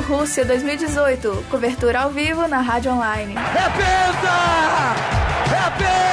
Rússia 0.00 0.44
2018. 0.44 1.44
Cobertura 1.50 2.00
ao 2.00 2.10
vivo 2.10 2.46
na 2.46 2.60
rádio 2.60 2.92
online. 2.92 3.34
É 3.34 3.68
penta! 3.70 4.96
É 5.50 5.70
penta! 5.78 6.06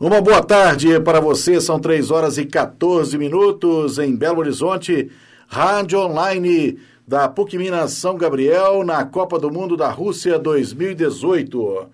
Uma 0.00 0.20
boa 0.20 0.42
tarde 0.42 1.00
para 1.00 1.20
você, 1.20 1.60
são 1.60 1.80
3 1.80 2.10
horas 2.10 2.38
e 2.38 2.44
14 2.46 3.18
minutos 3.18 3.98
em 3.98 4.14
Belo 4.14 4.38
Horizonte, 4.38 5.10
rádio 5.48 5.98
online 5.98 6.78
da 7.06 7.28
PUC 7.28 7.58
Minas 7.58 7.92
São 7.92 8.16
Gabriel 8.16 8.84
na 8.84 9.04
Copa 9.04 9.38
do 9.38 9.50
Mundo 9.50 9.76
da 9.76 9.90
Rússia 9.90 10.38
2018. 10.38 11.88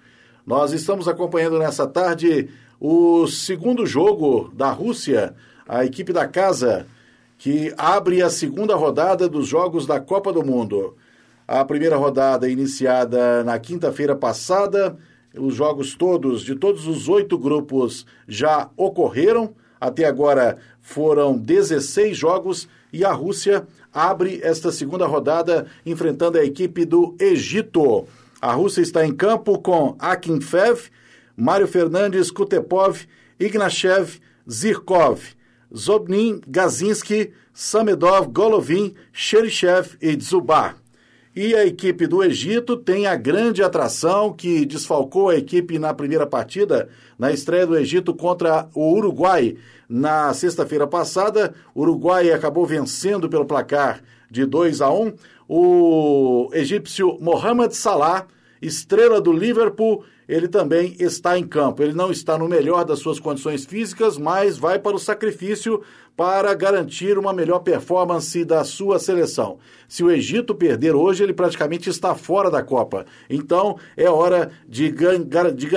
Nós 0.47 0.73
estamos 0.73 1.09
acompanhando 1.09 1.59
nessa 1.59 1.87
tarde 1.87 2.51
o 2.79 3.27
segundo 3.27 3.87
jogo 3.87 4.53
da 4.53 4.71
Rússia, 4.71 5.35
a 5.67 5.85
equipe 5.85 6.13
da 6.13 6.29
casa, 6.29 6.87
que 7.45 7.75
abre 7.77 8.23
a 8.23 8.31
segunda 8.31 8.75
rodada 8.75 9.29
dos 9.29 9.47
Jogos 9.47 9.87
da 9.87 10.01
Copa 10.01 10.33
do 10.33 10.43
Mundo. 10.43 10.97
A 11.47 11.63
primeira 11.63 11.95
rodada 11.95 12.49
iniciada 12.49 13.45
na 13.45 13.59
quinta-feira 13.59 14.17
passada, 14.17 14.97
os 15.37 15.55
jogos 15.55 15.95
todos, 15.95 16.41
de 16.41 16.55
todos 16.55 16.87
os 16.87 17.07
oito 17.07 17.37
grupos, 17.37 18.07
já 18.27 18.71
ocorreram. 18.79 19.55
Até 19.79 20.07
agora 20.07 20.57
foram 20.81 21.37
16 21.37 22.17
jogos 22.17 22.67
e 22.91 23.05
a 23.05 23.13
Rússia 23.13 23.67
abre 23.93 24.41
esta 24.43 24.73
segunda 24.73 25.07
rodada 25.07 25.67
enfrentando 25.85 26.39
a 26.39 26.45
equipe 26.47 26.87
do 26.87 27.15
Egito. 27.21 28.09
A 28.41 28.55
Rússia 28.55 28.81
está 28.81 29.05
em 29.05 29.15
campo 29.15 29.59
com 29.59 29.95
Akinfev, 29.99 30.89
Mário 31.37 31.69
Fernandes, 31.69 32.31
Kutepov, 32.31 33.03
Ignachev, 33.39 34.19
Zirkov, 34.51 35.21
Zobnin, 35.77 36.41
Gazinski, 36.47 37.33
Samedov, 37.53 38.29
Golovin, 38.29 38.95
Sherichev 39.13 39.97
e 40.01 40.17
Dzubar. 40.17 40.77
E 41.37 41.53
a 41.53 41.67
equipe 41.67 42.07
do 42.07 42.23
Egito 42.23 42.77
tem 42.77 43.09
a 43.09 43.17
grande 43.17 43.61
atração 43.61 44.33
que 44.33 44.65
desfalcou 44.65 45.31
a 45.31 45.37
equipe 45.37 45.81
na 45.81 45.93
primeira 45.93 46.25
partida, 46.25 46.89
na 47.19 47.33
estreia 47.33 47.67
do 47.67 47.77
Egito 47.77 48.15
contra 48.15 48.69
o 48.73 48.93
Uruguai. 48.93 49.57
Na 49.89 50.33
sexta-feira 50.33 50.87
passada, 50.87 51.53
o 51.75 51.81
Uruguai 51.81 52.31
acabou 52.31 52.65
vencendo 52.65 53.29
pelo 53.29 53.45
placar 53.45 54.01
de 54.31 54.47
2 54.47 54.81
a 54.81 54.91
1. 54.91 55.13
O 55.49 56.51
egípcio 56.53 57.19
Mohamed 57.21 57.75
Salah, 57.75 58.29
estrela 58.63 59.21
do 59.21 59.33
Liverpool, 59.33 60.05
ele 60.29 60.49
também 60.49 60.97
está 60.99 61.39
em 61.39 61.47
campo. 61.47 61.83
Ele 61.83 61.93
não 61.93 62.11
está 62.11 62.39
no 62.39 62.49
melhor 62.49 62.85
das 62.85 62.99
suas 62.99 63.19
condições 63.21 63.65
físicas, 63.65 64.17
mas 64.17 64.57
vai 64.57 64.79
para 64.79 64.97
o 64.97 64.99
sacrifício 64.99 65.83
para 66.17 66.55
garantir 66.55 67.19
uma 67.19 67.33
melhor 67.33 67.61
performance 67.61 68.45
da 68.45 68.65
sua 68.65 68.99
seleção. 68.99 69.59
Se 69.89 70.05
o 70.05 70.11
Egito 70.11 70.55
perder 70.55 70.95
hoje, 70.95 71.23
ele 71.23 71.35
praticamente 71.35 71.91
está 71.91 72.15
fora 72.15 72.51
da 72.51 72.63
Copa. 72.63 73.05
Então, 73.29 73.77
é 73.97 74.09
hora 74.09 74.51
de, 74.69 74.93
de, 74.93 75.69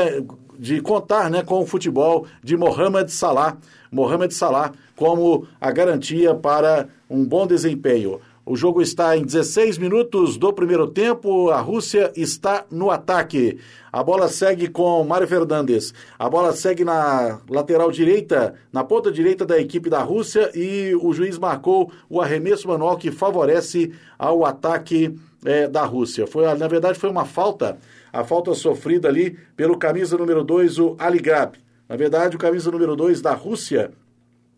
de 0.58 0.82
contar 0.82 1.30
né, 1.30 1.44
com 1.44 1.61
o 1.61 1.66
futebol 1.66 2.28
de 2.44 2.56
Mohamed 2.56 3.11
Salah. 3.11 3.58
Mohamed 3.92 4.34
Salah 4.34 4.73
como 4.95 5.48
a 5.59 5.72
garantia 5.72 6.36
para 6.36 6.89
um 7.09 7.26
bom 7.26 7.48
desempenho. 7.48 8.20
O 8.50 8.56
jogo 8.56 8.81
está 8.81 9.17
em 9.17 9.26
16 9.26 9.78
minutos 9.78 10.38
do 10.38 10.53
primeiro 10.53 10.88
tempo. 10.88 11.50
A 11.50 11.59
Rússia 11.59 12.14
está 12.16 12.64
no 12.72 12.89
ataque. 12.89 13.59
A 13.92 14.02
bola 14.02 14.30
segue 14.30 14.70
com 14.70 15.04
Mário 15.04 15.28
Fernandes. 15.28 15.94
A 16.17 16.30
bola 16.30 16.54
segue 16.54 16.86
na 16.86 17.42
lateral 17.50 17.92
direita, 17.92 18.54
na 18.72 18.86
ponta 18.86 19.12
direita 19.12 19.45
da 19.45 19.59
equipe 19.59 19.89
da 19.89 20.02
Rússia. 20.02 20.50
E 20.56 20.95
o 20.95 21.12
juiz 21.12 21.38
marcou 21.38 21.92
o 22.09 22.22
arremesso 22.22 22.70
manual 22.70 22.95
que 22.95 23.12
favorece 23.12 23.92
ao 24.17 24.45
ataque 24.45 25.14
é, 25.44 25.67
da 25.67 25.84
Rússia. 25.84 26.26
Foi, 26.26 26.45
na 26.56 26.70
verdade, 26.70 26.98
foi 26.98 27.09
uma 27.09 27.26
falta. 27.26 27.77
A 28.14 28.23
falta 28.23 28.55
sofrida 28.55 29.10
ali 29.10 29.38
pelo 29.58 29.77
camisa 29.77 30.17
número 30.17 30.42
2, 30.42 30.80
o 30.80 30.95
Aligrab. 30.98 31.58
Na 31.89 31.98
verdade, 31.98 32.38
o 32.38 32.39
camisa 32.39 32.72
número 32.72 32.95
2 32.95 33.22
da 33.22 33.33
Rússia 33.33 33.92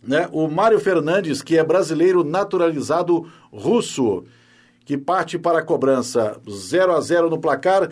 né? 0.02 0.30
O 0.32 0.48
Mário 0.48 0.80
Fernandes, 0.80 1.42
que 1.42 1.58
é 1.58 1.64
brasileiro 1.64 2.24
naturalizado 2.24 3.28
russo, 3.52 4.24
que 4.86 4.98
parte 4.98 5.38
para 5.38 5.60
a 5.60 5.64
cobrança 5.64 6.40
0 6.50 6.94
a 6.94 7.02
0 7.02 7.30
no 7.30 7.40
placar. 7.40 7.92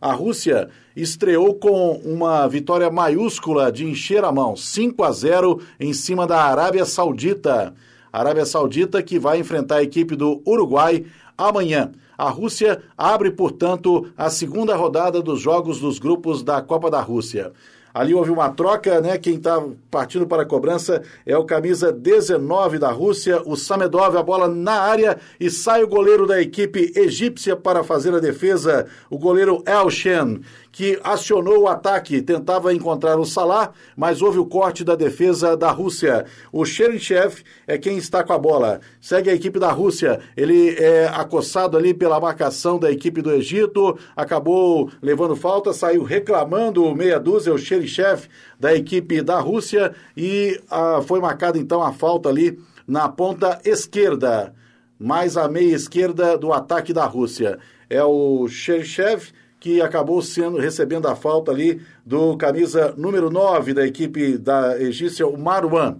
A 0.00 0.12
Rússia 0.12 0.68
estreou 0.94 1.54
com 1.54 1.92
uma 2.04 2.46
vitória 2.46 2.88
maiúscula 2.90 3.70
de 3.72 3.84
encher 3.84 4.24
a 4.24 4.30
mão, 4.30 4.56
5 4.56 5.02
a 5.02 5.10
0 5.10 5.60
em 5.78 5.92
cima 5.92 6.26
da 6.26 6.40
Arábia 6.40 6.84
Saudita. 6.84 7.74
Arábia 8.12 8.46
Saudita 8.46 9.02
que 9.02 9.18
vai 9.18 9.38
enfrentar 9.38 9.76
a 9.76 9.82
equipe 9.82 10.14
do 10.14 10.40
Uruguai 10.46 11.04
amanhã. 11.36 11.90
A 12.16 12.30
Rússia 12.30 12.82
abre, 12.96 13.30
portanto, 13.30 14.08
a 14.16 14.30
segunda 14.30 14.74
rodada 14.74 15.20
dos 15.20 15.40
jogos 15.40 15.78
dos 15.78 15.98
grupos 15.98 16.42
da 16.42 16.60
Copa 16.62 16.90
da 16.90 17.00
Rússia. 17.00 17.52
Ali 17.98 18.14
houve 18.14 18.30
uma 18.30 18.48
troca, 18.48 19.00
né? 19.00 19.18
Quem 19.18 19.34
está 19.34 19.60
partindo 19.90 20.24
para 20.24 20.44
a 20.44 20.46
cobrança 20.46 21.02
é 21.26 21.36
o 21.36 21.42
camisa 21.42 21.92
19 21.92 22.78
da 22.78 22.92
Rússia, 22.92 23.42
o 23.44 23.56
Samedov, 23.56 24.16
a 24.16 24.22
bola 24.22 24.46
na 24.46 24.82
área 24.82 25.18
e 25.40 25.50
sai 25.50 25.82
o 25.82 25.88
goleiro 25.88 26.24
da 26.24 26.40
equipe 26.40 26.92
egípcia 26.94 27.56
para 27.56 27.82
fazer 27.82 28.14
a 28.14 28.20
defesa, 28.20 28.86
o 29.10 29.18
goleiro 29.18 29.64
Elshen, 29.66 30.42
que 30.78 30.96
acionou 31.02 31.62
o 31.62 31.66
ataque, 31.66 32.22
tentava 32.22 32.72
encontrar 32.72 33.18
o 33.18 33.24
Salah, 33.24 33.72
mas 33.96 34.22
houve 34.22 34.38
o 34.38 34.46
corte 34.46 34.84
da 34.84 34.94
defesa 34.94 35.56
da 35.56 35.72
Rússia. 35.72 36.24
O 36.52 36.64
Cherichev 36.64 37.42
é 37.66 37.76
quem 37.76 37.98
está 37.98 38.22
com 38.22 38.32
a 38.32 38.38
bola. 38.38 38.78
Segue 39.00 39.28
a 39.28 39.34
equipe 39.34 39.58
da 39.58 39.72
Rússia. 39.72 40.20
Ele 40.36 40.76
é 40.78 41.08
acossado 41.08 41.76
ali 41.76 41.92
pela 41.92 42.20
marcação 42.20 42.78
da 42.78 42.92
equipe 42.92 43.20
do 43.20 43.32
Egito, 43.32 43.98
acabou 44.14 44.88
levando 45.02 45.34
falta, 45.34 45.72
saiu 45.72 46.04
reclamando 46.04 46.84
o 46.84 46.94
meia 46.94 47.18
dúzia, 47.18 47.52
o 47.52 47.58
Cherichev 47.58 48.28
da 48.56 48.72
equipe 48.72 49.20
da 49.20 49.40
Rússia 49.40 49.92
e 50.16 50.60
ah, 50.70 51.02
foi 51.04 51.18
marcada 51.18 51.58
então 51.58 51.82
a 51.82 51.92
falta 51.92 52.28
ali 52.28 52.56
na 52.86 53.08
ponta 53.08 53.60
esquerda, 53.64 54.54
mais 54.96 55.36
a 55.36 55.48
meia 55.48 55.74
esquerda 55.74 56.38
do 56.38 56.52
ataque 56.52 56.92
da 56.92 57.04
Rússia. 57.04 57.58
É 57.90 58.04
o 58.04 58.46
Cherichev 58.46 59.32
que 59.60 59.80
acabou 59.80 60.22
sendo 60.22 60.58
recebendo 60.58 61.08
a 61.08 61.16
falta 61.16 61.50
ali 61.50 61.80
do 62.04 62.36
camisa 62.36 62.94
número 62.96 63.30
9 63.30 63.74
da 63.74 63.86
equipe 63.86 64.38
da 64.38 64.80
egípcia, 64.80 65.26
o 65.26 65.36
Marwan, 65.36 65.98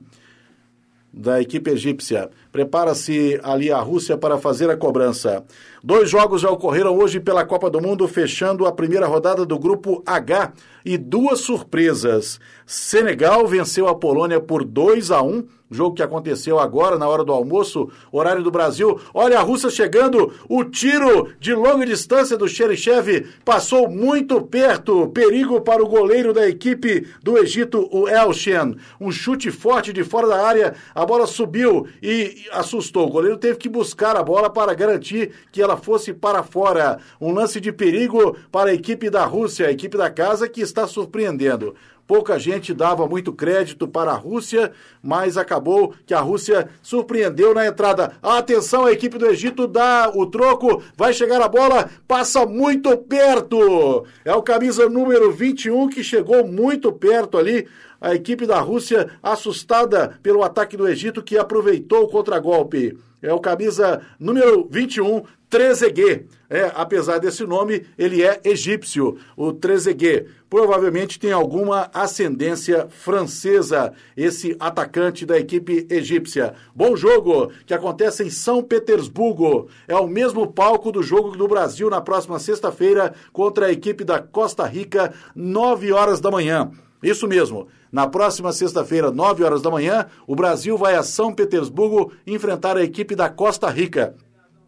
da 1.12 1.40
equipe 1.40 1.70
egípcia. 1.70 2.30
Prepara-se 2.58 3.38
ali 3.44 3.70
a 3.70 3.78
Rússia 3.78 4.18
para 4.18 4.36
fazer 4.36 4.68
a 4.68 4.76
cobrança. 4.76 5.44
Dois 5.80 6.10
jogos 6.10 6.40
já 6.40 6.50
ocorreram 6.50 6.98
hoje 6.98 7.20
pela 7.20 7.44
Copa 7.44 7.70
do 7.70 7.80
Mundo, 7.80 8.08
fechando 8.08 8.66
a 8.66 8.72
primeira 8.72 9.06
rodada 9.06 9.46
do 9.46 9.56
grupo 9.56 10.02
H 10.04 10.52
e 10.84 10.98
duas 10.98 11.38
surpresas. 11.38 12.40
Senegal 12.66 13.46
venceu 13.46 13.86
a 13.86 13.94
Polônia 13.94 14.40
por 14.40 14.64
2 14.64 15.12
a 15.12 15.22
1 15.22 15.44
jogo 15.70 15.94
que 15.94 16.02
aconteceu 16.02 16.58
agora 16.58 16.98
na 16.98 17.06
hora 17.06 17.24
do 17.24 17.32
almoço, 17.32 17.90
horário 18.10 18.42
do 18.42 18.50
Brasil. 18.50 19.00
Olha 19.12 19.38
a 19.38 19.42
Rússia 19.42 19.70
chegando, 19.70 20.32
o 20.48 20.64
tiro 20.64 21.28
de 21.38 21.54
longa 21.54 21.84
distância 21.84 22.36
do 22.36 22.48
Xerichev 22.48 23.26
passou 23.44 23.88
muito 23.88 24.40
perto, 24.40 25.08
perigo 25.08 25.60
para 25.60 25.82
o 25.82 25.88
goleiro 25.88 26.32
da 26.32 26.48
equipe 26.48 27.06
do 27.22 27.36
Egito, 27.36 27.88
o 27.92 28.08
Elshen. 28.08 28.76
Um 29.00 29.10
chute 29.12 29.50
forte 29.50 29.92
de 29.92 30.02
fora 30.04 30.26
da 30.26 30.46
área, 30.46 30.74
a 30.94 31.04
bola 31.04 31.26
subiu 31.26 31.86
e 32.02 32.46
assustou. 32.52 33.06
O 33.06 33.10
goleiro 33.10 33.36
teve 33.36 33.58
que 33.58 33.68
buscar 33.68 34.16
a 34.16 34.22
bola 34.22 34.50
para 34.50 34.74
garantir 34.74 35.32
que 35.52 35.62
ela 35.62 35.76
fosse 35.76 36.12
para 36.12 36.42
fora. 36.42 36.98
Um 37.20 37.32
lance 37.32 37.60
de 37.60 37.72
perigo 37.72 38.36
para 38.50 38.70
a 38.70 38.74
equipe 38.74 39.10
da 39.10 39.24
Rússia, 39.24 39.66
a 39.66 39.72
equipe 39.72 39.96
da 39.96 40.10
casa 40.10 40.48
que 40.48 40.60
está 40.60 40.86
surpreendendo. 40.86 41.74
Pouca 42.08 42.38
gente 42.38 42.72
dava 42.72 43.06
muito 43.06 43.34
crédito 43.34 43.86
para 43.86 44.12
a 44.12 44.16
Rússia, 44.16 44.72
mas 45.02 45.36
acabou 45.36 45.92
que 46.06 46.14
a 46.14 46.20
Rússia 46.20 46.70
surpreendeu 46.80 47.52
na 47.52 47.66
entrada. 47.66 48.14
Atenção, 48.22 48.86
a 48.86 48.92
equipe 48.92 49.18
do 49.18 49.26
Egito 49.26 49.66
dá 49.66 50.10
o 50.14 50.24
troco, 50.24 50.82
vai 50.96 51.12
chegar 51.12 51.42
a 51.42 51.48
bola, 51.48 51.90
passa 52.08 52.46
muito 52.46 52.96
perto. 52.96 54.06
É 54.24 54.34
o 54.34 54.42
camisa 54.42 54.88
número 54.88 55.30
21 55.30 55.90
que 55.90 56.02
chegou 56.02 56.46
muito 56.46 56.90
perto 56.90 57.36
ali. 57.36 57.68
A 58.00 58.14
equipe 58.14 58.46
da 58.46 58.60
Rússia 58.60 59.10
assustada 59.22 60.18
pelo 60.22 60.42
ataque 60.42 60.76
do 60.76 60.88
Egito 60.88 61.22
que 61.22 61.36
aproveitou 61.36 62.04
o 62.04 62.08
contragolpe. 62.08 62.96
É 63.20 63.32
o 63.32 63.40
camisa 63.40 64.00
número 64.20 64.68
21, 64.70 65.24
Trezeguet. 65.50 66.26
É, 66.48 66.70
apesar 66.74 67.18
desse 67.18 67.44
nome, 67.44 67.84
ele 67.98 68.22
é 68.22 68.40
egípcio, 68.44 69.18
o 69.36 69.52
Trezeguet. 69.52 70.26
Provavelmente 70.48 71.18
tem 71.18 71.32
alguma 71.32 71.90
ascendência 71.92 72.86
francesa, 72.88 73.92
esse 74.16 74.56
atacante 74.60 75.26
da 75.26 75.38
equipe 75.38 75.86
egípcia. 75.90 76.54
Bom 76.74 76.96
jogo, 76.96 77.50
que 77.66 77.74
acontece 77.74 78.22
em 78.22 78.30
São 78.30 78.62
Petersburgo. 78.62 79.68
É 79.86 79.96
o 79.96 80.06
mesmo 80.06 80.46
palco 80.46 80.92
do 80.92 81.02
jogo 81.02 81.36
do 81.36 81.48
Brasil 81.48 81.90
na 81.90 82.00
próxima 82.00 82.38
sexta-feira 82.38 83.12
contra 83.32 83.66
a 83.66 83.72
equipe 83.72 84.04
da 84.04 84.20
Costa 84.20 84.64
Rica, 84.64 85.12
9 85.34 85.92
horas 85.92 86.20
da 86.20 86.30
manhã. 86.30 86.70
Isso 87.02 87.26
mesmo. 87.28 87.68
Na 87.90 88.06
próxima 88.06 88.52
sexta-feira, 88.52 89.10
9 89.10 89.44
horas 89.44 89.62
da 89.62 89.70
manhã, 89.70 90.06
o 90.26 90.36
Brasil 90.36 90.76
vai 90.76 90.94
a 90.94 91.02
São 91.02 91.32
Petersburgo 91.32 92.12
enfrentar 92.26 92.76
a 92.76 92.82
equipe 92.82 93.14
da 93.14 93.30
Costa 93.30 93.68
Rica. 93.70 94.14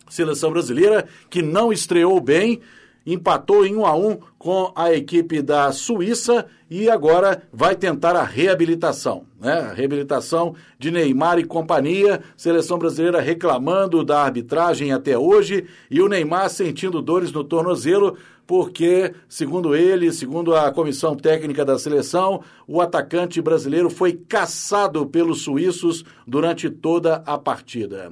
Seleção 0.08 0.50
brasileira 0.50 1.06
que 1.28 1.42
não 1.42 1.72
estreou 1.72 2.20
bem, 2.20 2.60
empatou 3.06 3.66
em 3.66 3.76
1 3.76 3.86
a 3.86 3.96
1 3.96 4.18
com 4.40 4.72
a 4.74 4.90
equipe 4.90 5.42
da 5.42 5.70
Suíça 5.70 6.46
e 6.70 6.88
agora 6.88 7.42
vai 7.52 7.76
tentar 7.76 8.16
a 8.16 8.24
reabilitação, 8.24 9.26
né? 9.38 9.52
A 9.52 9.74
reabilitação 9.74 10.54
de 10.78 10.90
Neymar 10.90 11.38
e 11.38 11.44
companhia, 11.44 12.22
seleção 12.38 12.78
brasileira 12.78 13.20
reclamando 13.20 14.02
da 14.02 14.22
arbitragem 14.22 14.94
até 14.94 15.18
hoje 15.18 15.66
e 15.90 16.00
o 16.00 16.08
Neymar 16.08 16.48
sentindo 16.48 17.02
dores 17.02 17.30
no 17.32 17.44
tornozelo 17.44 18.16
porque, 18.46 19.12
segundo 19.28 19.76
ele, 19.76 20.10
segundo 20.10 20.56
a 20.56 20.72
comissão 20.72 21.14
técnica 21.14 21.62
da 21.62 21.78
seleção, 21.78 22.40
o 22.66 22.80
atacante 22.80 23.42
brasileiro 23.42 23.90
foi 23.90 24.14
caçado 24.14 25.06
pelos 25.06 25.42
suíços 25.42 26.02
durante 26.26 26.70
toda 26.70 27.22
a 27.26 27.36
partida. 27.36 28.10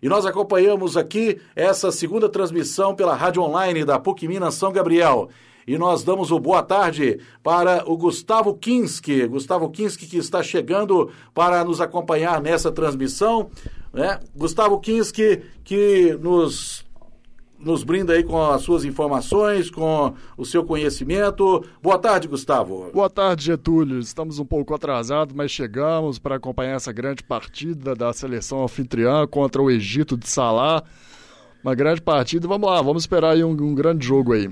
E 0.00 0.08
nós 0.08 0.24
acompanhamos 0.24 0.96
aqui 0.96 1.40
essa 1.56 1.90
segunda 1.90 2.28
transmissão 2.28 2.94
pela 2.94 3.16
rádio 3.16 3.42
online 3.42 3.84
da 3.84 3.98
PUC 3.98 4.28
Minas 4.28 4.54
São 4.54 4.70
Gabriel. 4.70 5.30
E 5.66 5.78
nós 5.78 6.02
damos 6.02 6.30
o 6.30 6.38
boa 6.38 6.62
tarde 6.62 7.18
para 7.42 7.88
o 7.90 7.96
Gustavo 7.96 8.54
Kinski. 8.54 9.26
Gustavo 9.26 9.70
Kinski 9.70 10.06
que 10.06 10.18
está 10.18 10.42
chegando 10.42 11.10
para 11.32 11.64
nos 11.64 11.80
acompanhar 11.80 12.40
nessa 12.40 12.70
transmissão. 12.70 13.50
Né? 13.92 14.20
Gustavo 14.36 14.78
Kinski 14.80 15.42
que 15.62 16.18
nos 16.20 16.84
nos 17.64 17.82
brinda 17.82 18.12
aí 18.12 18.22
com 18.22 18.40
as 18.42 18.60
suas 18.62 18.84
informações, 18.84 19.70
com 19.70 20.12
o 20.36 20.44
seu 20.44 20.64
conhecimento. 20.64 21.64
Boa 21.82 21.98
tarde, 21.98 22.28
Gustavo. 22.28 22.90
Boa 22.92 23.08
tarde, 23.08 23.46
Getúlio. 23.46 23.98
Estamos 23.98 24.38
um 24.38 24.44
pouco 24.44 24.74
atrasados, 24.74 25.34
mas 25.34 25.50
chegamos 25.50 26.18
para 26.18 26.36
acompanhar 26.36 26.74
essa 26.74 26.92
grande 26.92 27.22
partida 27.22 27.94
da 27.94 28.12
seleção 28.12 28.62
anfitriã 28.62 29.26
contra 29.26 29.62
o 29.62 29.70
Egito 29.70 30.16
de 30.16 30.28
Salá. 30.28 30.82
Uma 31.62 31.74
grande 31.74 32.02
partida. 32.02 32.46
Vamos 32.46 32.68
lá, 32.68 32.82
vamos 32.82 33.04
esperar 33.04 33.30
aí 33.30 33.42
um, 33.42 33.52
um 33.52 33.74
grande 33.74 34.06
jogo 34.06 34.34
aí. 34.34 34.50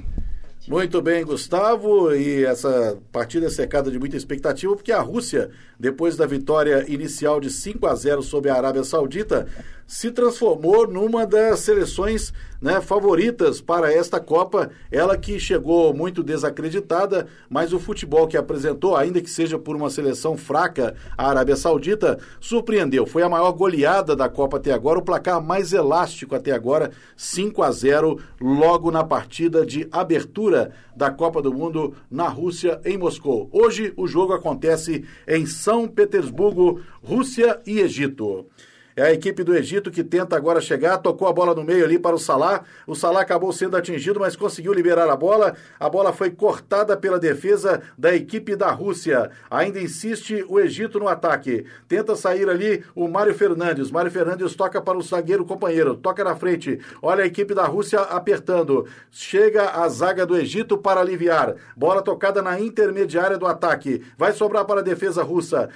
Muito 0.68 1.02
bem, 1.02 1.24
Gustavo. 1.24 2.14
E 2.14 2.44
essa 2.44 2.96
partida 3.10 3.46
é 3.46 3.50
secada 3.50 3.90
de 3.90 3.98
muita 3.98 4.16
expectativa, 4.16 4.74
porque 4.76 4.92
a 4.92 5.00
Rússia, 5.00 5.50
depois 5.78 6.16
da 6.16 6.24
vitória 6.24 6.84
inicial 6.88 7.40
de 7.40 7.50
5 7.50 7.84
a 7.86 7.94
0 7.94 8.22
sobre 8.22 8.48
a 8.48 8.54
Arábia 8.54 8.84
Saudita, 8.84 9.48
se 9.86 10.10
transformou 10.10 10.86
numa 10.86 11.26
das 11.26 11.60
seleções 11.60 12.32
né, 12.60 12.80
favoritas 12.80 13.60
para 13.60 13.92
esta 13.92 14.20
Copa. 14.20 14.70
Ela 14.90 15.18
que 15.18 15.38
chegou 15.40 15.92
muito 15.92 16.22
desacreditada, 16.22 17.26
mas 17.50 17.72
o 17.72 17.80
futebol 17.80 18.28
que 18.28 18.36
apresentou, 18.36 18.96
ainda 18.96 19.20
que 19.20 19.28
seja 19.28 19.58
por 19.58 19.74
uma 19.74 19.90
seleção 19.90 20.36
fraca, 20.36 20.94
a 21.18 21.28
Arábia 21.28 21.56
Saudita, 21.56 22.18
surpreendeu. 22.40 23.04
Foi 23.04 23.22
a 23.22 23.28
maior 23.28 23.50
goleada 23.52 24.14
da 24.14 24.28
Copa 24.28 24.58
até 24.58 24.72
agora, 24.72 25.00
o 25.00 25.04
placar 25.04 25.42
mais 25.42 25.72
elástico 25.72 26.36
até 26.36 26.52
agora, 26.52 26.92
5 27.16 27.62
a 27.62 27.72
0 27.72 28.18
logo 28.40 28.90
na 28.92 29.02
partida 29.02 29.66
de 29.66 29.88
abertura 29.90 30.51
da 30.94 31.10
Copa 31.10 31.40
do 31.40 31.52
Mundo 31.52 31.94
na 32.10 32.28
Rússia, 32.28 32.80
em 32.84 32.98
Moscou. 32.98 33.48
Hoje 33.52 33.92
o 33.96 34.06
jogo 34.06 34.32
acontece 34.32 35.04
em 35.26 35.46
São 35.46 35.88
Petersburgo, 35.88 36.80
Rússia 37.02 37.60
e 37.66 37.80
Egito. 37.80 38.46
É 38.94 39.02
a 39.02 39.12
equipe 39.12 39.42
do 39.42 39.56
Egito 39.56 39.90
que 39.90 40.04
tenta 40.04 40.36
agora 40.36 40.60
chegar, 40.60 40.98
tocou 40.98 41.26
a 41.26 41.32
bola 41.32 41.54
no 41.54 41.64
meio 41.64 41.84
ali 41.84 41.98
para 41.98 42.14
o 42.14 42.18
Salah. 42.18 42.62
O 42.86 42.94
Salah 42.94 43.22
acabou 43.22 43.52
sendo 43.52 43.76
atingido, 43.76 44.20
mas 44.20 44.36
conseguiu 44.36 44.72
liberar 44.72 45.08
a 45.08 45.16
bola. 45.16 45.54
A 45.80 45.88
bola 45.88 46.12
foi 46.12 46.30
cortada 46.30 46.96
pela 46.96 47.18
defesa 47.18 47.82
da 47.96 48.14
equipe 48.14 48.54
da 48.54 48.70
Rússia. 48.70 49.30
Ainda 49.50 49.80
insiste 49.80 50.44
o 50.46 50.60
Egito 50.60 50.98
no 50.98 51.08
ataque. 51.08 51.64
Tenta 51.88 52.14
sair 52.14 52.48
ali 52.48 52.84
o 52.94 53.08
Mário 53.08 53.34
Fernandes. 53.34 53.90
Mário 53.90 54.10
Fernandes 54.10 54.54
toca 54.54 54.80
para 54.80 54.98
o 54.98 55.02
zagueiro 55.02 55.44
companheiro, 55.44 55.96
toca 55.96 56.22
na 56.22 56.36
frente. 56.36 56.78
Olha 57.00 57.24
a 57.24 57.26
equipe 57.26 57.54
da 57.54 57.64
Rússia 57.64 58.00
apertando. 58.00 58.86
Chega 59.10 59.70
a 59.70 59.88
zaga 59.88 60.26
do 60.26 60.36
Egito 60.36 60.76
para 60.76 61.00
aliviar. 61.00 61.54
Bola 61.74 62.02
tocada 62.02 62.42
na 62.42 62.60
intermediária 62.60 63.38
do 63.38 63.46
ataque. 63.46 64.02
Vai 64.18 64.32
sobrar 64.32 64.66
para 64.66 64.80
a 64.80 64.84
defesa 64.84 65.22
russa. 65.22 65.70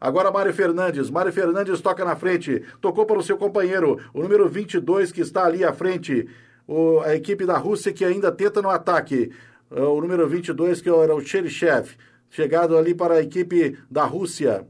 Agora 0.00 0.30
Mário 0.30 0.52
Fernandes. 0.52 1.10
Mário 1.10 1.32
Fernandes 1.32 1.80
toca 1.80 2.04
na 2.04 2.14
frente. 2.14 2.62
Tocou 2.80 3.04
para 3.04 3.18
o 3.18 3.22
seu 3.22 3.36
companheiro, 3.36 3.98
o 4.14 4.22
número 4.22 4.48
22 4.48 5.10
que 5.10 5.20
está 5.20 5.44
ali 5.44 5.64
à 5.64 5.72
frente. 5.72 6.28
O, 6.66 7.00
a 7.00 7.14
equipe 7.14 7.44
da 7.44 7.56
Rússia 7.56 7.92
que 7.92 8.04
ainda 8.04 8.30
tenta 8.30 8.62
no 8.62 8.70
ataque. 8.70 9.30
É, 9.70 9.80
o 9.80 10.00
número 10.00 10.28
22 10.28 10.80
que 10.80 10.88
era 10.88 11.14
o 11.14 11.20
Cherichev. 11.20 11.96
Chegado 12.30 12.76
ali 12.76 12.94
para 12.94 13.14
a 13.14 13.22
equipe 13.22 13.76
da 13.90 14.04
Rússia. 14.04 14.66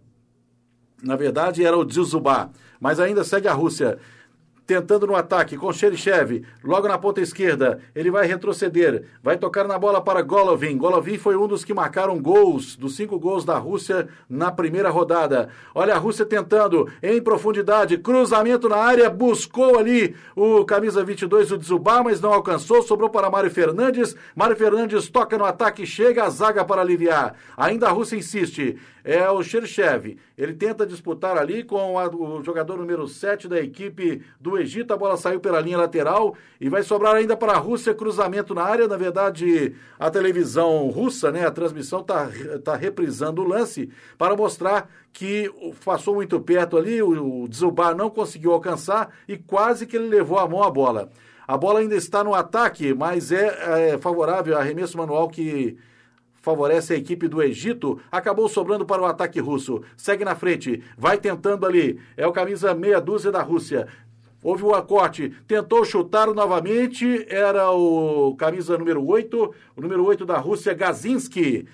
Na 1.03 1.17
verdade 1.17 1.65
era 1.65 1.77
o 1.77 1.85
Dzuzubá. 1.85 2.51
Mas 2.81 3.01
ainda 3.01 3.25
segue 3.25 3.49
a 3.49 3.53
Rússia 3.53 3.99
tentando 4.69 5.07
no 5.07 5.17
ataque 5.17 5.57
com 5.57 5.73
Xerichev, 5.73 6.45
logo 6.63 6.87
na 6.87 6.99
ponta 6.99 7.23
esquerda, 7.23 7.81
ele 7.95 8.11
vai 8.11 8.27
retroceder, 8.27 9.03
vai 9.23 9.39
tocar 9.39 9.67
na 9.67 9.79
bola 9.79 9.99
para 9.99 10.21
Golovin. 10.21 10.77
Golovin 10.77 11.17
foi 11.17 11.37
um 11.37 11.49
dos 11.49 11.65
que 11.65 11.73
marcaram 11.73 12.21
gols, 12.21 12.77
dos 12.77 12.95
cinco 12.95 13.19
gols 13.19 13.47
da 13.47 13.57
Rússia 13.57 14.09
na 14.29 14.53
primeira 14.53 14.91
rodada. 14.91 15.49
Olha 15.75 15.95
a 15.95 15.99
Rússia 15.99 16.27
tentando 16.27 16.87
em 17.03 17.19
profundidade, 17.19 17.97
cruzamento 17.97 18.69
na 18.69 18.77
área, 18.77 19.09
buscou 19.09 19.79
ali 19.79 20.15
o 20.37 20.63
camisa 20.67 21.03
22, 21.03 21.51
o 21.51 21.57
Dzubá, 21.57 22.03
mas 22.03 22.21
não 22.21 22.35
alcançou, 22.35 22.83
sobrou 22.83 23.09
para 23.09 23.31
Mário 23.31 23.51
Fernandes. 23.51 24.15
Mário 24.37 24.55
Fernandes 24.55 25.09
toca 25.09 25.39
no 25.39 25.47
ataque, 25.47 25.87
chega 25.87 26.25
a 26.25 26.29
zaga 26.29 26.63
para 26.63 26.83
aliviar. 26.83 27.37
Ainda 27.57 27.89
a 27.89 27.91
Rússia 27.91 28.17
insiste, 28.17 28.77
é 29.09 29.31
o 29.31 29.43
Xerchev. 29.43 30.19
Ele 30.37 30.53
tenta 30.53 30.85
disputar 30.87 31.39
ali 31.39 31.65
com 31.65 31.99
a, 31.99 32.09
o 32.09 32.45
jogador 32.45 32.77
número 32.77 33.09
7 33.09 33.49
da 33.49 33.59
equipe 33.59 34.23
do 34.39 34.59
Egito. 34.59 34.93
A 34.93 34.99
bola 34.99 35.17
saiu 35.17 35.41
pela 35.41 35.63
linha 35.63 35.79
lateral 35.79 36.37
e 36.61 36.69
vai 36.69 36.83
sobrar 36.83 37.15
ainda 37.15 37.35
para 37.35 37.53
a 37.53 37.57
Rússia. 37.59 37.95
Cruzamento 37.95 38.55
na 38.55 38.65
área. 38.65 38.87
Na 38.87 38.99
verdade, 38.99 39.75
a 39.99 40.11
televisão 40.11 40.89
russa, 40.91 41.33
né, 41.33 41.47
a 41.47 41.51
transmissão 41.51 42.01
está 42.01 42.29
tá 42.63 42.77
reprisando 42.77 43.41
o 43.41 43.49
lance 43.49 43.89
para 44.19 44.37
mostrar 44.37 44.91
que 45.11 45.51
passou 45.83 46.15
muito 46.15 46.39
perto 46.39 46.77
ali. 46.77 47.01
O, 47.01 47.45
o 47.45 47.49
Zubar 47.51 47.97
não 47.97 48.11
conseguiu 48.11 48.53
alcançar 48.53 49.15
e 49.27 49.39
quase 49.39 49.87
que 49.87 49.97
ele 49.97 50.09
levou 50.09 50.39
a 50.39 50.47
mão 50.47 50.63
à 50.63 50.71
bola. 50.71 51.09
A 51.47 51.57
bola 51.57 51.81
ainda 51.81 51.97
está 51.97 52.23
no 52.23 52.35
ataque, 52.35 52.93
mas 52.93 53.33
é, 53.33 53.93
é 53.93 53.99
favorável 53.99 54.55
arremesso 54.59 54.99
manual 54.99 55.31
que 55.31 55.79
favorece 56.49 56.95
a 56.95 56.97
equipe 56.97 57.29
do 57.29 57.43
Egito, 57.43 58.01
acabou 58.11 58.49
sobrando 58.49 58.87
para 58.87 59.03
o 59.03 59.05
ataque 59.05 59.39
russo. 59.39 59.83
Segue 59.99 60.25
na 60.25 60.35
frente, 60.35 60.83
vai 60.97 61.19
tentando 61.19 61.67
ali. 61.67 62.01
É 62.17 62.27
o 62.27 62.33
camisa 62.33 62.75
meia 62.75 63.03
dúzia 63.03 63.31
da 63.31 63.43
Rússia. 63.43 63.87
Houve 64.43 64.63
o 64.63 64.69
um 64.69 64.75
acorte, 64.75 65.31
tentou 65.47 65.85
chutar 65.85 66.29
novamente, 66.29 67.27
era 67.29 67.71
o 67.71 68.35
camisa 68.37 68.79
número 68.79 69.05
8, 69.05 69.55
o 69.77 69.81
número 69.83 70.03
8 70.07 70.25
da 70.25 70.39
Rússia, 70.39 70.73
Gazinski. 70.73 71.67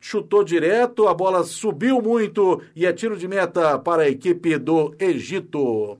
Chutou 0.00 0.42
direto, 0.42 1.06
a 1.06 1.12
bola 1.12 1.44
subiu 1.44 2.00
muito 2.00 2.62
e 2.74 2.86
é 2.86 2.92
tiro 2.94 3.18
de 3.18 3.28
meta 3.28 3.78
para 3.78 4.04
a 4.04 4.08
equipe 4.08 4.56
do 4.56 4.94
Egito. 4.98 5.98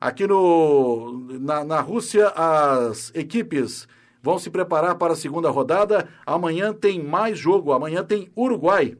Aqui 0.00 0.28
no, 0.28 1.26
na, 1.40 1.64
na 1.64 1.80
Rússia, 1.80 2.28
as 2.36 3.10
equipes 3.16 3.88
vão 4.22 4.38
se 4.38 4.48
preparar 4.48 4.94
para 4.94 5.14
a 5.14 5.16
segunda 5.16 5.50
rodada. 5.50 6.08
Amanhã 6.24 6.72
tem 6.72 7.02
mais 7.02 7.38
jogo. 7.38 7.72
Amanhã 7.72 8.04
tem 8.04 8.30
Uruguai. 8.36 8.96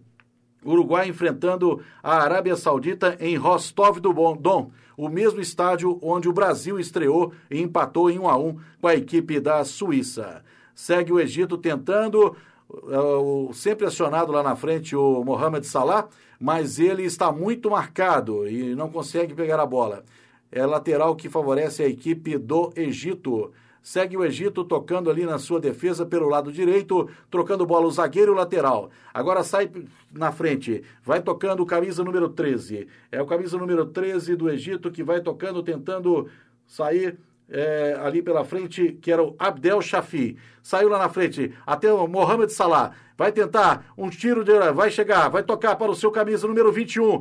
Uruguai 0.64 1.09
enfrentando 1.09 1.81
a 2.02 2.17
Arábia 2.19 2.57
Saudita 2.57 3.17
em 3.21 3.37
Rostov 3.37 3.99
do 3.99 4.12
Don, 4.37 4.71
o 4.97 5.09
mesmo 5.09 5.41
estádio 5.41 5.99
onde 6.02 6.29
o 6.29 6.33
Brasil 6.33 6.79
estreou 6.79 7.33
e 7.50 7.61
empatou 7.61 8.11
em 8.11 8.19
1 8.19 8.29
a 8.29 8.37
1 8.37 8.59
com 8.81 8.87
a 8.87 8.95
equipe 8.95 9.41
da 9.41 9.64
Suíça. 9.64 10.45
Segue 10.75 11.12
o 11.12 11.21
Egito 11.21 11.59
tentando, 11.59 12.37
uh, 12.71 13.52
sempre 13.52 13.87
acionado 13.87 14.33
lá 14.33 14.43
na 14.43 14.55
frente 14.55 14.95
o 14.95 15.25
Mohamed 15.25 15.67
Salah, 15.67 16.09
mas 16.38 16.79
ele 16.79 17.05
está 17.05 17.33
muito 17.33 17.71
marcado 17.71 18.49
e 18.49 18.75
não 18.75 18.91
consegue 18.91 19.35
pegar 19.35 19.61
a 19.61 19.67
bola. 19.67 20.05
É 20.50 20.64
lateral 20.64 21.17
que 21.17 21.29
favorece 21.29 21.83
a 21.83 21.88
equipe 21.88 22.37
do 22.37 22.73
Egito. 22.76 23.52
Segue 23.83 24.17
o 24.17 24.25
Egito 24.25 24.65
tocando 24.65 25.11
ali 25.11 25.27
na 25.27 25.39
sua 25.39 25.59
defesa 25.59 26.07
pelo 26.07 26.29
lado 26.29 26.53
direito, 26.53 27.11
trocando 27.29 27.67
bola 27.67 27.87
o 27.87 27.91
zagueiro 27.91 28.31
e 28.31 28.35
o 28.35 28.37
lateral. 28.37 28.91
Agora 29.12 29.43
sai 29.43 29.71
na 30.12 30.31
frente, 30.31 30.85
vai 31.03 31.21
tocando 31.21 31.65
o 31.65 31.67
camisa 31.67 32.05
número 32.05 32.29
13. 32.29 32.87
É 33.11 33.21
o 33.21 33.27
camisa 33.27 33.59
número 33.59 33.87
13 33.87 34.37
do 34.37 34.49
Egito 34.49 34.91
que 34.91 35.03
vai 35.03 35.21
tocando, 35.21 35.62
tentando 35.65 36.29
sair 36.65 37.19
é, 37.51 37.99
ali 38.01 38.23
pela 38.23 38.45
frente, 38.45 38.97
que 39.03 39.11
era 39.11 39.23
o 39.23 39.35
Abdel 39.39 39.83
Shafi. 39.83 40.37
Saiu 40.62 40.89
lá 40.89 40.99
na 40.99 41.09
frente, 41.09 41.53
até 41.67 41.93
o 41.93 42.07
Mohamed 42.07 42.53
Salah. 42.53 42.93
Vai 43.17 43.33
tentar 43.33 43.93
um 43.99 44.09
tiro, 44.09 44.45
de, 44.45 44.73
vai 44.73 44.91
chegar, 44.91 45.29
vai 45.29 45.43
tocar 45.43 45.77
para 45.77 45.91
o 45.91 45.95
seu 45.95 46.11
camisa 46.11 46.47
número 46.47 46.73
21. 46.73 47.21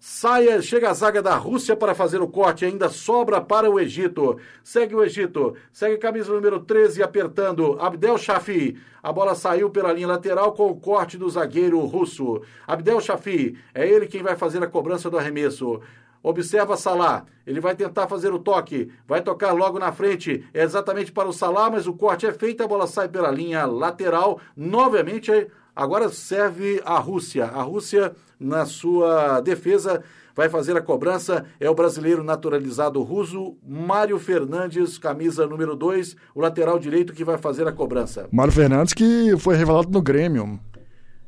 Saia, 0.00 0.62
chega 0.62 0.90
a 0.90 0.94
zaga 0.94 1.20
da 1.20 1.34
Rússia 1.34 1.74
para 1.74 1.92
fazer 1.92 2.20
o 2.20 2.28
corte, 2.28 2.64
ainda 2.64 2.88
sobra 2.88 3.40
para 3.40 3.68
o 3.68 3.80
Egito. 3.80 4.38
Segue 4.62 4.94
o 4.94 5.02
Egito, 5.02 5.56
segue 5.72 5.96
a 5.96 5.98
camisa 5.98 6.32
número 6.32 6.60
13 6.60 7.02
apertando. 7.02 7.76
Abdel 7.80 8.16
Shafi. 8.16 8.78
A 9.02 9.12
bola 9.12 9.34
saiu 9.34 9.70
pela 9.70 9.92
linha 9.92 10.06
lateral 10.06 10.52
com 10.52 10.70
o 10.70 10.76
corte 10.78 11.18
do 11.18 11.28
zagueiro 11.28 11.80
russo. 11.80 12.40
Abdel 12.64 13.00
Shafi, 13.00 13.58
é 13.74 13.88
ele 13.88 14.06
quem 14.06 14.22
vai 14.22 14.36
fazer 14.36 14.62
a 14.62 14.68
cobrança 14.68 15.10
do 15.10 15.18
arremesso. 15.18 15.80
Observa 16.22 16.76
Salah. 16.76 17.24
Ele 17.44 17.60
vai 17.60 17.74
tentar 17.74 18.06
fazer 18.06 18.32
o 18.32 18.38
toque. 18.38 18.92
Vai 19.06 19.20
tocar 19.20 19.50
logo 19.52 19.80
na 19.80 19.90
frente. 19.90 20.44
É 20.54 20.62
exatamente 20.62 21.10
para 21.10 21.28
o 21.28 21.32
Salah, 21.32 21.70
mas 21.70 21.88
o 21.88 21.92
corte 21.92 22.24
é 22.24 22.32
feito. 22.32 22.62
A 22.62 22.68
bola 22.68 22.86
sai 22.86 23.08
pela 23.08 23.32
linha 23.32 23.66
lateral. 23.66 24.40
Novamente, 24.56 25.48
agora 25.74 26.08
serve 26.08 26.80
a 26.84 26.98
Rússia. 26.98 27.46
A 27.46 27.62
Rússia, 27.62 28.14
na 28.38 28.64
sua 28.64 29.40
defesa, 29.40 30.02
vai 30.34 30.48
fazer 30.48 30.76
a 30.76 30.80
cobrança. 30.80 31.44
É 31.58 31.68
o 31.68 31.74
brasileiro 31.74 32.22
naturalizado 32.22 33.02
russo, 33.02 33.56
Mário 33.66 34.18
Fernandes, 34.18 34.98
camisa 34.98 35.46
número 35.46 35.74
2, 35.74 36.16
o 36.34 36.40
lateral 36.40 36.78
direito 36.78 37.12
que 37.12 37.24
vai 37.24 37.38
fazer 37.38 37.66
a 37.66 37.72
cobrança. 37.72 38.28
Mário 38.30 38.52
Fernandes 38.52 38.94
que 38.94 39.36
foi 39.38 39.56
revelado 39.56 39.90
no 39.90 40.00
Grêmio. 40.00 40.60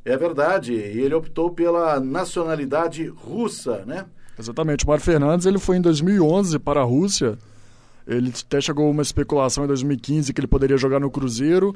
É 0.03 0.17
verdade. 0.17 0.73
E 0.73 1.01
ele 1.01 1.13
optou 1.13 1.51
pela 1.51 1.99
nacionalidade 1.99 3.05
russa, 3.07 3.83
né? 3.85 4.05
Exatamente. 4.39 4.85
O 4.85 4.87
Mário 4.87 5.03
Fernandes 5.03 5.45
ele 5.45 5.59
foi 5.59 5.77
em 5.77 5.81
2011 5.81 6.57
para 6.59 6.81
a 6.81 6.83
Rússia. 6.83 7.37
Ele 8.07 8.33
até 8.45 8.59
chegou 8.59 8.89
uma 8.89 9.01
especulação 9.01 9.63
em 9.63 9.67
2015 9.67 10.33
que 10.33 10.39
ele 10.39 10.47
poderia 10.47 10.77
jogar 10.77 10.99
no 10.99 11.11
Cruzeiro, 11.11 11.75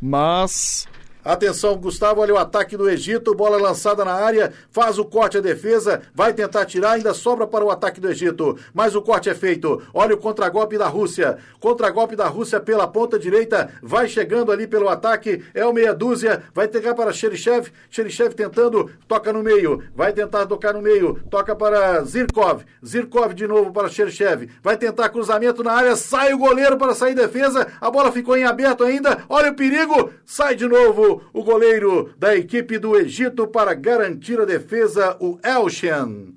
mas 0.00 0.88
Atenção, 1.24 1.76
Gustavo, 1.76 2.20
olha 2.20 2.34
o 2.34 2.36
ataque 2.36 2.76
do 2.76 2.90
Egito, 2.90 3.32
bola 3.32 3.56
lançada 3.56 4.04
na 4.04 4.12
área, 4.12 4.52
faz 4.72 4.98
o 4.98 5.04
corte 5.04 5.38
à 5.38 5.40
defesa, 5.40 6.02
vai 6.12 6.32
tentar 6.32 6.64
tirar, 6.64 6.92
ainda 6.92 7.14
sobra 7.14 7.46
para 7.46 7.64
o 7.64 7.70
ataque 7.70 8.00
do 8.00 8.10
Egito, 8.10 8.58
mas 8.74 8.96
o 8.96 9.02
corte 9.02 9.30
é 9.30 9.34
feito. 9.34 9.80
Olha 9.94 10.16
o 10.16 10.18
contragolpe 10.18 10.76
da 10.76 10.88
Rússia, 10.88 11.38
contragolpe 11.60 12.16
da 12.16 12.26
Rússia 12.26 12.58
pela 12.58 12.88
ponta 12.88 13.20
direita, 13.20 13.70
vai 13.80 14.08
chegando 14.08 14.50
ali 14.50 14.66
pelo 14.66 14.88
ataque, 14.88 15.44
é 15.54 15.64
o 15.64 15.72
meia 15.72 15.94
dúzia, 15.94 16.42
vai 16.52 16.66
pegar 16.66 16.92
para 16.94 17.12
Xerichev, 17.12 17.70
Xerichev 17.88 18.34
tentando, 18.34 18.90
toca 19.06 19.32
no 19.32 19.44
meio, 19.44 19.80
vai 19.94 20.12
tentar 20.12 20.44
tocar 20.46 20.74
no 20.74 20.82
meio, 20.82 21.20
toca 21.30 21.54
para 21.54 22.02
Zirkov, 22.02 22.64
Zirkov 22.84 23.32
de 23.32 23.46
novo 23.46 23.72
para 23.72 23.88
Xerichev, 23.88 24.50
vai 24.60 24.76
tentar 24.76 25.08
cruzamento 25.08 25.62
na 25.62 25.72
área, 25.72 25.94
sai 25.94 26.34
o 26.34 26.38
goleiro 26.38 26.76
para 26.76 26.96
sair 26.96 27.14
defesa, 27.14 27.68
a 27.80 27.88
bola 27.92 28.10
ficou 28.10 28.36
em 28.36 28.42
aberto 28.42 28.82
ainda, 28.82 29.22
olha 29.28 29.52
o 29.52 29.54
perigo, 29.54 30.10
sai 30.26 30.56
de 30.56 30.66
novo 30.66 31.11
o 31.32 31.42
goleiro 31.42 32.10
da 32.16 32.36
equipe 32.36 32.78
do 32.78 32.96
Egito 32.96 33.46
para 33.46 33.74
garantir 33.74 34.40
a 34.40 34.44
defesa, 34.44 35.16
o 35.20 35.38
Elshan. 35.42 36.32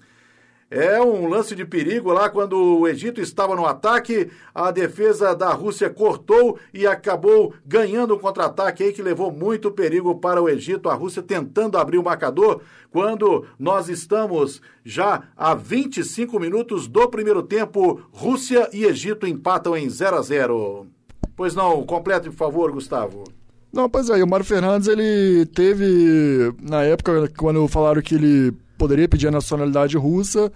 É 0.69 0.99
um 0.99 1.27
lance 1.29 1.55
de 1.55 1.63
perigo 1.63 2.11
lá 2.11 2.27
quando 2.27 2.57
o 2.57 2.87
Egito 2.87 3.21
estava 3.21 3.55
no 3.55 3.67
ataque, 3.67 4.31
a 4.53 4.71
defesa 4.71 5.35
da 5.35 5.53
Rússia 5.53 5.91
cortou 5.91 6.57
e 6.73 6.87
acabou 6.87 7.53
ganhando 7.63 8.15
um 8.15 8.19
contra-ataque 8.19 8.83
aí 8.83 8.91
que 8.91 9.03
levou 9.03 9.31
muito 9.31 9.71
perigo 9.71 10.15
para 10.15 10.41
o 10.41 10.49
Egito, 10.49 10.89
a 10.89 10.95
Rússia 10.95 11.21
tentando 11.21 11.77
abrir 11.77 11.99
o 11.99 12.03
marcador 12.03 12.61
quando 12.91 13.45
nós 13.59 13.89
estamos 13.89 14.59
já 14.83 15.23
a 15.37 15.53
25 15.53 16.39
minutos 16.39 16.87
do 16.87 17.07
primeiro 17.09 17.43
tempo, 17.43 18.01
Rússia 18.11 18.67
e 18.73 18.85
Egito 18.85 19.27
empatam 19.27 19.77
em 19.77 19.87
0 19.87 20.17
a 20.17 20.21
0. 20.23 20.87
Pois 21.35 21.53
não, 21.53 21.85
complete 21.85 22.29
por 22.29 22.37
favor, 22.37 22.71
Gustavo. 22.71 23.34
Não, 23.75 23.89
pois 23.89 24.09
é, 24.09 24.23
o 24.23 24.27
Mário 24.27 24.45
Fernandes, 24.45 24.87
ele 24.87 25.45
teve, 25.47 26.55
na 26.61 26.83
época, 26.83 27.29
quando 27.37 27.67
falaram 27.67 28.01
que 28.01 28.15
ele 28.15 28.53
poderia 28.77 29.05
pedir 29.05 29.27
a 29.27 29.31
nacionalidade 29.31 29.97
russa, 29.97 30.49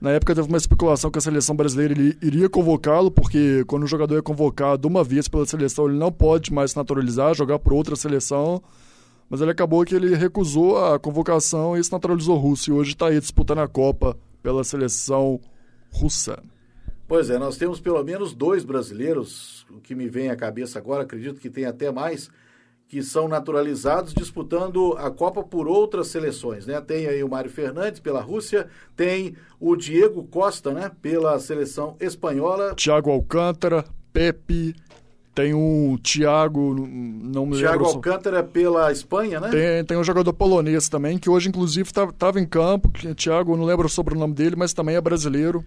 na 0.00 0.12
época 0.12 0.34
teve 0.34 0.48
uma 0.48 0.56
especulação 0.56 1.10
que 1.10 1.18
a 1.18 1.20
seleção 1.20 1.54
brasileira 1.54 1.92
ele 1.92 2.16
iria 2.22 2.48
convocá-lo, 2.48 3.10
porque 3.10 3.62
quando 3.66 3.82
o 3.82 3.86
jogador 3.86 4.16
é 4.16 4.22
convocado 4.22 4.88
uma 4.88 5.04
vez 5.04 5.28
pela 5.28 5.44
seleção, 5.44 5.86
ele 5.86 5.98
não 5.98 6.10
pode 6.10 6.50
mais 6.50 6.70
se 6.70 6.78
naturalizar, 6.78 7.34
jogar 7.34 7.58
por 7.58 7.74
outra 7.74 7.94
seleção, 7.94 8.62
mas 9.28 9.42
ele 9.42 9.50
acabou 9.50 9.84
que 9.84 9.94
ele 9.94 10.16
recusou 10.16 10.82
a 10.82 10.98
convocação 10.98 11.76
e 11.76 11.84
se 11.84 11.92
naturalizou 11.92 12.38
russo, 12.38 12.70
e 12.70 12.72
hoje 12.72 12.92
está 12.92 13.08
aí 13.08 13.20
disputando 13.20 13.58
a 13.58 13.68
Copa 13.68 14.16
pela 14.42 14.64
seleção 14.64 15.38
russa. 15.90 16.42
Pois 17.06 17.28
é, 17.28 17.38
nós 17.38 17.58
temos 17.58 17.80
pelo 17.80 18.02
menos 18.02 18.32
dois 18.32 18.64
brasileiros, 18.64 19.66
o 19.70 19.78
que 19.78 19.94
me 19.94 20.08
vem 20.08 20.30
à 20.30 20.36
cabeça 20.36 20.78
agora, 20.78 21.02
acredito 21.02 21.38
que 21.38 21.50
tem 21.50 21.66
até 21.66 21.92
mais, 21.92 22.30
que 22.88 23.02
são 23.02 23.26
naturalizados 23.26 24.14
disputando 24.14 24.94
a 24.98 25.10
Copa 25.10 25.42
por 25.42 25.66
outras 25.66 26.06
seleções, 26.08 26.66
né? 26.66 26.80
Tem 26.80 27.06
aí 27.06 27.22
o 27.22 27.28
Mário 27.28 27.50
Fernandes 27.50 28.00
pela 28.00 28.20
Rússia, 28.20 28.68
tem 28.94 29.34
o 29.58 29.74
Diego 29.74 30.24
Costa, 30.24 30.72
né, 30.72 30.90
pela 31.02 31.38
seleção 31.38 31.96
espanhola. 31.98 32.74
Thiago 32.74 33.10
Alcântara, 33.10 33.84
Pepe, 34.12 34.74
tem 35.34 35.52
o 35.52 35.98
Thiago, 36.02 36.74
não 36.74 37.44
me 37.44 37.58
Thiago 37.58 37.84
lembro. 37.84 37.96
Alcântara 37.96 38.42
pela 38.42 38.90
Espanha, 38.92 39.40
né? 39.40 39.50
Tem, 39.50 39.84
tem 39.84 39.98
um 39.98 40.04
jogador 40.04 40.32
polonês 40.32 40.88
também, 40.88 41.18
que 41.18 41.28
hoje 41.28 41.48
inclusive 41.48 41.88
estava 41.88 42.12
tá, 42.12 42.32
em 42.36 42.46
campo, 42.46 42.88
que, 42.88 43.14
Thiago, 43.14 43.56
não 43.56 43.64
lembro 43.64 43.88
sobre 43.88 44.14
o 44.14 44.18
nome 44.18 44.32
dele, 44.32 44.56
mas 44.56 44.72
também 44.72 44.96
é 44.96 45.00
brasileiro. 45.00 45.64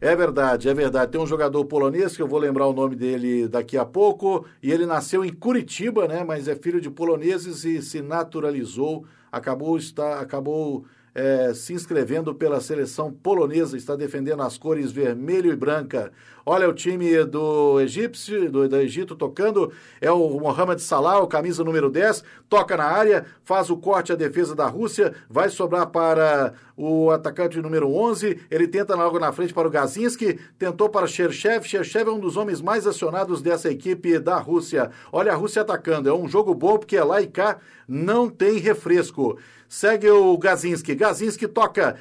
É 0.00 0.14
verdade, 0.14 0.68
é 0.68 0.74
verdade. 0.74 1.10
Tem 1.10 1.20
um 1.20 1.26
jogador 1.26 1.64
polonês 1.64 2.14
que 2.14 2.22
eu 2.22 2.28
vou 2.28 2.38
lembrar 2.38 2.68
o 2.68 2.72
nome 2.72 2.94
dele 2.94 3.48
daqui 3.48 3.76
a 3.76 3.84
pouco. 3.84 4.46
E 4.62 4.70
ele 4.70 4.86
nasceu 4.86 5.24
em 5.24 5.32
Curitiba, 5.32 6.06
né? 6.06 6.22
Mas 6.22 6.46
é 6.46 6.54
filho 6.54 6.80
de 6.80 6.88
poloneses 6.88 7.64
e 7.64 7.82
se 7.82 8.00
naturalizou. 8.00 9.04
Acabou 9.30 9.76
está, 9.76 10.20
acabou 10.20 10.84
é, 11.18 11.52
se 11.52 11.72
inscrevendo 11.72 12.32
pela 12.32 12.60
seleção 12.60 13.12
polonesa, 13.12 13.76
está 13.76 13.96
defendendo 13.96 14.40
as 14.40 14.56
cores 14.56 14.92
vermelho 14.92 15.52
e 15.52 15.56
branca. 15.56 16.12
Olha 16.46 16.68
o 16.68 16.72
time 16.72 17.24
do 17.24 17.80
egípcio, 17.80 18.50
do, 18.50 18.68
do 18.68 18.76
Egito 18.76 19.16
tocando, 19.16 19.72
é 20.00 20.12
o 20.12 20.38
Mohamed 20.38 20.80
Salah, 20.80 21.18
o 21.20 21.26
camisa 21.26 21.64
número 21.64 21.90
10, 21.90 22.22
toca 22.48 22.76
na 22.76 22.84
área, 22.84 23.26
faz 23.44 23.68
o 23.68 23.76
corte 23.76 24.12
à 24.12 24.14
defesa 24.14 24.54
da 24.54 24.66
Rússia, 24.66 25.12
vai 25.28 25.50
sobrar 25.50 25.88
para 25.88 26.54
o 26.76 27.10
atacante 27.10 27.60
número 27.60 27.92
11, 27.92 28.40
ele 28.48 28.68
tenta 28.68 28.94
logo 28.94 29.18
na 29.18 29.32
frente 29.32 29.52
para 29.52 29.66
o 29.66 29.70
Gazinski, 29.70 30.38
tentou 30.56 30.88
para 30.88 31.08
Cherchev, 31.08 31.66
Cherchev 31.66 32.08
é 32.08 32.12
um 32.12 32.20
dos 32.20 32.36
homens 32.36 32.62
mais 32.62 32.86
acionados 32.86 33.42
dessa 33.42 33.68
equipe 33.68 34.20
da 34.20 34.38
Rússia. 34.38 34.90
Olha 35.12 35.32
a 35.32 35.36
Rússia 35.36 35.62
atacando, 35.62 36.08
é 36.08 36.14
um 36.14 36.28
jogo 36.28 36.54
bom 36.54 36.78
porque 36.78 36.96
é 36.96 37.02
lá 37.02 37.20
e 37.20 37.26
cá 37.26 37.58
não 37.88 38.28
tem 38.30 38.58
refresco. 38.58 39.38
Segue 39.68 40.08
o 40.10 40.36
Gazinski. 40.38 40.94
Gazinski 40.94 41.46
toca. 41.46 41.96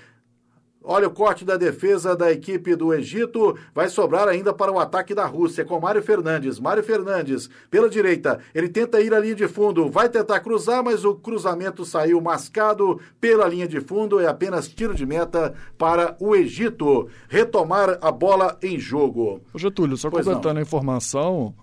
Olha 0.90 1.10
o 1.10 1.12
corte 1.12 1.44
da 1.44 1.58
defesa 1.58 2.16
da 2.16 2.32
equipe 2.32 2.74
do 2.74 2.94
Egito. 2.94 3.58
Vai 3.76 3.90
sobrar 3.90 4.26
ainda 4.30 4.54
para 4.54 4.72
o 4.72 4.80
ataque 4.80 5.14
da 5.14 5.26
Rússia 5.26 5.66
com 5.66 5.78
Mário 5.82 6.02
Fernandes. 6.02 6.62
Mário 6.62 6.82
Fernandes 6.82 7.50
pela 7.70 7.90
direita. 7.90 8.40
Ele 8.56 8.70
tenta 8.70 9.02
ir 9.02 9.14
à 9.14 9.20
linha 9.20 9.36
de 9.36 9.50
fundo. 9.50 9.90
Vai 9.90 10.08
tentar 10.08 10.40
cruzar, 10.40 10.82
mas 10.82 11.04
o 11.04 11.14
cruzamento 11.14 11.84
saiu 11.84 12.22
mascado 12.22 13.02
pela 13.20 13.50
linha 13.50 13.68
de 13.68 13.82
fundo. 13.82 14.18
É 14.18 14.28
apenas 14.28 14.70
tiro 14.70 14.96
de 14.96 15.06
meta 15.06 15.54
para 15.78 16.16
o 16.22 16.34
Egito 16.34 17.10
retomar 17.28 17.98
a 18.02 18.10
bola 18.10 18.58
em 18.64 18.80
jogo. 18.80 19.42
Ô 19.54 19.60
Getúlio, 19.60 19.98
só 19.98 20.10
pois 20.10 20.24
completando 20.24 20.54
não. 20.54 20.62
a 20.62 20.64
informação, 20.64 21.54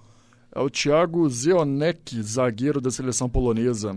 é 0.54 0.60
o 0.60 0.68
Thiago 0.68 1.26
Zionek, 1.30 2.22
zagueiro 2.22 2.78
da 2.78 2.90
seleção 2.90 3.26
polonesa. 3.26 3.96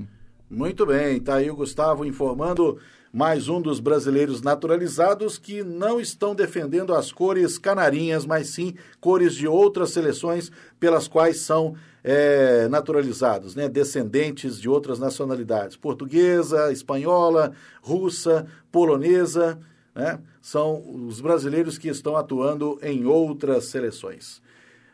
Muito 0.49 0.85
bem, 0.85 1.19
tá 1.19 1.35
aí 1.35 1.51
o 1.51 1.55
Gustavo 1.57 2.05
informando 2.05 2.79
mais 3.11 3.49
um 3.49 3.61
dos 3.61 3.81
brasileiros 3.81 4.41
naturalizados 4.41 5.37
que 5.37 5.61
não 5.61 5.99
estão 5.99 6.33
defendendo 6.33 6.95
as 6.95 7.11
cores 7.11 7.57
canarinhas, 7.57 8.25
mas 8.25 8.47
sim 8.47 8.73
cores 9.01 9.35
de 9.35 9.45
outras 9.45 9.89
seleções 9.89 10.49
pelas 10.79 11.05
quais 11.05 11.41
são 11.41 11.75
é, 12.01 12.65
naturalizados, 12.69 13.55
né? 13.55 13.67
descendentes 13.67 14.57
de 14.57 14.69
outras 14.69 14.99
nacionalidades, 14.99 15.75
portuguesa, 15.75 16.71
espanhola, 16.71 17.51
russa, 17.81 18.47
polonesa, 18.71 19.59
né? 19.93 20.17
são 20.41 20.81
os 21.07 21.19
brasileiros 21.19 21.77
que 21.77 21.89
estão 21.89 22.15
atuando 22.15 22.79
em 22.81 23.05
outras 23.05 23.65
seleções. 23.65 24.41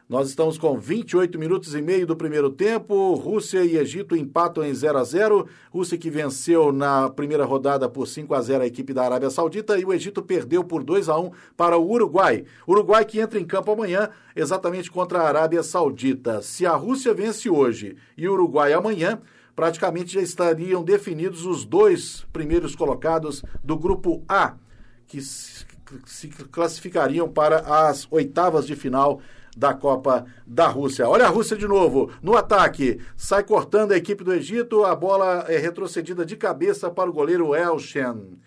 Nós 0.07 0.27
estamos 0.27 0.57
com 0.57 0.77
28 0.77 1.39
minutos 1.39 1.73
e 1.73 1.81
meio 1.81 2.05
do 2.05 2.13
primeiro 2.13 2.49
tempo. 2.49 3.13
Rússia 3.13 3.63
e 3.63 3.77
Egito 3.77 4.17
empatam 4.17 4.63
em 4.63 4.73
0 4.73 4.97
a 4.97 5.03
0. 5.03 5.47
Rússia 5.71 5.97
que 5.97 6.09
venceu 6.09 6.73
na 6.73 7.09
primeira 7.09 7.45
rodada 7.45 7.87
por 7.87 8.05
5 8.05 8.35
a 8.35 8.41
0 8.41 8.63
a 8.63 8.67
equipe 8.67 8.93
da 8.93 9.05
Arábia 9.05 9.29
Saudita 9.29 9.79
e 9.79 9.85
o 9.85 9.93
Egito 9.93 10.21
perdeu 10.21 10.61
por 10.61 10.83
2 10.83 11.07
a 11.07 11.17
1 11.17 11.31
para 11.55 11.77
o 11.77 11.89
Uruguai. 11.89 12.43
Uruguai 12.67 13.05
que 13.05 13.21
entra 13.21 13.39
em 13.39 13.45
campo 13.45 13.71
amanhã 13.71 14.09
exatamente 14.35 14.91
contra 14.91 15.21
a 15.21 15.27
Arábia 15.27 15.63
Saudita. 15.63 16.41
Se 16.41 16.65
a 16.65 16.75
Rússia 16.75 17.13
vence 17.13 17.49
hoje 17.49 17.95
e 18.17 18.27
o 18.27 18.33
Uruguai 18.33 18.73
amanhã, 18.73 19.21
praticamente 19.55 20.15
já 20.15 20.21
estariam 20.21 20.83
definidos 20.83 21.45
os 21.45 21.63
dois 21.63 22.25
primeiros 22.33 22.75
colocados 22.75 23.41
do 23.63 23.77
grupo 23.77 24.21
A, 24.27 24.55
que 25.07 25.21
se 25.21 26.27
classificariam 26.51 27.29
para 27.29 27.59
as 27.59 28.05
oitavas 28.11 28.65
de 28.65 28.75
final 28.75 29.21
da 29.55 29.73
Copa 29.73 30.25
da 30.45 30.67
Rússia. 30.67 31.07
Olha 31.07 31.25
a 31.25 31.29
Rússia 31.29 31.57
de 31.57 31.67
novo, 31.67 32.11
no 32.21 32.35
ataque, 32.35 32.99
sai 33.15 33.43
cortando 33.43 33.91
a 33.91 33.97
equipe 33.97 34.23
do 34.23 34.33
Egito, 34.33 34.83
a 34.83 34.95
bola 34.95 35.45
é 35.47 35.57
retrocedida 35.57 36.25
de 36.25 36.35
cabeça 36.35 36.89
para 36.89 37.09
o 37.09 37.13
goleiro 37.13 37.55
Elshen. 37.55 38.39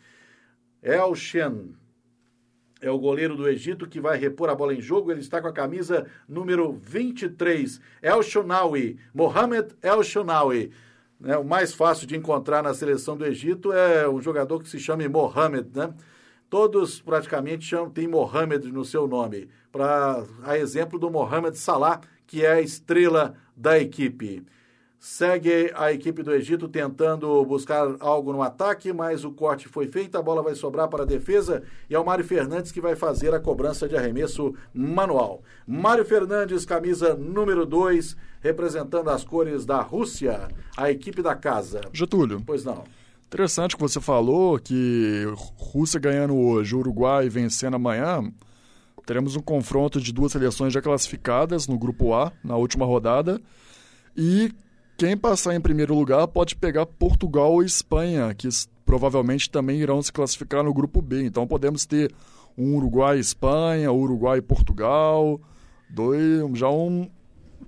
Elshen 0.83 1.75
é 2.81 2.91
o 2.91 2.99
goleiro 2.99 3.37
do 3.37 3.49
Egito 3.49 3.87
que 3.87 4.01
vai 4.01 4.19
repor 4.19 4.49
a 4.49 4.55
bola 4.55 4.75
em 4.75 4.81
jogo, 4.81 5.11
ele 5.11 5.21
está 5.21 5.41
com 5.41 5.49
a 5.49 5.53
camisa 5.53 6.07
número 6.29 6.73
23, 6.73 7.81
El 8.03 8.23
Shonawi, 8.23 8.99
Mohamed 9.15 9.75
El 9.83 10.03
Shonawi. 10.03 10.71
É, 11.25 11.37
o 11.39 11.45
mais 11.45 11.73
fácil 11.73 12.07
de 12.07 12.15
encontrar 12.15 12.63
na 12.63 12.75
seleção 12.75 13.17
do 13.17 13.25
Egito 13.25 13.73
é 13.73 14.07
um 14.09 14.21
jogador 14.21 14.63
que 14.63 14.69
se 14.69 14.79
chama 14.79 15.09
Mohamed, 15.09 15.71
né? 15.75 15.95
Todos 16.49 17.00
praticamente 17.00 17.65
chamam, 17.65 17.91
tem 17.91 18.09
Mohamed 18.09 18.71
no 18.73 18.85
seu 18.85 19.07
nome, 19.07 19.49
para 19.71 20.25
a 20.43 20.57
exemplo 20.57 20.99
do 20.99 21.11
Mohamed 21.11 21.57
Salah, 21.57 22.00
que 22.26 22.45
é 22.45 22.53
a 22.53 22.61
estrela 22.61 23.35
da 23.57 23.79
equipe. 23.79 24.45
Segue 24.99 25.71
a 25.75 25.93
equipe 25.93 26.23
do 26.23 26.33
Egito 26.33 26.69
tentando 26.69 27.45
buscar 27.45 27.97
algo 28.00 28.33
no 28.33 28.43
ataque, 28.43 28.93
mas 28.93 29.25
o 29.25 29.31
corte 29.31 29.69
foi 29.69 29.87
feito, 29.87 30.17
a 30.17 30.23
bola 30.23 30.43
vai 30.43 30.55
sobrar 30.55 30.88
para 30.88 31.03
a 31.03 31.07
defesa 31.07 31.62
e 31.88 31.95
é 31.95 31.99
o 31.99 32.05
Mário 32.05 32.25
Fernandes 32.25 32.73
que 32.73 32.81
vai 32.81 32.97
fazer 32.97 33.35
a 33.35 33.38
cobrança 33.38 33.87
de 33.87 33.97
arremesso 33.97 34.55
manual. 34.75 35.43
Mário 35.67 36.05
Fernandes, 36.05 36.65
camisa 36.65 37.15
número 37.15 37.67
2, 37.67 38.17
representando 38.41 39.11
as 39.11 39.23
cores 39.23 39.67
da 39.67 39.81
Rússia, 39.81 40.49
a 40.76 40.91
equipe 40.91 41.23
da 41.23 41.37
casa. 41.37 41.83
Getúlio. 41.93 42.43
Pois 42.45 42.65
não. 42.65 42.83
Interessante 43.26 43.75
que 43.75 43.83
você 43.83 44.00
falou 44.00 44.59
que 44.59 45.25
Rússia 45.56 45.99
ganhando 45.99 46.37
hoje, 46.37 46.76
Uruguai 46.76 47.28
vencendo 47.28 47.75
amanhã. 47.75 48.23
Teremos 49.04 49.37
um 49.37 49.40
confronto 49.40 50.00
de 50.00 50.12
duas 50.12 50.33
seleções 50.33 50.73
já 50.73 50.80
classificadas 50.80 51.66
no 51.66 51.78
grupo 51.78 52.14
A, 52.14 52.33
na 52.42 52.56
última 52.56 52.87
rodada. 52.87 53.40
E 54.16 54.52
quem 54.97 55.16
passar 55.16 55.54
em 55.54 55.61
primeiro 55.61 55.95
lugar 55.95 56.26
pode 56.28 56.56
pegar 56.56 56.87
Portugal 56.87 57.52
ou 57.52 57.62
Espanha, 57.62 58.33
que 58.35 58.49
provavelmente 58.85 59.50
também 59.50 59.80
irão 59.80 60.00
se 60.00 60.12
classificar 60.12 60.62
no 60.62 60.73
grupo 60.73 61.02
B. 61.02 61.25
Então 61.25 61.47
podemos 61.47 61.85
ter 61.85 62.12
um 62.56 62.76
Uruguai 62.76 63.18
Espanha, 63.18 63.92
Uruguai 63.92 64.40
Portugal, 64.40 65.40
dois, 65.90 66.42
já 66.54 66.71
um 66.71 67.11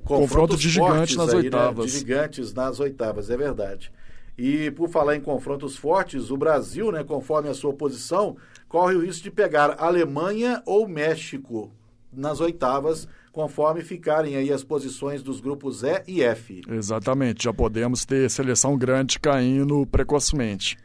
confronto 0.05 0.57
de 0.57 0.71
gigantes 0.71 1.17
nas 1.17 1.31
aí, 1.31 1.37
oitavas. 1.37 1.87
Né? 1.87 1.93
De 1.93 1.99
gigantes 1.99 2.55
nas 2.55 2.81
oitavas, 2.81 3.29
é 3.29 3.37
verdade. 3.37 3.93
E 4.39 4.71
por 4.71 4.89
falar 4.89 5.17
em 5.17 5.21
confrontos 5.21 5.77
fortes, 5.77 6.31
o 6.31 6.37
Brasil, 6.37 6.93
né, 6.93 7.03
conforme 7.03 7.49
a 7.49 7.55
sua 7.55 7.73
posição, 7.73 8.37
corre 8.69 8.95
o 8.95 9.01
risco 9.01 9.25
de 9.25 9.33
pegar 9.33 9.75
Alemanha 9.83 10.63
ou 10.65 10.87
México 10.87 11.73
nas 12.13 12.41
oitavas, 12.41 13.09
conforme 13.33 13.83
ficarem 13.83 14.37
aí 14.37 14.53
as 14.53 14.63
posições 14.63 15.23
dos 15.23 15.41
grupos 15.41 15.83
E 15.83 16.03
e 16.07 16.23
F. 16.23 16.63
Exatamente, 16.69 17.45
já 17.45 17.53
podemos 17.53 18.05
ter 18.05 18.31
seleção 18.31 18.79
grande 18.79 19.19
caindo 19.19 19.85
precocemente. 19.87 20.77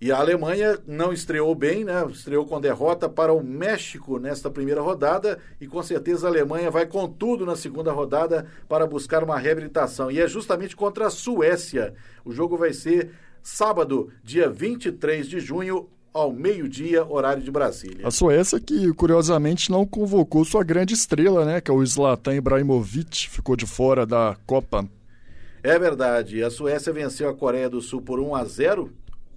E 0.00 0.10
a 0.10 0.18
Alemanha 0.18 0.78
não 0.86 1.12
estreou 1.12 1.54
bem, 1.54 1.84
né? 1.84 2.06
Estreou 2.10 2.46
com 2.46 2.58
derrota 2.58 3.06
para 3.06 3.34
o 3.34 3.42
México 3.42 4.18
nesta 4.18 4.50
primeira 4.50 4.80
rodada 4.80 5.38
e 5.60 5.66
com 5.66 5.82
certeza 5.82 6.26
a 6.26 6.30
Alemanha 6.30 6.70
vai 6.70 6.86
com 6.86 7.06
tudo 7.06 7.44
na 7.44 7.54
segunda 7.54 7.92
rodada 7.92 8.46
para 8.66 8.86
buscar 8.86 9.22
uma 9.22 9.38
reabilitação. 9.38 10.10
E 10.10 10.18
é 10.18 10.26
justamente 10.26 10.74
contra 10.74 11.08
a 11.08 11.10
Suécia. 11.10 11.92
O 12.24 12.32
jogo 12.32 12.56
vai 12.56 12.72
ser 12.72 13.10
sábado, 13.42 14.10
dia 14.24 14.48
23 14.48 15.28
de 15.28 15.38
junho, 15.38 15.86
ao 16.14 16.32
meio-dia, 16.32 17.04
horário 17.04 17.42
de 17.42 17.50
Brasília. 17.50 18.06
A 18.06 18.10
Suécia 18.10 18.58
que, 18.58 18.92
curiosamente, 18.94 19.70
não 19.70 19.86
convocou 19.86 20.46
sua 20.46 20.64
grande 20.64 20.94
estrela, 20.94 21.44
né? 21.44 21.60
Que 21.60 21.70
é 21.70 21.74
o 21.74 21.84
Zlatan 21.84 22.34
Ibrahimovic, 22.34 23.28
ficou 23.28 23.54
de 23.54 23.66
fora 23.66 24.06
da 24.06 24.34
Copa. 24.46 24.88
É 25.62 25.78
verdade. 25.78 26.42
A 26.42 26.50
Suécia 26.50 26.92
venceu 26.92 27.28
a 27.28 27.34
Coreia 27.34 27.68
do 27.68 27.80
Sul 27.80 28.00
por 28.00 28.18
1 28.18 28.34
a 28.34 28.44
0 28.44 28.90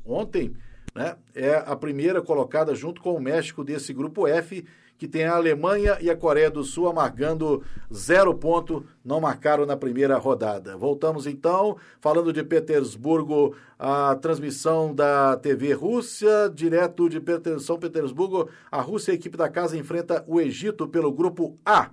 ontem, 0.06 0.54
né? 0.94 1.16
É 1.34 1.56
a 1.56 1.76
primeira 1.76 2.22
colocada 2.22 2.76
junto 2.76 3.02
com 3.02 3.16
o 3.16 3.22
México 3.22 3.64
desse 3.64 3.94
grupo 3.94 4.28
F, 4.28 4.64
que 4.98 5.08
tem 5.08 5.26
a 5.26 5.36
Alemanha 5.36 5.98
e 6.00 6.10
a 6.10 6.16
Coreia 6.16 6.50
do 6.50 6.64
Sul 6.64 6.88
amargando 6.88 7.64
zero 7.94 8.34
ponto, 8.36 8.86
não 9.04 9.20
marcaram 9.20 9.66
na 9.66 9.76
primeira 9.76 10.18
rodada. 10.18 10.78
Voltamos 10.78 11.26
então, 11.26 11.76
falando 12.00 12.32
de 12.32 12.44
Petersburgo, 12.44 13.56
a 13.78 14.16
transmissão 14.16 14.94
da 14.94 15.36
TV 15.38 15.74
Rússia, 15.74 16.50
direto 16.54 17.10
de 17.10 17.20
São 17.60 17.78
Petersburgo, 17.78 18.48
a 18.72 18.80
Rússia, 18.80 19.12
a 19.12 19.16
equipe 19.16 19.36
da 19.36 19.50
casa, 19.50 19.76
enfrenta 19.76 20.24
o 20.28 20.40
Egito 20.40 20.88
pelo 20.88 21.12
grupo 21.12 21.58
A. 21.66 21.90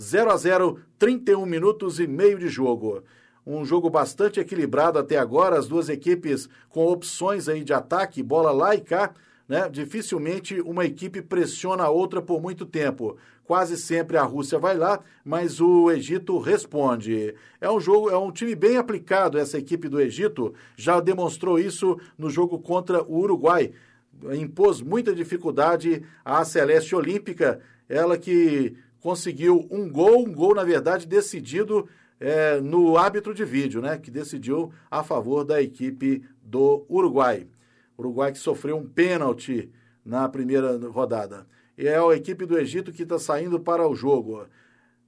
0 0.00 0.30
a 0.30 0.36
0, 0.36 0.80
31 0.98 1.44
minutos 1.44 2.00
e 2.00 2.06
meio 2.06 2.38
de 2.38 2.48
jogo 2.48 3.04
um 3.56 3.64
jogo 3.64 3.90
bastante 3.90 4.38
equilibrado 4.38 4.98
até 4.98 5.18
agora, 5.18 5.58
as 5.58 5.66
duas 5.66 5.88
equipes 5.88 6.48
com 6.68 6.86
opções 6.86 7.48
aí 7.48 7.64
de 7.64 7.72
ataque, 7.72 8.22
bola 8.22 8.52
lá 8.52 8.74
e 8.74 8.80
cá, 8.80 9.12
né? 9.48 9.68
Dificilmente 9.68 10.60
uma 10.60 10.84
equipe 10.84 11.20
pressiona 11.20 11.84
a 11.84 11.90
outra 11.90 12.22
por 12.22 12.40
muito 12.40 12.64
tempo. 12.64 13.16
Quase 13.44 13.76
sempre 13.76 14.16
a 14.16 14.22
Rússia 14.22 14.60
vai 14.60 14.76
lá, 14.76 15.00
mas 15.24 15.60
o 15.60 15.90
Egito 15.90 16.38
responde. 16.38 17.34
É 17.60 17.68
um 17.68 17.80
jogo, 17.80 18.08
é 18.08 18.16
um 18.16 18.30
time 18.30 18.54
bem 18.54 18.76
aplicado 18.76 19.36
essa 19.36 19.58
equipe 19.58 19.88
do 19.88 20.00
Egito, 20.00 20.54
já 20.76 21.00
demonstrou 21.00 21.58
isso 21.58 21.98
no 22.16 22.30
jogo 22.30 22.60
contra 22.60 23.02
o 23.02 23.18
Uruguai. 23.18 23.72
Impôs 24.32 24.80
muita 24.80 25.12
dificuldade 25.12 26.04
à 26.24 26.44
Celeste 26.44 26.94
Olímpica, 26.94 27.60
ela 27.88 28.16
que 28.16 28.76
conseguiu 29.00 29.66
um 29.68 29.90
gol, 29.90 30.28
um 30.28 30.32
gol 30.32 30.54
na 30.54 30.62
verdade 30.62 31.06
decidido 31.06 31.88
é, 32.20 32.60
no 32.60 32.98
árbitro 32.98 33.34
de 33.34 33.44
vídeo, 33.44 33.80
né, 33.80 33.96
que 33.96 34.10
decidiu 34.10 34.70
a 34.90 35.02
favor 35.02 35.42
da 35.42 35.62
equipe 35.62 36.22
do 36.42 36.84
Uruguai. 36.88 37.46
Uruguai 37.98 38.30
que 38.30 38.38
sofreu 38.38 38.76
um 38.76 38.86
pênalti 38.86 39.70
na 40.04 40.28
primeira 40.28 40.76
rodada. 40.88 41.46
E 41.76 41.88
é 41.88 41.98
a 41.98 42.14
equipe 42.14 42.44
do 42.44 42.58
Egito 42.58 42.92
que 42.92 43.04
está 43.04 43.18
saindo 43.18 43.58
para 43.58 43.88
o 43.88 43.94
jogo. 43.94 44.46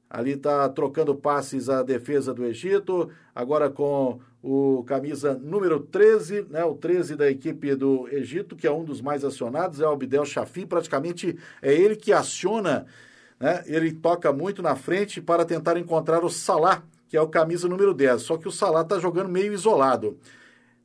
Ali 0.08 0.32
está 0.32 0.68
trocando 0.68 1.14
passes 1.14 1.68
a 1.68 1.82
defesa 1.82 2.32
do 2.32 2.44
Egito, 2.44 3.10
agora 3.34 3.70
com 3.70 4.20
o 4.42 4.82
camisa 4.84 5.34
número 5.34 5.80
13, 5.80 6.46
né, 6.50 6.64
o 6.64 6.74
13 6.74 7.14
da 7.16 7.30
equipe 7.30 7.74
do 7.74 8.08
Egito, 8.08 8.56
que 8.56 8.66
é 8.66 8.72
um 8.72 8.84
dos 8.84 9.00
mais 9.00 9.24
acionados, 9.24 9.80
é 9.80 9.86
o 9.86 9.92
Abdel 9.92 10.24
Shafi, 10.24 10.66
praticamente 10.66 11.38
é 11.62 11.72
ele 11.72 11.94
que 11.94 12.12
aciona, 12.12 12.86
né, 13.38 13.62
ele 13.66 13.92
toca 13.92 14.32
muito 14.32 14.60
na 14.60 14.74
frente 14.74 15.20
para 15.22 15.44
tentar 15.44 15.78
encontrar 15.78 16.24
o 16.24 16.28
Salah, 16.28 16.82
que 17.12 17.16
é 17.18 17.20
o 17.20 17.28
camisa 17.28 17.68
número 17.68 17.92
10. 17.92 18.22
Só 18.22 18.38
que 18.38 18.48
o 18.48 18.50
Salah 18.50 18.80
está 18.80 18.98
jogando 18.98 19.28
meio 19.28 19.52
isolado. 19.52 20.16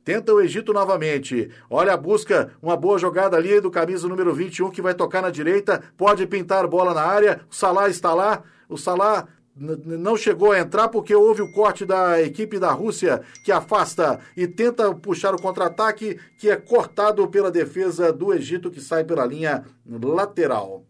Tenta 0.04 0.30
o 0.30 0.42
Egito 0.42 0.74
novamente. 0.74 1.50
Olha 1.70 1.94
a 1.94 1.96
busca, 1.96 2.52
uma 2.60 2.76
boa 2.76 2.98
jogada 2.98 3.34
ali 3.34 3.58
do 3.62 3.70
camisa 3.70 4.06
número 4.06 4.34
21 4.34 4.68
que 4.68 4.82
vai 4.82 4.92
tocar 4.92 5.22
na 5.22 5.30
direita. 5.30 5.82
Pode 5.96 6.26
pintar 6.26 6.66
bola 6.66 6.92
na 6.92 7.00
área. 7.00 7.40
O 7.50 7.54
Salah 7.54 7.88
está 7.88 8.12
lá. 8.12 8.42
O 8.68 8.76
Salah 8.76 9.26
não 9.56 10.18
chegou 10.18 10.52
a 10.52 10.58
entrar 10.58 10.88
porque 10.88 11.14
houve 11.14 11.40
o 11.40 11.50
corte 11.50 11.86
da 11.86 12.20
equipe 12.20 12.58
da 12.58 12.72
Rússia 12.72 13.22
que 13.42 13.50
afasta 13.50 14.20
e 14.36 14.46
tenta 14.46 14.94
puxar 14.94 15.34
o 15.34 15.40
contra-ataque 15.40 16.20
que 16.38 16.50
é 16.50 16.56
cortado 16.56 17.26
pela 17.28 17.50
defesa 17.50 18.12
do 18.12 18.34
Egito 18.34 18.70
que 18.70 18.82
sai 18.82 19.02
pela 19.02 19.24
linha 19.24 19.64
lateral. 19.86 20.84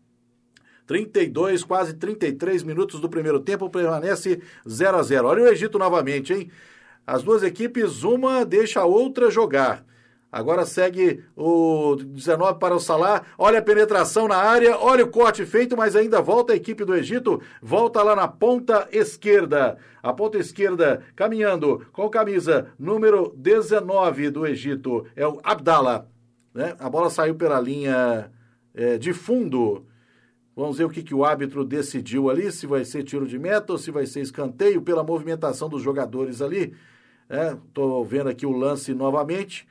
32, 0.88 1.62
quase 1.64 1.92
33 1.94 2.62
minutos 2.62 2.98
do 2.98 3.10
primeiro 3.10 3.38
tempo, 3.38 3.68
permanece 3.68 4.40
0 4.66 4.96
a 4.96 5.02
0 5.02 5.28
Olha 5.28 5.44
o 5.44 5.46
Egito 5.46 5.78
novamente, 5.78 6.32
hein? 6.32 6.50
As 7.06 7.22
duas 7.22 7.42
equipes, 7.42 8.02
uma 8.02 8.44
deixa 8.44 8.80
a 8.80 8.86
outra 8.86 9.30
jogar. 9.30 9.84
Agora 10.32 10.64
segue 10.66 11.24
o 11.36 11.96
19 11.96 12.58
para 12.58 12.74
o 12.74 12.80
Salah. 12.80 13.22
Olha 13.38 13.58
a 13.58 13.62
penetração 13.62 14.28
na 14.28 14.36
área, 14.36 14.78
olha 14.78 15.04
o 15.04 15.10
corte 15.10 15.44
feito, 15.44 15.76
mas 15.76 15.94
ainda 15.94 16.20
volta 16.20 16.52
a 16.52 16.56
equipe 16.56 16.84
do 16.84 16.94
Egito. 16.94 17.40
Volta 17.62 18.02
lá 18.02 18.16
na 18.16 18.28
ponta 18.28 18.88
esquerda. 18.90 19.78
A 20.02 20.12
ponta 20.12 20.38
esquerda 20.38 21.02
caminhando 21.14 21.86
com 21.92 22.08
camisa 22.10 22.68
número 22.78 23.32
19 23.36 24.30
do 24.30 24.46
Egito. 24.46 25.06
É 25.16 25.26
o 25.26 25.38
Abdala. 25.42 26.08
Né? 26.54 26.74
A 26.78 26.90
bola 26.90 27.08
saiu 27.08 27.34
pela 27.34 27.60
linha 27.60 28.30
é, 28.74 28.98
de 28.98 29.12
fundo. 29.14 29.87
Vamos 30.58 30.76
ver 30.76 30.86
o 30.86 30.90
que, 30.90 31.04
que 31.04 31.14
o 31.14 31.24
árbitro 31.24 31.64
decidiu 31.64 32.28
ali, 32.28 32.50
se 32.50 32.66
vai 32.66 32.84
ser 32.84 33.04
tiro 33.04 33.28
de 33.28 33.38
meta 33.38 33.70
ou 33.70 33.78
se 33.78 33.92
vai 33.92 34.04
ser 34.06 34.22
escanteio, 34.22 34.82
pela 34.82 35.04
movimentação 35.04 35.68
dos 35.68 35.80
jogadores 35.80 36.42
ali. 36.42 36.74
Estou 37.64 38.04
é, 38.04 38.08
vendo 38.08 38.28
aqui 38.28 38.44
o 38.44 38.50
lance 38.50 38.92
novamente. 38.92 39.68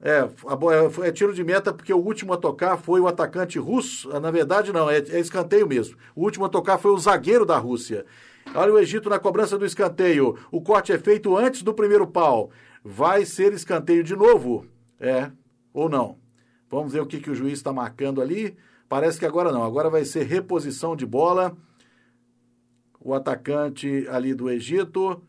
É, 0.00 0.18
é, 0.20 1.08
é 1.08 1.10
tiro 1.10 1.34
de 1.34 1.42
meta 1.42 1.74
porque 1.74 1.92
o 1.92 1.98
último 1.98 2.32
a 2.32 2.36
tocar 2.36 2.76
foi 2.76 3.00
o 3.00 3.08
atacante 3.08 3.58
russo. 3.58 4.08
Ah, 4.12 4.20
na 4.20 4.30
verdade, 4.30 4.72
não, 4.72 4.88
é, 4.88 4.98
é 4.98 5.18
escanteio 5.18 5.66
mesmo. 5.66 5.96
O 6.14 6.22
último 6.22 6.44
a 6.44 6.48
tocar 6.48 6.78
foi 6.78 6.92
o 6.92 6.98
zagueiro 6.98 7.44
da 7.44 7.58
Rússia. 7.58 8.06
Olha 8.54 8.72
o 8.72 8.78
Egito 8.78 9.10
na 9.10 9.18
cobrança 9.18 9.58
do 9.58 9.66
escanteio. 9.66 10.38
O 10.52 10.62
corte 10.62 10.92
é 10.92 10.98
feito 10.98 11.36
antes 11.36 11.64
do 11.64 11.74
primeiro 11.74 12.06
pau. 12.06 12.52
Vai 12.84 13.24
ser 13.24 13.52
escanteio 13.52 14.04
de 14.04 14.14
novo? 14.14 14.64
É, 15.00 15.32
ou 15.74 15.88
não? 15.88 16.18
Vamos 16.70 16.92
ver 16.92 17.00
o 17.00 17.06
que, 17.06 17.18
que 17.18 17.32
o 17.32 17.34
juiz 17.34 17.54
está 17.54 17.72
marcando 17.72 18.22
ali. 18.22 18.56
Parece 18.88 19.18
que 19.18 19.26
agora 19.26 19.52
não, 19.52 19.62
agora 19.62 19.90
vai 19.90 20.04
ser 20.04 20.24
reposição 20.24 20.96
de 20.96 21.04
bola. 21.04 21.56
O 23.00 23.14
atacante 23.14 24.06
ali 24.08 24.34
do 24.34 24.48
Egito. 24.48 25.22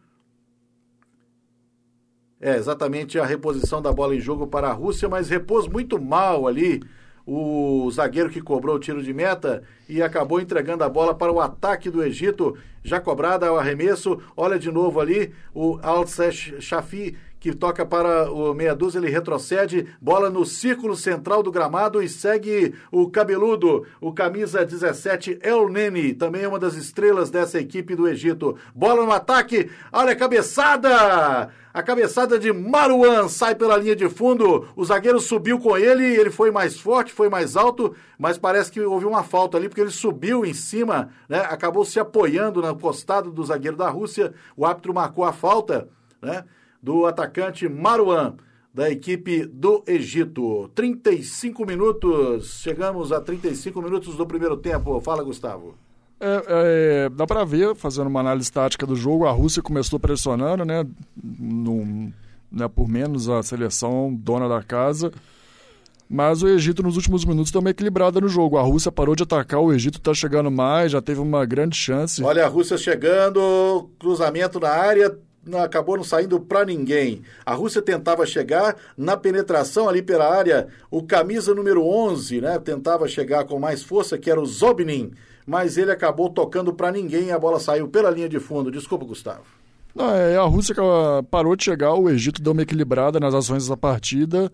É, 2.40 2.56
exatamente 2.56 3.20
a 3.20 3.26
reposição 3.26 3.82
da 3.82 3.92
bola 3.92 4.16
em 4.16 4.22
jogo 4.22 4.48
para 4.48 4.70
a 4.70 4.74
Rússia, 4.74 5.10
mas 5.10 5.30
repôs 5.30 5.68
muito 5.68 6.02
mal 6.02 6.48
ali 6.48 6.82
o 7.26 7.92
zagueiro 7.92 8.30
que 8.30 8.42
cobrou 8.42 8.78
o 8.78 8.80
tiro 8.80 9.04
de 9.04 9.14
meta 9.14 9.62
e 9.88 10.02
acabou 10.02 10.40
entregando 10.40 10.84
a 10.84 10.90
bola 10.90 11.14
para 11.14 11.32
o 11.32 11.40
ataque 11.40 11.90
do 11.90 12.04
Egito. 12.04 12.58
Já 12.82 13.00
cobrada 13.00 13.52
o 13.52 13.58
arremesso, 13.58 14.20
olha 14.36 14.58
de 14.58 14.72
novo 14.72 15.00
ali 15.00 15.34
o 15.54 15.78
Al-Shafi 15.84 17.18
que 17.40 17.54
toca 17.54 17.86
para 17.86 18.32
o 18.32 18.54
meia 18.54 18.76
dúzia, 18.76 19.00
ele 19.00 19.10
retrocede, 19.10 19.88
bola 20.02 20.30
no 20.30 20.46
círculo 20.46 20.96
central 20.96 21.42
do 21.42 21.52
gramado 21.52 22.04
e 22.04 22.10
segue 22.10 22.76
o 22.92 23.10
cabeludo, 23.10 23.86
o 24.02 24.12
camisa 24.12 24.66
17, 24.66 25.40
El 25.42 25.70
Neni, 25.70 26.14
também 26.14 26.44
é 26.44 26.48
uma 26.48 26.60
das 26.60 26.76
estrelas 26.76 27.30
dessa 27.30 27.60
equipe 27.60 27.96
do 27.96 28.08
Egito. 28.08 28.58
Bola 28.76 29.06
no 29.06 29.12
ataque, 29.12 29.70
olha 29.92 30.12
a 30.12 30.16
cabeçada! 30.16 31.50
A 31.72 31.84
cabeçada 31.84 32.40
de 32.40 32.52
Maruan 32.52 33.30
sai 33.30 33.54
pela 33.54 33.78
linha 33.78 33.96
de 33.96 34.10
fundo. 34.10 34.68
O 34.76 34.84
zagueiro 34.84 35.20
subiu 35.20 35.60
com 35.60 35.78
ele, 35.78 36.04
ele 36.04 36.32
foi 36.32 36.50
mais 36.50 36.80
forte, 36.80 37.14
foi 37.14 37.30
mais 37.30 37.56
alto, 37.56 37.96
mas 38.18 38.40
parece 38.40 38.72
que 38.72 38.82
houve 38.82 39.06
uma 39.06 39.24
falta 39.24 39.56
ali, 39.56 39.70
porque 39.70 39.82
ele 39.82 39.92
subiu 39.92 40.44
em 40.44 40.54
cima, 40.54 41.10
né? 41.30 41.40
acabou 41.42 41.86
se 41.86 42.00
apoiando 42.00 42.60
no 42.60 42.76
costado 42.76 43.32
do 43.32 43.46
zagueiro 43.46 43.78
da 43.78 43.88
Rússia. 43.88 44.34
O 44.58 44.66
árbitro 44.66 44.94
marcou 44.96 45.24
a 45.24 45.32
falta 45.32 45.88
né? 46.22 46.44
Do 46.82 47.06
atacante 47.06 47.68
Maruan 47.68 48.36
da 48.74 48.90
equipe 48.90 49.46
do 49.46 49.84
Egito. 49.88 50.70
35 50.76 51.66
minutos, 51.66 52.60
chegamos 52.62 53.12
a 53.12 53.20
35 53.20 53.82
minutos 53.82 54.16
do 54.16 54.26
primeiro 54.26 54.56
tempo. 54.56 55.02
Fala, 55.02 55.24
Gustavo. 55.24 55.76
É, 56.22 56.44
é, 56.48 57.10
dá 57.10 57.26
para 57.26 57.46
ver, 57.46 57.76
fazendo 57.76 58.08
uma 58.08 58.20
análise 58.20 58.52
tática 58.52 58.86
do 58.86 58.96
jogo, 58.96 59.26
a 59.26 59.32
Rússia 59.32 59.62
começou 59.62 59.98
pressionando, 59.98 60.66
né, 60.66 60.86
no, 61.16 62.12
né, 62.52 62.68
por 62.68 62.90
menos 62.90 63.30
a 63.30 63.42
seleção 63.42 64.14
dona 64.14 64.50
da 64.50 64.62
casa, 64.62 65.14
mas 66.10 66.44
o 66.44 66.48
Egito 66.50 66.84
nos 66.84 66.98
últimos 66.98 67.24
minutos 67.24 67.54
uma 67.56 67.70
equilibrada 67.70 68.20
no 68.20 68.28
jogo. 68.28 68.58
A 68.58 68.62
Rússia 68.62 68.92
parou 68.92 69.16
de 69.16 69.24
atacar, 69.24 69.62
o 69.62 69.72
Egito 69.72 69.98
está 69.98 70.14
chegando 70.14 70.52
mais, 70.52 70.92
já 70.92 71.02
teve 71.02 71.22
uma 71.22 71.46
grande 71.46 71.78
chance. 71.78 72.22
Olha 72.22 72.46
a 72.46 72.50
Rússia 72.50 72.78
chegando, 72.78 73.90
cruzamento 73.98 74.60
na 74.60 74.70
área, 74.70 75.18
não, 75.50 75.62
acabou 75.62 75.98
não 75.98 76.04
saindo 76.04 76.40
para 76.40 76.64
ninguém. 76.66 77.22
A 77.46 77.54
Rússia 77.54 77.82
tentava 77.82 78.26
chegar 78.26 78.76
na 78.98 79.18
penetração 79.18 79.90
ali 79.90 80.02
pela 80.02 80.34
área, 80.34 80.68
o 80.90 81.04
camisa 81.04 81.54
número 81.54 81.86
11, 81.86 82.42
né, 82.42 82.60
tentava 82.60 83.08
chegar 83.08 83.46
com 83.46 83.60
mais 83.60 83.84
força, 83.84 84.18
que 84.18 84.30
era 84.30 84.40
o 84.40 84.46
Zobnin 84.46 85.12
mas 85.50 85.80
ele 85.80 85.92
acabou 85.92 86.30
tocando 86.30 86.72
para 86.72 86.92
ninguém 86.92 87.26
e 87.26 87.32
a 87.32 87.40
bola 87.40 87.60
saiu 87.60 87.88
pela 87.88 88.12
linha 88.12 88.30
de 88.30 88.40
fundo. 88.40 88.70
Desculpa, 88.70 89.04
Gustavo. 89.04 89.42
Não, 89.96 90.14
é, 90.14 90.38
a 90.38 90.44
Rússia 90.44 90.76
parou 91.32 91.56
de 91.56 91.64
chegar, 91.64 91.96
o 91.96 92.08
Egito 92.08 92.40
deu 92.40 92.54
uma 92.54 92.62
equilibrada 92.62 93.20
nas 93.20 93.34
ações 93.34 93.68
da 93.68 93.76
partida. 93.76 94.52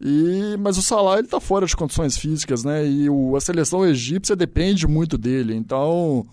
E, 0.00 0.56
mas 0.58 0.78
o 0.78 0.82
Salah 0.82 1.18
ele 1.18 1.28
tá 1.28 1.38
fora 1.38 1.66
de 1.66 1.76
condições 1.76 2.16
físicas, 2.16 2.64
né? 2.64 2.86
E 2.86 3.10
o, 3.10 3.36
a 3.36 3.40
seleção 3.40 3.86
egípcia 3.86 4.34
depende 4.34 4.86
muito 4.86 5.18
dele. 5.18 5.54
Então, 5.54 6.26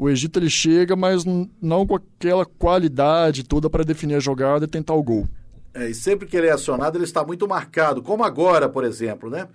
o 0.00 0.08
Egito 0.08 0.38
ele 0.38 0.48
chega, 0.48 0.96
mas 0.96 1.26
não 1.60 1.86
com 1.86 1.94
aquela 1.94 2.46
qualidade 2.46 3.44
toda 3.44 3.68
para 3.68 3.84
definir 3.84 4.14
a 4.14 4.18
jogada 4.18 4.64
e 4.64 4.68
tentar 4.68 4.94
o 4.94 5.02
gol. 5.02 5.28
É, 5.74 5.90
e 5.90 5.94
sempre 5.94 6.26
que 6.26 6.34
ele 6.34 6.46
é 6.46 6.52
acionado, 6.52 6.96
ele 6.96 7.04
está 7.04 7.22
muito 7.22 7.46
marcado, 7.46 8.02
como 8.02 8.24
agora, 8.24 8.66
por 8.66 8.82
exemplo, 8.82 9.28
né? 9.28 9.46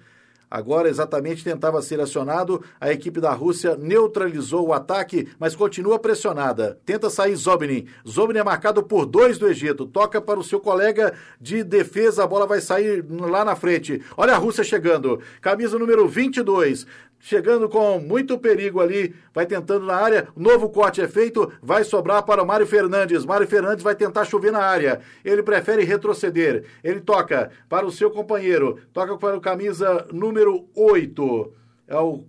Agora, 0.49 0.87
exatamente, 0.87 1.43
tentava 1.43 1.81
ser 1.81 1.99
acionado. 1.99 2.63
A 2.79 2.91
equipe 2.91 3.19
da 3.19 3.33
Rússia 3.33 3.75
neutralizou 3.75 4.67
o 4.67 4.73
ataque, 4.73 5.27
mas 5.39 5.55
continua 5.55 5.97
pressionada. 5.97 6.79
Tenta 6.85 7.09
sair 7.09 7.35
Zobnin. 7.35 7.87
Zobnin 8.07 8.39
é 8.39 8.43
marcado 8.43 8.83
por 8.83 9.07
dois 9.07 9.39
do 9.39 9.47
Egito. 9.47 9.87
Toca 9.87 10.21
para 10.21 10.39
o 10.39 10.43
seu 10.43 10.59
colega 10.59 11.13
de 11.41 11.63
defesa. 11.63 12.23
A 12.23 12.27
bola 12.27 12.45
vai 12.45 12.61
sair 12.61 13.03
lá 13.09 13.43
na 13.43 13.55
frente. 13.55 14.01
Olha 14.15 14.35
a 14.35 14.37
Rússia 14.37 14.63
chegando. 14.63 15.19
Camisa 15.41 15.79
número 15.79 16.07
22 16.07 16.85
chegando 17.25 17.67
com 17.67 17.99
muito 17.99 18.37
perigo 18.37 18.79
ali, 18.79 19.15
vai 19.33 19.47
tentando 19.47 19.83
na 19.83 19.95
área, 19.95 20.27
novo 20.35 20.69
corte 20.69 21.01
é 21.01 21.07
feito, 21.07 21.51
vai 21.59 21.83
sobrar 21.83 22.21
para 22.21 22.43
o 22.43 22.45
Mário 22.45 22.67
Fernandes. 22.67 23.25
Mário 23.25 23.47
Fernandes 23.47 23.83
vai 23.83 23.95
tentar 23.95 24.25
chover 24.25 24.51
na 24.51 24.59
área. 24.59 25.01
Ele 25.23 25.41
prefere 25.41 25.83
retroceder. 25.83 26.65
Ele 26.83 27.01
toca 27.01 27.49
para 27.67 27.83
o 27.83 27.91
seu 27.91 28.11
companheiro, 28.11 28.79
toca 28.93 29.17
para 29.17 29.35
o 29.35 29.41
camisa 29.41 30.05
número 30.11 30.69
8. 30.75 31.51
É 31.87 31.97
o 31.97 32.23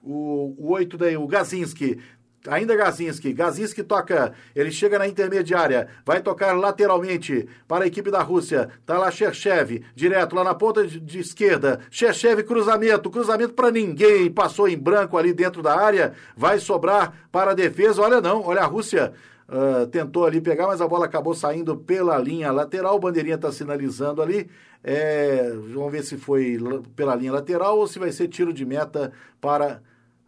o, 0.00 0.54
o 0.58 0.72
8 0.72 0.98
daí, 0.98 1.16
o 1.16 1.26
Gazinski. 1.26 1.98
Ainda 2.48 2.74
Gazinski. 2.74 3.32
Gazinski 3.32 3.82
toca. 3.82 4.32
Ele 4.54 4.70
chega 4.72 4.98
na 4.98 5.06
intermediária. 5.06 5.88
Vai 6.04 6.20
tocar 6.20 6.52
lateralmente 6.52 7.48
para 7.68 7.84
a 7.84 7.86
equipe 7.86 8.10
da 8.10 8.20
Rússia. 8.20 8.68
Tá 8.84 8.98
lá 8.98 9.10
Cherchev. 9.10 9.82
Direto 9.94 10.34
lá 10.34 10.42
na 10.42 10.54
ponta 10.54 10.86
de, 10.86 10.98
de 10.98 11.20
esquerda. 11.20 11.80
Cherchev, 11.90 12.42
cruzamento. 12.42 13.10
Cruzamento 13.10 13.54
para 13.54 13.70
ninguém. 13.70 14.30
Passou 14.30 14.68
em 14.68 14.76
branco 14.76 15.16
ali 15.16 15.32
dentro 15.32 15.62
da 15.62 15.78
área. 15.78 16.14
Vai 16.36 16.58
sobrar 16.58 17.28
para 17.30 17.52
a 17.52 17.54
defesa. 17.54 18.02
Olha 18.02 18.20
não. 18.20 18.42
Olha 18.42 18.62
a 18.62 18.66
Rússia. 18.66 19.12
Uh, 19.48 19.86
tentou 19.88 20.24
ali 20.24 20.40
pegar, 20.40 20.66
mas 20.66 20.80
a 20.80 20.88
bola 20.88 21.04
acabou 21.04 21.34
saindo 21.34 21.76
pela 21.76 22.18
linha 22.18 22.50
lateral. 22.50 22.96
O 22.96 23.00
bandeirinha 23.00 23.36
está 23.36 23.52
sinalizando 23.52 24.20
ali. 24.20 24.50
É, 24.82 25.52
vamos 25.72 25.92
ver 25.92 26.02
se 26.02 26.16
foi 26.16 26.58
pela 26.96 27.14
linha 27.14 27.32
lateral 27.32 27.78
ou 27.78 27.86
se 27.86 28.00
vai 28.00 28.10
ser 28.10 28.26
tiro 28.26 28.52
de 28.52 28.64
meta 28.64 29.12
para 29.40 29.80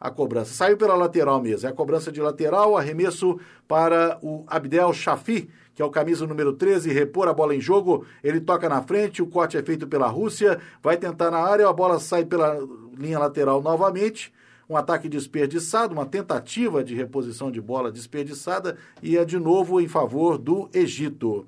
a 0.05 0.11
cobrança. 0.11 0.53
Saiu 0.53 0.77
pela 0.77 0.95
lateral 0.95 1.41
mesmo. 1.41 1.67
É 1.67 1.71
a 1.71 1.75
cobrança 1.75 2.13
de 2.13 2.21
lateral, 2.21 2.77
arremesso 2.77 3.41
para 3.67 4.19
o 4.21 4.45
Abdel 4.47 4.93
Shafi, 4.93 5.49
que 5.75 5.81
é 5.81 5.85
o 5.85 5.89
camisa 5.89 6.27
número 6.27 6.53
13, 6.53 6.93
repor 6.93 7.27
a 7.27 7.33
bola 7.33 7.57
em 7.57 7.61
jogo. 7.61 8.05
Ele 8.23 8.39
toca 8.39 8.69
na 8.69 8.83
frente, 8.83 9.23
o 9.23 9.27
corte 9.27 9.57
é 9.57 9.63
feito 9.63 9.87
pela 9.87 10.07
Rússia, 10.07 10.61
vai 10.83 10.99
tentar 10.99 11.31
na 11.31 11.39
área, 11.39 11.67
a 11.67 11.73
bola 11.73 11.99
sai 11.99 12.27
pela 12.27 12.59
linha 12.99 13.19
lateral 13.19 13.63
novamente. 13.63 14.31
Um 14.69 14.77
ataque 14.77 15.09
desperdiçado, 15.09 15.95
uma 15.95 16.05
tentativa 16.05 16.85
de 16.85 16.95
reposição 16.95 17.51
de 17.51 17.61
bola 17.61 17.91
desperdiçada 17.91 18.77
e 19.03 19.17
é 19.17 19.25
de 19.25 19.39
novo 19.39 19.81
em 19.81 19.89
favor 19.89 20.37
do 20.37 20.69
Egito. 20.75 21.47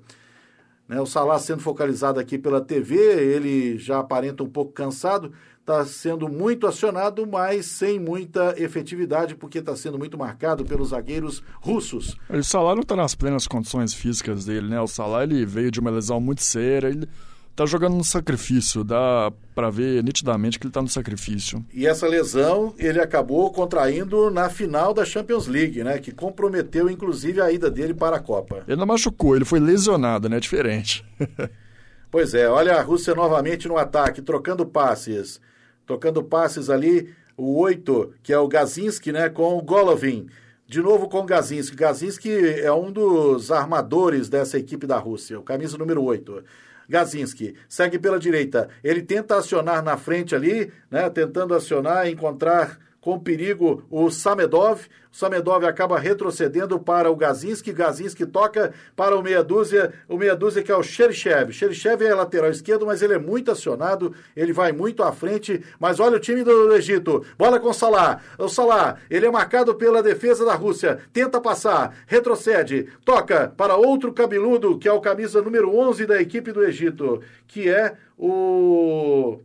Né, 0.87 0.99
o 0.99 1.05
Salah 1.05 1.37
sendo 1.37 1.61
focalizado 1.61 2.19
aqui 2.19 2.39
pela 2.39 2.61
TV, 2.61 2.95
ele 2.95 3.77
já 3.77 3.99
aparenta 3.99 4.41
um 4.41 4.49
pouco 4.49 4.71
cansado, 4.71 5.31
está 5.67 5.85
sendo 5.85 6.29
muito 6.29 6.65
acionado, 6.65 7.27
mas 7.27 7.65
sem 7.65 7.99
muita 7.99 8.55
efetividade, 8.57 9.35
porque 9.35 9.59
está 9.59 9.75
sendo 9.75 9.99
muito 9.99 10.17
marcado 10.17 10.63
pelos 10.63 10.89
zagueiros 10.89 11.43
russos. 11.59 12.15
O 12.29 12.41
Salah 12.41 12.73
não 12.73 12.83
está 12.83 12.95
nas 12.95 13.13
plenas 13.13 13.45
condições 13.45 13.93
físicas 13.93 14.45
dele, 14.45 14.69
né? 14.69 14.79
O 14.79 14.87
Salah 14.87 15.23
ele 15.23 15.45
veio 15.45 15.69
de 15.69 15.81
uma 15.81 15.91
lesão 15.91 16.21
muito 16.21 16.41
séria, 16.41 16.87
ele 16.87 17.09
está 17.51 17.65
jogando 17.65 17.97
no 17.97 18.03
sacrifício, 18.03 18.81
dá 18.81 19.29
para 19.53 19.69
ver 19.69 20.01
nitidamente 20.05 20.57
que 20.57 20.67
ele 20.67 20.69
está 20.69 20.81
no 20.81 20.87
sacrifício. 20.87 21.65
E 21.73 21.85
essa 21.85 22.07
lesão 22.07 22.73
ele 22.77 23.01
acabou 23.01 23.51
contraindo 23.51 24.31
na 24.31 24.49
final 24.49 24.93
da 24.93 25.03
Champions 25.03 25.47
League, 25.47 25.83
né? 25.83 25.99
Que 25.99 26.13
comprometeu 26.13 26.89
inclusive 26.89 27.41
a 27.41 27.51
ida 27.51 27.69
dele 27.69 27.93
para 27.93 28.15
a 28.15 28.21
Copa. 28.21 28.63
Ele 28.65 28.79
não 28.79 28.85
machucou, 28.85 29.35
ele 29.35 29.43
foi 29.43 29.59
lesionado, 29.59 30.29
né? 30.29 30.39
Diferente. 30.39 31.03
pois 32.09 32.33
é, 32.33 32.47
olha 32.47 32.75
a 32.75 32.81
Rússia 32.81 33.13
novamente 33.13 33.67
no 33.67 33.77
ataque, 33.77 34.21
trocando 34.21 34.65
passes 34.65 35.41
tocando 35.87 36.21
passes 36.21 36.69
ali, 36.69 37.15
o 37.35 37.57
8, 37.59 38.13
que 38.21 38.33
é 38.33 38.37
o 38.37 38.47
Gazinski, 38.47 39.11
né, 39.11 39.29
com 39.29 39.57
o 39.57 39.61
Golovin. 39.61 40.27
De 40.67 40.81
novo 40.81 41.07
com 41.07 41.19
o 41.19 41.25
Gazinski. 41.25 41.77
Gazinski 41.77 42.29
é 42.59 42.71
um 42.73 42.91
dos 42.91 43.51
armadores 43.51 44.27
dessa 44.27 44.59
equipe 44.59 44.85
da 44.85 44.97
Rússia, 44.97 45.39
o 45.39 45.43
camisa 45.43 45.77
número 45.77 46.03
8. 46.03 46.43
Gazinski 46.89 47.55
segue 47.67 47.97
pela 47.97 48.19
direita. 48.19 48.69
Ele 48.83 49.01
tenta 49.01 49.37
acionar 49.37 49.81
na 49.81 49.97
frente 49.97 50.35
ali, 50.35 50.71
né, 50.91 51.09
tentando 51.09 51.55
acionar, 51.55 52.07
encontrar 52.07 52.77
com 53.07 53.17
perigo 53.17 53.85
o 53.89 54.11
Samedov. 54.11 54.81
O 55.09 55.15
Samedov 55.15 55.63
acaba 55.63 55.97
retrocedendo 55.97 56.77
para 56.77 57.09
o 57.09 57.15
Gazinski. 57.15 57.71
Gazinski 57.71 58.25
toca 58.25 58.73
para 58.97 59.15
o 59.15 59.23
meia 59.23 59.41
dúzia. 59.41 59.93
O 60.09 60.17
meia 60.17 60.35
dúzia 60.35 60.61
que 60.61 60.69
é 60.69 60.75
o 60.75 60.83
Xerichev. 60.83 61.53
Xerichev 61.53 62.03
é 62.03 62.13
lateral 62.13 62.51
esquerdo, 62.51 62.85
mas 62.85 63.01
ele 63.01 63.13
é 63.13 63.17
muito 63.17 63.49
acionado. 63.49 64.13
Ele 64.35 64.51
vai 64.51 64.73
muito 64.73 65.03
à 65.03 65.13
frente. 65.13 65.63
Mas 65.79 66.01
olha 66.01 66.17
o 66.17 66.19
time 66.19 66.43
do 66.43 66.75
Egito. 66.75 67.25
Bola 67.37 67.61
com 67.61 67.69
o 67.69 67.73
Salah. 67.73 68.19
O 68.37 68.49
Salah, 68.49 68.97
ele 69.09 69.25
é 69.25 69.31
marcado 69.31 69.73
pela 69.75 70.03
defesa 70.03 70.43
da 70.43 70.55
Rússia. 70.55 70.99
Tenta 71.13 71.39
passar. 71.39 71.95
Retrocede. 72.07 72.89
Toca 73.05 73.53
para 73.55 73.77
outro 73.77 74.11
cabeludo, 74.11 74.77
que 74.77 74.85
é 74.85 74.91
o 74.91 74.99
camisa 74.99 75.41
número 75.41 75.73
11 75.73 76.05
da 76.05 76.21
equipe 76.21 76.51
do 76.51 76.61
Egito, 76.61 77.21
que 77.47 77.69
é 77.69 77.95
o 78.17 79.39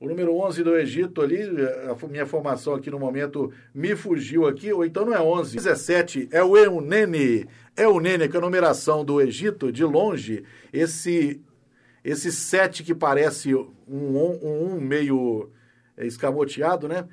o 0.00 0.08
número 0.08 0.34
11 0.34 0.64
do 0.64 0.74
Egito 0.76 1.20
ali, 1.20 1.42
a 1.42 2.06
minha 2.08 2.24
formação 2.24 2.74
aqui 2.74 2.90
no 2.90 2.98
momento 2.98 3.52
me 3.74 3.94
fugiu 3.94 4.46
aqui, 4.46 4.72
ou 4.72 4.82
então 4.82 5.04
não 5.04 5.14
é 5.14 5.20
11. 5.20 5.56
17 5.56 6.28
é 6.32 6.42
o 6.42 6.56
Eunene. 6.56 7.46
Eunene, 7.76 8.26
que 8.26 8.34
é 8.34 8.38
a 8.38 8.42
numeração 8.42 9.04
do 9.04 9.20
Egito, 9.20 9.70
de 9.70 9.84
longe, 9.84 10.42
esse 10.72 11.42
esse 12.02 12.32
7 12.32 12.82
que 12.82 12.94
parece 12.94 13.54
um, 13.54 13.68
um, 13.86 14.72
um 14.72 14.80
meio 14.80 15.50
escamoteado, 15.98 16.88
né? 16.88 17.06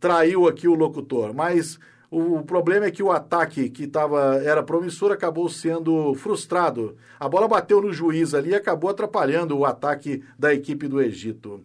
Traiu 0.00 0.48
aqui 0.48 0.66
o 0.66 0.74
locutor. 0.74 1.34
Mas 1.34 1.78
o, 2.10 2.38
o 2.38 2.42
problema 2.42 2.86
é 2.86 2.90
que 2.90 3.02
o 3.02 3.12
ataque 3.12 3.68
que 3.68 3.86
tava, 3.86 4.40
era 4.42 4.62
promissor 4.62 5.12
acabou 5.12 5.50
sendo 5.50 6.14
frustrado. 6.14 6.96
A 7.20 7.28
bola 7.28 7.46
bateu 7.46 7.82
no 7.82 7.92
juiz 7.92 8.32
ali 8.32 8.50
e 8.50 8.54
acabou 8.54 8.88
atrapalhando 8.88 9.56
o 9.58 9.66
ataque 9.66 10.22
da 10.38 10.54
equipe 10.54 10.88
do 10.88 11.00
Egito. 11.00 11.62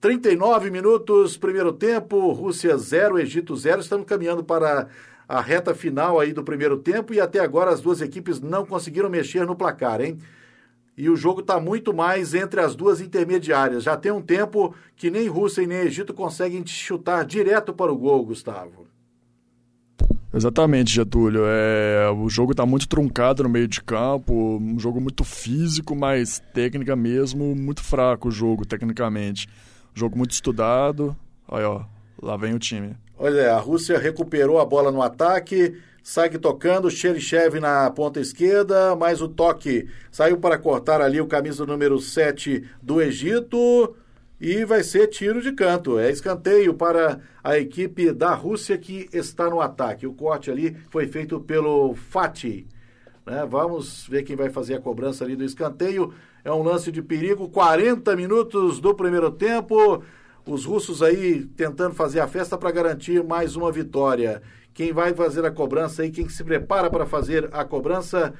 39 0.00 0.70
minutos, 0.70 1.36
primeiro 1.36 1.72
tempo, 1.72 2.30
Rússia 2.30 2.76
0, 2.76 3.18
Egito 3.18 3.56
0. 3.56 3.80
Estamos 3.80 4.06
caminhando 4.06 4.44
para 4.44 4.86
a 5.28 5.40
reta 5.40 5.74
final 5.74 6.20
aí 6.20 6.32
do 6.32 6.44
primeiro 6.44 6.78
tempo 6.78 7.12
e 7.12 7.20
até 7.20 7.40
agora 7.40 7.72
as 7.72 7.80
duas 7.80 8.00
equipes 8.00 8.40
não 8.40 8.64
conseguiram 8.64 9.10
mexer 9.10 9.44
no 9.44 9.56
placar, 9.56 10.00
hein? 10.00 10.16
E 10.96 11.10
o 11.10 11.16
jogo 11.16 11.40
está 11.40 11.60
muito 11.60 11.92
mais 11.92 12.32
entre 12.32 12.60
as 12.60 12.76
duas 12.76 13.00
intermediárias. 13.00 13.82
Já 13.82 13.96
tem 13.96 14.12
um 14.12 14.22
tempo 14.22 14.72
que 14.96 15.10
nem 15.10 15.28
Rússia 15.28 15.62
e 15.62 15.66
nem 15.66 15.78
Egito 15.78 16.14
conseguem 16.14 16.64
chutar 16.64 17.24
direto 17.24 17.72
para 17.72 17.92
o 17.92 17.96
gol, 17.96 18.24
Gustavo. 18.24 18.86
Exatamente, 20.32 20.94
Getúlio. 20.94 21.42
É, 21.44 22.08
o 22.10 22.28
jogo 22.28 22.52
está 22.52 22.64
muito 22.64 22.88
truncado 22.88 23.42
no 23.42 23.48
meio 23.48 23.66
de 23.66 23.82
campo, 23.82 24.58
um 24.60 24.78
jogo 24.78 25.00
muito 25.00 25.24
físico, 25.24 25.96
mas 25.96 26.40
técnica 26.54 26.94
mesmo, 26.94 27.54
muito 27.56 27.82
fraco 27.82 28.28
o 28.28 28.30
jogo, 28.30 28.64
tecnicamente. 28.64 29.48
Jogo 29.98 30.16
muito 30.16 30.30
estudado. 30.30 31.16
Olha, 31.48 31.68
ó, 31.68 31.84
lá 32.22 32.36
vem 32.36 32.54
o 32.54 32.58
time. 32.58 32.96
Olha, 33.18 33.52
a 33.52 33.58
Rússia 33.58 33.98
recuperou 33.98 34.60
a 34.60 34.64
bola 34.64 34.92
no 34.92 35.02
ataque, 35.02 35.76
segue 36.04 36.38
tocando, 36.38 36.88
Xerichev 36.88 37.58
na 37.58 37.90
ponta 37.90 38.20
esquerda, 38.20 38.94
mas 38.94 39.20
o 39.20 39.28
toque 39.28 39.88
saiu 40.12 40.38
para 40.38 40.56
cortar 40.56 41.00
ali 41.00 41.20
o 41.20 41.26
camisa 41.26 41.66
número 41.66 41.98
7 41.98 42.64
do 42.80 43.02
Egito 43.02 43.96
e 44.40 44.64
vai 44.64 44.84
ser 44.84 45.08
tiro 45.08 45.42
de 45.42 45.50
canto. 45.50 45.98
É 45.98 46.12
escanteio 46.12 46.74
para 46.74 47.18
a 47.42 47.58
equipe 47.58 48.12
da 48.12 48.34
Rússia 48.34 48.78
que 48.78 49.08
está 49.12 49.50
no 49.50 49.60
ataque. 49.60 50.06
O 50.06 50.14
corte 50.14 50.48
ali 50.48 50.76
foi 50.90 51.08
feito 51.08 51.40
pelo 51.40 51.94
Fatih. 51.94 52.68
Né? 53.26 53.44
Vamos 53.50 54.06
ver 54.08 54.22
quem 54.22 54.36
vai 54.36 54.48
fazer 54.48 54.74
a 54.74 54.80
cobrança 54.80 55.24
ali 55.24 55.34
do 55.34 55.42
escanteio. 55.44 56.14
É 56.48 56.52
um 56.52 56.62
lance 56.62 56.90
de 56.90 57.02
perigo, 57.02 57.46
40 57.50 58.16
minutos 58.16 58.80
do 58.80 58.94
primeiro 58.94 59.30
tempo 59.30 60.02
os 60.46 60.64
russos 60.64 61.02
aí 61.02 61.44
tentando 61.44 61.94
fazer 61.94 62.20
a 62.20 62.26
festa 62.26 62.56
para 62.56 62.70
garantir 62.70 63.22
mais 63.22 63.54
uma 63.54 63.70
vitória. 63.70 64.40
Quem 64.72 64.90
vai 64.90 65.12
fazer 65.12 65.44
a 65.44 65.50
cobrança 65.50 66.00
aí, 66.00 66.10
quem 66.10 66.26
se 66.26 66.42
prepara 66.42 66.88
para 66.88 67.04
fazer 67.04 67.50
a 67.52 67.66
cobrança, 67.66 68.32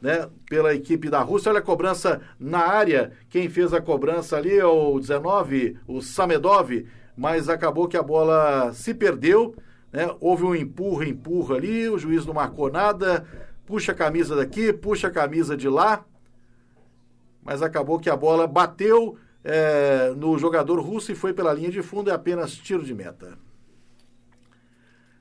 né, 0.00 0.28
pela 0.48 0.76
equipe 0.76 1.10
da 1.10 1.20
Rússia. 1.22 1.50
Olha 1.50 1.58
a 1.58 1.62
cobrança 1.62 2.20
na 2.38 2.60
área. 2.60 3.10
Quem 3.28 3.48
fez 3.48 3.74
a 3.74 3.80
cobrança 3.80 4.36
ali 4.36 4.56
é 4.56 4.64
o 4.64 5.00
19, 5.00 5.76
o 5.88 6.00
Samedov, 6.00 6.86
mas 7.16 7.48
acabou 7.48 7.88
que 7.88 7.96
a 7.96 8.02
bola 8.02 8.72
se 8.74 8.94
perdeu, 8.94 9.56
né? 9.92 10.08
Houve 10.20 10.44
um 10.44 10.54
empurra, 10.54 11.04
empurra 11.04 11.56
ali, 11.56 11.88
o 11.88 11.98
juiz 11.98 12.24
não 12.24 12.34
marcou 12.34 12.70
nada. 12.70 13.26
Puxa 13.66 13.90
a 13.90 13.94
camisa 13.96 14.36
daqui, 14.36 14.72
puxa 14.72 15.08
a 15.08 15.10
camisa 15.10 15.56
de 15.56 15.68
lá. 15.68 16.04
Mas 17.46 17.62
acabou 17.62 18.00
que 18.00 18.10
a 18.10 18.16
bola 18.16 18.44
bateu 18.44 19.16
é, 19.44 20.12
no 20.16 20.36
jogador 20.36 20.80
russo 20.80 21.12
e 21.12 21.14
foi 21.14 21.32
pela 21.32 21.52
linha 21.52 21.70
de 21.70 21.80
fundo, 21.80 22.10
é 22.10 22.12
apenas 22.12 22.52
tiro 22.56 22.82
de 22.82 22.92
meta. 22.92 23.38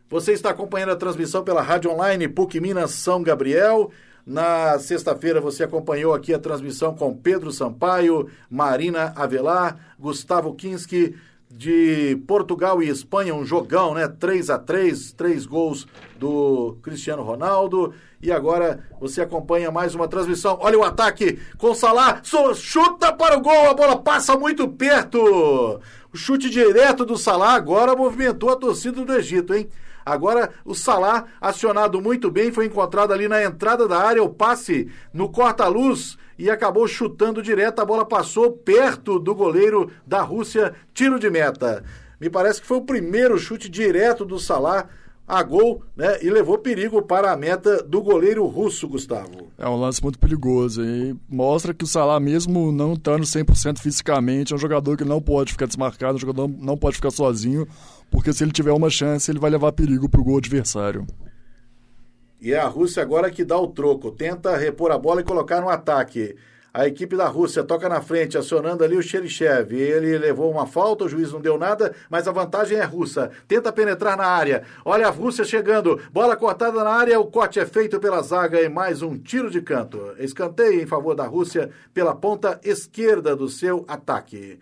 Você 0.09 0.31
está 0.31 0.49
acompanhando 0.49 0.91
a 0.91 0.95
transmissão 0.95 1.43
pela 1.43 1.61
rádio 1.61 1.91
online 1.91 2.27
PUC 2.27 2.59
Minas 2.59 2.91
São 2.91 3.21
Gabriel. 3.21 3.91
Na 4.25 4.79
sexta-feira 4.79 5.39
você 5.39 5.63
acompanhou 5.63 6.15
aqui 6.15 6.33
a 6.33 6.39
transmissão 6.39 6.95
com 6.95 7.15
Pedro 7.15 7.51
Sampaio, 7.51 8.27
Marina 8.49 9.13
Avelar, 9.15 9.77
Gustavo 9.99 10.55
Kinski, 10.55 11.15
de 11.57 12.21
Portugal 12.27 12.83
e 12.83 12.89
Espanha, 12.89 13.33
um 13.33 13.45
jogão, 13.45 13.93
né? 13.93 14.09
3 14.09 14.49
a 14.49 14.59
3 14.59 15.13
três 15.13 15.45
gols 15.45 15.87
do 16.19 16.77
Cristiano 16.83 17.23
Ronaldo. 17.23 17.93
E 18.21 18.29
agora 18.29 18.83
você 18.99 19.21
acompanha 19.21 19.71
mais 19.71 19.95
uma 19.95 20.07
transmissão. 20.07 20.57
Olha 20.61 20.77
o 20.77 20.83
ataque 20.83 21.39
com 21.57 21.73
Salah, 21.73 22.21
chuta 22.55 23.13
para 23.13 23.37
o 23.37 23.41
gol, 23.41 23.69
a 23.69 23.73
bola 23.73 24.01
passa 24.01 24.35
muito 24.35 24.67
perto. 24.67 25.79
O 26.13 26.17
chute 26.17 26.49
direto 26.49 27.05
do 27.05 27.17
Salah 27.17 27.53
agora 27.53 27.95
movimentou 27.95 28.49
a 28.49 28.57
torcida 28.57 29.05
do 29.05 29.13
Egito, 29.13 29.53
hein? 29.53 29.69
Agora 30.05 30.49
o 30.65 30.75
Salah, 30.75 31.25
acionado 31.39 32.01
muito 32.01 32.29
bem, 32.29 32.51
foi 32.51 32.65
encontrado 32.65 33.13
ali 33.13 33.29
na 33.29 33.41
entrada 33.41 33.87
da 33.87 33.97
área, 33.97 34.21
o 34.21 34.29
passe 34.29 34.91
no 35.13 35.29
corta-luz 35.29 36.17
e 36.37 36.49
acabou 36.49 36.87
chutando 36.87 37.41
direto. 37.41 37.79
A 37.79 37.85
bola 37.85 38.05
passou 38.05 38.51
perto 38.51 39.19
do 39.19 39.33
goleiro 39.33 39.91
da 40.05 40.21
Rússia, 40.21 40.73
tiro 40.93 41.19
de 41.19 41.29
meta. 41.29 41.83
Me 42.19 42.29
parece 42.29 42.61
que 42.61 42.67
foi 42.67 42.77
o 42.77 42.85
primeiro 42.85 43.37
chute 43.37 43.69
direto 43.69 44.25
do 44.25 44.39
Salah 44.39 44.87
a 45.27 45.41
gol, 45.41 45.81
né? 45.95 46.19
E 46.21 46.29
levou 46.29 46.57
perigo 46.57 47.01
para 47.01 47.31
a 47.31 47.37
meta 47.37 47.81
do 47.81 48.01
goleiro 48.01 48.45
russo, 48.45 48.87
Gustavo. 48.87 49.47
É 49.57 49.67
um 49.67 49.75
lance 49.75 50.01
muito 50.01 50.19
perigoso 50.19 50.83
e 50.83 51.15
mostra 51.27 51.73
que 51.73 51.83
o 51.83 51.87
Salah, 51.87 52.19
mesmo 52.19 52.71
não 52.71 52.93
estando 52.93 53.23
100% 53.23 53.79
fisicamente, 53.79 54.53
é 54.53 54.55
um 54.55 54.59
jogador 54.59 54.97
que 54.97 55.03
não 55.03 55.21
pode 55.21 55.53
ficar 55.53 55.65
desmarcado, 55.65 56.15
um 56.15 56.19
jogador 56.19 56.47
não 56.47 56.77
pode 56.77 56.97
ficar 56.97 57.11
sozinho, 57.11 57.67
porque 58.11 58.31
se 58.31 58.43
ele 58.43 58.51
tiver 58.51 58.71
uma 58.71 58.89
chance, 58.89 59.31
ele 59.31 59.39
vai 59.39 59.49
levar 59.49 59.71
perigo 59.71 60.07
para 60.07 60.21
o 60.21 60.23
gol 60.23 60.37
adversário. 60.37 61.07
E 62.45 62.53
é 62.53 62.59
a 62.59 62.67
Rússia 62.67 63.01
agora 63.01 63.31
que 63.31 63.43
dá 63.43 63.57
o 63.57 63.69
troco, 63.69 64.11
tenta 64.11 64.55
repor 64.55 64.91
a 64.91 64.99
bola 64.99 65.19
e 65.19 65.23
colocar 65.23 65.59
no 65.61 65.67
ataque. 65.67 66.35
A 66.71 66.85
equipe 66.85 67.17
da 67.17 67.25
Rússia 67.25 67.63
toca 67.63 67.89
na 67.89 68.01
frente, 68.01 68.37
acionando 68.37 68.83
ali 68.83 68.95
o 68.95 69.01
Xerichev. 69.01 69.73
Ele 69.73 70.15
levou 70.19 70.51
uma 70.51 70.67
falta, 70.67 71.05
o 71.05 71.09
juiz 71.09 71.31
não 71.31 71.41
deu 71.41 71.57
nada, 71.57 71.95
mas 72.07 72.27
a 72.27 72.31
vantagem 72.31 72.77
é 72.77 72.83
russa. 72.83 73.31
Tenta 73.47 73.73
penetrar 73.73 74.15
na 74.15 74.27
área. 74.27 74.61
Olha 74.85 75.07
a 75.07 75.09
Rússia 75.09 75.43
chegando. 75.43 75.99
Bola 76.11 76.35
cortada 76.35 76.83
na 76.83 76.91
área, 76.91 77.19
o 77.19 77.25
corte 77.25 77.59
é 77.59 77.65
feito 77.65 77.99
pela 77.99 78.21
zaga 78.21 78.61
e 78.61 78.69
mais 78.69 79.01
um 79.01 79.17
tiro 79.17 79.49
de 79.49 79.59
canto. 79.59 80.13
Escanteio 80.19 80.79
em 80.79 80.85
favor 80.85 81.15
da 81.15 81.25
Rússia 81.25 81.71
pela 81.95 82.13
ponta 82.13 82.59
esquerda 82.63 83.35
do 83.35 83.49
seu 83.49 83.83
ataque. 83.87 84.59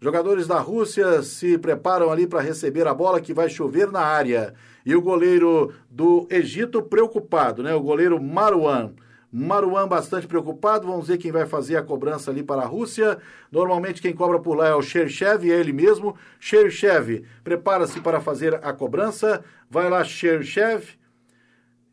Jogadores 0.00 0.46
da 0.46 0.58
Rússia 0.58 1.22
se 1.22 1.58
preparam 1.58 2.10
ali 2.10 2.26
para 2.26 2.40
receber 2.40 2.86
a 2.86 2.94
bola 2.94 3.20
que 3.20 3.34
vai 3.34 3.50
chover 3.50 3.92
na 3.92 4.00
área. 4.00 4.54
E 4.86 4.94
o 4.94 5.02
goleiro 5.02 5.74
do 5.90 6.26
Egito 6.30 6.80
preocupado, 6.80 7.62
né? 7.62 7.74
O 7.74 7.82
goleiro 7.82 8.22
Maruan 8.22 8.94
Maruan 9.38 9.86
bastante 9.86 10.26
preocupado. 10.26 10.86
Vamos 10.86 11.08
ver 11.08 11.18
quem 11.18 11.30
vai 11.30 11.44
fazer 11.44 11.76
a 11.76 11.82
cobrança 11.82 12.30
ali 12.30 12.42
para 12.42 12.62
a 12.62 12.66
Rússia. 12.66 13.18
Normalmente 13.52 14.00
quem 14.00 14.14
cobra 14.14 14.38
por 14.38 14.56
lá 14.56 14.68
é 14.68 14.74
o 14.74 14.80
Cherchev, 14.80 15.50
é 15.50 15.60
ele 15.60 15.72
mesmo. 15.72 16.16
Cherchev 16.40 17.24
prepara-se 17.44 18.00
para 18.00 18.20
fazer 18.20 18.54
a 18.54 18.72
cobrança. 18.72 19.44
Vai 19.68 19.90
lá 19.90 20.02
Cherchev. 20.04 20.96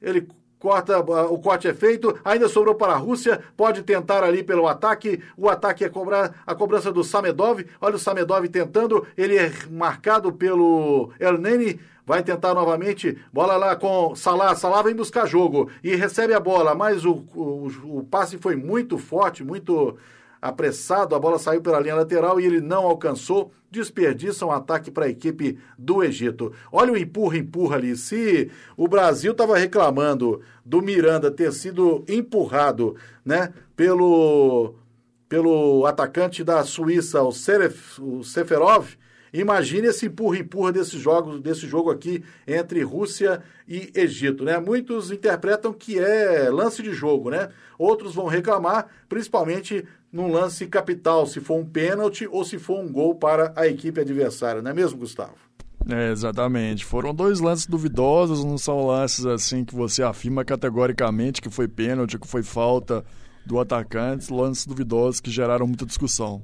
Ele 0.01 0.27
corta, 0.57 0.99
o 0.99 1.37
corte 1.39 1.67
é 1.67 1.73
feito, 1.73 2.17
ainda 2.23 2.47
sobrou 2.47 2.73
para 2.73 2.93
a 2.93 2.97
Rússia, 2.97 3.41
pode 3.57 3.83
tentar 3.83 4.23
ali 4.23 4.41
pelo 4.41 4.65
ataque, 4.65 5.21
o 5.35 5.49
ataque 5.49 5.83
é 5.83 5.89
cobrar 5.89 6.41
a 6.47 6.55
cobrança 6.55 6.89
do 6.89 7.03
Samedov, 7.03 7.65
olha 7.81 7.95
o 7.97 7.99
Samedov 7.99 8.47
tentando, 8.47 9.05
ele 9.17 9.35
é 9.35 9.51
marcado 9.69 10.31
pelo 10.31 11.11
Elneny, 11.19 11.81
vai 12.05 12.23
tentar 12.23 12.53
novamente, 12.53 13.17
bola 13.31 13.55
lá 13.55 13.75
com 13.75 14.15
Salah, 14.15 14.55
Salah 14.55 14.81
vem 14.81 14.95
buscar 14.95 15.25
jogo 15.25 15.69
e 15.83 15.95
recebe 15.95 16.33
a 16.33 16.39
bola, 16.39 16.75
mas 16.75 17.05
o, 17.05 17.23
o, 17.33 17.67
o 17.99 18.03
passe 18.03 18.37
foi 18.37 18.55
muito 18.55 18.97
forte, 18.97 19.43
muito 19.43 19.97
apressado, 20.41 21.15
a 21.15 21.19
bola 21.19 21.39
saiu 21.39 21.61
pela 21.61 21.79
linha 21.79 21.95
lateral 21.95 22.39
e 22.39 22.45
ele 22.45 22.59
não 22.59 22.85
alcançou, 22.85 23.51
desperdiça 23.71 24.45
um 24.45 24.51
ataque 24.51 24.91
para 24.91 25.05
a 25.05 25.09
equipe 25.09 25.57
do 25.77 26.03
Egito. 26.03 26.51
Olha 26.71 26.91
o 26.91 26.97
empurra, 26.97 27.37
empurra 27.37 27.77
ali. 27.77 27.95
Se 27.95 28.51
o 28.75 28.87
Brasil 28.87 29.31
estava 29.31 29.57
reclamando 29.57 30.41
do 30.65 30.81
Miranda 30.81 31.31
ter 31.31 31.51
sido 31.53 32.03
empurrado, 32.07 32.95
né, 33.25 33.53
pelo 33.75 34.75
pelo 35.29 35.87
atacante 35.87 36.43
da 36.43 36.63
Suíça, 36.63 37.23
o, 37.23 37.31
Seref, 37.31 37.99
o 37.99 38.23
Seferov, 38.23 38.85
Imagine 39.33 39.87
esse 39.87 40.05
empurra-empurra 40.05 40.71
desse 40.71 40.99
jogo, 40.99 41.39
desse 41.39 41.67
jogo 41.67 41.89
aqui 41.89 42.23
entre 42.47 42.83
Rússia 42.83 43.41
e 43.67 43.91
Egito, 43.95 44.43
né? 44.43 44.59
Muitos 44.59 45.09
interpretam 45.09 45.73
que 45.73 45.97
é 45.97 46.51
lance 46.51 46.83
de 46.83 46.93
jogo, 46.93 47.31
né? 47.31 47.49
Outros 47.79 48.13
vão 48.13 48.27
reclamar, 48.27 48.87
principalmente 49.09 49.83
num 50.11 50.31
lance 50.31 50.67
capital, 50.67 51.25
se 51.25 51.39
for 51.39 51.55
um 51.55 51.65
pênalti 51.65 52.27
ou 52.31 52.45
se 52.45 52.59
for 52.59 52.79
um 52.79 52.91
gol 52.91 53.15
para 53.15 53.51
a 53.55 53.67
equipe 53.67 53.99
adversária, 53.99 54.61
não 54.61 54.69
é 54.69 54.73
mesmo, 54.73 54.99
Gustavo? 54.99 55.33
É, 55.89 56.11
exatamente. 56.11 56.85
Foram 56.85 57.13
dois 57.13 57.39
lances 57.39 57.65
duvidosos, 57.65 58.45
não 58.45 58.57
são 58.57 58.85
lances 58.85 59.25
assim 59.25 59.65
que 59.65 59.73
você 59.73 60.03
afirma 60.03 60.45
categoricamente 60.45 61.41
que 61.41 61.49
foi 61.49 61.67
pênalti, 61.67 62.19
que 62.19 62.27
foi 62.27 62.43
falta 62.43 63.03
do 63.45 63.59
atacante, 63.59 64.31
lances 64.31 64.67
duvidosos 64.67 65.19
que 65.19 65.31
geraram 65.31 65.65
muita 65.65 65.85
discussão. 65.85 66.41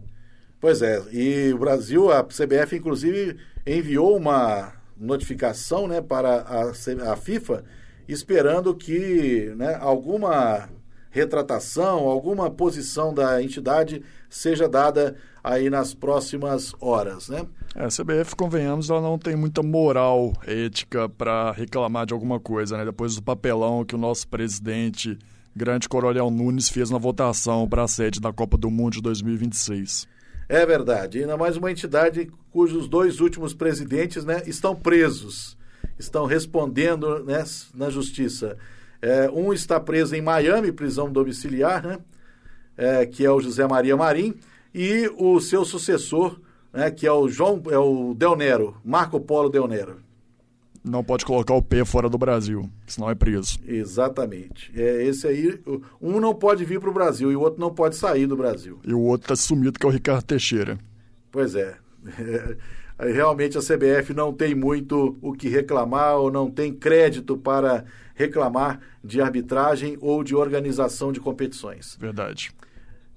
Pois 0.60 0.82
é, 0.82 1.02
e 1.12 1.54
o 1.54 1.58
Brasil, 1.58 2.12
a 2.12 2.24
CBF, 2.24 2.76
inclusive, 2.76 3.38
enviou 3.66 4.18
uma 4.18 4.74
notificação 4.98 5.88
né, 5.88 6.02
para 6.02 6.42
a, 6.42 7.12
a 7.14 7.16
FIFA, 7.16 7.64
esperando 8.08 8.76
que 8.76 9.54
né, 9.56 9.78
alguma 9.80 10.68
retratação, 11.10 12.08
alguma 12.08 12.50
posição 12.52 13.14
da 13.14 13.42
entidade 13.42 14.04
seja 14.30 14.68
dada 14.68 15.16
aí 15.44 15.70
nas 15.70 15.94
próximas 15.94 16.74
horas, 16.80 17.30
né? 17.30 17.48
É, 17.76 17.86
a 17.86 17.88
CBF, 17.88 18.36
convenhamos, 18.36 18.90
ela 18.90 19.02
não 19.02 19.18
tem 19.18 19.36
muita 19.36 19.64
moral 19.64 20.34
ética 20.46 21.08
para 21.08 21.52
reclamar 21.52 22.06
de 22.06 22.14
alguma 22.14 22.40
coisa, 22.40 22.78
né? 22.78 22.86
Depois 22.86 23.16
do 23.16 23.24
papelão 23.24 23.86
que 23.86 23.96
o 23.96 23.98
nosso 23.98 24.28
presidente, 24.28 25.18
grande 25.56 25.90
Coronel 25.90 26.30
Nunes, 26.30 26.70
fez 26.70 26.90
na 26.90 26.98
votação 26.98 27.68
para 27.68 27.84
a 27.84 27.88
sede 27.88 28.20
da 28.20 28.34
Copa 28.34 28.58
do 28.58 28.70
Mundo 28.70 28.94
de 28.94 29.02
2026. 29.02 30.08
É 30.50 30.66
verdade. 30.66 31.20
Ainda 31.20 31.38
mais 31.38 31.56
uma 31.58 31.70
entidade 31.70 32.32
cujos 32.50 32.88
dois 32.88 33.20
últimos 33.20 33.54
presidentes 33.54 34.26
né, 34.26 34.42
estão 34.48 34.76
presos. 34.76 35.56
estão 36.00 36.26
respondendo 36.26 37.24
né, 37.24 37.46
na 37.76 37.92
justiça. 37.92 38.58
É, 39.00 39.30
um 39.30 39.54
está 39.54 39.80
preso 39.80 40.16
em 40.16 40.22
Miami, 40.22 40.72
prisão 40.72 41.12
domiciliar, 41.12 41.86
né? 41.86 42.00
É, 42.76 43.06
que 43.06 43.24
é 43.24 43.32
o 43.32 43.40
José 43.40 43.68
Maria 43.68 43.96
Marim, 43.96 44.36
e 44.74 45.12
o 45.18 45.40
seu 45.42 45.66
sucessor, 45.66 46.40
né, 46.72 46.90
que 46.90 47.06
é 47.06 47.12
o 47.12 47.28
João, 47.28 47.62
é 47.70 47.78
o 47.78 48.14
Del 48.14 48.38
Nero, 48.38 48.78
Marco 48.86 49.20
Polo 49.20 49.50
Del 49.50 49.68
Nero. 49.68 49.98
Não 50.90 51.04
pode 51.04 51.24
colocar 51.24 51.54
o 51.54 51.62
P 51.62 51.86
fora 51.86 52.10
do 52.10 52.18
Brasil, 52.18 52.70
senão 52.88 53.10
é 53.10 53.16
preso. 53.16 53.60
Exatamente. 53.66 54.72
É, 54.76 55.04
esse 55.04 55.28
aí, 55.28 55.60
um 56.02 56.20
não 56.20 56.34
pode 56.34 56.66
vir 56.66 56.80
para 56.80 56.90
o 56.90 56.94
Brasil 56.94 57.32
e 57.32 57.36
o 57.36 57.42
outro 57.42 57.60
não 57.60 57.74
pode 57.74 57.96
sair 57.96 58.26
do 58.26 58.36
Brasil. 58.36 58.80
E 58.84 58.94
o 58.94 59.00
outro 59.00 59.32
está 59.32 59.36
sumido, 59.36 59.80
que 59.80 59.86
é 59.86 59.90
o 59.90 59.92
Ricardo 59.92 60.24
Teixeira. 60.24 60.80
Pois 61.32 61.54
é. 61.54 61.78
é. 62.20 63.12
Realmente 63.12 63.58
a 63.58 63.62
CBF 63.62 64.14
não 64.14 64.34
tem 64.34 64.54
muito 64.54 65.18
o 65.22 65.32
que 65.32 65.48
reclamar 65.48 66.18
ou 66.18 66.30
não 66.30 66.52
tem 66.52 66.74
crédito 66.74 67.38
para 67.38 67.86
reclamar 68.14 68.82
de 69.02 69.22
arbitragem 69.22 69.98
ou 70.02 70.22
de 70.22 70.36
organização 70.36 71.12
de 71.12 71.22
competições. 71.22 71.96
Verdade. 71.98 72.52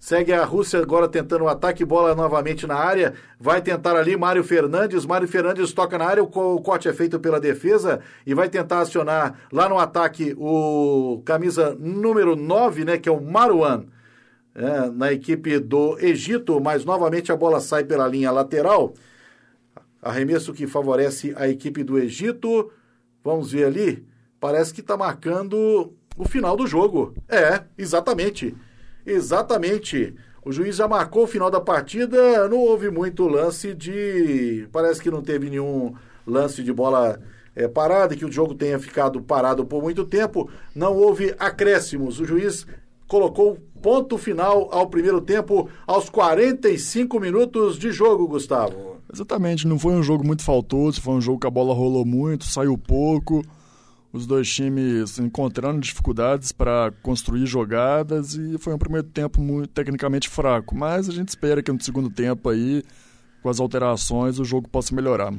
Segue 0.02 0.32
a 0.32 0.44
Rússia 0.44 0.80
agora 0.80 1.06
tentando 1.06 1.42
o 1.42 1.44
um 1.44 1.48
ataque, 1.48 1.84
bola 1.84 2.12
novamente 2.12 2.66
na 2.66 2.74
área. 2.74 3.14
Vai 3.38 3.62
tentar 3.62 3.94
ali 3.94 4.16
Mário 4.16 4.42
Fernandes. 4.42 5.06
Mário 5.06 5.28
Fernandes 5.28 5.72
toca 5.72 5.96
na 5.96 6.04
área, 6.04 6.24
o 6.24 6.60
corte 6.60 6.88
é 6.88 6.92
feito 6.92 7.20
pela 7.20 7.38
defesa 7.38 8.00
e 8.26 8.34
vai 8.34 8.48
tentar 8.48 8.80
acionar 8.80 9.38
lá 9.52 9.68
no 9.68 9.78
ataque 9.78 10.34
o 10.36 11.22
camisa 11.24 11.76
número 11.78 12.34
9, 12.34 12.84
né, 12.84 12.98
que 12.98 13.08
é 13.08 13.12
o 13.12 13.20
Maruan, 13.20 13.84
é, 14.56 14.90
na 14.90 15.12
equipe 15.12 15.60
do 15.60 15.96
Egito, 16.00 16.60
mas 16.60 16.84
novamente 16.84 17.30
a 17.30 17.36
bola 17.36 17.60
sai 17.60 17.84
pela 17.84 18.08
linha 18.08 18.32
lateral. 18.32 18.94
Arremesso 20.02 20.52
que 20.52 20.66
favorece 20.66 21.32
a 21.36 21.46
equipe 21.46 21.84
do 21.84 21.96
Egito. 21.96 22.72
Vamos 23.22 23.52
ver 23.52 23.66
ali. 23.66 24.04
Parece 24.40 24.74
que 24.74 24.80
está 24.80 24.96
marcando 24.96 25.94
o 26.16 26.24
final 26.24 26.56
do 26.56 26.66
jogo. 26.66 27.14
É, 27.28 27.62
exatamente. 27.78 28.52
Exatamente. 29.06 30.14
O 30.44 30.50
juiz 30.50 30.76
já 30.76 30.88
marcou 30.88 31.24
o 31.24 31.26
final 31.26 31.50
da 31.50 31.60
partida, 31.60 32.48
não 32.48 32.58
houve 32.58 32.90
muito 32.90 33.28
lance 33.28 33.74
de. 33.74 34.66
Parece 34.72 35.00
que 35.00 35.10
não 35.10 35.22
teve 35.22 35.48
nenhum 35.48 35.94
lance 36.26 36.62
de 36.62 36.72
bola 36.72 37.20
é, 37.54 37.68
parada, 37.68 38.16
que 38.16 38.24
o 38.24 38.32
jogo 38.32 38.54
tenha 38.54 38.78
ficado 38.78 39.22
parado 39.22 39.64
por 39.64 39.80
muito 39.80 40.04
tempo. 40.04 40.50
Não 40.74 40.96
houve 40.96 41.34
acréscimos. 41.38 42.18
O 42.18 42.24
juiz 42.24 42.66
colocou 43.06 43.56
ponto 43.80 44.16
final 44.18 44.68
ao 44.72 44.88
primeiro 44.88 45.20
tempo, 45.20 45.68
aos 45.86 46.08
45 46.08 47.20
minutos 47.20 47.78
de 47.78 47.92
jogo, 47.92 48.26
Gustavo. 48.26 48.96
Exatamente, 49.12 49.66
não 49.66 49.78
foi 49.78 49.92
um 49.92 50.02
jogo 50.02 50.26
muito 50.26 50.42
faltoso, 50.42 51.00
foi 51.00 51.14
um 51.14 51.20
jogo 51.20 51.38
que 51.38 51.46
a 51.46 51.50
bola 51.50 51.74
rolou 51.74 52.04
muito, 52.06 52.44
saiu 52.44 52.78
pouco 52.78 53.44
os 54.12 54.27
dois 54.27 54.53
times 54.53 55.18
encontrando 55.18 55.81
dificuldades 55.81 56.53
para 56.53 56.92
construir 57.03 57.46
jogadas 57.46 58.35
e 58.35 58.59
foi 58.59 58.75
um 58.75 58.79
primeiro 58.79 59.07
tempo 59.07 59.40
muito 59.40 59.70
tecnicamente 59.70 60.29
fraco, 60.29 60.77
mas 60.77 61.09
a 61.09 61.12
gente 61.12 61.31
espera 61.31 61.62
que 61.62 61.72
no 61.72 61.83
segundo 61.83 62.11
tempo 62.11 62.51
aí, 62.51 62.83
com 63.42 63.48
as 63.48 63.59
alterações, 63.59 64.38
o 64.38 64.44
jogo 64.44 64.68
possa 64.68 64.94
melhorar. 64.94 65.33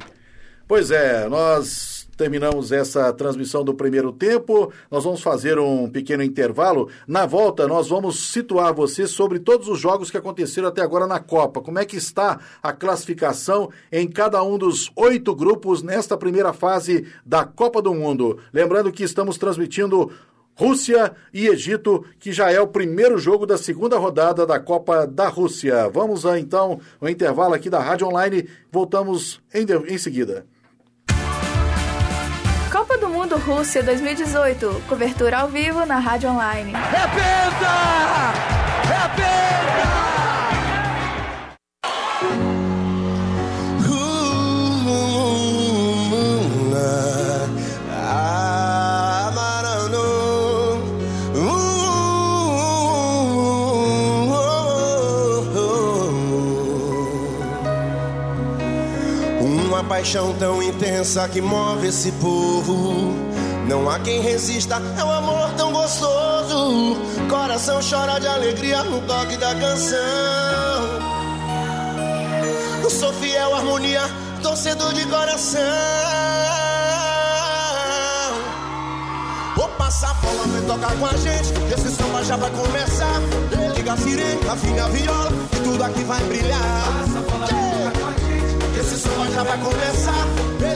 Pois 0.68 0.90
é, 0.90 1.30
nós 1.30 2.03
terminamos 2.18 2.72
essa 2.72 3.12
transmissão 3.14 3.64
do 3.64 3.74
primeiro 3.74 4.12
tempo. 4.12 4.72
Nós 4.90 5.04
vamos 5.04 5.22
fazer 5.22 5.60
um 5.60 5.90
pequeno 5.90 6.24
intervalo. 6.24 6.90
Na 7.08 7.26
volta, 7.26 7.68
nós 7.68 7.90
vamos 7.90 8.32
situar 8.32 8.74
você 8.74 9.08
sobre 9.08 9.40
todos 9.40 9.68
os 9.68 9.80
jogos 9.80 10.12
que 10.12 10.18
aconteceram 10.18 10.68
até 10.68 10.82
agora 10.82 11.08
na 11.08 11.20
Copa. 11.20 11.62
Como 11.62 11.80
é 11.80 11.86
que 11.86 11.98
está 11.98 12.40
a 12.62 12.72
classificação 12.72 13.70
em 13.92 14.08
cada 14.08 14.44
um 14.44 14.58
dos 14.58 14.92
oito 14.96 15.36
grupos 15.36 15.82
nesta 15.82 16.18
primeira 16.18 16.54
fase 16.54 17.06
da 17.26 17.46
Copa 17.46 17.82
do 17.82 17.94
Mundo. 17.94 18.40
Lembrando 18.52 18.92
que 18.92 19.04
estamos 19.04 19.38
transmitindo 19.38 20.12
Rússia 20.56 21.14
e 21.34 21.48
Egito, 21.48 22.06
que 22.20 22.32
já 22.32 22.52
é 22.52 22.60
o 22.60 22.68
primeiro 22.68 23.18
jogo 23.18 23.46
da 23.46 23.58
segunda 23.58 23.98
rodada 23.98 24.46
da 24.46 24.60
Copa 24.60 25.08
da 25.08 25.28
Rússia. 25.28 25.90
Vamos 25.90 26.26
a, 26.26 26.40
então 26.40 26.80
ao 27.02 27.10
intervalo 27.10 27.54
aqui 27.54 27.70
da 27.70 27.80
Rádio 27.80 28.08
Online. 28.08 28.48
Voltamos 28.72 29.42
em, 29.54 29.66
em 29.92 29.98
seguida. 29.98 30.46
Copa 32.74 32.98
do 32.98 33.08
Mundo 33.08 33.38
Rússia 33.38 33.84
2018. 33.84 34.86
Cobertura 34.90 35.42
ao 35.42 35.48
vivo 35.48 35.86
na 35.86 36.00
Rádio 36.00 36.32
Online. 36.32 36.74
É! 36.74 38.53
Paixão 59.94 60.34
tão 60.40 60.64
intensa 60.64 61.30
que 61.30 61.40
move 61.40 61.90
esse 61.90 62.12
povo. 62.14 63.14
Não 63.68 63.88
há 63.88 64.00
quem 64.00 64.22
resista, 64.22 64.82
é 64.98 65.04
um 65.04 65.12
amor 65.12 65.52
tão 65.56 65.72
gostoso. 65.72 66.98
Coração 67.30 67.80
chora 67.88 68.20
de 68.20 68.26
alegria 68.26 68.84
no 68.86 69.00
toque 69.02 69.38
da 69.38 69.54
canção. 69.54 70.00
Eu 72.82 72.90
sou 72.90 73.14
fiel, 73.14 73.56
harmonia, 73.56 74.10
torcedor 74.42 74.94
de 74.94 75.06
coração. 75.06 75.62
Vou 79.56 79.68
passar 79.78 80.10
a 80.10 80.14
bola, 80.16 80.48
vem 80.48 80.64
tocar 80.64 80.98
com 80.98 81.06
a 81.06 81.16
gente. 81.18 81.54
Esse 81.72 81.96
samba 81.96 82.24
já 82.24 82.36
vai 82.36 82.50
começar. 82.50 83.22
Liga 83.76 83.94
a 83.94 83.98
sirene, 83.98 84.50
afina 84.50 84.86
a 84.86 84.88
viola, 84.88 85.32
e 85.52 85.56
tudo 85.58 85.84
aqui 85.84 86.04
vai 86.04 86.24
brilhar. 86.24 86.60
Passa 87.00 87.20
a 87.20 87.22
bola, 87.22 87.73
Esse 88.80 88.98
som 88.98 89.26
já 89.34 89.44
vai 89.44 89.58
começar. 89.60 90.28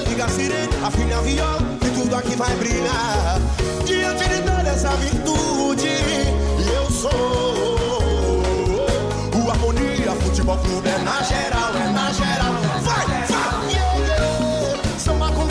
Liga 0.07 0.25
a 0.25 0.29
sirene, 0.29 0.69
afina 0.83 1.17
a 1.17 1.21
viola 1.21 1.59
e 1.85 1.89
tudo 1.89 2.15
aqui 2.15 2.35
vai 2.35 2.55
brilhar. 2.55 3.39
Diante 3.85 4.23
de 4.29 4.41
toda 4.41 4.69
essa 4.69 4.89
virtude, 4.89 5.87
eu 6.75 6.91
sou 6.91 7.09
o 9.35 9.49
Harmonia 9.49 10.11
Futebol 10.21 10.57
Clube. 10.57 10.87
É 10.89 10.97
na 10.99 11.21
geral, 11.23 11.73
é 11.75 11.89
na 11.91 12.11
geral. 12.11 12.53
Vai, 12.83 13.05
vai, 13.05 13.71
yeah, 13.71 13.97
yeah. 13.97 14.99
Samba 14.99 15.31
com 15.31 15.47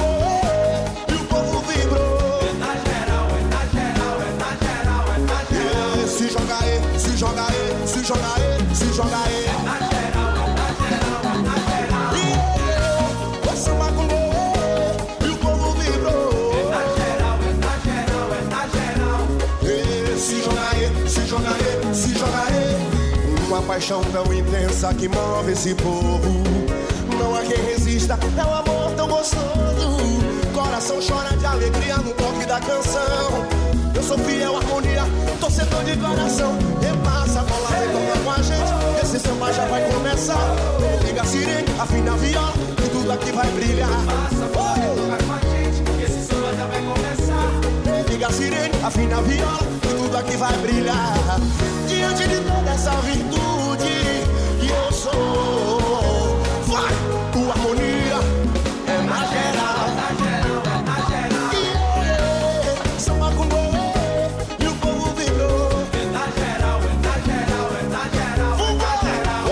e 1.12 1.14
o 1.14 1.24
povo 1.26 1.60
vibrou. 1.68 2.40
É 2.42 2.52
na 2.58 2.72
geral, 2.86 3.26
é 3.30 3.42
na 3.52 3.62
geral, 3.74 4.16
é 4.22 4.30
na 4.38 4.50
geral, 4.64 5.04
é 5.14 5.18
na 5.18 5.38
geral. 5.44 5.96
Yeah, 5.96 6.08
se 6.08 6.28
joga 6.30 6.56
aí, 6.60 6.76
se 6.98 7.16
joga 7.16 7.42
aí, 7.42 7.86
se 7.86 8.04
joga 8.04 8.28
aí, 8.36 8.74
se 8.74 8.92
joga 8.94 9.16
aí. 9.16 9.25
Paixão 23.76 24.02
tão 24.04 24.32
intensa 24.32 24.94
que 24.94 25.06
move 25.06 25.52
esse 25.52 25.74
povo. 25.74 26.42
Não 27.18 27.36
há 27.36 27.40
quem 27.42 27.62
resista, 27.62 28.18
é 28.38 28.42
um 28.42 28.54
amor 28.54 28.90
tão 28.96 29.06
gostoso. 29.06 29.98
Coração 30.54 30.96
chora 31.06 31.36
de 31.36 31.44
alegria 31.44 31.98
no 31.98 32.10
toque 32.14 32.46
da 32.46 32.58
canção. 32.58 33.46
Eu 33.94 34.02
sou 34.02 34.16
fiel, 34.16 34.56
harmonia, 34.56 35.02
torcedor 35.38 35.84
de 35.84 35.94
coração. 35.98 36.56
Repassa 36.80 37.40
a 37.40 37.42
bola, 37.42 37.68
retorna 37.68 38.24
com 38.24 38.30
a 38.30 38.42
gente. 38.42 39.04
Esse 39.04 39.20
samba 39.20 39.52
já 39.52 39.66
vai 39.66 39.84
começar. 39.92 40.56
Liga 41.04 41.20
a 41.20 41.24
sirene, 41.26 41.68
afina 41.78 42.12
a 42.14 42.16
viola, 42.16 42.54
e 42.82 42.88
tudo 42.88 43.12
aqui 43.12 43.32
vai 43.32 43.46
brilhar. 43.48 43.90
Passa 43.90 44.44
a 44.44 44.48
bola, 44.54 44.74
retorna 44.74 45.18
com 45.18 45.32
a 45.34 45.38
gente. 45.50 46.02
Esse 46.02 46.26
samba 46.26 46.54
já 46.56 46.66
vai 46.66 46.82
começar. 46.82 48.10
Liga 48.10 48.26
a 48.26 48.32
sirene, 48.32 48.74
afina 48.82 49.18
a 49.18 49.20
viola, 49.20 49.58
e 49.84 50.02
tudo 50.02 50.16
aqui 50.16 50.36
vai 50.38 50.56
brilhar. 50.60 51.75
Diante 52.06 52.28
de 52.28 52.36
toda 52.36 52.70
essa 52.70 52.92
virtude 53.00 54.22
que 54.60 54.68
eu 54.70 54.92
sou, 54.92 56.38
vai, 56.66 56.92
o 57.34 57.50
harmonia. 57.50 58.20
É 58.86 59.02
na 59.02 59.26
geral. 59.26 59.66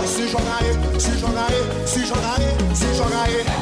Se 0.06 0.28
joga 0.28 0.56
aí, 0.60 0.98
se 0.98 2.06
joga 2.06 2.34
aí, 2.36 2.74
se 2.74 2.94
joga 2.94 3.22
aí, 3.22 3.53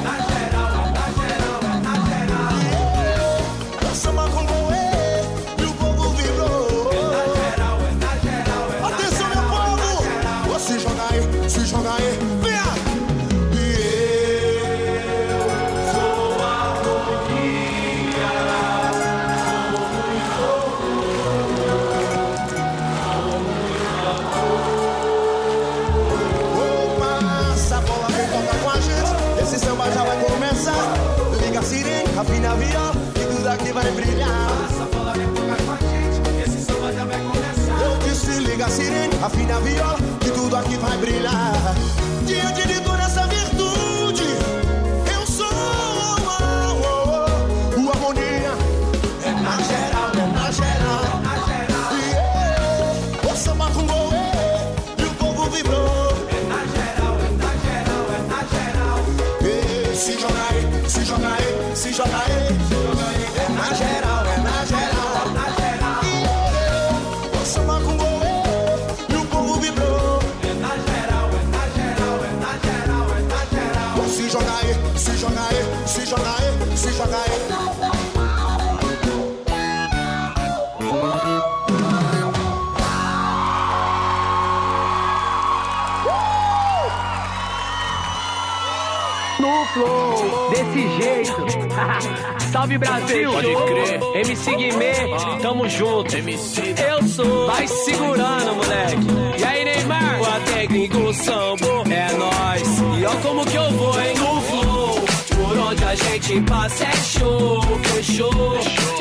Salve 92.53 92.77
Brasil! 92.77 93.33
Pode 93.33 93.57
crer. 93.57 94.01
MC 94.15 94.57
Guimê, 94.57 94.93
tamo 95.41 95.67
junto. 95.71 96.15
MC 96.15 96.75
Eu 96.87 97.09
sou. 97.09 97.47
Vai 97.47 97.67
segurando, 97.67 98.55
moleque. 98.55 99.41
E 99.41 99.45
aí, 99.45 99.65
Neymar? 99.65 100.21
O 100.21 100.53
técnico 100.53 101.15
sambo 101.15 101.83
é 101.91 102.13
nóis. 102.13 103.01
E 103.01 103.07
ó 103.07 103.11
como 103.23 103.47
que 103.47 103.57
eu 103.57 103.71
vou, 103.71 103.99
hein? 103.99 104.15
No 104.19 104.41
flow. 104.43 105.05
Por 105.35 105.59
onde 105.59 105.83
a 105.83 105.95
gente 105.95 106.41
passa 106.43 106.85
é 106.85 106.93
show, 106.97 107.63
fechou. 107.85 108.59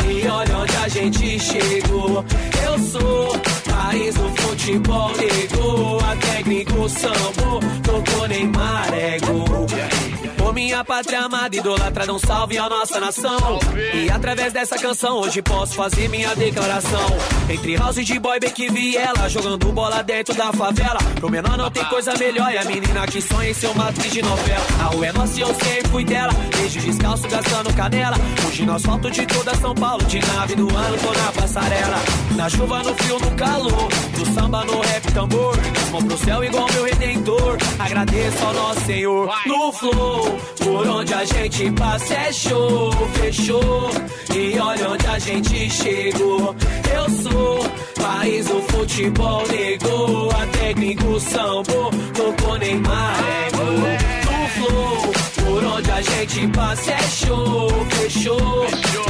E 0.09 0.27
olha 0.29 0.57
onde 0.57 0.77
a 0.77 0.87
gente 0.87 1.39
chegou. 1.39 2.23
Eu 2.65 2.79
sou 2.79 3.37
país 3.69 4.15
do 4.15 4.29
futebol, 4.41 5.11
negou. 5.17 5.99
A 5.99 6.15
técnico 6.15 6.87
sambo, 6.87 7.59
tocou 7.83 8.27
Neymar, 8.29 8.93
é 8.93 9.19
gol. 9.19 10.10
Minha 10.53 10.83
pátria 10.83 11.21
amada, 11.21 11.55
idolatrada, 11.55 12.13
um 12.13 12.19
salve 12.19 12.57
à 12.57 12.69
nossa 12.69 12.99
nação. 12.99 13.59
E 13.93 14.09
através 14.09 14.51
dessa 14.51 14.77
canção, 14.77 15.19
hoje 15.19 15.41
posso 15.41 15.73
fazer 15.75 16.09
minha 16.09 16.35
declaração. 16.35 17.07
Entre 17.49 17.75
house 17.77 18.05
de 18.05 18.19
boy, 18.19 18.39
Beck 18.39 18.61
e 18.61 18.69
Viela, 18.69 19.29
jogando 19.29 19.71
bola 19.71 20.03
dentro 20.03 20.35
da 20.35 20.51
favela. 20.51 20.99
Pro 21.15 21.29
menor 21.29 21.57
não 21.57 21.71
tem 21.71 21.83
coisa 21.85 22.13
melhor, 22.17 22.51
e 22.53 22.57
a 22.57 22.65
menina 22.65 23.07
que 23.07 23.21
sonha 23.21 23.49
em 23.49 23.53
ser 23.53 23.67
uma 23.67 23.89
atriz 23.89 24.11
de 24.11 24.21
novela. 24.21 24.65
A 24.81 24.83
rua 24.85 25.07
é 25.07 25.13
nossa 25.13 25.39
e 25.39 25.41
eu 25.41 25.47
sempre 25.47 25.89
fui 25.89 26.03
dela. 26.03 26.33
Desde 26.57 26.79
descalço, 26.81 27.27
gastando 27.27 27.73
canela. 27.73 28.17
Hoje 28.47 28.65
no 28.65 28.73
asfalto 28.73 29.09
de 29.09 29.25
toda 29.25 29.55
São 29.55 29.73
Paulo, 29.73 30.03
de 30.05 30.19
nave 30.19 30.55
do 30.55 30.75
ano, 30.75 30.97
tô 30.97 31.13
na 31.13 31.31
passarela. 31.31 31.97
Na 32.35 32.49
chuva, 32.49 32.83
no 32.83 32.93
frio, 32.95 33.19
no 33.19 33.31
calor. 33.31 33.89
Do 34.15 34.25
samba, 34.33 34.65
no 34.65 34.81
rap, 34.81 35.11
tambor. 35.13 35.55
Mão 35.91 36.03
pro 36.03 36.17
céu 36.17 36.43
igual 36.43 36.67
meu 36.73 36.83
redentor. 36.85 37.57
Agradeço 37.79 38.45
ao 38.45 38.53
nosso 38.53 38.81
Senhor. 38.81 39.29
No 39.45 39.71
flow, 39.71 40.39
por 40.63 40.87
onde 40.87 41.13
a 41.13 41.25
gente 41.25 41.71
passa 41.71 42.13
é 42.13 42.31
show, 42.31 42.91
fechou. 43.13 43.89
E 44.35 44.57
olha 44.59 44.89
onde 44.89 45.07
a 45.07 45.19
gente 45.19 45.69
chegou. 45.69 46.55
Eu 46.93 47.09
sou 47.09 47.65
país 48.01 48.45
do 48.45 48.61
futebol, 48.63 49.43
negou. 49.47 50.31
A 50.31 50.45
técnico 50.57 51.19
sambo, 51.19 51.91
tocou 52.13 52.57
Neymar. 52.57 53.17
No 53.53 54.47
flow, 54.49 55.13
por 55.43 55.63
onde 55.63 55.91
a 55.91 56.01
gente 56.01 56.47
passa 56.49 56.91
é 56.91 57.01
show, 57.03 57.69
fechou. 57.89 58.67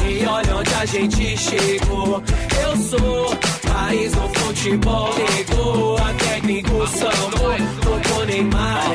E 0.07 0.25
olha 0.25 0.55
onde 0.55 0.73
a 0.73 0.85
gente 0.85 1.37
chegou. 1.37 2.23
Eu 2.63 2.77
sou 2.77 3.35
país 3.71 4.11
do 4.13 4.39
futebol, 4.39 5.09
negou. 5.15 5.97
A 5.97 6.13
técnico 6.13 6.87
sambo, 6.87 7.71
tocou 7.81 8.25
Neymar. 8.25 8.90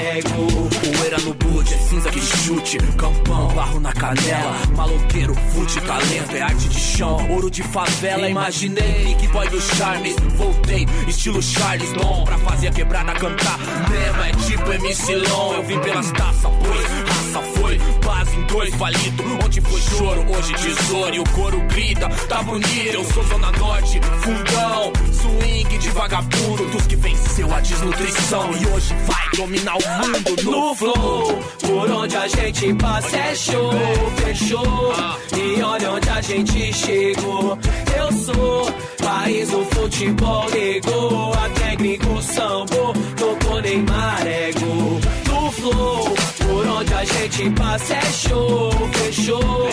No 1.25 1.35
boot, 1.35 1.73
é 1.73 1.79
cinza 1.79 2.11
que 2.11 2.21
chute. 2.21 2.79
Campão, 2.99 3.49
barro 3.55 3.81
na 3.81 3.93
canela. 3.93 4.57
Maloqueiro, 4.77 5.35
fute, 5.53 5.81
talento, 5.81 6.37
é 6.37 6.43
arte 6.43 6.69
de 6.69 6.79
chão. 6.79 7.31
Ouro 7.31 7.51
de 7.51 7.63
favela, 7.63 8.29
imaginei 8.29 9.05
Big 9.07 9.27
boy 9.29 9.49
do 9.49 9.61
charme, 9.61 10.15
voltei 10.37 10.87
Estilo 11.09 11.43
Charles 11.43 11.93
Long, 11.95 12.25
pra 12.25 12.39
fazer 12.39 12.69
a 12.69 12.73
quebrada 12.73 13.13
cantar. 13.13 13.59
Mesmo 13.91 14.23
é 14.23 14.33
tipo 14.47 14.73
MC 14.73 15.17
Long 15.17 15.55
Eu 15.55 15.63
vim 15.65 15.79
pelas 15.81 16.11
taças, 16.13 16.43
pois 16.43 17.26
foi 17.67 17.79
Base 18.05 18.37
em 18.37 18.43
dois 18.45 18.75
palito, 18.77 19.25
onde 19.45 19.61
foi 19.61 19.81
choro 19.81 20.25
Hoje 20.31 20.55
tesouro 20.55 21.15
e 21.15 21.19
o 21.19 21.25
couro 21.31 21.61
grita 21.69 22.09
Tá 22.29 22.43
bonito, 22.43 22.95
eu 22.95 23.05
sou 23.05 23.25
Zona 23.25 23.51
Norte 23.53 24.01
Fundão, 24.21 24.93
swing 25.13 25.79
de 25.79 25.89
vagabundo 25.91 26.65
Dos 26.71 26.87
que 26.87 26.97
venceu 26.97 27.53
a 27.53 27.61
desnutrição 27.61 28.51
E 28.53 28.67
hoje 28.69 28.95
vai 29.07 29.17
dominar 29.37 29.77
o 29.77 29.89
mundo 29.99 30.51
no 30.51 30.75
flow. 30.75 31.39
Por 31.61 31.91
onde 31.91 32.17
a 32.17 32.27
gente 32.27 32.73
passa 32.75 33.17
é 33.17 33.35
show, 33.35 33.73
fechou. 34.17 34.95
E 35.37 35.63
olha 35.63 35.93
onde 35.93 36.09
a 36.09 36.21
gente 36.21 36.73
chegou. 36.73 37.59
Eu 37.97 38.13
sou 38.13 38.73
país 39.03 39.51
do 39.51 39.65
futebol, 39.67 40.47
negou. 40.51 41.35
A 41.35 41.51
técnico 41.51 42.23
sambo, 42.23 42.93
tocou 43.17 43.61
Neymar, 43.61 44.25
gol. 44.59 45.01
No 45.29 45.53
flow, 45.53 46.15
por 46.47 46.67
onde 46.67 46.95
a 46.95 47.05
gente 47.05 47.51
passa 47.51 47.95
é 47.95 48.13
show, 48.13 48.71
fechou. 48.93 49.69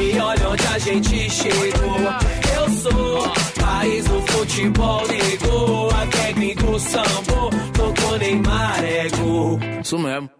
E 0.00 0.18
olha 0.18 0.48
onde 0.48 0.66
a 0.66 0.78
gente 0.78 1.30
chegou. 1.30 1.98
Eu 2.56 2.70
sou 2.70 3.32
país 3.60 4.04
do 4.04 4.20
futebol, 4.22 5.02
negou. 5.08 5.90
A 5.90 6.06
técnico 6.06 6.78
sambo, 6.78 7.50
tocou 7.72 8.18
Neymar, 8.18 8.84
é 8.84 9.08
gol. 9.10 9.58
Isso 9.82 9.98
mesmo. 9.98 10.30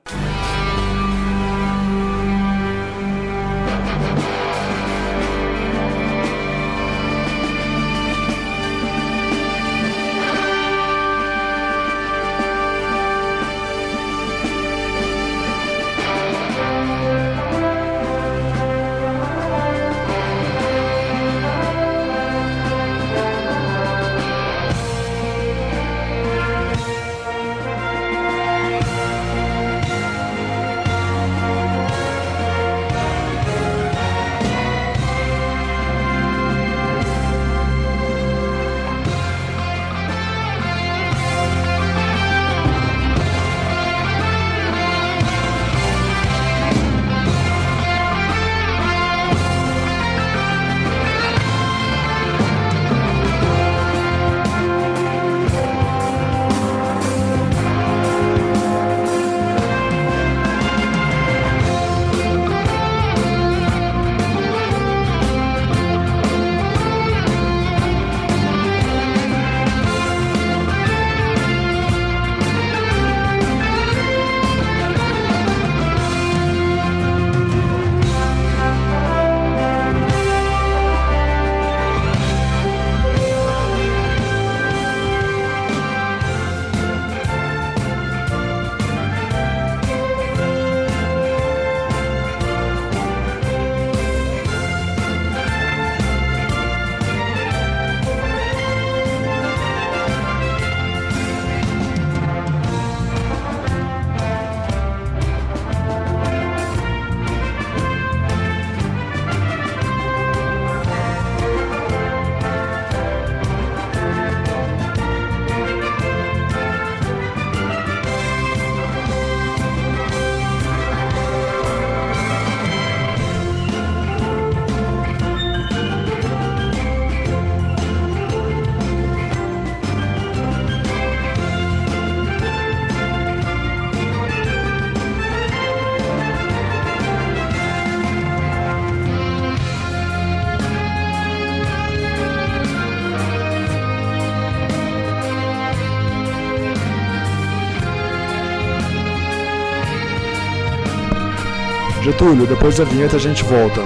Getúlio, 152.16 152.46
depois 152.46 152.78
da 152.78 152.84
vinheta 152.84 153.16
a 153.16 153.18
gente 153.18 153.44
volta. 153.44 153.82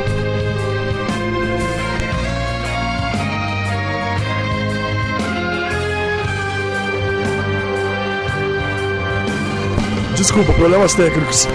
Desculpa, 10.14 10.52
problemas 10.52 10.94
técnicos. 10.94 11.48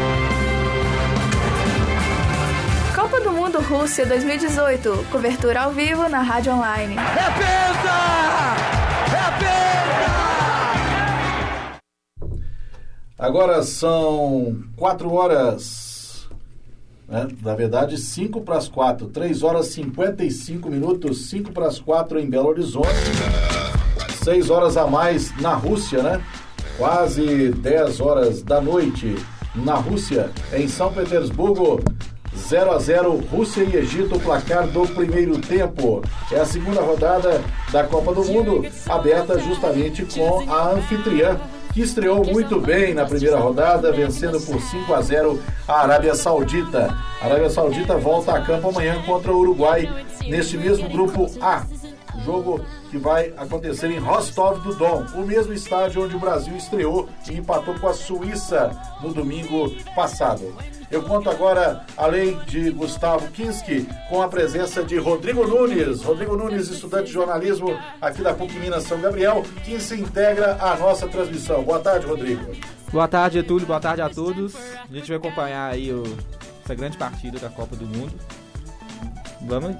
Copa 2.93 3.21
do 3.21 3.31
Mundo 3.31 3.61
Rússia 3.61 4.05
2018. 4.05 5.05
Cobertura 5.09 5.61
ao 5.61 5.71
vivo 5.71 6.09
na 6.09 6.21
Rádio 6.21 6.51
Online. 6.51 6.95
É 6.97 7.29
penta! 7.39 7.95
É 9.15 9.31
penta! 9.39 9.75
Agora 13.17 13.63
são 13.63 14.57
4 14.75 15.13
horas, 15.13 15.74
né? 17.15 17.27
na 17.41 17.55
verdade 17.55 17.97
5 17.97 18.41
para 18.41 18.57
as 18.57 18.67
4, 18.67 19.07
3 19.07 19.41
horas 19.41 19.67
e 19.69 19.73
55 19.75 20.69
minutos, 20.69 21.29
5 21.29 21.51
para 21.53 21.67
as 21.67 21.79
4 21.79 22.19
em 22.19 22.29
Belo 22.29 22.49
Horizonte, 22.49 22.89
6 24.23 24.49
horas 24.49 24.75
a 24.75 24.85
mais 24.85 25.35
na 25.39 25.53
Rússia, 25.53 26.03
né? 26.03 26.21
Quase 26.77 27.51
10 27.51 28.01
horas 28.01 28.41
da 28.41 28.59
noite 28.59 29.15
na 29.55 29.75
Rússia, 29.75 30.29
em 30.53 30.67
São 30.67 30.91
Petersburgo, 30.91 31.81
0 32.35 32.71
a 32.71 32.79
0 32.79 33.15
Rússia 33.31 33.63
e 33.63 33.77
Egito, 33.77 34.19
placar 34.19 34.67
do 34.67 34.85
primeiro 34.87 35.39
tempo. 35.39 36.01
É 36.29 36.41
a 36.41 36.45
segunda 36.45 36.81
rodada 36.81 37.41
da 37.71 37.85
Copa 37.85 38.13
do 38.13 38.25
Mundo, 38.25 38.65
aberta 38.89 39.39
justamente 39.39 40.05
com 40.05 40.51
a 40.51 40.73
anfitriã, 40.73 41.39
que 41.75 41.81
estreou 41.81 42.23
muito 42.23 42.57
bem 42.57 42.93
na 42.93 43.05
primeira 43.05 43.37
rodada, 43.37 43.91
vencendo 43.91 44.39
por 44.39 44.61
5 44.61 44.93
a 44.93 45.01
0 45.01 45.43
a 45.67 45.81
Arábia 45.81 46.15
Saudita. 46.15 46.95
A 47.21 47.25
Arábia 47.25 47.49
Saudita 47.49 47.97
volta 47.97 48.31
a 48.31 48.41
campo 48.41 48.69
amanhã 48.69 49.03
contra 49.05 49.33
o 49.33 49.39
Uruguai, 49.39 49.89
neste 50.25 50.57
mesmo 50.57 50.87
grupo 50.87 51.29
A. 51.41 51.65
Jogo 52.23 52.61
que 52.95 52.97
vai 52.97 53.33
acontecer 53.35 53.91
em 53.91 53.99
Rostov 53.99 54.61
do 54.63 54.73
Don, 54.73 55.05
o 55.15 55.25
mesmo 55.27 55.51
estádio 55.51 56.05
onde 56.05 56.15
o 56.15 56.19
Brasil 56.19 56.55
estreou 56.55 57.09
e 57.29 57.33
empatou 57.33 57.75
com 57.77 57.89
a 57.89 57.93
Suíça 57.93 58.71
no 59.01 59.13
domingo 59.13 59.69
passado. 59.93 60.55
Eu 60.89 61.03
conto 61.03 61.29
agora, 61.29 61.85
além 61.97 62.37
de 62.45 62.69
Gustavo 62.71 63.27
Kinski, 63.31 63.85
com 64.07 64.21
a 64.21 64.29
presença 64.29 64.81
de 64.81 64.97
Rodrigo 64.97 65.45
Nunes. 65.45 66.03
Rodrigo 66.03 66.37
Nunes, 66.37 66.69
estudante 66.69 67.07
de 67.07 67.11
jornalismo 67.11 67.77
aqui 67.99 68.21
da 68.21 68.33
PUC 68.33 68.53
Minas 68.59 68.83
São 68.83 69.01
Gabriel, 69.01 69.43
que 69.65 69.77
se 69.77 69.95
integra 69.99 70.55
à 70.61 70.77
nossa 70.77 71.05
transmissão. 71.09 71.63
Boa 71.63 71.79
tarde, 71.79 72.05
Rodrigo. 72.05 72.45
Boa 72.93 73.09
tarde, 73.09 73.39
Getúlio. 73.39 73.67
Boa 73.67 73.79
tarde 73.81 74.01
a 74.03 74.09
todos. 74.09 74.55
A 74.55 74.93
gente 74.93 75.09
vai 75.09 75.17
acompanhar 75.17 75.73
aí 75.73 75.91
o- 75.91 76.03
essa 76.63 76.73
grande 76.73 76.95
partida 76.97 77.39
da 77.39 77.49
Copa 77.49 77.75
do 77.75 77.85
Mundo. 77.85 78.13
Vamos. 79.41 79.75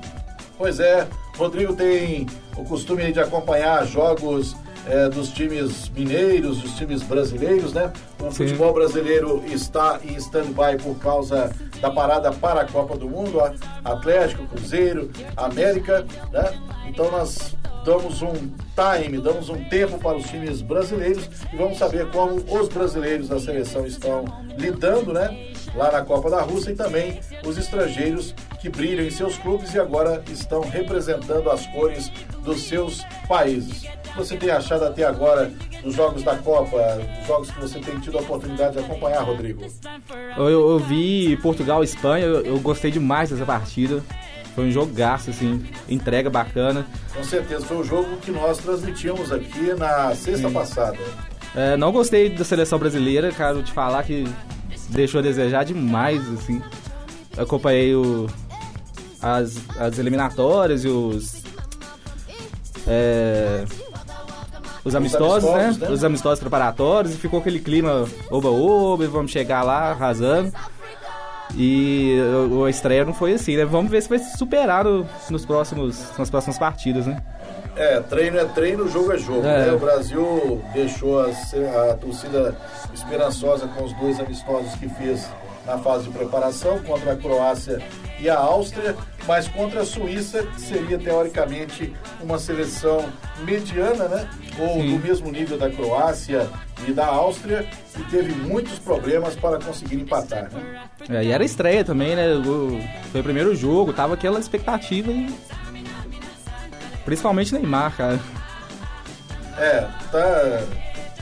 Pois 0.58 0.80
é, 0.80 1.08
Rodrigo 1.38 1.76
tem 1.76 2.26
o 2.58 2.64
costume 2.64 3.12
de 3.12 3.20
acompanhar 3.20 3.86
jogos 3.86 4.56
eh, 4.88 5.10
dos 5.10 5.30
times 5.30 5.90
mineiros, 5.90 6.62
dos 6.62 6.76
times 6.76 7.02
brasileiros, 7.04 7.74
né? 7.74 7.92
O 8.20 8.26
Sim. 8.26 8.32
futebol 8.32 8.74
brasileiro 8.74 9.44
está 9.48 10.00
em 10.04 10.16
stand-by 10.16 10.82
por 10.82 10.98
causa 11.00 11.52
da 11.82 11.92
parada 11.92 12.32
para 12.32 12.62
a 12.62 12.66
Copa 12.66 12.98
do 12.98 13.10
Mundo, 13.10 13.40
Atlético, 13.84 14.46
Cruzeiro, 14.48 15.12
América, 15.36 16.06
né? 16.32 16.54
Então 16.88 17.12
nós 17.12 17.56
damos 17.84 18.22
um 18.22 18.34
time, 18.34 19.20
damos 19.20 19.50
um 19.50 19.64
tempo 19.66 19.98
para 20.00 20.18
os 20.18 20.26
times 20.26 20.62
brasileiros 20.62 21.30
e 21.54 21.56
vamos 21.56 21.78
saber 21.78 22.10
como 22.12 22.36
os 22.36 22.70
brasileiros 22.70 23.30
da 23.30 23.40
seleção 23.40 23.86
estão 23.86 24.26
lidando, 24.58 25.14
né? 25.14 25.54
Lá 25.76 25.92
na 25.92 26.02
Copa 26.04 26.30
da 26.30 26.42
Rússia 26.42 26.72
e 26.72 26.76
também 26.76 27.20
os 27.46 27.58
estrangeiros 27.58 28.34
que 28.62 28.70
brilham 28.70 29.06
em 29.06 29.10
seus 29.12 29.38
clubes 29.38 29.74
e 29.74 29.80
agora 29.80 30.24
estão 30.32 30.62
representando 30.62 31.50
as 31.52 31.66
cores 31.68 32.12
dos 32.44 32.64
seus 32.64 33.04
países. 33.28 33.84
O 33.84 34.12
que 34.12 34.18
você 34.18 34.38
tem 34.38 34.50
achado 34.50 34.86
até 34.86 35.04
agora 35.04 35.52
dos 35.84 35.94
jogos 35.94 36.24
da 36.24 36.38
Copa, 36.38 36.78
dos 37.20 37.28
jogos 37.28 37.52
que 37.52 37.60
você 37.60 37.80
tem 37.80 38.00
tido 38.00 38.18
a 38.18 38.22
oportunidade 38.22 38.74
de 38.78 38.80
acompanhar, 38.80 39.22
Rodrigo? 39.24 39.66
Eu, 40.38 40.50
eu- 40.50 40.80
vi 40.80 41.36
Portugal 41.42 41.82
e 41.82 41.86
Espanha, 41.86 42.26
eu, 42.26 42.42
eu 42.46 42.60
gostei 42.60 42.90
demais 42.92 43.30
dessa 43.30 43.46
partida. 43.46 44.02
Foi 44.56 44.66
um 44.68 44.72
jogaço, 44.72 45.32
assim, 45.32 45.66
entrega 45.90 46.30
bacana. 46.30 46.86
Com 47.14 47.24
certeza, 47.26 47.66
foi 47.66 47.78
o 47.78 47.84
jogo 47.84 48.16
que 48.18 48.32
nós 48.32 48.58
transmitimos 48.60 49.30
aqui 49.34 49.74
na 49.78 50.16
sexta 50.16 50.50
passada. 50.50 50.98
É, 51.54 51.76
não 51.76 51.92
gostei 51.92 52.30
da 52.30 52.46
seleção 52.46 52.80
brasileira, 52.80 53.32
quero 53.34 53.62
te 53.62 53.72
falar 53.74 54.04
que 54.04 54.24
deixou 54.96 55.20
a 55.20 55.22
desejar 55.22 55.64
demais, 55.64 56.22
assim. 56.34 56.62
Eu 57.38 57.44
acompanhei 57.44 57.94
o, 57.94 58.28
as, 59.22 59.58
as 59.80 60.00
eliminatórias 60.00 60.84
e 60.84 60.88
os. 60.88 61.44
é, 62.88 63.66
os 64.84 64.96
amistosos, 64.96 65.50
amistosos, 65.50 65.78
né? 65.80 65.88
né? 65.88 65.94
Os 65.94 66.04
amistosos 66.04 66.40
preparatórios 66.40 67.14
e 67.14 67.18
ficou 67.18 67.40
aquele 67.40 67.60
clima 67.60 68.06
oba-oba, 68.30 69.08
vamos 69.08 69.32
chegar 69.32 69.64
lá 69.64 69.92
arrasando. 69.92 70.52
E 71.58 72.18
a 72.66 72.70
estreia 72.70 73.06
não 73.06 73.14
foi 73.14 73.34
assim, 73.34 73.56
né? 73.56 73.64
Vamos 73.66 73.90
ver 73.92 74.02
se 74.02 74.10
vai 74.10 74.20
se 74.20 74.38
superar 74.38 74.84
no- 74.84 75.06
nos 75.30 75.46
próximos, 75.46 76.04
nas 76.18 76.30
próximas 76.30 76.58
partidas, 76.58 77.06
né? 77.06 77.22
É, 77.76 78.00
treino 78.00 78.38
é 78.38 78.46
treino, 78.46 78.88
jogo 78.88 79.12
é 79.12 79.18
jogo. 79.18 79.46
É. 79.46 79.66
né? 79.66 79.72
O 79.74 79.80
Brasil 79.80 80.64
deixou 80.74 81.20
a, 81.20 81.28
a 81.92 81.94
torcida 81.96 82.56
esperançosa 82.94 83.68
com 83.68 83.84
os 83.84 83.94
dois 83.94 84.20
amistosos 84.20 84.74
que 84.76 84.88
fez 84.88 85.28
na 85.66 85.78
fase 85.80 86.06
de 86.06 86.12
preparação 86.12 86.80
contra 86.84 87.14
a 87.14 87.16
Croácia 87.16 87.82
e 88.20 88.30
a 88.30 88.38
Áustria, 88.38 88.96
mas 89.28 89.48
contra 89.48 89.82
a 89.82 89.86
Suíça, 89.86 90.44
que 90.44 90.62
seria 90.62 90.98
teoricamente 90.98 91.94
uma 92.22 92.38
seleção 92.38 93.04
mediana, 93.44 94.08
né? 94.08 94.30
Ou 94.60 94.82
Sim. 94.82 94.98
do 94.98 95.04
mesmo 95.06 95.32
nível 95.32 95.58
da 95.58 95.70
Croácia 95.70 96.48
e 96.88 96.94
da 96.94 97.08
Áustria, 97.08 97.68
e 97.98 98.04
teve 98.04 98.34
muitos 98.34 98.80
problemas 98.80 99.36
para 99.36 99.60
conseguir 99.60 99.96
empatar, 99.96 100.50
né? 100.52 100.84
É, 101.10 101.24
e 101.26 101.32
era 101.32 101.44
estreia 101.44 101.84
também, 101.84 102.16
né? 102.16 102.28
Foi 103.12 103.22
o 103.22 103.24
primeiro 103.24 103.56
jogo, 103.56 103.92
tava 103.92 104.14
aquela 104.14 104.40
expectativa 104.40 105.12
e. 105.12 105.34
Principalmente 107.06 107.54
Neymar, 107.54 107.96
cara. 107.96 108.20
É, 109.58 109.88
tá. 110.12 110.64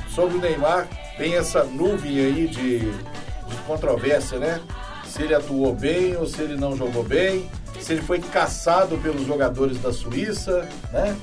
Sobre 0.10 0.38
o 0.38 0.42
Neymar, 0.42 0.88
tem 1.18 1.36
essa 1.36 1.64
nuvem 1.64 2.20
aí 2.20 2.48
de, 2.48 2.80
de 2.80 3.58
controvérsia, 3.68 4.40
né? 4.40 4.62
Se 5.06 5.22
ele 5.22 5.36
atuou 5.36 5.74
bem 5.76 6.16
ou 6.16 6.26
se 6.26 6.42
ele 6.42 6.56
não 6.56 6.76
jogou 6.76 7.04
bem, 7.04 7.50
se 7.80 7.94
ele 7.94 8.02
foi 8.02 8.20
caçado 8.20 8.98
pelos 8.98 9.26
jogadores 9.26 9.80
da 9.80 9.92
Suíça, 9.92 10.68
né? 10.92 11.16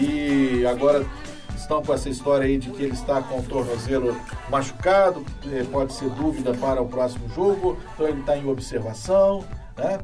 E 0.00 0.64
agora 0.66 1.04
estão 1.56 1.82
com 1.82 1.94
essa 1.94 2.08
história 2.08 2.46
aí 2.46 2.58
de 2.58 2.70
que 2.70 2.82
ele 2.82 2.92
está 2.92 3.22
com 3.22 3.38
o 3.38 3.42
tornozelo 3.42 4.16
machucado, 4.50 5.24
eh, 5.50 5.64
pode 5.70 5.94
ser 5.94 6.10
dúvida 6.10 6.52
para 6.54 6.82
o 6.82 6.88
próximo 6.88 7.28
jogo, 7.30 7.78
então 7.94 8.08
ele 8.08 8.20
está 8.20 8.36
em 8.36 8.46
observação, 8.46 9.44
né? 9.76 9.98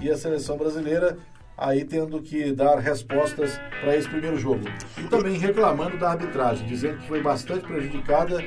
E 0.00 0.10
a 0.10 0.16
seleção 0.16 0.56
brasileira 0.56 1.16
aí 1.56 1.84
tendo 1.84 2.20
que 2.20 2.52
dar 2.52 2.78
respostas 2.78 3.58
para 3.80 3.96
esse 3.96 4.08
primeiro 4.08 4.38
jogo. 4.38 4.62
E 4.98 5.02
também 5.04 5.38
reclamando 5.38 5.96
da 5.96 6.10
arbitragem, 6.10 6.66
dizendo 6.66 6.98
que 6.98 7.08
foi 7.08 7.22
bastante 7.22 7.64
prejudicada 7.66 8.42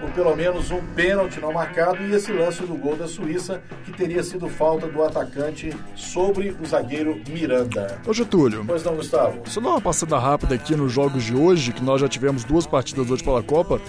por 0.00 0.10
pelo 0.10 0.34
menos 0.36 0.70
um 0.70 0.80
pênalti 0.94 1.40
não 1.40 1.52
marcado 1.52 2.02
e 2.04 2.12
esse 2.14 2.32
lance 2.32 2.62
do 2.62 2.74
gol 2.74 2.96
da 2.96 3.08
Suíça, 3.08 3.60
que 3.84 3.92
teria 3.92 4.22
sido 4.22 4.48
falta 4.48 4.86
do 4.86 5.02
atacante 5.02 5.74
sobre 5.96 6.54
o 6.60 6.66
zagueiro 6.66 7.20
Miranda. 7.28 8.00
Ô 8.06 8.12
Getúlio, 8.12 8.64
Pois 8.66 8.82
não, 8.84 8.94
Gustavo? 8.96 9.42
só 9.46 9.60
dar 9.60 9.68
uma 9.70 9.80
passada 9.80 10.18
rápida 10.18 10.54
aqui 10.54 10.76
nos 10.76 10.92
jogos 10.92 11.24
de 11.24 11.34
hoje, 11.34 11.72
que 11.72 11.82
nós 11.82 12.00
já 12.00 12.08
tivemos 12.08 12.44
duas 12.44 12.66
partidas 12.66 13.10
hoje 13.10 13.24
pela 13.24 13.42
Copa. 13.42 13.80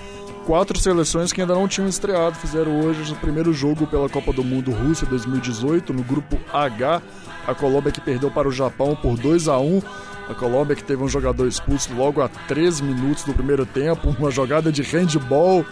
Quatro 0.45 0.80
seleções 0.80 1.32
que 1.32 1.41
ainda 1.41 1.53
não 1.53 1.67
tinham 1.67 1.88
estreado 1.88 2.36
fizeram 2.36 2.80
hoje 2.82 3.13
o 3.13 3.15
primeiro 3.17 3.53
jogo 3.53 3.86
pela 3.86 4.09
Copa 4.09 4.34
do 4.34 4.43
Mundo 4.43 4.72
Rússia 4.72 5.05
2018, 5.05 5.93
no 5.93 6.01
grupo 6.01 6.39
H. 6.51 7.03
A 7.48 7.56
Colômbia 7.56 7.92
que 7.92 8.02
perdeu 8.02 8.30
para 8.30 8.48
o 8.48 8.52
Japão 8.52 8.96
por 8.96 9.18
2 9.18 9.48
a 9.48 9.58
1 9.60 9.82
A 10.30 10.34
Colômbia 10.34 10.76
que 10.76 10.84
teve 10.84 11.04
um 11.04 11.08
jogador 11.08 11.48
expulso 11.48 11.94
logo 11.94 12.22
a 12.22 12.28
13 12.28 12.84
minutos 12.84 13.24
do 13.24 13.34
primeiro 13.34 13.66
tempo, 13.66 14.16
uma 14.20 14.32
jogada 14.32 14.72
de 14.72 14.82
handball, 14.82 15.66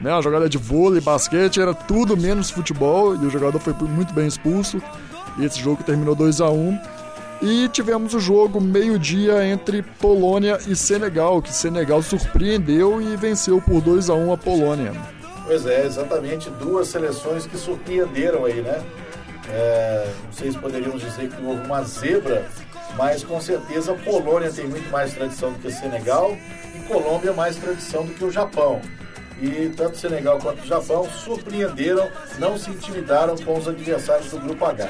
né, 0.00 0.12
uma 0.12 0.22
jogada 0.22 0.48
de 0.48 0.58
vôlei, 0.58 1.00
basquete, 1.00 1.60
era 1.60 1.72
tudo 1.72 2.16
menos 2.16 2.50
futebol 2.50 3.14
e 3.14 3.26
o 3.26 3.30
jogador 3.30 3.58
foi 3.58 3.72
muito 3.72 4.12
bem 4.12 4.26
expulso. 4.26 4.82
E 5.38 5.44
esse 5.44 5.60
jogo 5.60 5.82
terminou 5.82 6.14
2 6.14 6.40
a 6.40 6.50
1 6.50 6.78
e 7.42 7.68
tivemos 7.68 8.14
o 8.14 8.20
jogo 8.20 8.60
meio-dia 8.60 9.44
entre 9.46 9.82
Polônia 9.82 10.58
e 10.66 10.76
Senegal, 10.76 11.42
que 11.42 11.52
Senegal 11.52 12.02
surpreendeu 12.02 13.02
e 13.02 13.16
venceu 13.16 13.60
por 13.60 13.80
2 13.80 14.08
a 14.10 14.14
1 14.14 14.32
a 14.32 14.36
Polônia. 14.36 14.92
Pois 15.44 15.66
é, 15.66 15.84
exatamente 15.84 16.48
duas 16.50 16.88
seleções 16.88 17.46
que 17.46 17.58
surpreenderam 17.58 18.46
aí, 18.46 18.62
né? 18.62 18.82
É, 19.50 20.10
se 20.32 20.50
poderíamos 20.58 21.02
dizer 21.02 21.28
que 21.28 21.44
houve 21.44 21.66
uma 21.66 21.82
zebra, 21.82 22.46
mas 22.96 23.22
com 23.22 23.40
certeza 23.40 23.92
a 23.92 23.96
Polônia 23.96 24.50
tem 24.50 24.66
muito 24.66 24.90
mais 24.90 25.12
tradição 25.12 25.52
do 25.52 25.58
que 25.58 25.68
o 25.68 25.72
Senegal 25.72 26.36
e 26.74 26.80
Colômbia 26.88 27.32
mais 27.32 27.56
tradição 27.56 28.04
do 28.04 28.14
que 28.14 28.24
o 28.24 28.30
Japão. 28.30 28.80
E 29.40 29.72
tanto 29.76 29.94
o 29.94 29.98
Senegal 29.98 30.38
quanto 30.38 30.62
o 30.62 30.66
Japão 30.66 31.08
surpreenderam, 31.10 32.08
não 32.38 32.56
se 32.56 32.70
intimidaram 32.70 33.36
com 33.36 33.58
os 33.58 33.68
adversários 33.68 34.30
do 34.30 34.38
Grupo 34.38 34.64
H. 34.64 34.88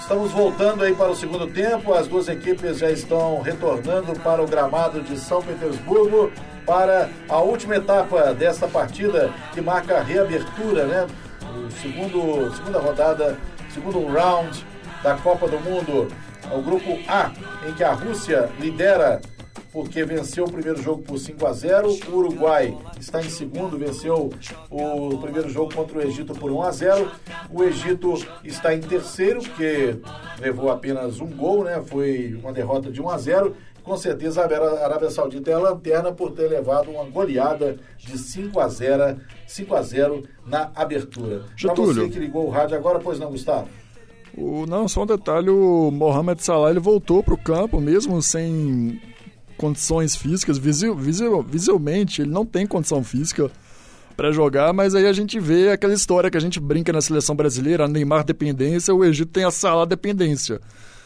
Estamos 0.00 0.32
voltando 0.32 0.82
aí 0.82 0.94
para 0.94 1.10
o 1.10 1.16
segundo 1.16 1.46
tempo. 1.46 1.94
As 1.94 2.08
duas 2.08 2.28
equipes 2.28 2.78
já 2.78 2.90
estão 2.90 3.40
retornando 3.40 4.12
para 4.20 4.42
o 4.42 4.46
gramado 4.46 5.00
de 5.00 5.18
São 5.18 5.40
Petersburgo 5.40 6.32
para 6.66 7.08
a 7.28 7.38
última 7.38 7.76
etapa 7.76 8.34
desta 8.34 8.66
partida 8.66 9.32
que 9.52 9.60
marca 9.60 9.98
a 9.98 10.02
reabertura, 10.02 10.86
né? 10.86 11.06
Segundo, 11.80 12.54
segunda 12.54 12.78
rodada, 12.78 13.38
segundo 13.70 14.06
round 14.06 14.64
da 15.02 15.16
Copa 15.16 15.48
do 15.48 15.58
Mundo, 15.60 16.08
o 16.52 16.62
grupo 16.62 16.98
A, 17.08 17.32
em 17.68 17.72
que 17.74 17.82
a 17.82 17.92
Rússia 17.92 18.50
lidera 18.60 19.20
porque 19.72 20.04
venceu 20.04 20.44
o 20.44 20.52
primeiro 20.52 20.80
jogo 20.82 21.02
por 21.02 21.18
5 21.18 21.46
a 21.46 21.52
0. 21.52 21.88
O 22.08 22.16
Uruguai 22.16 22.76
está 23.00 23.20
em 23.20 23.30
segundo, 23.30 23.78
venceu 23.78 24.30
o 24.70 25.18
primeiro 25.18 25.48
jogo 25.48 25.74
contra 25.74 25.98
o 25.98 26.02
Egito 26.02 26.34
por 26.34 26.52
1 26.52 26.62
a 26.62 26.70
0. 26.70 27.12
O 27.50 27.64
Egito 27.64 28.14
está 28.44 28.74
em 28.74 28.80
terceiro, 28.80 29.40
porque 29.40 29.96
levou 30.38 30.70
apenas 30.70 31.20
um 31.20 31.26
gol, 31.26 31.64
né? 31.64 31.82
Foi 31.86 32.38
uma 32.40 32.52
derrota 32.52 32.90
de 32.90 33.00
1 33.00 33.08
a 33.08 33.18
0. 33.18 33.56
Com 33.82 33.96
certeza 33.96 34.42
a 34.42 34.84
Arábia 34.84 35.10
Saudita 35.10 35.50
é 35.50 35.54
a 35.54 35.58
lanterna 35.58 36.12
por 36.12 36.30
ter 36.32 36.48
levado 36.48 36.90
uma 36.90 37.04
goleada 37.04 37.78
de 37.98 38.16
5 38.16 38.60
a 38.60 38.68
0, 38.68 39.20
5 39.46 39.74
a 39.74 39.82
0 39.82 40.22
na 40.46 40.70
abertura. 40.74 41.42
Para 41.60 41.74
você 41.74 42.08
que 42.08 42.18
ligou 42.18 42.46
o 42.46 42.50
rádio 42.50 42.76
agora, 42.76 43.00
pois 43.00 43.18
não, 43.18 43.30
Gustavo? 43.30 43.68
O, 44.36 44.64
não, 44.66 44.88
só 44.88 45.02
um 45.02 45.06
detalhe, 45.06 45.50
o 45.50 45.90
Mohamed 45.90 46.42
Salah 46.42 46.70
ele 46.70 46.80
voltou 46.80 47.22
para 47.22 47.34
o 47.34 47.38
campo 47.38 47.80
mesmo 47.80 48.22
sem 48.22 49.00
condições 49.58 50.16
físicas, 50.16 50.58
visual, 50.58 51.42
visualmente 51.42 52.22
ele 52.22 52.30
não 52.30 52.46
tem 52.46 52.66
condição 52.66 53.04
física 53.04 53.50
para 54.16 54.32
jogar, 54.32 54.72
mas 54.72 54.94
aí 54.94 55.06
a 55.06 55.12
gente 55.12 55.38
vê 55.38 55.70
aquela 55.70 55.92
história 55.92 56.30
que 56.30 56.36
a 56.36 56.40
gente 56.40 56.58
brinca 56.60 56.92
na 56.92 57.00
seleção 57.00 57.34
brasileira, 57.34 57.84
a 57.84 57.88
Neymar 57.88 58.24
dependência, 58.24 58.94
o 58.94 59.04
Egito 59.04 59.32
tem 59.32 59.44
a 59.44 59.50
Salah 59.50 59.84
dependência. 59.84 60.60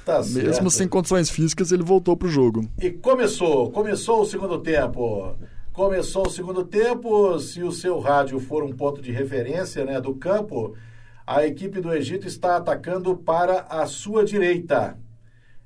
Tá 0.07 0.19
Mesmo 0.19 0.41
certo. 0.41 0.71
sem 0.71 0.87
condições 0.87 1.29
físicas, 1.29 1.73
ele 1.73 1.83
voltou 1.83 2.17
pro 2.17 2.29
jogo. 2.29 2.65
E 2.81 2.93
começou, 2.93 3.73
começou 3.73 4.21
o 4.21 4.25
segundo 4.25 4.61
tempo. 4.61 5.37
Começou 5.73 6.29
o 6.29 6.31
segundo 6.31 6.65
tempo, 6.65 7.37
se 7.41 7.61
o 7.65 7.73
seu 7.73 7.99
rádio 7.99 8.39
for 8.39 8.63
um 8.63 8.71
ponto 8.71 9.03
de 9.03 9.11
referência 9.11 9.85
né, 9.85 10.01
do 10.01 10.15
campo, 10.15 10.77
a 11.27 11.45
equipe 11.45 11.81
do 11.81 11.93
Egito 11.93 12.29
está 12.29 12.57
atacando 12.57 13.17
para 13.17 13.67
a 13.69 13.85
sua 13.87 14.25
direita. 14.25 14.97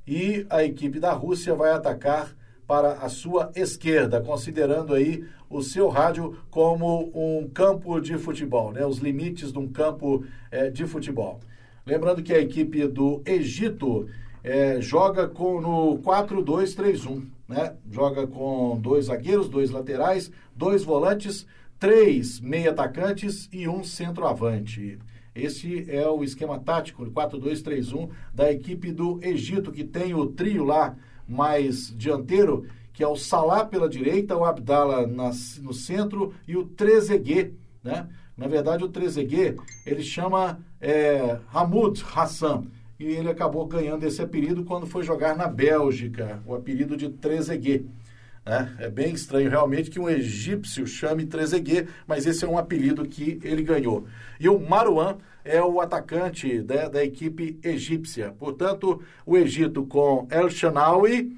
E 0.06 0.46
a 0.48 0.64
equipe 0.64 0.98
da 0.98 1.12
Rússia 1.12 1.54
vai 1.54 1.72
atacar 1.72 2.34
para 2.66 2.92
a 2.94 3.10
sua 3.10 3.52
esquerda, 3.54 4.22
considerando 4.22 4.94
aí 4.94 5.22
o 5.50 5.60
seu 5.60 5.88
rádio 5.90 6.38
como 6.50 7.12
um 7.14 7.46
campo 7.46 8.00
de 8.00 8.16
futebol, 8.16 8.72
né? 8.72 8.86
os 8.86 8.98
limites 9.00 9.52
de 9.52 9.58
um 9.58 9.68
campo 9.68 10.24
é, 10.50 10.70
de 10.70 10.86
futebol. 10.86 11.40
Lembrando 11.84 12.22
que 12.22 12.32
a 12.32 12.40
equipe 12.40 12.86
do 12.86 13.22
Egito 13.26 14.06
é, 14.42 14.80
joga 14.80 15.28
com, 15.28 15.60
no 15.60 15.98
4-2-3-1, 15.98 17.26
né? 17.48 17.74
joga 17.90 18.26
com 18.26 18.78
dois 18.80 19.06
zagueiros, 19.06 19.48
dois 19.48 19.70
laterais, 19.70 20.30
dois 20.54 20.82
volantes, 20.84 21.46
três 21.78 22.40
meia 22.40 22.70
atacantes 22.70 23.48
e 23.52 23.68
um 23.68 23.82
centroavante. 23.82 24.98
Esse 25.34 25.90
é 25.90 26.08
o 26.08 26.24
esquema 26.24 26.58
tático 26.58 27.06
4-2-3-1 27.06 28.10
da 28.34 28.50
equipe 28.50 28.90
do 28.92 29.18
Egito, 29.22 29.70
que 29.70 29.84
tem 29.84 30.14
o 30.14 30.26
trio 30.26 30.64
lá 30.64 30.96
mais 31.26 31.94
dianteiro, 31.96 32.66
que 32.92 33.04
é 33.04 33.06
o 33.06 33.16
Salah 33.16 33.64
pela 33.64 33.88
direita, 33.88 34.36
o 34.36 34.44
Abdallah 34.44 35.06
no 35.06 35.72
centro 35.72 36.34
e 36.46 36.56
o 36.56 36.64
Trezeguet, 36.64 37.54
né? 37.82 38.08
Na 38.36 38.48
verdade, 38.48 38.82
o 38.82 38.88
Trezeguet, 38.88 39.56
ele 39.86 40.02
chama 40.02 40.60
é, 40.80 41.38
Hamoud 41.52 42.02
Hassan, 42.14 42.64
e 43.00 43.06
ele 43.06 43.30
acabou 43.30 43.66
ganhando 43.66 44.04
esse 44.04 44.20
apelido 44.20 44.62
quando 44.62 44.86
foi 44.86 45.02
jogar 45.02 45.34
na 45.34 45.48
Bélgica, 45.48 46.42
o 46.46 46.54
apelido 46.54 46.98
de 46.98 47.08
Trezeguet. 47.08 47.86
Né? 48.44 48.76
É 48.78 48.90
bem 48.90 49.14
estranho 49.14 49.48
realmente 49.48 49.90
que 49.90 49.98
um 49.98 50.08
egípcio 50.08 50.86
chame 50.86 51.24
Trezeguet, 51.24 51.88
mas 52.06 52.26
esse 52.26 52.44
é 52.44 52.48
um 52.48 52.58
apelido 52.58 53.08
que 53.08 53.40
ele 53.42 53.62
ganhou. 53.62 54.04
E 54.38 54.50
o 54.50 54.60
Marouane 54.60 55.18
é 55.42 55.62
o 55.62 55.80
atacante 55.80 56.60
da, 56.60 56.90
da 56.90 57.02
equipe 57.02 57.58
egípcia. 57.64 58.34
Portanto, 58.38 59.02
o 59.24 59.34
Egito 59.34 59.86
com 59.86 60.28
El 60.30 60.50
Shanawi, 60.50 61.34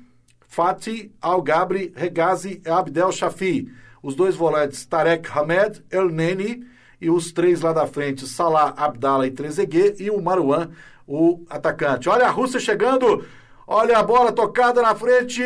Fatih 0.48 1.12
Al-Gabri, 1.20 1.92
Regazi 1.94 2.60
e 2.66 2.68
Abdel 2.68 3.12
Shafi. 3.12 3.70
Os 4.02 4.16
dois 4.16 4.34
volantes 4.34 4.84
Tarek 4.84 5.28
Hamed, 5.32 5.80
El 5.88 6.08
Neni 6.08 6.66
e 7.00 7.08
os 7.08 7.30
três 7.32 7.60
lá 7.60 7.72
da 7.72 7.86
frente, 7.86 8.26
Salah, 8.26 8.74
Abdallah 8.76 9.26
e 9.26 9.30
Trezeguet 9.30 10.02
e 10.02 10.10
o 10.10 10.20
Marouane, 10.20 10.72
o 11.06 11.44
atacante. 11.48 12.08
Olha 12.08 12.26
a 12.26 12.30
Rússia 12.30 12.60
chegando, 12.60 13.24
olha 13.66 13.98
a 13.98 14.02
bola 14.02 14.32
tocada 14.32 14.82
na 14.82 14.94
frente, 14.94 15.42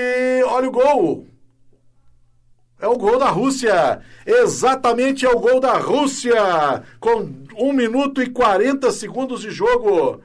olha 0.47 0.69
o 0.69 0.73
gol. 0.73 1.27
É 2.79 2.87
o 2.87 2.97
gol 2.97 3.19
da 3.19 3.29
Rússia. 3.31 4.01
Exatamente 4.27 5.25
é 5.25 5.31
o 5.31 5.41
gol 5.41 5.59
da 5.59 5.79
Rússia. 5.79 6.83
Com 7.01 7.31
1 7.57 7.73
minuto 7.73 8.23
e 8.23 8.29
40 8.29 8.91
segundos 8.91 9.41
de 9.41 9.51
jogo. 9.51 10.21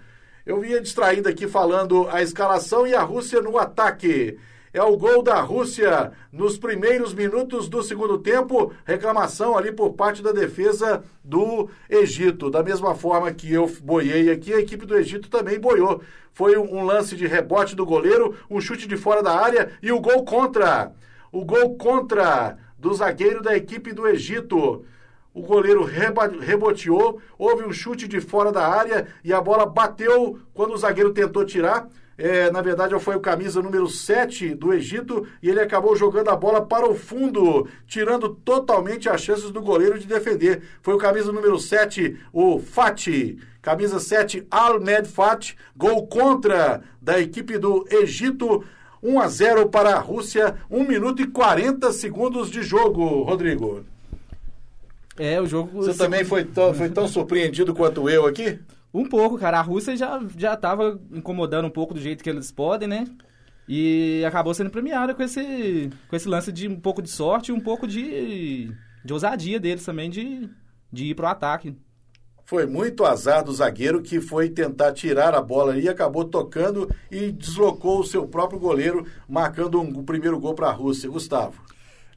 Eu 0.45 0.59
vinha 0.59 0.81
distraído 0.81 1.29
aqui 1.29 1.47
falando 1.47 2.09
a 2.09 2.21
escalação 2.21 2.85
e 2.85 2.93
a 2.93 3.01
Rússia 3.01 3.41
no 3.41 3.57
ataque. 3.57 4.37
É 4.73 4.81
o 4.81 4.95
gol 4.95 5.21
da 5.21 5.41
Rússia 5.41 6.13
nos 6.31 6.57
primeiros 6.57 7.13
minutos 7.13 7.67
do 7.67 7.83
segundo 7.83 8.17
tempo. 8.17 8.71
Reclamação 8.85 9.57
ali 9.57 9.69
por 9.69 9.91
parte 9.93 10.23
da 10.23 10.31
defesa 10.31 11.03
do 11.21 11.69
Egito. 11.89 12.49
Da 12.49 12.63
mesma 12.63 12.95
forma 12.95 13.33
que 13.33 13.51
eu 13.51 13.69
boiei 13.83 14.31
aqui, 14.31 14.53
a 14.53 14.61
equipe 14.61 14.85
do 14.85 14.95
Egito 14.95 15.29
também 15.29 15.59
boiou. 15.59 16.01
Foi 16.31 16.57
um 16.57 16.85
lance 16.85 17.17
de 17.17 17.27
rebote 17.27 17.75
do 17.75 17.85
goleiro, 17.85 18.33
um 18.49 18.61
chute 18.61 18.87
de 18.87 18.95
fora 18.95 19.21
da 19.21 19.37
área 19.37 19.71
e 19.81 19.91
o 19.91 19.99
gol 19.99 20.23
contra. 20.23 20.93
O 21.33 21.43
gol 21.43 21.75
contra 21.75 22.57
do 22.79 22.93
zagueiro 22.93 23.41
da 23.41 23.53
equipe 23.53 23.91
do 23.91 24.07
Egito. 24.07 24.85
O 25.33 25.41
goleiro 25.41 25.83
reboteou, 25.83 27.21
houve 27.37 27.65
um 27.65 27.73
chute 27.73 28.07
de 28.07 28.21
fora 28.21 28.53
da 28.53 28.65
área 28.65 29.07
e 29.21 29.33
a 29.33 29.41
bola 29.41 29.65
bateu 29.65 30.39
quando 30.53 30.73
o 30.73 30.77
zagueiro 30.77 31.13
tentou 31.13 31.43
tirar. 31.43 31.89
É, 32.23 32.51
na 32.51 32.61
verdade, 32.61 32.97
foi 32.99 33.15
o 33.15 33.19
camisa 33.19 33.63
número 33.63 33.87
7 33.87 34.53
do 34.53 34.71
Egito 34.71 35.27
e 35.41 35.49
ele 35.49 35.59
acabou 35.59 35.95
jogando 35.95 36.29
a 36.29 36.35
bola 36.35 36.63
para 36.63 36.87
o 36.87 36.93
fundo, 36.93 37.67
tirando 37.87 38.29
totalmente 38.29 39.09
as 39.09 39.21
chances 39.21 39.49
do 39.49 39.59
goleiro 39.59 39.97
de 39.97 40.05
defender. 40.05 40.61
Foi 40.83 40.93
o 40.93 40.99
camisa 40.99 41.31
número 41.31 41.57
7, 41.57 42.15
o 42.31 42.59
Fati. 42.59 43.39
Camisa 43.59 43.99
7, 43.99 44.45
Almed 44.51 45.07
Fati. 45.07 45.57
Gol 45.75 46.05
contra 46.05 46.83
da 47.01 47.19
equipe 47.19 47.57
do 47.57 47.87
Egito. 47.89 48.63
1 49.01 49.19
a 49.19 49.27
0 49.27 49.69
para 49.69 49.95
a 49.95 49.99
Rússia, 49.99 50.57
1 50.69 50.83
minuto 50.83 51.23
e 51.23 51.27
40 51.27 51.91
segundos 51.91 52.51
de 52.51 52.61
jogo, 52.61 53.23
Rodrigo. 53.23 53.83
É, 55.17 55.41
o 55.41 55.47
jogo. 55.47 55.81
Você 55.81 55.97
também 55.97 56.23
foi 56.23 56.43
tão, 56.43 56.71
foi 56.71 56.89
tão 56.89 57.07
surpreendido 57.07 57.73
quanto 57.73 58.07
eu 58.07 58.27
aqui? 58.27 58.59
Um 58.93 59.05
pouco, 59.05 59.37
cara. 59.37 59.59
A 59.59 59.61
Rússia 59.61 59.95
já, 59.95 60.21
já 60.37 60.55
tava 60.55 60.99
incomodando 61.11 61.65
um 61.65 61.71
pouco 61.71 61.93
do 61.93 62.01
jeito 62.01 62.23
que 62.23 62.29
eles 62.29 62.51
podem, 62.51 62.87
né? 62.87 63.07
E 63.67 64.23
acabou 64.25 64.53
sendo 64.53 64.69
premiada 64.69 65.13
com 65.13 65.23
esse, 65.23 65.89
com 66.09 66.15
esse 66.15 66.27
lance 66.27 66.51
de 66.51 66.67
um 66.67 66.79
pouco 66.79 67.01
de 67.01 67.09
sorte 67.09 67.49
e 67.49 67.53
um 67.53 67.59
pouco 67.59 67.87
de, 67.87 68.69
de 69.05 69.13
ousadia 69.13 69.59
deles 69.59 69.85
também 69.85 70.09
de, 70.09 70.49
de 70.91 71.05
ir 71.05 71.15
pro 71.15 71.27
ataque. 71.27 71.75
Foi 72.43 72.65
muito 72.65 73.05
azar 73.05 73.45
do 73.45 73.53
zagueiro 73.53 74.01
que 74.01 74.19
foi 74.19 74.49
tentar 74.49 74.91
tirar 74.91 75.33
a 75.33 75.41
bola 75.41 75.77
e 75.77 75.87
acabou 75.87 76.25
tocando 76.25 76.93
e 77.09 77.31
deslocou 77.31 78.01
o 78.01 78.03
seu 78.03 78.27
próprio 78.27 78.59
goleiro, 78.59 79.05
marcando 79.25 79.79
um, 79.79 79.99
o 79.99 80.03
primeiro 80.03 80.37
gol 80.37 80.53
para 80.53 80.67
a 80.67 80.73
Rússia. 80.73 81.09
Gustavo. 81.09 81.61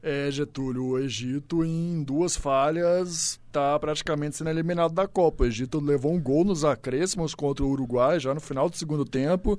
É, 0.06 0.30
Getúlio, 0.30 0.84
o 0.84 0.98
Egito 0.98 1.64
em 1.64 2.02
duas 2.02 2.36
falhas 2.36 3.40
está 3.46 3.78
praticamente 3.78 4.36
sendo 4.36 4.50
eliminado 4.50 4.92
da 4.92 5.08
Copa. 5.08 5.44
O 5.44 5.46
Egito 5.46 5.80
levou 5.80 6.12
um 6.12 6.20
gol 6.20 6.44
nos 6.44 6.62
acréscimos 6.62 7.34
contra 7.34 7.64
o 7.64 7.70
Uruguai 7.70 8.20
já 8.20 8.34
no 8.34 8.40
final 8.40 8.68
do 8.68 8.76
segundo 8.76 9.06
tempo. 9.06 9.58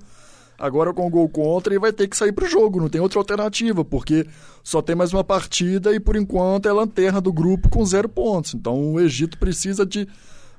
Agora 0.55 0.93
com 0.93 1.07
o 1.07 1.09
gol 1.09 1.27
contra 1.27 1.73
e 1.73 1.79
vai 1.79 1.91
ter 1.91 2.07
que 2.07 2.15
sair 2.15 2.31
para 2.31 2.45
o 2.45 2.47
jogo, 2.47 2.79
não 2.79 2.89
tem 2.89 3.01
outra 3.01 3.19
alternativa, 3.19 3.83
porque 3.83 4.27
só 4.63 4.83
tem 4.83 4.95
mais 4.95 5.11
uma 5.11 5.23
partida 5.23 5.95
e 5.95 5.99
por 5.99 6.15
enquanto 6.15 6.69
é 6.69 6.71
lanterna 6.71 7.19
do 7.19 7.33
grupo 7.33 7.67
com 7.67 7.83
zero 7.83 8.07
pontos. 8.07 8.53
Então 8.53 8.93
o 8.93 8.99
Egito 8.99 9.39
precisa 9.39 9.83
de 9.83 10.07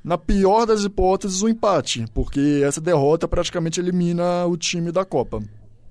na 0.03 0.19
pior 0.19 0.67
das 0.67 0.83
hipóteses, 0.83 1.43
um 1.43 1.49
empate, 1.49 2.07
porque 2.13 2.61
essa 2.65 2.81
derrota 2.81 3.29
praticamente 3.29 3.79
elimina 3.79 4.47
o 4.47 4.57
time 4.57 4.91
da 4.91 5.05
Copa. 5.05 5.41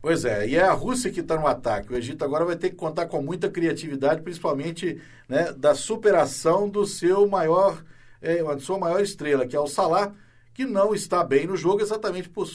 Pois 0.06 0.24
é, 0.24 0.47
e 0.47 0.56
é 0.56 0.62
a 0.62 0.72
Rússia 0.72 1.10
que 1.10 1.22
está 1.22 1.36
no 1.36 1.47
ataque. 1.47 1.91
O 1.91 1.97
Egito 1.97 2.24
agora 2.24 2.45
vai 2.45 2.56
ter 2.56 2.70
que 2.70 2.76
contar 2.76 3.08
com 3.08 3.24
muita 3.24 3.49
criatividade, 3.49 4.22
principalmente 4.22 5.01
né, 5.28 5.51
da 5.53 5.74
superação 5.74 6.70
do 6.70 6.86
seu 6.86 7.28
maior, 7.28 7.84
é, 8.22 8.38
sua 8.60 8.78
maior 8.78 9.01
estrela, 9.01 9.47
que 9.47 9.56
é 9.56 9.60
o 9.60 9.66
Salah, 9.66 10.14
que 10.53 10.64
não 10.64 10.93
está 10.93 11.24
bem 11.24 11.47
no 11.47 11.58
jogo 11.58 11.82
exatamente 11.82 12.30
por 12.30 12.47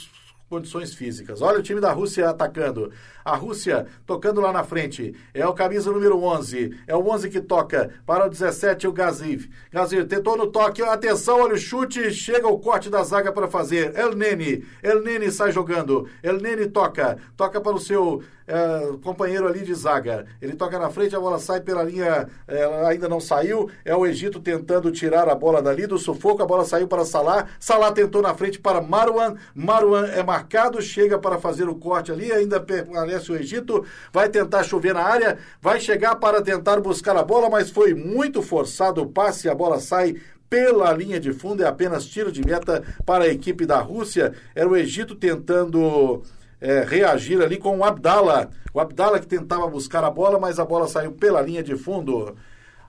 condições 0.50 0.92
físicas. 0.92 1.40
Olha 1.40 1.60
o 1.60 1.62
time 1.62 1.80
da 1.80 1.92
Rússia 1.92 2.28
atacando. 2.28 2.92
A 3.24 3.36
Rússia 3.36 3.86
tocando 4.04 4.40
lá 4.40 4.52
na 4.52 4.64
frente. 4.64 5.14
É 5.32 5.46
o 5.46 5.54
camisa 5.54 5.92
número 5.92 6.20
11. 6.20 6.76
É 6.88 6.96
o 6.96 7.08
11 7.08 7.30
que 7.30 7.40
toca. 7.40 7.90
Para 8.04 8.26
o 8.26 8.28
17, 8.28 8.88
o 8.88 8.92
Gaziv. 8.92 9.48
Gaziv 9.70 10.06
tentou 10.06 10.36
no 10.36 10.48
toque. 10.48 10.82
Atenção, 10.82 11.40
olha 11.40 11.54
o 11.54 11.58
chute. 11.58 12.10
Chega 12.10 12.48
o 12.48 12.58
corte 12.58 12.90
da 12.90 13.04
zaga 13.04 13.30
para 13.32 13.46
fazer. 13.46 13.96
El 13.96 14.16
Nene. 14.16 14.64
El 14.82 15.02
Nene 15.04 15.30
sai 15.30 15.52
jogando. 15.52 16.08
El 16.20 16.40
Nene 16.40 16.66
toca. 16.66 17.16
Toca 17.36 17.60
para 17.60 17.76
o 17.76 17.80
seu 17.80 18.20
é, 18.50 18.96
companheiro 19.04 19.46
ali 19.46 19.60
de 19.60 19.72
zaga. 19.72 20.26
Ele 20.42 20.54
toca 20.54 20.76
na 20.76 20.90
frente, 20.90 21.14
a 21.14 21.20
bola 21.20 21.38
sai 21.38 21.60
pela 21.60 21.84
linha. 21.84 22.28
Ela 22.48 22.88
ainda 22.88 23.08
não 23.08 23.20
saiu. 23.20 23.70
É 23.84 23.94
o 23.94 24.04
Egito 24.04 24.40
tentando 24.40 24.90
tirar 24.90 25.28
a 25.28 25.34
bola 25.36 25.62
dali 25.62 25.86
do 25.86 25.96
sufoco. 25.96 26.42
A 26.42 26.46
bola 26.46 26.64
saiu 26.64 26.88
para 26.88 27.04
Salah. 27.04 27.46
Salah 27.60 27.92
tentou 27.92 28.20
na 28.20 28.34
frente 28.34 28.58
para 28.58 28.80
Marwan. 28.80 29.36
Marwan 29.54 30.06
é 30.06 30.22
marcado. 30.22 30.82
Chega 30.82 31.16
para 31.16 31.38
fazer 31.38 31.68
o 31.68 31.76
corte 31.76 32.10
ali. 32.10 32.32
Ainda 32.32 32.58
permanece 32.58 33.30
o 33.30 33.36
Egito. 33.36 33.86
Vai 34.12 34.28
tentar 34.28 34.64
chover 34.64 34.94
na 34.94 35.02
área. 35.02 35.38
Vai 35.62 35.78
chegar 35.78 36.16
para 36.16 36.42
tentar 36.42 36.80
buscar 36.80 37.16
a 37.16 37.22
bola, 37.22 37.48
mas 37.48 37.70
foi 37.70 37.94
muito 37.94 38.42
forçado 38.42 39.00
o 39.00 39.06
passe. 39.06 39.48
A 39.48 39.54
bola 39.54 39.78
sai 39.78 40.16
pela 40.48 40.92
linha 40.92 41.20
de 41.20 41.32
fundo, 41.32 41.62
é 41.62 41.66
apenas 41.66 42.04
tiro 42.04 42.32
de 42.32 42.44
meta 42.44 42.82
para 43.06 43.22
a 43.22 43.28
equipe 43.28 43.64
da 43.64 43.78
Rússia. 43.78 44.34
Era 44.52 44.68
o 44.68 44.76
Egito 44.76 45.14
tentando 45.14 46.24
é, 46.60 46.82
reagir 46.82 47.40
ali 47.40 47.56
com 47.56 47.78
o 47.78 47.84
Abdala. 47.84 48.50
O 48.72 48.80
Abdala 48.80 49.18
que 49.18 49.26
tentava 49.26 49.66
buscar 49.66 50.04
a 50.04 50.10
bola, 50.10 50.38
mas 50.38 50.58
a 50.58 50.64
bola 50.64 50.86
saiu 50.86 51.12
pela 51.12 51.40
linha 51.40 51.62
de 51.62 51.76
fundo. 51.76 52.36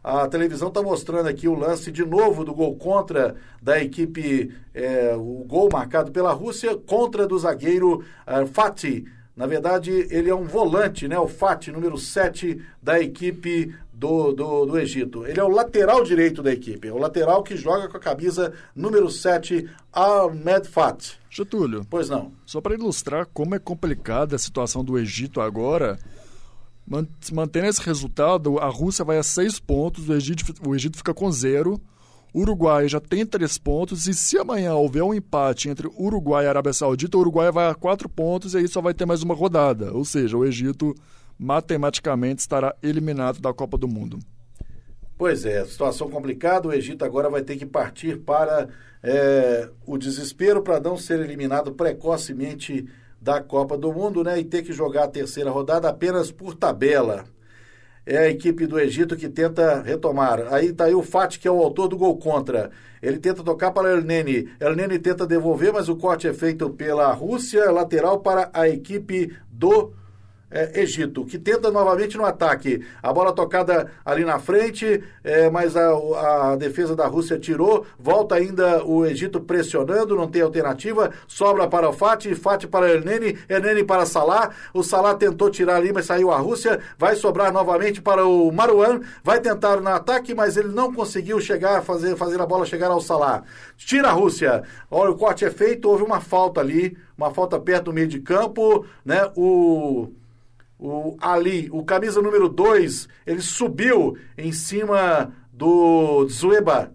A 0.03 0.28
televisão 0.28 0.69
está 0.69 0.82
mostrando 0.82 1.28
aqui 1.28 1.47
o 1.47 1.53
lance 1.53 1.91
de 1.91 2.03
novo 2.03 2.43
do 2.43 2.55
gol 2.55 2.76
contra 2.76 3.36
da 3.61 3.80
equipe, 3.80 4.51
é, 4.74 5.15
o 5.15 5.45
gol 5.47 5.69
marcado 5.72 6.11
pela 6.11 6.34
Rússia 6.34 6.76
contra 6.76 7.28
do 7.28 7.38
zagueiro 7.38 8.03
é, 8.26 8.45
Fatih. 8.47 9.05
Na 9.36 9.45
verdade, 9.45 10.07
ele 10.09 10.30
é 10.30 10.36
um 10.36 10.43
volante, 10.43 11.07
né? 11.07 11.17
O 11.17 11.28
Fatih, 11.28 11.72
número 11.72 11.97
7 11.97 12.61
da 12.82 12.99
equipe 12.99 13.74
do, 14.02 14.32
do, 14.32 14.66
do, 14.66 14.80
Egito. 14.80 15.28
Ele 15.28 15.39
é 15.39 15.43
o 15.43 15.47
lateral 15.47 16.04
direito 16.04 16.41
da 16.41 16.52
equipe, 16.52 16.88
é 16.88 16.91
o 16.91 16.97
lateral 16.97 17.43
que 17.43 17.56
joga 17.56 17.88
com 17.88 17.97
a 17.97 17.99
camisa 17.99 18.52
número 18.76 19.08
7, 19.12 19.70
Ahmed 19.93 20.68
Fatih. 20.68 21.12
Getúlio. 21.30 21.86
Pois 21.88 22.10
não. 22.10 22.32
Só 22.43 22.60
para 22.60 22.74
ilustrar 22.74 23.28
como 23.32 23.54
é 23.54 23.60
complicada 23.60 24.36
a 24.36 24.39
situação 24.39 24.84
do 24.84 24.97
Egito 24.97 25.39
agora, 25.39 25.99
mantendo 27.32 27.68
esse 27.68 27.82
resultado, 27.84 28.58
a 28.58 28.68
Rússia 28.70 29.06
vai 29.06 29.20
a 29.20 29.24
seis 29.24 29.60
pontos, 29.60 30.10
o 30.10 30.14
Egito, 30.16 30.52
o 30.68 30.74
Egito 30.74 30.97
fica 30.97 31.14
com 31.14 31.32
zero, 31.32 31.80
o 32.34 32.41
Uruguai 32.41 32.88
já 32.88 32.99
tem 32.99 33.24
três 33.24 33.60
pontos, 33.60 34.08
e 34.08 34.16
se 34.16 34.36
amanhã 34.36 34.74
houver 34.74 35.04
um 35.04 35.14
empate 35.14 35.70
entre 35.70 35.88
Uruguai 35.95 36.45
e 36.45 36.47
Arábia 36.47 36.74
Saudita, 36.74 37.18
o 37.18 37.20
Uruguai 37.22 37.52
vai 37.52 37.70
a 37.70 37.76
quatro 37.76 38.10
pontos 38.10 38.56
e 38.56 38.58
aí 38.58 38.68
só 38.68 38.82
vai 38.82 38.95
ter 38.95 39.06
mais 39.06 39.22
uma 39.22 39.36
rodada. 39.36 39.93
Ou 39.93 40.04
seja, 40.04 40.36
o 40.36 40.43
Egito 40.43 40.95
matematicamente 41.42 42.39
estará 42.39 42.76
eliminado 42.84 43.39
da 43.42 43.52
Copa 43.52 43.76
do 43.76 43.88
Mundo. 43.88 44.20
Pois 45.18 45.44
é, 45.44 45.66
situação 45.66 46.08
complicada. 46.08 46.68
O 46.68 46.74
Egito 46.74 47.04
agora 47.04 47.32
vai 47.32 47.42
ter 47.42 47.58
que 47.58 47.66
partir 47.66 48.20
para 48.20 48.70
é, 49.02 49.68
o 49.88 49.98
desespero 49.98 50.62
para 50.62 50.80
não 50.80 50.96
ser 50.96 51.20
eliminado 51.20 51.72
precocemente 51.72 52.88
da 53.20 53.42
Copa 53.42 53.76
do 53.76 53.92
Mundo, 53.92 54.24
né? 54.24 54.39
E 54.39 54.44
ter 54.44 54.62
que 54.62 54.72
jogar 54.72 55.06
a 55.06 55.08
terceira 55.08 55.50
rodada 55.50 55.89
apenas 55.89 56.32
por 56.32 56.54
tabela. 56.54 57.26
É 58.06 58.18
a 58.20 58.30
equipe 58.30 58.68
do 58.68 58.80
Egito 58.80 59.16
que 59.16 59.30
tenta 59.30 59.82
retomar. 59.82 60.54
Aí 60.54 60.68
está 60.68 60.86
aí 60.86 60.94
o 60.94 61.04
Fati, 61.04 61.39
que 61.39 61.48
é 61.48 61.52
o 61.52 61.62
autor 61.62 61.88
do 61.88 61.98
gol 61.98 62.18
contra. 62.18 62.70
Ele 63.02 63.18
tenta 63.18 63.44
tocar 63.44 63.72
para 63.72 63.92
El 63.92 64.04
Nene. 64.04 64.50
El 64.60 64.76
Nene 64.76 65.00
tenta 65.00 65.26
devolver, 65.26 65.74
mas 65.74 65.89
o 65.89 65.96
corte 65.96 66.28
é 66.28 66.34
feito 66.34 66.70
pela 66.70 67.12
Rússia, 67.14 67.72
lateral 67.72 68.20
para 68.20 68.50
a 68.54 68.68
equipe 68.70 69.36
do 69.50 69.94
é, 70.52 70.82
Egito, 70.82 71.26
que 71.26 71.39
tenta 71.39 71.72
novamente 71.72 72.18
no 72.18 72.26
ataque. 72.26 72.86
A 73.02 73.14
bola 73.14 73.32
tocada 73.32 73.89
ali 74.04 74.26
na 74.26 74.38
frente, 74.38 75.02
é, 75.24 75.49
mas 75.49 75.78
a, 75.78 76.52
a, 76.52 76.56
defesa 76.58 76.95
da 76.95 77.08
Rússia 77.08 77.39
tirou. 77.39 77.86
Volta 77.97 78.36
ainda 78.36 78.84
o 78.84 79.06
Egito 79.06 79.39
pressionando, 79.39 80.16
não 80.16 80.28
tem 80.28 80.41
alternativa. 80.41 81.12
Sobra 81.28 81.68
para 81.68 81.89
o 81.89 81.93
Fati, 81.93 82.36
Fati 82.36 82.68
para 82.68 82.91
Hernani, 82.91 83.38
Hernani 83.47 83.84
para 83.84 84.06
Salah. 84.06 84.52
O 84.74 84.84
Salah 84.84 85.16
tentou 85.16 85.49
tirar 85.49 85.78
ali, 85.78 85.93
mas 85.93 86.06
saiu 86.06 86.32
a 86.32 86.38
Rússia. 86.38 86.80
Vai 86.97 87.16
sobrar 87.16 87.52
novamente 87.54 88.02
para 88.02 88.26
o 88.26 88.52
Maruan. 88.52 88.99
Vai 89.24 89.39
tentar 89.39 89.80
no 89.80 89.89
ataque, 89.89 90.36
mas 90.36 90.58
ele 90.58 90.70
não 90.70 90.93
conseguiu 90.93 91.39
chegar, 91.39 91.82
fazer, 91.82 92.16
fazer 92.18 92.41
a 92.41 92.45
bola 92.45 92.66
chegar 92.66 92.91
ao 92.91 92.99
Salah. 92.99 93.43
Tira 93.78 94.10
a 94.10 94.12
Rússia. 94.12 94.64
Olha, 94.89 95.12
o 95.12 95.16
corte 95.16 95.45
é 95.45 95.49
feito, 95.49 95.89
houve 95.89 96.04
uma 96.04 96.20
falta 96.20 96.60
ali, 96.60 96.97
uma 97.18 97.32
falta 97.32 97.58
perto 97.60 97.86
do 97.86 97.93
meio 97.93 98.08
de 98.08 98.20
campo, 98.20 98.86
né? 99.06 99.32
O 99.36 100.10
o 100.82 101.15
Ali, 101.21 101.69
o 101.71 101.84
camisa 101.84 102.21
número 102.21 102.49
2, 102.49 103.07
ele 103.27 103.41
subiu 103.41 104.17
em 104.36 104.51
cima 104.51 105.32
do 105.53 106.27
Zueba. 106.27 106.91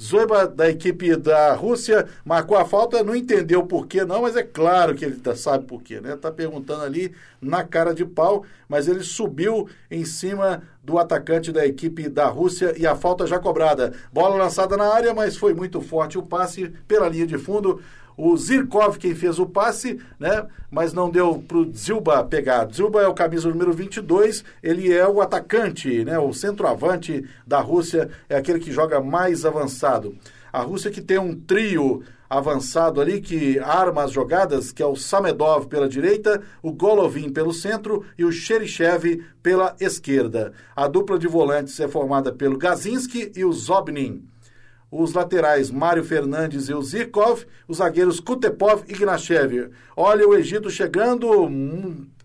Zueba, 0.00 0.46
da 0.46 0.70
equipe 0.70 1.14
da 1.16 1.52
Rússia, 1.54 2.06
marcou 2.24 2.56
a 2.56 2.64
falta, 2.64 3.02
não 3.02 3.16
entendeu 3.16 3.66
por 3.66 3.86
que 3.86 4.04
não, 4.04 4.22
mas 4.22 4.36
é 4.36 4.44
claro 4.44 4.94
que 4.94 5.04
ele 5.04 5.16
tá, 5.16 5.34
sabe 5.34 5.66
por 5.66 5.82
quê, 5.82 6.00
né? 6.00 6.16
Tá 6.16 6.30
perguntando 6.30 6.84
ali 6.84 7.12
na 7.40 7.64
cara 7.64 7.92
de 7.92 8.04
pau, 8.04 8.44
mas 8.68 8.86
ele 8.86 9.02
subiu 9.02 9.68
em 9.90 10.04
cima 10.04 10.62
do 10.84 10.98
atacante 10.98 11.50
da 11.50 11.66
equipe 11.66 12.08
da 12.08 12.28
Rússia 12.28 12.72
e 12.78 12.86
a 12.86 12.94
falta 12.94 13.26
já 13.26 13.40
cobrada. 13.40 13.92
Bola 14.12 14.36
lançada 14.36 14.76
na 14.76 14.86
área, 14.94 15.12
mas 15.12 15.36
foi 15.36 15.52
muito 15.52 15.80
forte 15.80 16.16
o 16.16 16.22
passe 16.22 16.72
pela 16.86 17.08
linha 17.08 17.26
de 17.26 17.36
fundo 17.36 17.82
o 18.18 18.36
Zirkov 18.36 18.98
quem 18.98 19.14
fez 19.14 19.38
o 19.38 19.46
passe, 19.46 19.98
né? 20.18 20.46
Mas 20.70 20.92
não 20.92 21.08
deu 21.08 21.42
para 21.46 21.56
o 21.56 21.72
Zilba 21.72 22.24
pegar. 22.24 22.68
Zilba 22.70 23.00
é 23.00 23.06
o 23.06 23.14
camisa 23.14 23.48
número 23.48 23.72
22, 23.72 24.44
ele 24.60 24.92
é 24.92 25.06
o 25.06 25.20
atacante, 25.20 26.04
né? 26.04 26.18
O 26.18 26.34
centroavante 26.34 27.24
da 27.46 27.60
Rússia, 27.60 28.10
é 28.28 28.36
aquele 28.36 28.58
que 28.58 28.72
joga 28.72 29.00
mais 29.00 29.44
avançado. 29.44 30.16
A 30.52 30.60
Rússia 30.60 30.90
que 30.90 31.00
tem 31.00 31.18
um 31.18 31.34
trio 31.34 32.02
avançado 32.28 33.00
ali 33.00 33.20
que 33.20 33.58
arma 33.60 34.02
as 34.02 34.10
jogadas, 34.10 34.72
que 34.72 34.82
é 34.82 34.86
o 34.86 34.96
Samedov 34.96 35.66
pela 35.66 35.88
direita, 35.88 36.42
o 36.62 36.72
Golovin 36.72 37.30
pelo 37.30 37.54
centro 37.54 38.04
e 38.18 38.24
o 38.24 38.32
Xerichev 38.32 39.24
pela 39.42 39.74
esquerda. 39.80 40.52
A 40.74 40.88
dupla 40.88 41.18
de 41.18 41.28
volantes 41.28 41.78
é 41.80 41.88
formada 41.88 42.32
pelo 42.32 42.58
Gazinski 42.58 43.32
e 43.34 43.44
o 43.44 43.52
Zobnin 43.52 44.28
os 44.90 45.12
laterais 45.12 45.70
Mário 45.70 46.04
Fernandes 46.04 46.68
e 46.68 46.74
o 46.74 46.82
Zirkov, 46.82 47.44
os 47.66 47.78
zagueiros 47.78 48.20
Kutepov 48.20 48.84
e 48.88 48.92
Ignachev. 48.92 49.70
Olha 49.96 50.26
o 50.26 50.34
Egito 50.34 50.70
chegando, 50.70 51.48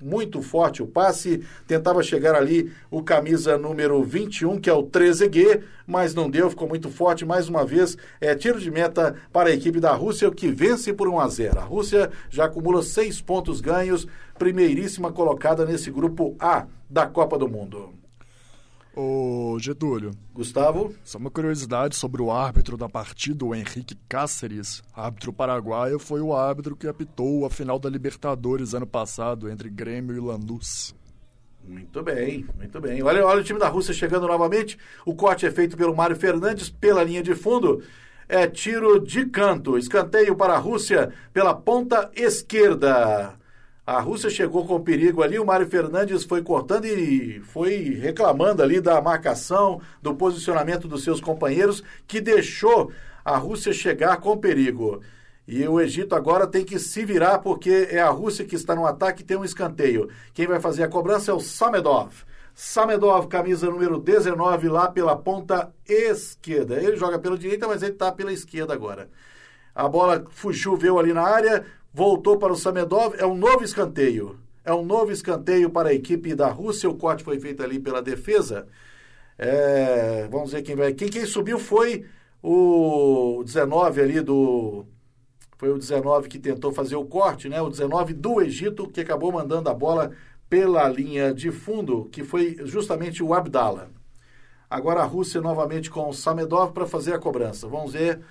muito 0.01 0.41
forte 0.41 0.81
o 0.81 0.87
passe, 0.87 1.43
tentava 1.67 2.01
chegar 2.03 2.35
ali 2.35 2.71
o 2.89 3.03
camisa 3.03 3.57
número 3.57 4.01
21, 4.03 4.59
que 4.59 4.69
é 4.69 4.73
o 4.73 4.83
13G, 4.83 5.61
mas 5.85 6.13
não 6.13 6.29
deu, 6.29 6.49
ficou 6.49 6.67
muito 6.67 6.89
forte 6.89 7.25
mais 7.25 7.49
uma 7.49 7.65
vez. 7.65 7.97
É 8.21 8.33
tiro 8.35 8.59
de 8.59 8.71
meta 8.71 9.15
para 9.31 9.49
a 9.49 9.53
equipe 9.53 9.79
da 9.79 9.93
Rússia, 9.93 10.31
que 10.31 10.47
vence 10.47 10.93
por 10.93 11.07
1 11.07 11.19
a 11.19 11.27
0. 11.27 11.59
A 11.59 11.63
Rússia 11.63 12.11
já 12.29 12.45
acumula 12.45 12.81
seis 12.81 13.21
pontos 13.21 13.59
ganhos, 13.59 14.07
primeiríssima 14.37 15.11
colocada 15.11 15.65
nesse 15.65 15.91
grupo 15.91 16.35
A 16.39 16.65
da 16.89 17.07
Copa 17.07 17.37
do 17.37 17.47
Mundo. 17.49 18.02
Ô, 18.95 19.57
Getúlio. 19.59 20.11
Gustavo? 20.33 20.93
Só 21.03 21.17
uma 21.17 21.31
curiosidade 21.31 21.95
sobre 21.95 22.21
o 22.21 22.31
árbitro 22.31 22.77
da 22.77 22.87
partida, 22.87 23.43
o 23.43 23.55
Henrique 23.55 23.95
Cáceres. 24.07 24.83
Árbitro 24.93 25.33
paraguaio 25.33 25.97
foi 25.97 26.21
o 26.21 26.35
árbitro 26.35 26.75
que 26.75 26.87
apitou 26.87 27.43
a 27.43 27.49
final 27.49 27.79
da 27.79 27.89
Libertadores 27.89 28.75
ano 28.75 28.85
passado 28.85 29.49
entre 29.49 29.67
Grêmio 29.67 30.15
e 30.15 30.19
Lanús. 30.19 30.93
Muito 31.67 32.03
bem, 32.03 32.45
muito 32.55 32.79
bem. 32.79 33.01
Olha, 33.01 33.25
olha 33.25 33.41
o 33.41 33.43
time 33.43 33.57
da 33.57 33.67
Rússia 33.67 33.93
chegando 33.95 34.27
novamente. 34.27 34.77
O 35.05 35.15
corte 35.15 35.45
é 35.45 35.51
feito 35.51 35.75
pelo 35.75 35.95
Mário 35.95 36.15
Fernandes 36.15 36.69
pela 36.69 37.03
linha 37.03 37.23
de 37.23 37.33
fundo. 37.33 37.81
É 38.29 38.45
tiro 38.47 38.99
de 38.99 39.25
canto. 39.25 39.77
Escanteio 39.77 40.35
para 40.35 40.53
a 40.53 40.59
Rússia 40.59 41.11
pela 41.33 41.55
ponta 41.55 42.11
esquerda. 42.15 43.39
A 43.85 43.99
Rússia 43.99 44.29
chegou 44.29 44.65
com 44.65 44.79
perigo 44.79 45.21
ali, 45.21 45.37
o 45.37 45.45
Mário 45.45 45.67
Fernandes 45.67 46.23
foi 46.23 46.41
cortando 46.41 46.85
e 46.85 47.41
foi 47.41 47.75
reclamando 48.01 48.63
ali 48.63 48.79
da 48.79 49.01
marcação, 49.01 49.81
do 50.01 50.15
posicionamento 50.15 50.87
dos 50.87 51.03
seus 51.03 51.19
companheiros, 51.19 51.83
que 52.07 52.21
deixou 52.21 52.93
a 53.25 53.35
Rússia 53.35 53.73
chegar 53.73 54.15
com 54.21 54.37
perigo. 54.37 55.01
E 55.45 55.67
o 55.67 55.81
Egito 55.81 56.15
agora 56.15 56.47
tem 56.47 56.63
que 56.63 56.79
se 56.79 57.03
virar 57.03 57.39
porque 57.39 57.89
é 57.91 57.99
a 57.99 58.09
Rússia 58.09 58.45
que 58.45 58.55
está 58.55 58.73
no 58.73 58.85
ataque 58.85 59.21
e 59.21 59.25
tem 59.25 59.35
um 59.35 59.43
escanteio. 59.43 60.09
Quem 60.33 60.47
vai 60.47 60.61
fazer 60.61 60.83
a 60.83 60.87
cobrança 60.87 61.31
é 61.31 61.33
o 61.33 61.41
Samedov. 61.41 62.23
Samedov, 62.55 63.27
camisa 63.27 63.69
número 63.69 63.99
19, 63.99 64.69
lá 64.69 64.87
pela 64.87 65.17
ponta 65.17 65.73
esquerda. 65.85 66.81
Ele 66.81 66.95
joga 66.95 67.19
pela 67.19 67.37
direita, 67.37 67.67
mas 67.67 67.83
ele 67.83 67.91
está 67.91 68.13
pela 68.13 68.31
esquerda 68.31 68.73
agora. 68.73 69.09
A 69.75 69.89
bola 69.89 70.23
fugiu, 70.29 70.77
veio 70.77 70.97
ali 70.99 71.11
na 71.11 71.23
área, 71.23 71.65
voltou 71.93 72.37
para 72.37 72.51
o 72.51 72.55
Samedov, 72.55 73.15
é 73.17 73.25
um 73.25 73.35
novo 73.35 73.63
escanteio. 73.63 74.39
É 74.65 74.73
um 74.73 74.83
novo 74.83 75.11
escanteio 75.11 75.69
para 75.69 75.89
a 75.89 75.93
equipe 75.93 76.33
da 76.33 76.47
Rússia. 76.47 76.89
O 76.89 76.95
corte 76.95 77.23
foi 77.23 77.39
feito 77.39 77.61
ali 77.61 77.79
pela 77.79 78.01
defesa. 78.01 78.65
É, 79.37 80.27
vamos 80.31 80.53
ver 80.53 80.61
quem 80.61 80.75
vai. 80.75 80.93
Quem, 80.93 81.09
quem 81.09 81.25
subiu 81.25 81.59
foi 81.59 82.05
o 82.41 83.43
19 83.45 84.01
ali 84.01 84.21
do. 84.21 84.85
Foi 85.57 85.69
o 85.69 85.77
19 85.77 86.29
que 86.29 86.39
tentou 86.39 86.71
fazer 86.71 86.95
o 86.95 87.05
corte, 87.05 87.49
né? 87.49 87.61
O 87.61 87.69
19 87.69 88.13
do 88.13 88.41
Egito 88.41 88.87
que 88.87 89.01
acabou 89.01 89.31
mandando 89.31 89.69
a 89.69 89.73
bola 89.73 90.11
pela 90.49 90.87
linha 90.87 91.33
de 91.33 91.51
fundo, 91.51 92.05
que 92.11 92.23
foi 92.23 92.57
justamente 92.63 93.23
o 93.23 93.33
Abdala. 93.33 93.89
Agora 94.69 95.01
a 95.01 95.05
Rússia 95.05 95.41
novamente 95.41 95.89
com 95.89 96.09
o 96.09 96.13
Samedov 96.13 96.73
para 96.73 96.85
fazer 96.85 97.13
a 97.13 97.19
cobrança. 97.19 97.67
Vamos 97.67 97.93
ver 97.93 98.21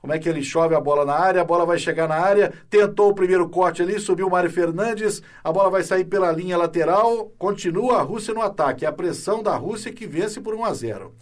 como 0.00 0.12
é 0.12 0.18
que 0.18 0.28
ele 0.28 0.42
chove 0.42 0.74
a 0.74 0.80
bola 0.80 1.04
na 1.04 1.14
área, 1.14 1.42
a 1.42 1.44
bola 1.44 1.66
vai 1.66 1.78
chegar 1.78 2.08
na 2.08 2.16
área, 2.16 2.52
tentou 2.70 3.10
o 3.10 3.14
primeiro 3.14 3.48
corte 3.48 3.82
ali, 3.82 3.98
subiu 3.98 4.26
o 4.26 4.30
Mário 4.30 4.50
Fernandes, 4.50 5.22
a 5.42 5.52
bola 5.52 5.70
vai 5.70 5.82
sair 5.82 6.04
pela 6.04 6.30
linha 6.30 6.56
lateral, 6.56 7.32
continua 7.38 7.98
a 7.98 8.02
Rússia 8.02 8.32
no 8.32 8.42
ataque, 8.42 8.84
é 8.84 8.88
a 8.88 8.92
pressão 8.92 9.42
da 9.42 9.56
Rússia 9.56 9.92
que 9.92 10.06
vence 10.06 10.40
por 10.40 10.54
1 10.54 10.64
a 10.64 10.74
0. 10.74 11.14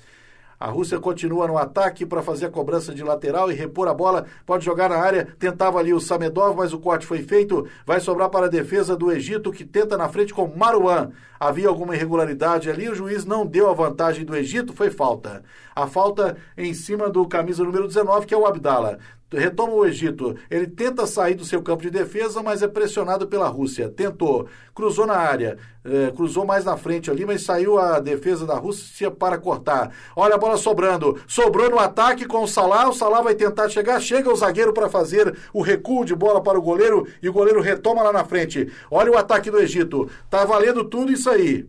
A 0.59 0.71
Rússia 0.71 0.99
continua 0.99 1.47
no 1.47 1.59
ataque 1.59 2.07
para 2.07 2.23
fazer 2.23 2.47
a 2.47 2.51
cobrança 2.51 2.95
de 2.95 3.03
lateral 3.03 3.51
e 3.51 3.55
repor 3.55 3.89
a 3.89 3.95
bola. 3.95 4.25
Pode 4.47 4.65
jogar 4.65 4.89
na 4.89 4.97
área. 4.97 5.29
Tentava 5.39 5.79
ali 5.79 5.93
o 5.93 6.01
Samedov, 6.01 6.57
mas 6.57 6.73
o 6.73 6.79
corte 6.79 7.07
foi 7.07 7.23
feito. 7.23 7.69
Vai 7.85 8.01
sobrar 8.01 8.31
para 8.31 8.47
a 8.47 8.51
defesa 8.51 8.97
do 8.97 9.13
Egito, 9.13 9.53
que 9.53 9.65
tenta 9.65 9.97
na 9.97 10.09
frente 10.09 10.33
com 10.33 10.51
Maruan. 10.57 11.11
Havia 11.39 11.69
alguma 11.69 11.95
irregularidade 11.95 12.71
ali. 12.71 12.89
O 12.89 12.95
juiz 12.95 13.27
não 13.27 13.45
deu 13.45 13.69
a 13.69 13.75
vantagem 13.75 14.25
do 14.25 14.35
Egito. 14.35 14.73
Foi 14.73 14.91
falta. 14.91 15.43
A 15.75 15.87
falta 15.87 16.39
em 16.57 16.73
cima 16.73 17.11
do 17.11 17.29
camisa 17.29 17.63
número 17.63 17.87
19, 17.87 18.27
que 18.27 18.33
é 18.33 18.37
o 18.37 18.47
Abdala 18.47 18.99
retoma 19.33 19.73
o 19.73 19.85
Egito. 19.85 20.37
Ele 20.51 20.67
tenta 20.67 21.07
sair 21.07 21.35
do 21.35 21.45
seu 21.45 21.63
campo 21.63 21.83
de 21.83 21.91
defesa, 21.91 22.43
mas 22.43 22.63
é 22.63 22.69
pressionado 22.69 23.27
pela 23.27 23.49
Rússia. 23.49 23.89
Tentou, 23.89 24.47
cruzou 24.75 25.07
na 25.07 25.17
área, 25.17 25.59
é, 25.85 26.11
cruzou 26.13 26.45
mais 26.45 26.65
na 26.65 26.77
frente 26.77 27.11
ali, 27.11 27.25
mas 27.25 27.43
saiu 27.43 27.79
a 27.79 27.99
defesa 27.99 28.47
da 28.47 28.55
Rússia 28.55 29.11
para 29.11 29.39
cortar. 29.39 29.93
Olha 30.15 30.35
a 30.35 30.39
bola 30.39 30.57
sobrando. 30.57 31.19
Sobrou 31.27 31.71
no 31.71 31.79
ataque 31.79 32.25
com 32.27 32.43
o 32.43 32.49
Salah. 32.49 32.89
O 32.89 32.93
Salah 32.93 33.23
vai 33.23 33.35
tentar 33.35 33.69
chegar. 33.69 34.01
Chega 34.01 34.33
o 34.33 34.37
zagueiro 34.37 34.73
para 34.73 34.89
fazer 34.89 35.37
o 35.53 35.63
recuo 35.63 36.05
de 36.05 36.15
bola 36.15 36.43
para 36.43 36.59
o 36.59 36.63
goleiro 36.63 37.07
e 37.23 37.29
o 37.29 37.33
goleiro 37.33 37.61
retoma 37.61 38.03
lá 38.03 38.13
na 38.13 38.25
frente. 38.25 38.71
Olha 38.91 39.11
o 39.11 39.19
ataque 39.19 39.51
do 39.51 39.59
Egito. 39.59 40.09
Tá 40.31 40.45
valendo 40.45 40.85
tudo 40.85 41.13
isso 41.13 41.29
aí. 41.29 41.67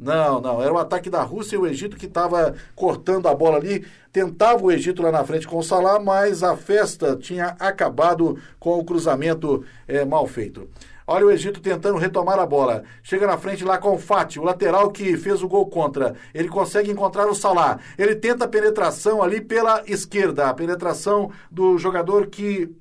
Não, 0.00 0.40
não. 0.40 0.62
Era 0.62 0.72
o 0.72 0.78
ataque 0.78 1.10
da 1.10 1.22
Rússia 1.22 1.56
e 1.56 1.58
o 1.58 1.66
Egito 1.66 1.96
que 1.96 2.06
estava 2.06 2.54
cortando 2.74 3.28
a 3.28 3.34
bola 3.34 3.58
ali. 3.58 3.86
Tentava 4.10 4.64
o 4.64 4.72
Egito 4.72 5.02
lá 5.02 5.12
na 5.12 5.22
frente 5.24 5.46
com 5.46 5.58
o 5.58 5.62
Salah, 5.62 6.00
mas 6.00 6.42
a 6.42 6.56
festa 6.56 7.14
tinha 7.16 7.54
acabado 7.60 8.38
com 8.58 8.78
o 8.78 8.84
cruzamento 8.84 9.62
é, 9.86 10.02
mal 10.06 10.26
feito. 10.26 10.68
Olha 11.06 11.26
o 11.26 11.30
Egito 11.30 11.60
tentando 11.60 11.98
retomar 11.98 12.38
a 12.38 12.46
bola. 12.46 12.82
Chega 13.02 13.26
na 13.26 13.36
frente 13.36 13.62
lá 13.62 13.76
com 13.76 13.94
o 13.94 13.98
Fati, 13.98 14.38
o 14.38 14.44
lateral 14.44 14.90
que 14.90 15.16
fez 15.18 15.42
o 15.42 15.48
gol 15.48 15.66
contra. 15.66 16.14
Ele 16.32 16.48
consegue 16.48 16.90
encontrar 16.90 17.26
o 17.26 17.34
Salah. 17.34 17.78
Ele 17.98 18.14
tenta 18.14 18.46
a 18.46 18.48
penetração 18.48 19.22
ali 19.22 19.40
pela 19.40 19.82
esquerda. 19.86 20.48
A 20.48 20.54
penetração 20.54 21.30
do 21.50 21.76
jogador 21.76 22.28
que 22.28 22.72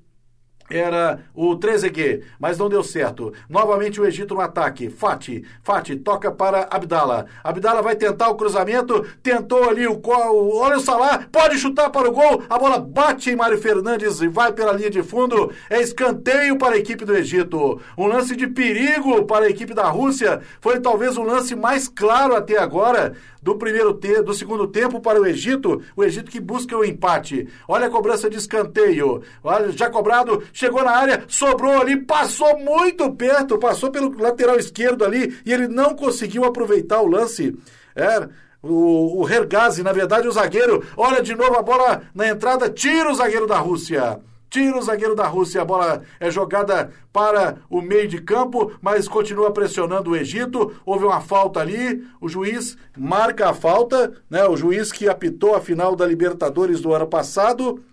era 0.70 1.20
o 1.34 1.56
Trezeguet, 1.56 2.24
mas 2.40 2.58
não 2.58 2.70
deu 2.70 2.84
certo. 2.84 3.34
Novamente 3.50 4.00
o 4.00 4.06
Egito 4.06 4.36
no 4.36 4.42
ataque. 4.42 4.90
Fati, 4.90 5.44
Fati 5.64 5.96
toca 5.96 6.32
para 6.32 6.68
Abdala. 6.70 7.26
Abdala 7.44 7.82
vai 7.82 7.96
tentar 7.96 8.30
o 8.30 8.36
cruzamento, 8.36 9.06
tentou 9.24 9.70
ali 9.70 9.88
o 9.88 10.00
olha 10.06 10.78
o 10.78 10.80
Salah, 10.80 11.26
pode 11.32 11.58
chutar 11.58 11.90
para 11.90 12.10
o 12.10 12.12
gol. 12.12 12.44
A 12.50 12.58
bola 12.58 12.80
bate 12.80 13.30
em 13.30 13.36
Mário 13.36 13.58
Fernandes 13.58 14.22
e 14.22 14.28
vai 14.28 14.52
pela 14.52 14.74
linha 14.74 14.90
de 14.90 15.04
fundo. 15.04 15.52
É 15.70 15.82
escanteio 15.82 16.58
para 16.58 16.76
a 16.76 16.78
equipe 16.78 17.06
do 17.06 17.16
Egito. 17.16 17.82
Um 17.98 18.08
lance 18.08 18.36
de 18.36 18.48
perigo 18.48 19.26
para 19.26 19.46
a 19.46 19.50
equipe 19.50 19.74
da 19.74 19.90
Rússia. 19.90 20.42
Foi 20.62 20.80
talvez 20.80 21.18
o 21.18 21.24
lance 21.24 21.56
mais 21.56 21.88
claro 21.88 22.36
até 22.36 22.58
agora 22.58 23.16
do 23.42 23.56
primeiro 23.56 23.94
te 23.94 24.22
do 24.22 24.34
segundo 24.34 24.68
tempo 24.68 25.00
para 25.00 25.20
o 25.20 25.26
Egito, 25.26 25.82
o 25.96 26.04
Egito 26.04 26.32
que 26.32 26.40
busca 26.40 26.78
o 26.78 26.84
empate. 26.84 27.48
Olha 27.68 27.88
a 27.88 27.90
cobrança 27.90 28.30
de 28.30 28.38
escanteio. 28.38 29.22
Olha, 29.44 29.72
já 29.72 29.90
cobrado, 29.90 30.44
chegou 30.52 30.84
na 30.84 30.92
área, 30.92 31.24
sobrou 31.28 31.82
ali, 31.82 31.98
passou 31.98 32.58
muito 32.60 33.12
perto, 33.14 33.58
passou 33.58 33.92
pelo 33.92 34.16
lateral 34.18 34.58
esquerdo 34.58 35.06
ali 35.06 35.38
e 35.46 35.54
ele 35.54 35.68
não 35.68 35.96
conseguiu 35.96 36.44
aproveitar 36.46 37.02
o 37.02 37.08
lance. 37.08 37.58
É, 37.96 38.28
o, 38.62 39.22
o 39.22 39.30
Hergazi, 39.30 39.84
na 39.84 39.94
verdade, 39.94 40.28
o 40.28 40.32
zagueiro, 40.32 40.84
olha 40.98 41.22
de 41.22 41.36
novo 41.36 41.56
a 41.56 41.62
bola 41.62 42.04
na 42.14 42.28
entrada, 42.28 42.70
tira 42.70 43.10
o 43.10 43.16
zagueiro 43.16 43.48
da 43.48 43.58
Rússia. 43.58 44.20
Tira 44.50 44.78
o 44.78 44.82
zagueiro 44.82 45.14
da 45.14 45.28
Rússia, 45.28 45.62
a 45.62 45.66
bola 45.66 46.02
é 46.20 46.32
jogada 46.32 46.92
para 47.14 47.58
o 47.70 47.82
meio 47.82 48.08
de 48.08 48.20
campo, 48.20 48.72
mas 48.82 49.08
continua 49.08 49.52
pressionando 49.52 50.10
o 50.10 50.16
Egito. 50.16 50.76
Houve 50.84 51.06
uma 51.06 51.22
falta 51.22 51.60
ali, 51.60 52.04
o 52.20 52.28
juiz 52.28 52.76
marca 52.98 53.50
a 53.50 53.54
falta, 53.54 54.12
né? 54.28 54.44
O 54.46 54.58
juiz 54.58 54.92
que 54.92 55.08
apitou 55.08 55.54
a 55.54 55.62
final 55.62 55.96
da 55.96 56.06
Libertadores 56.06 56.82
do 56.82 56.94
ano 56.94 57.06
passado 57.06 57.84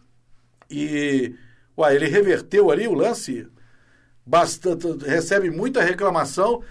e 0.71 1.35
uai, 1.77 1.95
ele 1.95 2.07
reverteu 2.07 2.71
ali 2.71 2.89
o 2.89 2.95
lance. 2.95 3.47
Bastante, 4.25 4.87
recebe 5.05 5.51
muita 5.51 5.83
reclamação. 5.83 6.63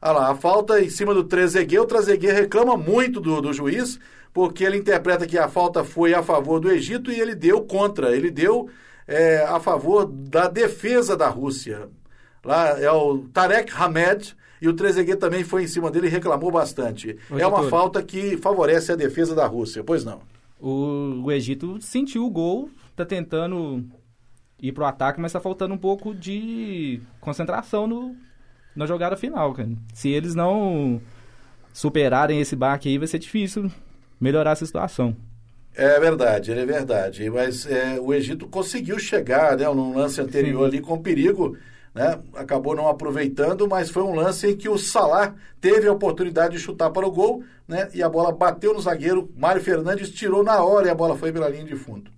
Olha 0.00 0.12
lá, 0.12 0.30
a 0.30 0.34
falta 0.34 0.80
em 0.82 0.88
cima 0.88 1.12
do 1.12 1.24
Trezeguet, 1.24 1.78
o 1.78 1.86
Trezeguet 1.86 2.32
reclama 2.32 2.76
muito 2.76 3.20
do, 3.20 3.42
do 3.42 3.52
juiz, 3.52 3.98
porque 4.32 4.64
ele 4.64 4.78
interpreta 4.78 5.26
que 5.26 5.38
a 5.38 5.48
falta 5.48 5.84
foi 5.84 6.14
a 6.14 6.22
favor 6.22 6.60
do 6.60 6.70
Egito 6.70 7.10
e 7.10 7.20
ele 7.20 7.34
deu 7.34 7.60
contra, 7.62 8.16
ele 8.16 8.30
deu 8.30 8.68
é, 9.06 9.44
a 9.44 9.60
favor 9.60 10.06
da 10.06 10.48
defesa 10.48 11.16
da 11.16 11.28
Rússia. 11.28 11.88
Lá 12.44 12.80
é 12.80 12.90
o 12.90 13.26
Tarek 13.32 13.72
Hamed, 13.74 14.36
e 14.60 14.68
o 14.68 14.72
Trezeguet 14.72 15.18
também 15.18 15.44
foi 15.44 15.64
em 15.64 15.68
cima 15.68 15.90
dele 15.90 16.06
e 16.06 16.10
reclamou 16.10 16.50
bastante. 16.50 17.16
É 17.30 17.46
uma 17.46 17.60
doutor. 17.60 17.70
falta 17.70 18.02
que 18.02 18.36
favorece 18.36 18.92
a 18.92 18.96
defesa 18.96 19.34
da 19.34 19.46
Rússia, 19.46 19.84
pois 19.84 20.04
não. 20.04 20.20
O, 20.58 21.22
o 21.24 21.32
Egito 21.32 21.80
sentiu 21.80 22.24
o 22.24 22.30
gol, 22.30 22.70
tá 22.94 23.04
tentando 23.04 23.84
ir 24.60 24.72
pro 24.72 24.86
ataque, 24.86 25.20
mas 25.20 25.32
tá 25.32 25.40
faltando 25.40 25.74
um 25.74 25.78
pouco 25.78 26.14
de 26.14 27.00
concentração 27.20 27.86
no, 27.86 28.16
na 28.74 28.86
jogada 28.86 29.16
final, 29.16 29.52
cara. 29.52 29.68
Se 29.92 30.08
eles 30.08 30.34
não 30.34 31.00
superarem 31.72 32.40
esse 32.40 32.56
baque 32.56 32.88
aí, 32.88 32.96
vai 32.96 33.06
ser 33.06 33.18
difícil 33.18 33.70
melhorar 34.18 34.52
essa 34.52 34.64
situação. 34.64 35.14
É 35.76 36.00
verdade, 36.00 36.52
é 36.52 36.64
verdade. 36.64 37.28
Mas 37.28 37.66
é, 37.66 38.00
o 38.00 38.14
Egito 38.14 38.48
conseguiu 38.48 38.98
chegar, 38.98 39.56
né, 39.58 39.66
num 39.66 39.94
lance 39.94 40.18
anterior 40.20 40.64
ali 40.64 40.80
com 40.80 41.02
perigo, 41.02 41.56
né? 41.94 42.18
Acabou 42.34 42.74
não 42.74 42.88
aproveitando, 42.88 43.68
mas 43.68 43.90
foi 43.90 44.02
um 44.02 44.14
lance 44.14 44.46
em 44.48 44.56
que 44.56 44.70
o 44.70 44.78
Salah 44.78 45.34
teve 45.60 45.86
a 45.86 45.92
oportunidade 45.92 46.56
de 46.56 46.62
chutar 46.62 46.90
para 46.90 47.06
o 47.06 47.10
gol, 47.10 47.44
né? 47.68 47.90
E 47.92 48.02
a 48.02 48.08
bola 48.08 48.32
bateu 48.32 48.72
no 48.72 48.80
zagueiro, 48.80 49.30
Mário 49.36 49.62
Fernandes 49.62 50.10
tirou 50.10 50.42
na 50.42 50.64
hora 50.64 50.86
e 50.86 50.90
a 50.90 50.94
bola 50.94 51.16
foi 51.16 51.30
pela 51.30 51.48
linha 51.48 51.64
de 51.64 51.76
fundo. 51.76 52.10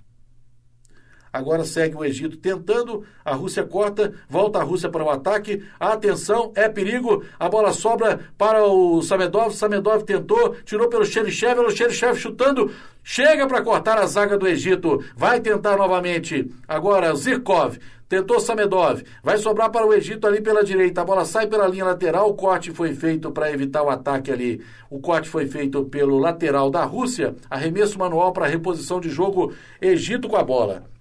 Agora 1.38 1.64
segue 1.64 1.94
o 1.94 2.04
Egito 2.04 2.36
tentando, 2.36 3.04
a 3.24 3.32
Rússia 3.32 3.62
corta, 3.62 4.12
volta 4.28 4.58
a 4.58 4.64
Rússia 4.64 4.88
para 4.88 5.04
o 5.04 5.08
ataque. 5.08 5.62
Atenção, 5.78 6.50
é 6.56 6.68
perigo. 6.68 7.22
A 7.38 7.48
bola 7.48 7.72
sobra 7.72 8.18
para 8.36 8.64
o 8.64 9.00
Samedov. 9.02 9.54
Samedov 9.54 10.02
tentou, 10.02 10.56
tirou 10.64 10.88
pelo 10.88 11.04
Xerichev, 11.04 11.60
o 11.60 11.70
Xerichev 11.70 12.18
chutando, 12.18 12.72
chega 13.04 13.46
para 13.46 13.62
cortar 13.62 13.98
a 13.98 14.06
zaga 14.06 14.36
do 14.36 14.48
Egito. 14.48 15.00
Vai 15.16 15.38
tentar 15.38 15.76
novamente. 15.76 16.50
Agora 16.66 17.14
Zirkov. 17.14 17.78
Tentou 18.08 18.40
Samedov, 18.40 19.04
vai 19.22 19.36
sobrar 19.36 19.70
para 19.70 19.86
o 19.86 19.92
Egito 19.92 20.26
ali 20.26 20.40
pela 20.40 20.64
direita. 20.64 21.02
A 21.02 21.04
bola 21.04 21.24
sai 21.26 21.46
pela 21.46 21.68
linha 21.68 21.84
lateral. 21.84 22.30
O 22.30 22.34
corte 22.34 22.72
foi 22.72 22.94
feito 22.94 23.30
para 23.30 23.52
evitar 23.52 23.84
o 23.84 23.90
ataque 23.90 24.32
ali. 24.32 24.60
O 24.90 24.98
corte 24.98 25.28
foi 25.28 25.46
feito 25.46 25.84
pelo 25.84 26.18
lateral 26.18 26.68
da 26.68 26.82
Rússia. 26.84 27.36
Arremesso 27.48 27.98
manual 27.98 28.32
para 28.32 28.46
reposição 28.46 28.98
de 28.98 29.08
jogo. 29.08 29.52
Egito 29.80 30.26
com 30.26 30.36
a 30.36 30.42
bola. 30.42 30.97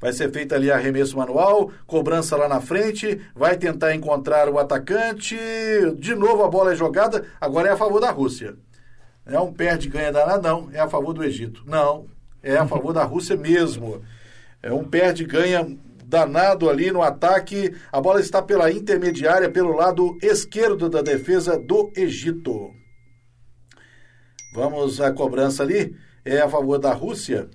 Vai 0.00 0.12
ser 0.12 0.30
feito 0.30 0.54
ali 0.54 0.70
arremesso 0.70 1.16
manual, 1.16 1.70
cobrança 1.86 2.36
lá 2.36 2.48
na 2.48 2.60
frente, 2.60 3.20
vai 3.34 3.56
tentar 3.56 3.94
encontrar 3.94 4.48
o 4.48 4.58
atacante. 4.58 5.36
De 5.98 6.14
novo 6.14 6.44
a 6.44 6.48
bola 6.48 6.72
é 6.72 6.76
jogada, 6.76 7.24
agora 7.40 7.68
é 7.68 7.72
a 7.72 7.76
favor 7.76 8.00
da 8.00 8.10
Rússia. 8.10 8.56
É 9.24 9.40
um 9.40 9.52
perde 9.52 9.88
ganha 9.88 10.12
danado, 10.12 10.42
não, 10.42 10.68
é 10.72 10.78
a 10.78 10.88
favor 10.88 11.12
do 11.12 11.24
Egito. 11.24 11.62
Não, 11.66 12.06
é 12.42 12.56
a 12.56 12.66
favor 12.66 12.92
da 12.92 13.04
Rússia 13.04 13.36
mesmo. 13.38 14.02
É 14.62 14.72
um 14.72 14.84
perde 14.84 15.24
ganha 15.24 15.66
danado 16.04 16.70
ali 16.70 16.90
no 16.90 17.02
ataque. 17.02 17.74
A 17.90 18.00
bola 18.00 18.20
está 18.20 18.40
pela 18.40 18.70
intermediária, 18.70 19.50
pelo 19.50 19.74
lado 19.74 20.16
esquerdo 20.22 20.88
da 20.88 21.02
defesa 21.02 21.58
do 21.58 21.90
Egito. 21.96 22.70
Vamos 24.54 25.00
à 25.00 25.12
cobrança 25.12 25.62
ali. 25.62 25.96
É 26.24 26.40
a 26.40 26.48
favor 26.48 26.78
da 26.78 26.92
Rússia. 26.92 27.48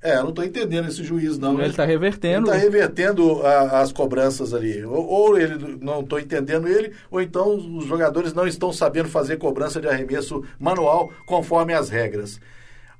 É, 0.00 0.16
eu 0.18 0.22
não 0.22 0.28
estou 0.30 0.44
entendendo 0.44 0.88
esse 0.88 1.02
juiz, 1.02 1.38
não. 1.38 1.60
Ele 1.60 1.72
tá 1.72 1.84
revertendo. 1.84 2.48
Ele 2.48 2.56
está 2.56 2.70
revertendo 2.70 3.44
a- 3.44 3.80
as 3.80 3.90
cobranças 3.90 4.54
ali. 4.54 4.84
Ou, 4.84 5.04
ou 5.06 5.38
ele 5.38 5.78
não 5.80 6.00
estou 6.00 6.20
entendendo 6.20 6.68
ele, 6.68 6.92
ou 7.10 7.20
então 7.20 7.56
os 7.56 7.84
jogadores 7.86 8.32
não 8.32 8.46
estão 8.46 8.72
sabendo 8.72 9.08
fazer 9.08 9.38
cobrança 9.38 9.80
de 9.80 9.88
arremesso 9.88 10.44
manual 10.58 11.10
conforme 11.26 11.74
as 11.74 11.88
regras. 11.88 12.40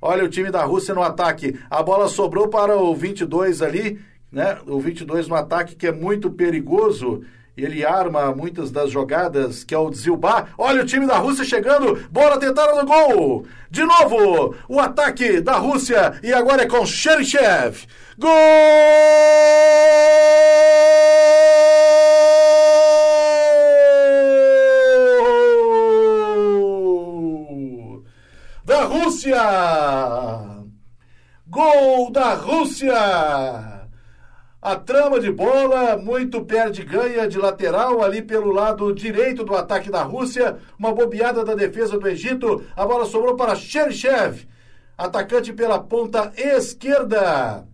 Olha 0.01 0.25
o 0.25 0.29
time 0.29 0.51
da 0.51 0.63
Rússia 0.65 0.93
no 0.93 1.01
ataque. 1.01 1.57
A 1.69 1.81
bola 1.81 2.07
sobrou 2.09 2.49
para 2.49 2.75
o 2.77 2.93
22 2.93 3.61
ali, 3.61 3.99
né? 4.31 4.57
O 4.67 4.79
22 4.79 5.27
no 5.27 5.35
ataque 5.35 5.75
que 5.77 5.87
é 5.87 5.91
muito 5.93 6.29
perigoso 6.29 7.21
ele 7.63 7.85
arma 7.85 8.33
muitas 8.33 8.71
das 8.71 8.91
jogadas, 8.91 9.63
que 9.63 9.73
é 9.73 9.77
o 9.77 9.91
Zilba. 9.93 10.47
Olha 10.57 10.81
o 10.81 10.85
time 10.85 11.05
da 11.05 11.17
Rússia 11.17 11.43
chegando, 11.43 12.07
bola 12.11 12.39
tentada 12.39 12.75
no 12.75 12.85
gol. 12.85 13.45
De 13.69 13.83
novo, 13.83 14.55
o 14.67 14.79
ataque 14.79 15.41
da 15.41 15.53
Rússia 15.53 16.19
e 16.23 16.33
agora 16.33 16.63
é 16.63 16.67
com 16.67 16.85
Cheryshev. 16.85 17.85
Gol! 18.17 18.29
Da 28.65 28.83
Rússia! 28.83 29.41
Gol 31.47 32.11
da 32.11 32.33
Rússia! 32.33 33.78
A 34.61 34.75
trama 34.75 35.21
de 35.21 35.31
bola, 35.31 35.95
muito 35.95 36.43
perde 36.43 36.83
ganha 36.83 37.29
de 37.29 37.37
lateral 37.37 38.03
ali 38.03 38.21
pelo 38.21 38.51
lado 38.51 38.93
direito 38.93 39.45
do 39.45 39.55
ataque 39.55 39.89
da 39.89 40.03
Rússia. 40.03 40.57
Uma 40.77 40.93
bobeada 40.93 41.45
da 41.45 41.55
defesa 41.55 41.97
do 41.97 42.05
Egito. 42.09 42.65
A 42.75 42.85
bola 42.85 43.05
sobrou 43.05 43.37
para 43.37 43.55
Cheryshev, 43.55 44.45
atacante 44.97 45.53
pela 45.53 45.79
ponta 45.79 46.33
esquerda. 46.35 47.65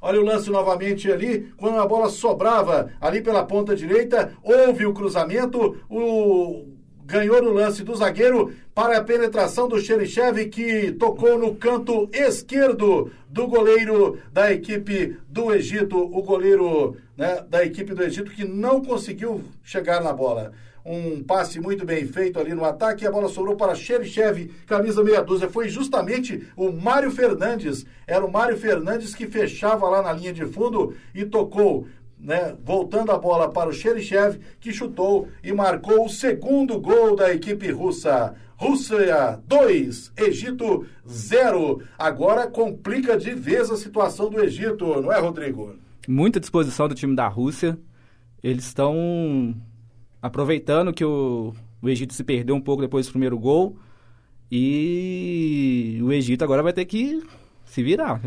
Olha 0.00 0.18
o 0.18 0.24
lance 0.24 0.48
novamente 0.48 1.12
ali, 1.12 1.52
quando 1.58 1.78
a 1.78 1.86
bola 1.86 2.08
sobrava 2.08 2.90
ali 2.98 3.20
pela 3.20 3.44
ponta 3.44 3.76
direita, 3.76 4.32
houve 4.42 4.86
o 4.86 4.94
cruzamento, 4.94 5.82
o 5.90 6.64
ganhou 7.10 7.42
no 7.42 7.52
lance 7.52 7.82
do 7.82 7.94
zagueiro 7.94 8.54
para 8.72 8.98
a 8.98 9.04
penetração 9.04 9.68
do 9.68 9.80
Cheryshev 9.80 10.46
que 10.46 10.92
tocou 10.92 11.36
no 11.36 11.56
canto 11.56 12.08
esquerdo 12.12 13.10
do 13.28 13.48
goleiro 13.48 14.18
da 14.32 14.52
equipe 14.52 15.18
do 15.28 15.52
Egito, 15.52 15.98
o 15.98 16.22
goleiro 16.22 16.96
né, 17.16 17.44
da 17.48 17.64
equipe 17.64 17.92
do 17.92 18.02
Egito 18.02 18.30
que 18.30 18.44
não 18.44 18.82
conseguiu 18.82 19.42
chegar 19.62 20.00
na 20.00 20.12
bola. 20.12 20.52
Um 20.84 21.22
passe 21.22 21.60
muito 21.60 21.84
bem 21.84 22.06
feito 22.06 22.38
ali 22.38 22.54
no 22.54 22.64
ataque 22.64 23.04
e 23.04 23.06
a 23.06 23.10
bola 23.10 23.28
sobrou 23.28 23.54
para 23.54 23.74
Cheryshev, 23.74 24.50
camisa 24.66 25.04
meia 25.04 25.20
dúzia. 25.20 25.48
Foi 25.48 25.68
justamente 25.68 26.48
o 26.56 26.72
Mário 26.72 27.10
Fernandes, 27.10 27.84
era 28.06 28.24
o 28.24 28.32
Mário 28.32 28.56
Fernandes 28.56 29.14
que 29.14 29.26
fechava 29.26 29.88
lá 29.88 30.00
na 30.00 30.12
linha 30.12 30.32
de 30.32 30.46
fundo 30.46 30.94
e 31.14 31.24
tocou 31.24 31.86
né, 32.22 32.54
voltando 32.64 33.10
a 33.10 33.18
bola 33.18 33.50
para 33.50 33.70
o 33.70 33.72
Cheryshev, 33.72 34.38
que 34.60 34.72
chutou 34.72 35.28
e 35.42 35.52
marcou 35.52 36.04
o 36.04 36.08
segundo 36.08 36.78
gol 36.78 37.16
da 37.16 37.32
equipe 37.32 37.70
russa. 37.70 38.34
Rússia 38.56 39.40
2, 39.46 40.12
Egito 40.18 40.86
0. 41.08 41.82
Agora 41.98 42.46
complica 42.46 43.16
de 43.16 43.30
vez 43.30 43.70
a 43.70 43.76
situação 43.76 44.28
do 44.28 44.38
Egito, 44.38 45.00
não 45.00 45.10
é, 45.10 45.18
Rodrigo? 45.18 45.74
Muita 46.06 46.38
disposição 46.38 46.86
do 46.86 46.94
time 46.94 47.16
da 47.16 47.26
Rússia. 47.26 47.78
Eles 48.42 48.66
estão 48.66 49.54
aproveitando 50.20 50.92
que 50.92 51.04
o, 51.04 51.54
o 51.80 51.88
Egito 51.88 52.12
se 52.12 52.22
perdeu 52.22 52.54
um 52.54 52.60
pouco 52.60 52.82
depois 52.82 53.06
do 53.06 53.12
primeiro 53.12 53.38
gol. 53.38 53.78
E 54.52 55.98
o 56.02 56.12
Egito 56.12 56.44
agora 56.44 56.62
vai 56.62 56.72
ter 56.74 56.84
que 56.84 57.22
se 57.64 57.82
virar. 57.82 58.20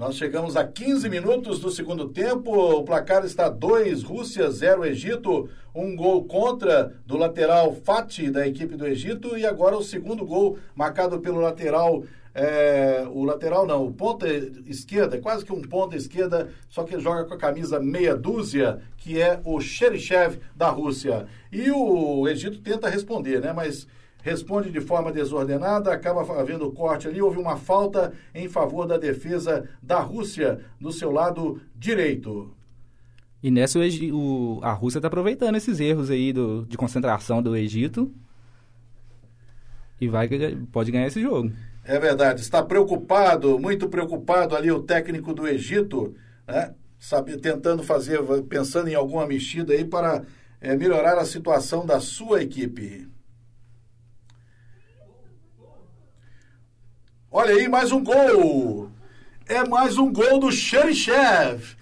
Nós 0.00 0.16
chegamos 0.16 0.56
a 0.56 0.66
15 0.66 1.10
minutos 1.10 1.60
do 1.60 1.70
segundo 1.70 2.08
tempo. 2.08 2.50
O 2.50 2.82
placar 2.82 3.22
está 3.22 3.50
2, 3.50 4.02
Rússia 4.02 4.50
0, 4.50 4.86
Egito. 4.86 5.50
Um 5.74 5.94
gol 5.94 6.24
contra 6.24 6.94
do 7.04 7.18
lateral 7.18 7.74
Fati 7.74 8.30
da 8.30 8.48
equipe 8.48 8.76
do 8.76 8.86
Egito. 8.86 9.36
E 9.36 9.44
agora 9.44 9.76
o 9.76 9.82
segundo 9.82 10.24
gol 10.24 10.56
marcado 10.74 11.20
pelo 11.20 11.38
lateral. 11.38 12.02
É, 12.34 13.06
o 13.10 13.24
lateral 13.24 13.66
não, 13.66 13.84
o 13.84 13.92
ponta 13.92 14.26
esquerda, 14.66 15.18
quase 15.18 15.44
que 15.44 15.52
um 15.52 15.60
ponta 15.60 15.94
esquerda, 15.96 16.48
só 16.68 16.84
que 16.84 16.98
joga 16.98 17.24
com 17.24 17.34
a 17.34 17.36
camisa 17.36 17.78
meia 17.78 18.16
dúzia, 18.16 18.80
que 18.96 19.20
é 19.20 19.38
o 19.44 19.60
Cheryshev 19.60 20.38
da 20.56 20.70
Rússia. 20.70 21.26
E 21.52 21.70
o 21.70 22.26
Egito 22.26 22.60
tenta 22.62 22.88
responder, 22.88 23.42
né? 23.42 23.52
Mas 23.52 23.86
responde 24.22 24.70
de 24.70 24.80
forma 24.80 25.12
desordenada, 25.12 25.92
acaba 25.92 26.22
havendo 26.40 26.70
corte 26.72 27.08
ali, 27.08 27.20
houve 27.22 27.38
uma 27.38 27.56
falta 27.56 28.12
em 28.34 28.48
favor 28.48 28.86
da 28.86 28.96
defesa 28.98 29.68
da 29.82 30.00
Rússia 30.00 30.60
do 30.80 30.92
seu 30.92 31.10
lado 31.10 31.60
direito. 31.74 32.54
E 33.42 33.50
nessa 33.50 33.78
o, 33.78 33.82
o- 34.12 34.60
a 34.62 34.72
Rússia 34.72 34.98
está 34.98 35.08
aproveitando 35.08 35.56
esses 35.56 35.80
erros 35.80 36.10
aí 36.10 36.32
do, 36.32 36.66
de 36.66 36.76
concentração 36.76 37.42
do 37.42 37.56
Egito. 37.56 38.12
E 40.00 40.08
vai, 40.08 40.28
pode 40.72 40.90
ganhar 40.90 41.06
esse 41.06 41.20
jogo. 41.20 41.52
É 41.82 41.98
verdade, 41.98 42.40
está 42.40 42.62
preocupado, 42.62 43.58
muito 43.58 43.88
preocupado 43.88 44.54
ali 44.54 44.70
o 44.70 44.82
técnico 44.82 45.32
do 45.34 45.46
Egito, 45.48 46.14
né? 46.46 46.74
Sabe, 46.98 47.38
tentando 47.38 47.82
fazer, 47.82 48.20
pensando 48.48 48.88
em 48.88 48.94
alguma 48.94 49.26
mexida 49.26 49.72
aí 49.72 49.84
para 49.84 50.22
eh, 50.60 50.76
melhorar 50.76 51.16
a 51.18 51.24
situação 51.24 51.86
da 51.86 51.98
sua 51.98 52.42
equipe. 52.42 53.08
Olha 57.32 57.54
aí, 57.54 57.68
mais 57.68 57.92
um 57.92 58.02
gol! 58.02 58.90
É 59.46 59.64
mais 59.68 59.96
um 59.96 60.12
gol 60.12 60.40
do 60.40 60.50
Cheryshev. 60.50 61.76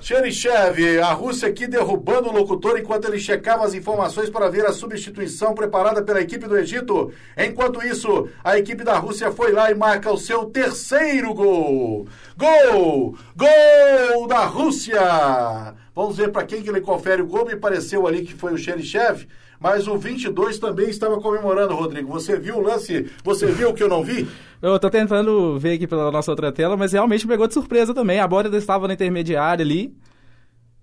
Cheryshev, 0.00 0.98
a 1.02 1.12
Rússia 1.12 1.48
aqui 1.48 1.66
derrubando 1.66 2.30
o 2.30 2.32
locutor 2.32 2.78
enquanto 2.78 3.04
ele 3.04 3.18
checava 3.18 3.66
as 3.66 3.74
informações 3.74 4.30
para 4.30 4.48
ver 4.48 4.64
a 4.64 4.72
substituição 4.72 5.54
preparada 5.54 6.02
pela 6.02 6.22
equipe 6.22 6.48
do 6.48 6.56
Egito. 6.56 7.12
Enquanto 7.36 7.84
isso, 7.84 8.30
a 8.42 8.56
equipe 8.56 8.82
da 8.82 8.96
Rússia 8.96 9.30
foi 9.30 9.52
lá 9.52 9.70
e 9.70 9.74
marca 9.74 10.10
o 10.10 10.16
seu 10.16 10.46
terceiro 10.46 11.34
gol. 11.34 12.08
Gol! 12.38 13.18
Gol 13.36 14.26
da 14.28 14.46
Rússia! 14.46 15.74
Vamos 15.94 16.16
ver 16.16 16.32
para 16.32 16.46
quem 16.46 16.62
que 16.62 16.70
ele 16.70 16.80
confere 16.80 17.20
o 17.20 17.26
gol. 17.26 17.44
Me 17.44 17.54
pareceu 17.54 18.06
ali 18.06 18.24
que 18.24 18.32
foi 18.32 18.54
o 18.54 18.58
Cheryshev, 18.58 19.28
mas 19.60 19.86
o 19.86 19.96
22 19.98 20.58
também 20.58 20.88
estava 20.88 21.20
comemorando, 21.20 21.74
Rodrigo. 21.74 22.10
Você 22.10 22.38
viu 22.38 22.56
o 22.56 22.60
lance? 22.62 23.10
Você 23.22 23.46
viu 23.46 23.68
o 23.70 23.74
que 23.74 23.82
eu 23.82 23.88
não 23.88 24.02
vi? 24.02 24.26
Eu 24.62 24.78
tô 24.78 24.88
tentando 24.90 25.58
ver 25.58 25.74
aqui 25.74 25.86
pela 25.86 26.10
nossa 26.10 26.30
outra 26.32 26.50
tela, 26.50 26.76
mas 26.76 26.92
realmente 26.92 27.26
pegou 27.26 27.46
de 27.46 27.54
surpresa 27.54 27.92
também. 27.94 28.18
A 28.20 28.26
bola 28.26 28.48
estava 28.56 28.88
na 28.88 28.94
intermediária 28.94 29.62
ali. 29.62 29.94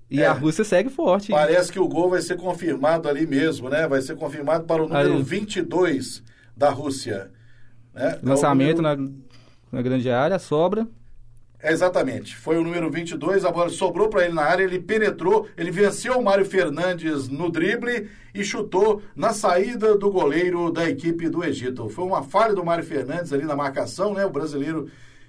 E 0.10 0.22
É. 0.22 0.28
a 0.28 0.32
Rússia 0.32 0.64
segue 0.64 0.90
forte. 0.90 1.32
Parece 1.32 1.70
que 1.72 1.80
o 1.80 1.88
gol 1.88 2.10
vai 2.12 2.22
ser 2.22 2.38
confirmado 2.38 3.10
ali 3.10 3.28
mesmo, 3.28 3.68
né? 3.68 3.86
Vai 3.88 4.02
ser 4.02 4.16
confirmado 4.16 4.64
para 4.64 4.82
o 4.84 4.88
número 4.88 5.16
Aí. 5.16 5.22
22 5.24 6.24
da 6.56 6.70
Rússia. 6.70 7.30
né? 7.94 8.18
É 8.24 8.26
Lançamento 8.26 8.82
número- 8.82 9.02
na, 9.02 9.10
na 9.72 9.82
grande 9.82 10.10
área, 10.10 10.40
sobra. 10.40 10.88
É, 11.60 11.74
Exatamente. 11.74 12.38
Foi 12.38 12.58
o 12.58 12.64
número 12.64 12.90
22, 12.90 13.44
a 13.44 13.52
bola 13.52 13.70
sobrou 13.70 14.08
para 14.08 14.24
ele 14.26 14.34
na 14.36 14.44
área, 14.44 14.64
ele 14.64 14.80
penetrou, 14.80 15.48
ele 15.58 15.72
venceu 15.72 16.18
o 16.18 16.24
Mário 16.24 16.46
Fernandes 16.46 17.28
no 17.28 17.52
drible 17.52 18.08
e 18.40 18.44
chutou 18.44 19.02
na 19.16 19.34
saída 19.34 19.98
do 19.98 20.12
goleiro 20.12 20.72
da 20.72 20.88
equipe 20.90 21.28
do 21.30 21.44
Egito. 21.44 21.90
Foi 21.90 22.06
uma 22.06 22.22
falha 22.24 22.54
do 22.54 22.64
Mário 22.64 22.84
Fernandes 22.84 23.34
ali 23.34 23.46
na 23.46 23.56
marcação, 23.56 24.14
né? 24.14 24.26
O 24.26 24.30
brasileiro 24.30 24.88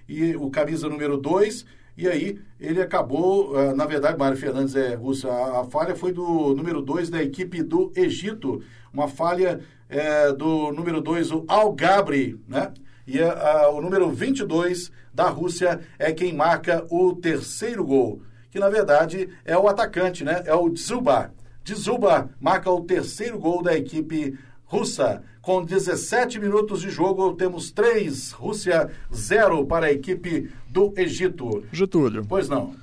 e 0.09 0.37
o 0.37 0.51
camisa 0.51 0.89
número 0.89 1.17
2. 1.17 1.65
E 1.97 2.07
aí 2.07 2.39
ele 2.61 2.81
acabou, 2.81 3.57
ah, 3.57 3.75
na 3.75 3.85
verdade, 3.87 4.19
Mário 4.19 4.37
Fernandes 4.37 4.77
é 4.77 4.95
russo. 4.95 5.29
A, 5.29 5.61
a 5.61 5.65
falha 5.65 5.97
foi 5.97 6.13
do 6.13 6.55
número 6.55 6.81
2 6.83 7.11
da 7.11 7.23
equipe 7.23 7.63
do 7.63 7.91
Egito. 7.97 8.63
Uma 8.93 9.09
falha 9.09 9.61
eh, 9.89 10.33
do 10.33 10.71
número 10.73 11.01
2, 11.01 11.33
o 11.33 11.45
Al 11.49 11.73
Gabri, 11.73 12.39
né? 12.47 12.73
E 13.07 13.19
a- 13.21 13.33
a- 13.33 13.71
o 13.71 13.81
número 13.81 14.11
22 14.11 14.91
da 15.15 15.29
Rússia 15.31 15.81
é 15.99 16.13
quem 16.13 16.35
marca 16.35 16.85
o 16.91 17.15
terceiro 17.17 17.83
gol, 17.85 18.21
que 18.51 18.59
na 18.59 18.69
verdade 18.69 19.29
é 19.45 19.57
o 19.57 19.67
atacante, 19.67 20.23
né? 20.25 20.43
É 20.45 20.55
o 20.55 20.69
Dzuba. 20.69 21.33
Dzuba 21.75 22.31
marca 22.41 22.71
o 22.71 22.81
terceiro 22.83 23.39
gol 23.39 23.63
da 23.63 23.77
equipe 23.77 24.39
russa. 24.65 25.23
Com 25.41 25.65
17 25.65 26.39
minutos 26.39 26.83
de 26.83 26.91
jogo, 26.91 27.33
temos 27.35 27.71
3, 27.71 28.33
Rússia 28.33 28.91
0 29.15 29.65
para 29.67 29.87
a 29.87 29.93
equipe 29.93 30.51
do 30.69 30.93
Egito. 30.97 31.65
Getúlio, 31.73 32.25
Pois 32.29 32.49
não. 32.49 32.75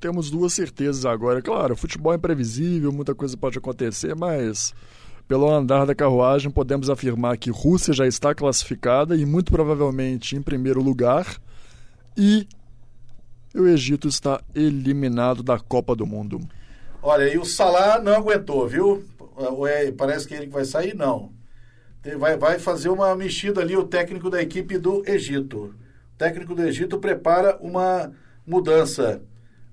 temos 0.00 0.28
duas 0.30 0.52
certezas 0.52 1.04
agora. 1.06 1.40
Claro, 1.40 1.76
futebol 1.76 2.12
é 2.12 2.16
imprevisível, 2.16 2.90
muita 2.90 3.14
coisa 3.14 3.36
pode 3.36 3.58
acontecer, 3.58 4.16
mas 4.16 4.74
pelo 5.28 5.48
andar 5.48 5.86
da 5.86 5.94
carruagem 5.94 6.50
podemos 6.50 6.90
afirmar 6.90 7.36
que 7.38 7.50
Rússia 7.50 7.94
já 7.94 8.06
está 8.08 8.34
classificada 8.34 9.14
e 9.16 9.24
muito 9.24 9.52
provavelmente 9.52 10.34
em 10.34 10.42
primeiro 10.42 10.82
lugar 10.82 11.36
e 12.16 12.48
o 13.54 13.66
Egito 13.68 14.08
está 14.08 14.40
eliminado 14.52 15.42
da 15.44 15.60
Copa 15.60 15.94
do 15.94 16.04
Mundo. 16.06 16.40
Olha, 17.02 17.32
e 17.32 17.38
o 17.38 17.44
Salah 17.44 17.98
não 17.98 18.14
aguentou, 18.14 18.66
viu? 18.68 19.04
É- 19.68 19.90
parece 19.92 20.28
que 20.28 20.34
ele 20.34 20.46
que 20.46 20.52
vai 20.52 20.64
sair, 20.64 20.94
não. 20.94 21.32
Vai, 22.18 22.36
vai 22.36 22.58
fazer 22.58 22.88
uma 22.88 23.14
mexida 23.14 23.60
ali 23.60 23.76
o 23.76 23.84
técnico 23.84 24.30
da 24.30 24.40
equipe 24.40 24.78
do 24.78 25.02
Egito. 25.06 25.74
O 26.14 26.18
técnico 26.18 26.54
do 26.54 26.62
Egito 26.62 26.98
prepara 26.98 27.56
uma 27.60 28.12
mudança. 28.46 29.22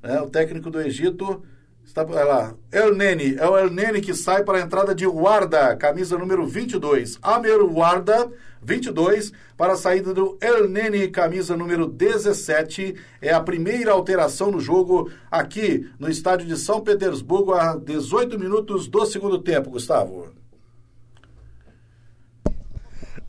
né? 0.02 0.20
O 0.22 0.30
técnico 0.30 0.70
do 0.70 0.82
Egito 0.82 1.44
Está, 1.88 2.04
olha 2.04 2.26
lá, 2.26 2.56
El 2.70 2.96
Nene, 2.96 3.36
é 3.36 3.48
o 3.48 3.58
El 3.58 3.70
Nene 3.70 4.02
que 4.02 4.14
sai 4.14 4.44
para 4.44 4.58
a 4.58 4.62
entrada 4.62 4.94
de 4.94 5.08
Warda, 5.08 5.74
camisa 5.78 6.18
número 6.18 6.46
22. 6.46 7.18
Amer 7.22 7.62
Warda, 7.62 8.30
22, 8.68 9.32
para 9.56 9.74
a 9.74 9.78
saída 9.78 10.14
do 10.14 10.38
El 10.42 10.68
camisa 11.10 11.56
número 11.56 11.88
17. 11.88 12.96
É 13.22 13.34
a 13.34 13.40
primeira 13.40 13.94
alteração 13.94 14.52
no 14.52 14.60
jogo 14.60 15.10
aqui 15.32 15.90
no 15.98 16.10
estádio 16.10 16.46
de 16.46 16.58
São 16.58 16.82
Petersburgo, 16.82 17.54
a 17.54 17.78
18 17.78 18.38
minutos 18.38 18.90
do 18.90 19.06
segundo 19.06 19.40
tempo, 19.40 19.70
Gustavo. 19.70 20.34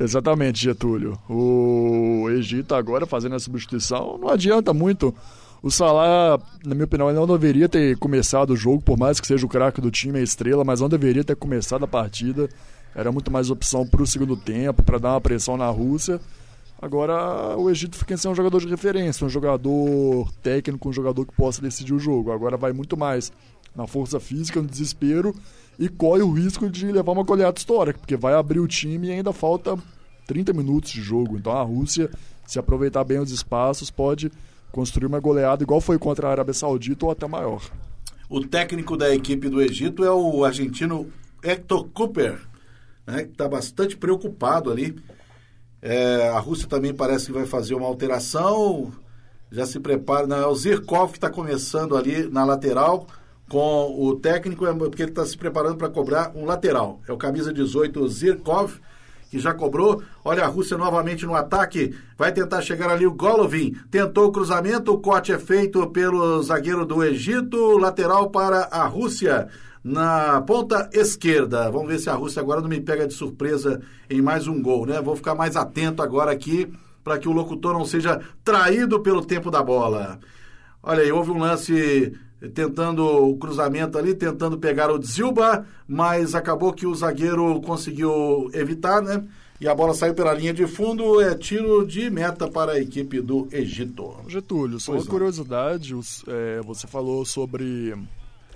Exatamente, 0.00 0.60
Getúlio. 0.64 1.16
O 1.28 2.28
Egito 2.30 2.74
agora 2.74 3.06
fazendo 3.06 3.36
a 3.36 3.40
substituição 3.40 4.18
não 4.18 4.28
adianta 4.28 4.74
muito. 4.74 5.14
O 5.60 5.70
Salah, 5.70 6.38
na 6.64 6.74
minha 6.74 6.84
opinião, 6.84 7.12
não 7.12 7.26
deveria 7.26 7.68
ter 7.68 7.96
começado 7.98 8.50
o 8.50 8.56
jogo, 8.56 8.80
por 8.80 8.96
mais 8.96 9.20
que 9.20 9.26
seja 9.26 9.44
o 9.44 9.48
craque 9.48 9.80
do 9.80 9.90
time, 9.90 10.18
a 10.18 10.22
estrela, 10.22 10.64
mas 10.64 10.80
não 10.80 10.88
deveria 10.88 11.24
ter 11.24 11.34
começado 11.34 11.84
a 11.84 11.88
partida. 11.88 12.48
Era 12.94 13.12
muito 13.12 13.30
mais 13.30 13.50
opção 13.50 13.86
para 13.86 14.02
o 14.02 14.06
segundo 14.06 14.36
tempo, 14.36 14.82
para 14.82 14.98
dar 14.98 15.12
uma 15.12 15.20
pressão 15.20 15.56
na 15.56 15.68
Rússia. 15.68 16.20
Agora 16.80 17.56
o 17.56 17.68
Egito 17.68 17.96
fica 17.96 18.16
sem 18.16 18.30
um 18.30 18.34
jogador 18.34 18.60
de 18.60 18.68
referência, 18.68 19.26
um 19.26 19.28
jogador 19.28 20.30
técnico, 20.42 20.88
um 20.88 20.92
jogador 20.92 21.26
que 21.26 21.34
possa 21.34 21.60
decidir 21.60 21.92
o 21.92 21.98
jogo. 21.98 22.30
Agora 22.30 22.56
vai 22.56 22.72
muito 22.72 22.96
mais 22.96 23.32
na 23.74 23.86
força 23.86 24.18
física, 24.20 24.62
no 24.62 24.68
desespero 24.68 25.34
e 25.78 25.88
corre 25.88 26.22
o 26.22 26.32
risco 26.32 26.68
de 26.68 26.90
levar 26.90 27.12
uma 27.12 27.22
goleada 27.22 27.58
histórica, 27.58 27.98
porque 27.98 28.16
vai 28.16 28.34
abrir 28.34 28.60
o 28.60 28.66
time 28.66 29.08
e 29.08 29.12
ainda 29.12 29.32
falta 29.32 29.76
30 30.26 30.52
minutos 30.52 30.90
de 30.90 31.00
jogo. 31.00 31.36
Então 31.36 31.52
a 31.52 31.62
Rússia, 31.62 32.10
se 32.46 32.58
aproveitar 32.58 33.04
bem 33.04 33.18
os 33.18 33.30
espaços, 33.30 33.90
pode 33.90 34.30
construir 34.70 35.06
uma 35.06 35.20
goleada 35.20 35.62
igual 35.62 35.80
foi 35.80 35.98
contra 35.98 36.28
a 36.28 36.30
Arábia 36.30 36.54
Saudita 36.54 37.06
ou 37.06 37.12
até 37.12 37.26
maior. 37.26 37.62
O 38.28 38.40
técnico 38.40 38.96
da 38.96 39.14
equipe 39.14 39.48
do 39.48 39.62
Egito 39.62 40.04
é 40.04 40.10
o 40.12 40.44
argentino 40.44 41.10
Hector 41.42 41.88
Cooper, 41.88 42.38
né, 43.08 43.24
que 43.24 43.30
está 43.30 43.48
bastante 43.48 43.96
preocupado 43.96 44.70
ali. 44.70 44.94
É, 45.80 46.28
a 46.28 46.38
Rússia 46.38 46.68
também 46.68 46.92
parece 46.92 47.26
que 47.26 47.32
vai 47.32 47.46
fazer 47.46 47.74
uma 47.74 47.86
alteração. 47.86 48.92
Já 49.50 49.64
se 49.64 49.80
prepara. 49.80 50.26
Não, 50.26 50.36
é 50.36 50.46
o 50.46 50.54
Zirkov 50.54 51.12
que 51.12 51.16
está 51.16 51.30
começando 51.30 51.96
ali 51.96 52.28
na 52.28 52.44
lateral 52.44 53.06
com 53.48 53.96
o 53.98 54.14
técnico, 54.14 54.66
é 54.66 54.74
porque 54.74 55.00
ele 55.00 55.10
está 55.10 55.24
se 55.24 55.34
preparando 55.34 55.78
para 55.78 55.88
cobrar 55.88 56.32
um 56.34 56.44
lateral. 56.44 57.00
É 57.08 57.12
o 57.12 57.16
camisa 57.16 57.50
18, 57.50 57.98
o 57.98 58.06
Zirkov, 58.06 58.74
que 59.30 59.38
já 59.38 59.54
cobrou. 59.54 60.02
Olha 60.22 60.44
a 60.44 60.46
Rússia 60.46 60.76
novamente 60.76 61.24
no 61.24 61.34
ataque. 61.34 61.94
Vai 62.18 62.30
tentar 62.30 62.60
chegar 62.60 62.90
ali 62.90 63.06
o 63.06 63.14
Golovin. 63.14 63.74
Tentou 63.90 64.26
o 64.26 64.32
cruzamento. 64.32 64.92
O 64.92 64.98
corte 64.98 65.32
é 65.32 65.38
feito 65.38 65.86
pelo 65.86 66.42
zagueiro 66.42 66.84
do 66.84 67.02
Egito. 67.02 67.78
Lateral 67.78 68.28
para 68.28 68.64
a 68.64 68.86
Rússia. 68.86 69.48
Na 69.82 70.40
ponta 70.42 70.88
esquerda. 70.92 71.70
Vamos 71.70 71.88
ver 71.88 71.98
se 71.98 72.10
a 72.10 72.14
Rússia 72.14 72.40
agora 72.42 72.60
não 72.60 72.68
me 72.68 72.80
pega 72.80 73.06
de 73.06 73.14
surpresa 73.14 73.80
em 74.10 74.20
mais 74.20 74.46
um 74.46 74.60
gol, 74.60 74.86
né? 74.86 75.00
Vou 75.00 75.16
ficar 75.16 75.34
mais 75.34 75.56
atento 75.56 76.02
agora 76.02 76.30
aqui 76.32 76.70
para 77.04 77.18
que 77.18 77.28
o 77.28 77.32
locutor 77.32 77.72
não 77.72 77.86
seja 77.86 78.20
traído 78.44 79.00
pelo 79.00 79.24
tempo 79.24 79.50
da 79.50 79.62
bola. 79.62 80.18
Olha 80.82 81.02
aí, 81.02 81.10
houve 81.12 81.30
um 81.30 81.38
lance 81.38 82.12
tentando 82.54 83.02
o 83.04 83.36
cruzamento 83.36 83.98
ali, 83.98 84.14
tentando 84.14 84.58
pegar 84.58 84.92
o 84.92 85.02
Zilba, 85.02 85.64
mas 85.88 86.34
acabou 86.34 86.72
que 86.72 86.86
o 86.86 86.94
zagueiro 86.94 87.60
conseguiu 87.62 88.50
evitar, 88.52 89.00
né? 89.02 89.24
E 89.60 89.66
a 89.66 89.74
bola 89.74 89.92
saiu 89.92 90.14
pela 90.14 90.32
linha 90.32 90.54
de 90.54 90.66
fundo, 90.68 91.20
é 91.20 91.34
tiro 91.34 91.84
de 91.84 92.08
meta 92.10 92.46
para 92.48 92.72
a 92.72 92.78
equipe 92.80 93.20
do 93.20 93.48
Egito. 93.50 94.14
Getúlio, 94.28 94.78
só 94.78 94.92
Pois 94.92 95.02
uma 95.02 95.06
não. 95.06 95.10
curiosidade, 95.18 95.94
os- 95.96 96.22
é, 96.28 96.60
você 96.62 96.86
falou 96.86 97.24
sobre 97.24 97.92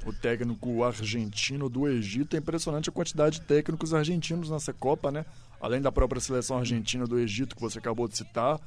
o 0.04 0.12
técnico 0.12 0.82
argentino 0.82 1.68
do 1.68 1.88
Egito, 1.88 2.34
é 2.34 2.38
impressionante 2.38 2.88
a 2.88 2.92
quantidade 2.92 3.40
de 3.40 3.46
técnicos 3.46 3.94
argentinos 3.94 4.50
nessa 4.50 4.72
Copa, 4.72 5.10
né? 5.10 5.24
Além 5.60 5.80
da 5.80 5.92
própria 5.92 6.20
seleção 6.20 6.58
argentina 6.58 7.06
do 7.06 7.18
Egito, 7.18 7.54
que 7.54 7.62
você 7.62 7.78
acabou 7.78 8.08
de 8.08 8.16
citar, 8.16 8.60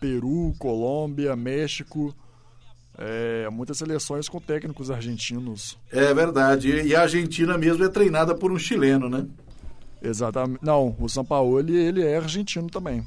Peru, 0.00 0.54
Colômbia, 0.58 1.34
México, 1.34 2.14
é, 2.98 3.48
muitas 3.50 3.78
seleções 3.78 4.28
com 4.28 4.40
técnicos 4.40 4.90
argentinos. 4.90 5.78
É 5.90 6.14
verdade. 6.14 6.70
E 6.70 6.94
a 6.94 7.02
Argentina 7.02 7.58
mesmo 7.58 7.84
é 7.84 7.88
treinada 7.88 8.34
por 8.34 8.52
um 8.52 8.58
chileno, 8.58 9.08
né? 9.08 9.26
Exatamente. 10.00 10.60
Não, 10.62 10.96
o 11.00 11.08
São 11.08 11.24
Paulo 11.24 11.58
ele 11.58 12.02
é 12.02 12.16
argentino 12.16 12.68
também. 12.68 13.04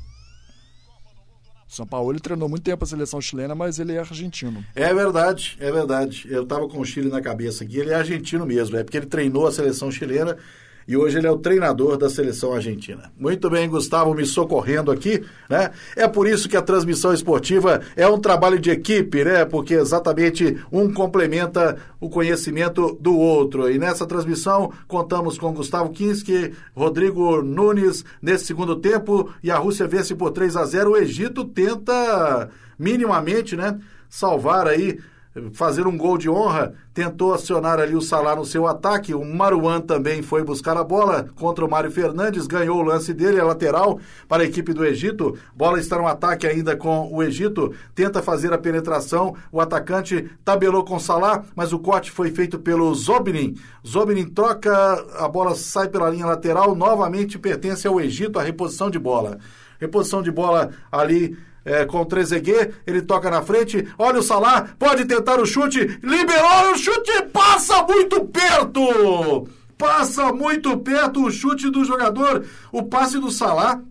São 1.70 1.86
Paulo 1.86 2.20
treinou 2.20 2.49
muito 2.49 2.63
tempo 2.63 2.84
a 2.84 2.88
seleção 2.88 3.22
chilena, 3.22 3.53
mas 3.53 3.78
ele 3.78 3.93
é 3.93 3.99
argentino. 3.99 4.65
É 4.74 4.91
verdade, 4.91 5.55
é 5.59 5.72
verdade. 5.72 6.28
Eu 6.28 6.41
estava 6.41 6.67
com 6.67 6.80
o 6.80 6.86
Chile 6.86 7.09
na 7.09 7.22
cabeça 7.22 7.63
aqui. 7.63 7.78
Ele 7.78 7.91
é 7.91 7.93
argentino 7.93 8.43
mesmo, 8.43 8.76
é 8.76 8.84
porque 8.84 8.97
ele 8.97 9.05
treinou 9.05 9.45
a 9.45 9.51
seleção 9.51 9.91
chilena 9.91 10.36
e 10.89 10.97
hoje 10.97 11.19
ele 11.19 11.27
é 11.27 11.31
o 11.31 11.37
treinador 11.37 11.97
da 11.97 12.09
seleção 12.09 12.51
argentina. 12.51 13.11
Muito 13.15 13.47
bem, 13.47 13.69
Gustavo, 13.69 14.11
me 14.15 14.25
socorrendo 14.25 14.89
aqui, 14.91 15.23
né? 15.47 15.69
É 15.95 16.07
por 16.07 16.27
isso 16.27 16.49
que 16.49 16.57
a 16.57 16.63
transmissão 16.63 17.13
esportiva 17.13 17.81
é 17.95 18.07
um 18.07 18.19
trabalho 18.19 18.57
de 18.57 18.71
equipe, 18.71 19.23
né? 19.23 19.45
Porque 19.45 19.75
exatamente 19.75 20.57
um 20.71 20.91
complementa 20.91 21.77
o 21.99 22.09
conhecimento 22.09 22.97
do 22.99 23.15
outro. 23.15 23.69
E 23.69 23.77
nessa 23.77 24.07
transmissão 24.07 24.73
contamos 24.87 25.37
com 25.37 25.53
Gustavo 25.53 25.91
Kinski, 25.91 26.53
Rodrigo 26.75 27.43
Nunes 27.43 28.03
nesse 28.19 28.45
segundo 28.45 28.75
tempo 28.75 29.31
e 29.43 29.51
a 29.51 29.59
Rússia 29.59 29.87
vence 29.87 30.15
por 30.15 30.31
3 30.31 30.55
a 30.55 30.65
0. 30.65 30.89
O 30.89 30.97
Egito 30.97 31.45
tenta 31.45 32.49
minimamente, 32.79 33.55
né, 33.55 33.77
salvar 34.09 34.67
aí 34.67 34.97
fazer 35.53 35.86
um 35.86 35.95
gol 35.95 36.17
de 36.17 36.28
honra, 36.28 36.74
tentou 36.93 37.33
acionar 37.33 37.79
ali 37.79 37.95
o 37.95 38.01
Salah 38.01 38.36
no 38.36 38.45
seu 38.45 38.66
ataque, 38.66 39.13
o 39.13 39.24
Maruan 39.24 39.79
também 39.79 40.24
foi 40.24 40.43
buscar 40.43 40.75
a 40.75 40.83
bola 40.83 41.29
contra 41.36 41.63
o 41.63 41.70
Mário 41.70 41.91
Fernandes, 41.91 42.47
ganhou 42.47 42.79
o 42.79 42.83
lance 42.83 43.13
dele, 43.13 43.39
é 43.39 43.43
lateral 43.43 43.99
para 44.28 44.41
a 44.41 44.45
equipe 44.45 44.74
do 44.74 44.83
Egito, 44.83 45.37
bola 45.55 45.79
está 45.79 45.99
no 45.99 46.08
ataque 46.08 46.47
ainda 46.47 46.75
com 46.75 47.13
o 47.13 47.21
Egito, 47.21 47.74
tenta 47.93 48.24
fazer 48.24 48.51
a 48.54 48.58
penetração, 48.58 49.36
o 49.51 49.62
atacante 49.62 50.29
tabelou 50.43 50.83
com 50.83 50.95
o 50.95 50.99
Salah, 50.99 51.43
mas 51.55 51.71
o 51.71 51.79
corte 51.79 52.12
foi 52.12 52.32
feito 52.32 52.58
pelo 52.58 52.93
Zobnin, 52.95 53.55
Zobnin 53.87 54.25
troca, 54.25 54.74
a 55.20 55.28
bola 55.28 55.54
sai 55.54 55.89
pela 55.89 56.09
linha 56.09 56.25
lateral, 56.25 56.75
novamente 56.75 57.37
pertence 57.37 57.87
ao 57.87 58.01
Egito 58.01 58.39
a 58.39 58.43
reposição 58.43 58.89
de 58.89 58.97
bola, 58.97 59.37
reposição 59.79 60.24
de 60.24 60.32
bola 60.32 60.71
ali 60.91 61.37
é, 61.63 61.86
com 61.86 62.01
o 62.01 62.05
Trezeguet, 62.05 62.73
ele 62.86 63.01
toca 63.01 63.29
na 63.29 63.41
frente, 63.41 63.87
olha 63.97 64.19
o 64.19 64.23
Salah, 64.23 64.69
pode 64.77 65.05
tentar 65.05 65.39
o 65.39 65.45
chute, 65.45 65.79
liberou 66.01 66.71
o 66.73 66.77
chute, 66.77 67.23
passa 67.31 67.83
muito 67.83 68.25
perto! 68.25 69.47
Passa 69.77 70.33
muito 70.33 70.77
perto 70.79 71.23
o 71.23 71.31
chute 71.31 71.69
do 71.69 71.86
jogador, 71.86 72.45
o 72.69 72.83
passe 72.83 73.17
do 73.17 73.31
Salah, 73.31 73.81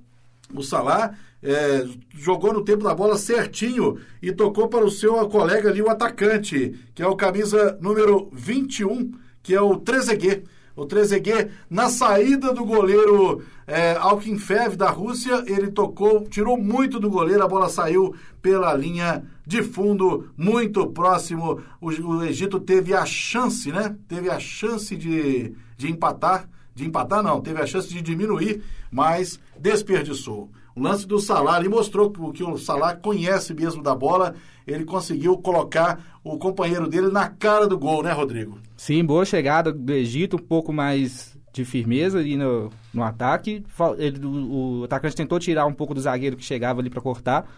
o 0.55 0.63
Salah 0.63 1.15
é, 1.43 1.87
jogou 2.15 2.53
no 2.53 2.65
tempo 2.65 2.85
da 2.85 2.95
bola 2.95 3.17
certinho 3.17 3.99
e 4.21 4.33
tocou 4.33 4.69
para 4.69 4.85
o 4.85 4.91
seu 4.91 5.15
colega 5.29 5.71
ali, 5.71 5.81
o 5.81 5.89
atacante, 5.89 6.75
que 6.95 7.03
é 7.03 7.07
o 7.07 7.17
camisa 7.17 7.79
número 7.81 8.29
21, 8.33 9.13
que 9.43 9.55
é 9.55 9.61
o 9.61 9.77
Trezeguet. 9.77 10.45
O 10.75 10.87
Trezeguet, 10.87 11.51
na 11.69 11.89
saída 11.89 12.53
do 12.53 12.65
goleiro 12.65 13.43
é, 13.69 13.95
Alkinfev 13.97 14.77
da 14.77 14.89
Rússia, 14.89 15.45
ele 15.47 15.71
tocou, 15.71 16.25
tirou 16.25 16.57
muito 16.57 16.99
do 16.99 17.11
goleiro, 17.11 17.45
a 17.45 17.49
bola 17.49 17.69
saiu 17.69 18.15
pela 18.41 18.73
linha 18.73 19.23
de 19.47 19.63
fundo, 19.63 20.31
muito 20.35 20.87
próximo. 20.87 21.61
O, 21.79 21.91
o 21.91 22.25
Egito 22.25 22.59
teve 22.59 22.95
a 22.95 23.05
chance, 23.05 23.71
né? 23.71 23.95
Teve 24.09 24.31
a 24.31 24.41
chance 24.41 24.97
de, 24.97 25.55
de 25.77 25.91
empatar. 25.91 26.49
De 26.75 26.87
empatar, 26.87 27.23
não, 27.23 27.43
teve 27.43 27.61
a 27.61 27.67
chance 27.67 27.89
de 27.89 28.01
diminuir, 28.01 28.63
mas 28.91 29.39
desperdiçou. 29.61 30.51
O 30.75 30.81
lance 30.81 31.07
do 31.07 31.19
Salah 31.19 31.57
ali 31.57 31.69
mostrou 31.69 32.11
que, 32.11 32.33
que 32.33 32.45
o 32.45 32.57
Salah 32.57 32.97
conhece 32.97 33.53
mesmo 33.53 33.83
da 33.83 33.95
bola. 33.95 34.35
Ele 34.67 34.85
conseguiu 34.85 35.37
colocar 35.37 36.19
o 36.25 36.39
companheiro 36.39 36.89
dele 36.89 37.09
na 37.09 37.29
cara 37.29 37.67
do 37.67 37.77
gol, 37.77 38.03
né, 38.03 38.13
Rodrigo? 38.13 38.59
Sim, 38.77 39.05
boa 39.05 39.27
chegada 39.27 39.73
do 39.73 39.93
Egito, 39.93 40.37
um 40.37 40.43
pouco 40.43 40.73
mais 40.73 41.38
de 41.63 41.65
firmeza 41.65 42.19
ali 42.19 42.37
no, 42.37 42.71
no 42.93 43.03
ataque. 43.03 43.65
Ele, 43.99 44.25
o, 44.25 44.81
o 44.81 44.85
atacante 44.85 45.17
tentou 45.17 45.39
tirar 45.39 45.67
um 45.67 45.73
pouco 45.73 45.95
do 45.95 46.01
zagueiro 46.01 46.37
que 46.37 46.45
chegava 46.45 46.81
ali 46.81 46.91
para 46.91 47.01
cortar 47.01 47.49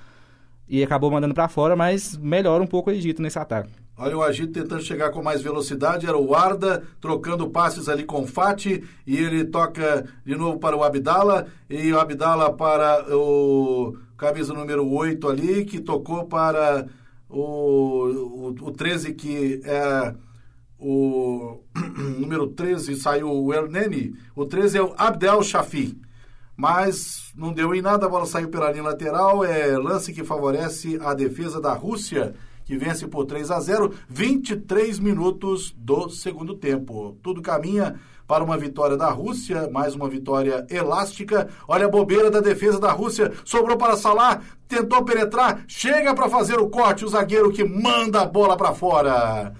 e 0.68 0.82
acabou 0.84 1.10
mandando 1.10 1.34
para 1.34 1.48
fora, 1.48 1.74
mas 1.74 2.16
melhora 2.16 2.62
um 2.62 2.66
pouco 2.66 2.90
o 2.90 2.92
Egito 2.92 3.20
nesse 3.20 3.38
ataque. 3.38 3.70
Olha 3.98 4.16
o 4.16 4.22
Agito 4.22 4.52
tentando 4.52 4.82
chegar 4.82 5.10
com 5.10 5.22
mais 5.22 5.42
velocidade, 5.42 6.06
era 6.06 6.16
o 6.16 6.34
Arda 6.34 6.84
trocando 7.00 7.50
passes 7.50 7.88
ali 7.88 8.04
com 8.04 8.22
o 8.22 8.26
Fati 8.26 8.82
e 9.06 9.16
ele 9.16 9.44
toca 9.44 10.06
de 10.24 10.34
novo 10.34 10.58
para 10.58 10.76
o 10.76 10.82
Abdala 10.82 11.48
e 11.68 11.92
o 11.92 12.00
Abdala 12.00 12.50
para 12.50 13.14
o 13.14 13.94
camisa 14.16 14.54
número 14.54 14.88
8 14.88 15.28
ali, 15.28 15.64
que 15.64 15.80
tocou 15.80 16.24
para 16.24 16.86
o, 17.28 18.54
o, 18.62 18.68
o 18.68 18.70
13 18.70 19.12
que 19.12 19.60
é 19.64 20.14
o 20.80 21.60
número 22.18 22.48
13 22.48 22.96
saiu 22.96 23.30
o 23.30 23.52
Erneni, 23.52 24.14
o 24.34 24.46
13 24.46 24.78
é 24.78 24.82
o 24.82 24.94
Abdel 24.96 25.42
Shafi. 25.42 26.00
Mas 26.56 27.32
não 27.34 27.52
deu 27.52 27.74
em 27.74 27.80
nada, 27.80 28.04
a 28.04 28.08
bola 28.08 28.26
saiu 28.26 28.48
pela 28.48 28.70
linha 28.70 28.82
lateral, 28.82 29.44
é 29.44 29.78
lance 29.78 30.12
que 30.12 30.24
favorece 30.24 30.98
a 31.02 31.14
defesa 31.14 31.60
da 31.60 31.72
Rússia, 31.72 32.34
que 32.64 32.76
vence 32.76 33.06
por 33.08 33.24
3 33.24 33.50
a 33.50 33.60
0, 33.60 33.94
23 34.08 34.98
minutos 34.98 35.74
do 35.76 36.10
segundo 36.10 36.54
tempo. 36.54 37.16
Tudo 37.22 37.40
caminha 37.40 37.98
para 38.26 38.44
uma 38.44 38.58
vitória 38.58 38.96
da 38.96 39.08
Rússia, 39.08 39.68
mais 39.70 39.94
uma 39.94 40.08
vitória 40.08 40.66
elástica. 40.70 41.48
Olha 41.66 41.86
a 41.86 41.90
bobeira 41.90 42.30
da 42.30 42.40
defesa 42.40 42.78
da 42.78 42.92
Rússia, 42.92 43.32
sobrou 43.44 43.76
para 43.76 43.96
Salah, 43.96 44.42
tentou 44.68 45.04
penetrar, 45.04 45.64
chega 45.66 46.14
para 46.14 46.28
fazer 46.28 46.58
o 46.58 46.68
corte, 46.68 47.04
o 47.04 47.08
zagueiro 47.08 47.50
que 47.50 47.64
manda 47.64 48.20
a 48.20 48.26
bola 48.26 48.56
para 48.56 48.74
fora 48.74 49.52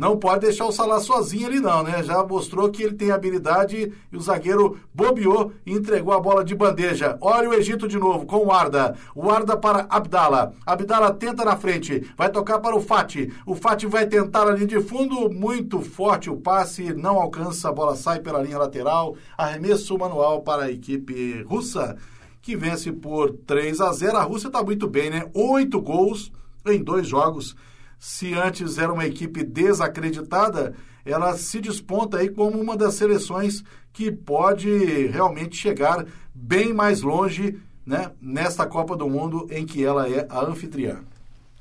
não 0.00 0.16
pode 0.16 0.46
deixar 0.46 0.64
o 0.64 0.72
Salah 0.72 0.98
sozinho 0.98 1.46
ali 1.46 1.60
não, 1.60 1.82
né? 1.82 2.02
Já 2.02 2.24
mostrou 2.24 2.70
que 2.70 2.82
ele 2.82 2.94
tem 2.94 3.10
habilidade 3.10 3.92
e 4.10 4.16
o 4.16 4.20
zagueiro 4.22 4.80
bobeou 4.94 5.52
e 5.66 5.74
entregou 5.74 6.14
a 6.14 6.18
bola 6.18 6.42
de 6.42 6.54
bandeja. 6.54 7.18
Olha 7.20 7.50
o 7.50 7.52
Egito 7.52 7.86
de 7.86 7.98
novo 7.98 8.24
com 8.24 8.46
o 8.46 8.50
Arda. 8.50 8.96
O 9.14 9.30
Arda 9.30 9.58
para 9.58 9.86
Abdala. 9.90 10.54
Abdala 10.64 11.12
tenta 11.12 11.44
na 11.44 11.54
frente, 11.54 12.10
vai 12.16 12.30
tocar 12.30 12.60
para 12.60 12.74
o 12.74 12.80
Fati. 12.80 13.30
O 13.44 13.54
Fati 13.54 13.86
vai 13.86 14.06
tentar 14.06 14.48
a 14.48 14.52
linha 14.52 14.66
de 14.66 14.80
fundo, 14.80 15.28
muito 15.28 15.82
forte 15.82 16.30
o 16.30 16.36
passe, 16.38 16.94
não 16.94 17.20
alcança, 17.20 17.68
a 17.68 17.72
bola 17.72 17.94
sai 17.94 18.20
pela 18.20 18.42
linha 18.42 18.56
lateral. 18.56 19.16
Arremesso 19.36 19.98
manual 19.98 20.40
para 20.40 20.62
a 20.62 20.72
equipe 20.72 21.42
russa, 21.42 21.94
que 22.40 22.56
vence 22.56 22.90
por 22.90 23.32
3 23.46 23.82
a 23.82 23.92
0. 23.92 24.16
A 24.16 24.22
Rússia 24.22 24.46
está 24.46 24.62
muito 24.62 24.88
bem, 24.88 25.10
né? 25.10 25.28
Oito 25.34 25.78
gols 25.78 26.32
em 26.64 26.82
dois 26.82 27.06
jogos 27.06 27.54
se 28.00 28.32
antes 28.32 28.78
era 28.78 28.90
uma 28.90 29.04
equipe 29.04 29.44
desacreditada, 29.44 30.74
ela 31.04 31.36
se 31.36 31.60
desponta 31.60 32.16
aí 32.16 32.30
como 32.30 32.58
uma 32.58 32.74
das 32.74 32.94
seleções 32.94 33.62
que 33.92 34.10
pode 34.10 35.06
realmente 35.08 35.54
chegar 35.54 36.06
bem 36.34 36.72
mais 36.72 37.02
longe 37.02 37.60
né, 37.84 38.10
nesta 38.18 38.66
Copa 38.66 38.96
do 38.96 39.06
Mundo 39.06 39.46
em 39.50 39.66
que 39.66 39.84
ela 39.84 40.08
é 40.08 40.26
a 40.30 40.46
anfitriã. 40.46 41.00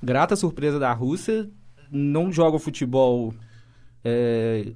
Grata 0.01 0.37
surpresa 0.37 0.79
da 0.79 0.93
Rússia, 0.93 1.49
não 1.91 2.31
joga 2.31 2.57
futebol 2.57 3.33
é, 4.01 4.71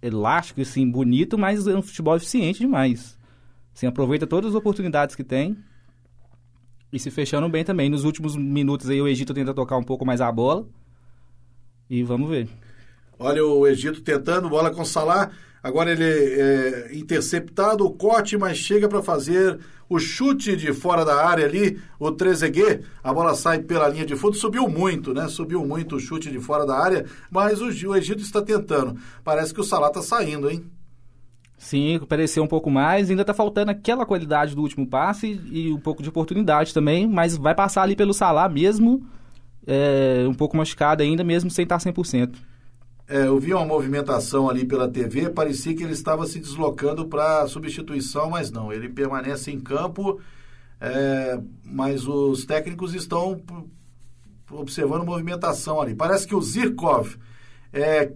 elástico, 0.00 0.62
assim, 0.62 0.90
bonito, 0.90 1.36
mas 1.36 1.66
é 1.66 1.76
um 1.76 1.82
futebol 1.82 2.16
eficiente 2.16 2.60
demais. 2.60 3.18
Assim, 3.74 3.86
aproveita 3.86 4.26
todas 4.26 4.52
as 4.52 4.56
oportunidades 4.56 5.14
que 5.14 5.24
tem 5.24 5.58
e 6.90 6.98
se 6.98 7.10
fechando 7.10 7.50
bem 7.50 7.64
também. 7.64 7.90
Nos 7.90 8.04
últimos 8.04 8.34
minutos 8.34 8.88
aí 8.88 9.00
o 9.02 9.08
Egito 9.08 9.34
tenta 9.34 9.52
tocar 9.52 9.76
um 9.76 9.82
pouco 9.82 10.06
mais 10.06 10.22
a 10.22 10.32
bola, 10.32 10.66
e 11.88 12.02
vamos 12.02 12.30
ver. 12.30 12.48
Olha 13.18 13.44
o 13.44 13.66
Egito 13.66 14.00
tentando, 14.00 14.48
bola 14.48 14.70
com 14.70 14.84
Salah. 14.84 15.30
Agora 15.62 15.92
ele 15.92 16.04
é 16.04 16.90
interceptado, 16.92 17.86
o 17.86 17.92
corte, 17.92 18.36
mas 18.36 18.58
chega 18.58 18.88
para 18.88 19.00
fazer 19.00 19.60
o 19.88 19.98
chute 19.98 20.56
de 20.56 20.72
fora 20.72 21.04
da 21.04 21.24
área 21.24 21.44
ali, 21.44 21.78
o 22.00 22.10
Trezeguet. 22.10 22.82
A 23.04 23.12
bola 23.14 23.34
sai 23.34 23.60
pela 23.60 23.88
linha 23.88 24.04
de 24.04 24.16
fundo, 24.16 24.34
subiu 24.34 24.68
muito, 24.68 25.14
né? 25.14 25.28
Subiu 25.28 25.64
muito 25.64 25.96
o 25.96 26.00
chute 26.00 26.30
de 26.32 26.40
fora 26.40 26.66
da 26.66 26.76
área, 26.76 27.06
mas 27.30 27.60
o, 27.60 27.66
o 27.66 27.94
Egito 27.94 28.22
está 28.22 28.42
tentando. 28.42 28.98
Parece 29.22 29.54
que 29.54 29.60
o 29.60 29.64
Salah 29.64 29.88
está 29.88 30.02
saindo, 30.02 30.50
hein? 30.50 30.64
Sim, 31.56 32.00
pareceu 32.08 32.42
um 32.42 32.48
pouco 32.48 32.68
mais. 32.68 33.08
Ainda 33.08 33.22
está 33.22 33.32
faltando 33.32 33.70
aquela 33.70 34.04
qualidade 34.04 34.56
do 34.56 34.62
último 34.62 34.84
passe 34.84 35.40
e 35.52 35.72
um 35.72 35.78
pouco 35.78 36.02
de 36.02 36.08
oportunidade 36.08 36.74
também, 36.74 37.06
mas 37.06 37.36
vai 37.36 37.54
passar 37.54 37.82
ali 37.82 37.94
pelo 37.94 38.12
Salah 38.12 38.48
mesmo 38.48 39.06
é, 39.66 40.24
um 40.28 40.34
pouco 40.34 40.56
machucado 40.56 41.02
ainda, 41.02 41.22
mesmo 41.22 41.50
sem 41.50 41.62
estar 41.64 41.78
100%. 41.78 42.34
É, 43.08 43.26
eu 43.26 43.38
vi 43.38 43.52
uma 43.52 43.64
movimentação 43.64 44.48
ali 44.48 44.64
pela 44.64 44.88
TV, 44.88 45.28
parecia 45.28 45.74
que 45.74 45.82
ele 45.82 45.92
estava 45.92 46.26
se 46.26 46.38
deslocando 46.38 47.06
para 47.06 47.46
substituição, 47.46 48.30
mas 48.30 48.50
não, 48.50 48.72
ele 48.72 48.88
permanece 48.88 49.50
em 49.50 49.60
campo, 49.60 50.20
é, 50.80 51.38
mas 51.64 52.06
os 52.06 52.44
técnicos 52.44 52.94
estão 52.94 53.40
observando 54.50 55.04
movimentação 55.04 55.80
ali. 55.80 55.94
Parece 55.94 56.26
que 56.26 56.34
o 56.34 56.40
Zirkov 56.40 57.16
é, 57.72 58.12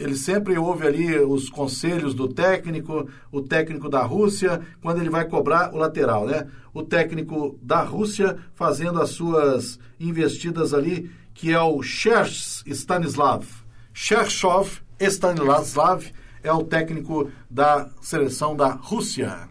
ele 0.00 0.16
sempre 0.16 0.56
ouve 0.56 0.86
ali 0.86 1.18
os 1.18 1.50
conselhos 1.50 2.14
do 2.14 2.26
técnico, 2.26 3.06
o 3.30 3.42
técnico 3.42 3.86
da 3.86 4.02
Rússia, 4.02 4.62
quando 4.80 4.98
ele 4.98 5.10
vai 5.10 5.28
cobrar 5.28 5.74
o 5.74 5.76
lateral, 5.76 6.26
né? 6.26 6.46
O 6.72 6.82
técnico 6.82 7.58
da 7.62 7.82
Rússia 7.82 8.38
fazendo 8.54 8.98
as 8.98 9.10
suas 9.10 9.78
investidas 9.98 10.72
ali, 10.72 11.10
que 11.34 11.52
é 11.52 11.60
o 11.60 11.82
Cherch 11.82 12.62
Stanislav. 12.66 13.44
Cherchov 13.92 14.80
Stanislav 14.98 16.06
é 16.42 16.50
o 16.50 16.64
técnico 16.64 17.30
da 17.50 17.90
seleção 18.00 18.56
da 18.56 18.70
Rússia. 18.70 19.50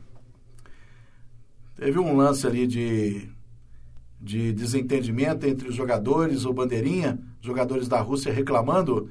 Teve 1.76 2.00
um 2.00 2.18
lance 2.18 2.48
ali 2.48 2.66
de, 2.66 3.30
de 4.20 4.52
desentendimento 4.52 5.46
entre 5.46 5.70
os 5.70 5.76
jogadores, 5.76 6.44
o 6.44 6.54
Bandeirinha, 6.54 7.20
jogadores 7.40 7.88
da 7.88 8.02
Rússia 8.02 8.34
reclamando 8.34 9.10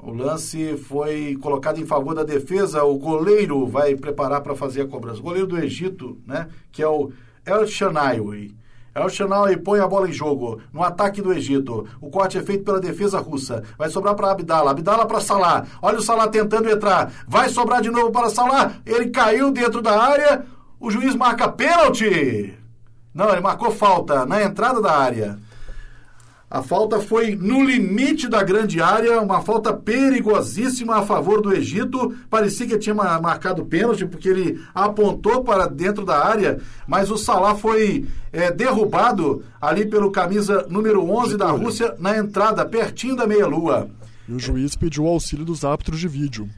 o 0.00 0.12
lance 0.12 0.76
foi 0.76 1.36
colocado 1.40 1.80
em 1.80 1.86
favor 1.86 2.14
da 2.14 2.22
defesa. 2.22 2.84
O 2.84 2.98
goleiro 2.98 3.66
vai 3.66 3.94
preparar 3.96 4.40
para 4.40 4.54
fazer 4.54 4.82
a 4.82 4.86
cobrança. 4.86 5.20
O 5.20 5.24
goleiro 5.24 5.46
do 5.46 5.58
Egito, 5.58 6.18
né? 6.26 6.48
Que 6.70 6.82
é 6.82 6.88
o 6.88 7.10
El 7.44 7.66
Shanawi. 7.66 8.54
El 8.94 9.08
Shanawi 9.08 9.56
põe 9.58 9.80
a 9.80 9.86
bola 9.86 10.08
em 10.08 10.12
jogo 10.12 10.60
no 10.72 10.82
ataque 10.82 11.20
do 11.20 11.32
Egito. 11.32 11.86
O 12.00 12.10
corte 12.10 12.38
é 12.38 12.42
feito 12.42 12.64
pela 12.64 12.80
defesa 12.80 13.18
russa. 13.18 13.62
Vai 13.76 13.90
sobrar 13.90 14.14
para 14.14 14.30
Abdala. 14.30 14.70
Abdala 14.70 15.06
para 15.06 15.20
Salah. 15.20 15.66
Olha 15.82 15.98
o 15.98 16.02
Salah 16.02 16.28
tentando 16.28 16.70
entrar. 16.70 17.12
Vai 17.26 17.48
sobrar 17.48 17.82
de 17.82 17.90
novo 17.90 18.10
para 18.10 18.30
Salah. 18.30 18.74
Ele 18.86 19.10
caiu 19.10 19.50
dentro 19.50 19.82
da 19.82 20.00
área. 20.00 20.44
O 20.80 20.90
juiz 20.90 21.14
marca 21.14 21.48
pênalti. 21.48 22.54
Não, 23.12 23.30
ele 23.30 23.40
marcou 23.40 23.70
falta 23.72 24.24
na 24.24 24.42
entrada 24.42 24.80
da 24.80 24.92
área. 24.92 25.38
A 26.50 26.62
falta 26.62 26.98
foi 26.98 27.34
no 27.34 27.62
limite 27.62 28.26
da 28.26 28.42
grande 28.42 28.80
área, 28.80 29.20
uma 29.20 29.42
falta 29.42 29.70
perigosíssima 29.70 30.96
a 30.96 31.02
favor 31.02 31.42
do 31.42 31.52
Egito. 31.52 32.16
Parecia 32.30 32.66
que 32.66 32.78
tinha 32.78 32.94
marcado 32.94 33.66
pênalti, 33.66 34.06
porque 34.06 34.30
ele 34.30 34.64
apontou 34.74 35.44
para 35.44 35.66
dentro 35.66 36.06
da 36.06 36.24
área, 36.24 36.58
mas 36.86 37.10
o 37.10 37.18
Salah 37.18 37.54
foi 37.54 38.06
é, 38.32 38.50
derrubado 38.50 39.44
ali 39.60 39.84
pelo 39.84 40.10
camisa 40.10 40.66
número 40.70 41.04
11 41.04 41.36
da 41.36 41.50
Rússia 41.50 41.94
na 41.98 42.16
entrada, 42.16 42.64
pertinho 42.64 43.14
da 43.14 43.26
meia-lua. 43.26 43.90
E 44.26 44.32
o 44.32 44.38
juiz 44.38 44.74
pediu 44.74 45.04
o 45.04 45.08
auxílio 45.08 45.44
dos 45.44 45.66
árbitros 45.66 46.00
de 46.00 46.08
vídeo. 46.08 46.48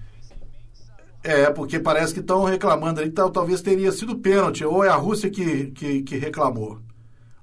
É, 1.23 1.51
porque 1.51 1.81
parece 1.81 2.15
que 2.15 2.21
estão 2.21 2.45
reclamando 2.45 3.01
ali, 3.01 3.11
tal, 3.11 3.29
talvez 3.29 3.61
teria 3.61 3.91
sido 3.91 4.17
pênalti, 4.17 4.65
ou 4.65 4.85
é 4.85 4.89
a 4.89 4.95
Rússia 4.95 5.29
que, 5.29 5.67
que, 5.73 6.03
que 6.03 6.17
reclamou. 6.17 6.79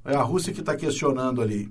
É 0.06 0.16
a 0.16 0.22
Rússia 0.22 0.54
que 0.54 0.62
está 0.62 0.78
questionando 0.78 1.42
ali. 1.42 1.70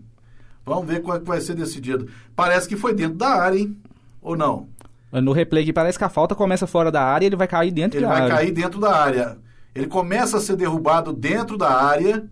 Vamos 0.67 0.87
ver 0.87 1.01
qual 1.01 1.17
é 1.17 1.21
que 1.21 1.27
vai 1.27 1.41
ser 1.41 1.55
decidido. 1.55 2.09
Parece 2.35 2.69
que 2.69 2.77
foi 2.77 2.93
dentro 2.93 3.17
da 3.17 3.29
área, 3.29 3.57
hein? 3.57 3.77
Ou 4.21 4.37
não? 4.37 4.69
No 5.13 5.31
replay 5.31 5.65
que 5.65 5.73
parece 5.73 5.97
que 5.97 6.05
a 6.05 6.09
falta 6.09 6.35
começa 6.35 6.67
fora 6.67 6.91
da 6.91 7.01
área 7.01 7.25
e 7.25 7.29
ele 7.29 7.37
vai 7.37 7.47
cair 7.47 7.71
dentro 7.71 7.99
ele 7.99 8.05
da 8.05 8.13
área. 8.13 8.25
Ele 8.25 8.33
vai 8.33 8.39
cair 8.39 8.53
dentro 8.53 8.81
da 8.81 8.95
área. 8.95 9.39
Ele 9.73 9.87
começa 9.87 10.39
a 10.39 10.41
ser 10.41 10.57
derrubado 10.57 11.13
dentro 11.13 11.57
da 11.57 11.71
área. 11.71 12.25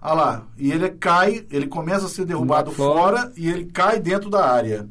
Olha 0.00 0.14
lá. 0.14 0.42
E 0.56 0.72
ele 0.72 0.88
cai, 0.90 1.44
ele 1.50 1.66
começa 1.66 2.06
a 2.06 2.08
ser 2.08 2.24
derrubado 2.24 2.72
fora. 2.72 3.18
fora 3.18 3.32
e 3.36 3.50
ele 3.50 3.66
cai 3.66 4.00
dentro 4.00 4.30
da 4.30 4.48
área. 4.50 4.88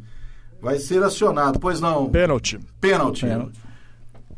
Vai 0.62 0.78
ser 0.78 1.02
acionado. 1.02 1.60
Pois 1.60 1.82
não. 1.82 2.10
Pênalti. 2.12 2.60
Pênalti. 2.80 3.26
Pênalti. 3.26 3.60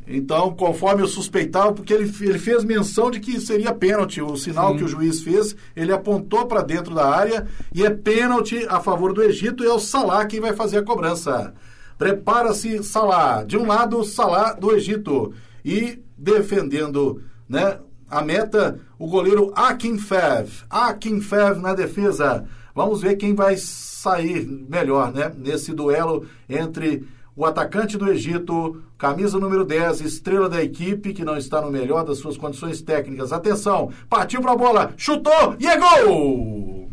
Então, 0.07 0.53
conforme 0.56 1.02
eu 1.02 1.07
suspeitava, 1.07 1.73
porque 1.73 1.94
ele, 1.94 2.11
ele 2.22 2.38
fez 2.38 2.64
menção 2.64 3.10
de 3.10 3.19
que 3.19 3.40
seria 3.40 3.73
pênalti, 3.73 4.22
o 4.22 4.38
sinal 4.38 4.72
Sim. 4.72 4.77
que 4.77 4.84
o 4.84 4.88
juiz 4.88 5.22
fez, 5.22 5.56
ele 5.76 5.91
apontou 5.91 6.45
para 6.45 6.61
dentro 6.61 6.94
da 6.94 7.07
área 7.07 7.48
e 7.73 7.84
é 7.84 7.90
pênalti 7.90 8.65
a 8.69 8.80
favor 8.80 9.14
do 9.14 9.23
Egito 9.23 9.64
e 9.64 9.68
é 9.68 9.73
o 9.73 9.80
Salah 9.80 10.26
quem 10.26 10.40
vai 10.40 10.53
fazer 10.53 10.77
a 10.77 10.84
cobrança. 10.84 11.53
Prepara-se 11.98 12.84
Salah, 12.84 13.44
de 13.44 13.57
um 13.57 13.65
lado 13.65 14.03
Salah 14.03 14.53
do 14.53 14.76
Egito 14.76 15.34
e 15.64 15.99
defendendo, 16.18 17.23
né, 17.49 17.80
a 18.07 18.22
meta, 18.22 18.80
o 18.99 19.07
goleiro 19.07 19.52
Akinfev. 19.56 20.49
Akinfev 20.69 21.60
na 21.60 21.73
defesa. 21.73 22.45
Vamos 22.76 23.02
ver 23.02 23.15
quem 23.15 23.34
vai 23.34 23.56
sair 23.57 24.45
melhor, 24.45 25.11
né, 25.11 25.32
nesse 25.36 25.73
duelo 25.73 26.27
entre 26.48 27.07
o 27.36 27.45
atacante 27.45 27.98
do 27.98 28.10
Egito, 28.10 28.82
camisa 28.98 29.38
número 29.38 29.66
10, 29.66 29.99
estrela 30.02 30.48
da 30.48 30.64
equipe, 30.64 31.14
que 31.14 31.26
não 31.26 31.36
está 31.36 31.60
no 31.60 31.70
melhor 31.70 32.06
das 32.06 32.20
suas 32.20 32.38
condições 32.38 32.82
técnicas. 32.82 33.34
Atenção, 33.34 33.91
partiu 34.10 34.41
para 34.41 34.53
a 34.53 34.56
bola, 34.56 34.94
chutou 34.95 35.56
e 35.60 35.68
é 35.68 35.78
gol! 35.78 36.90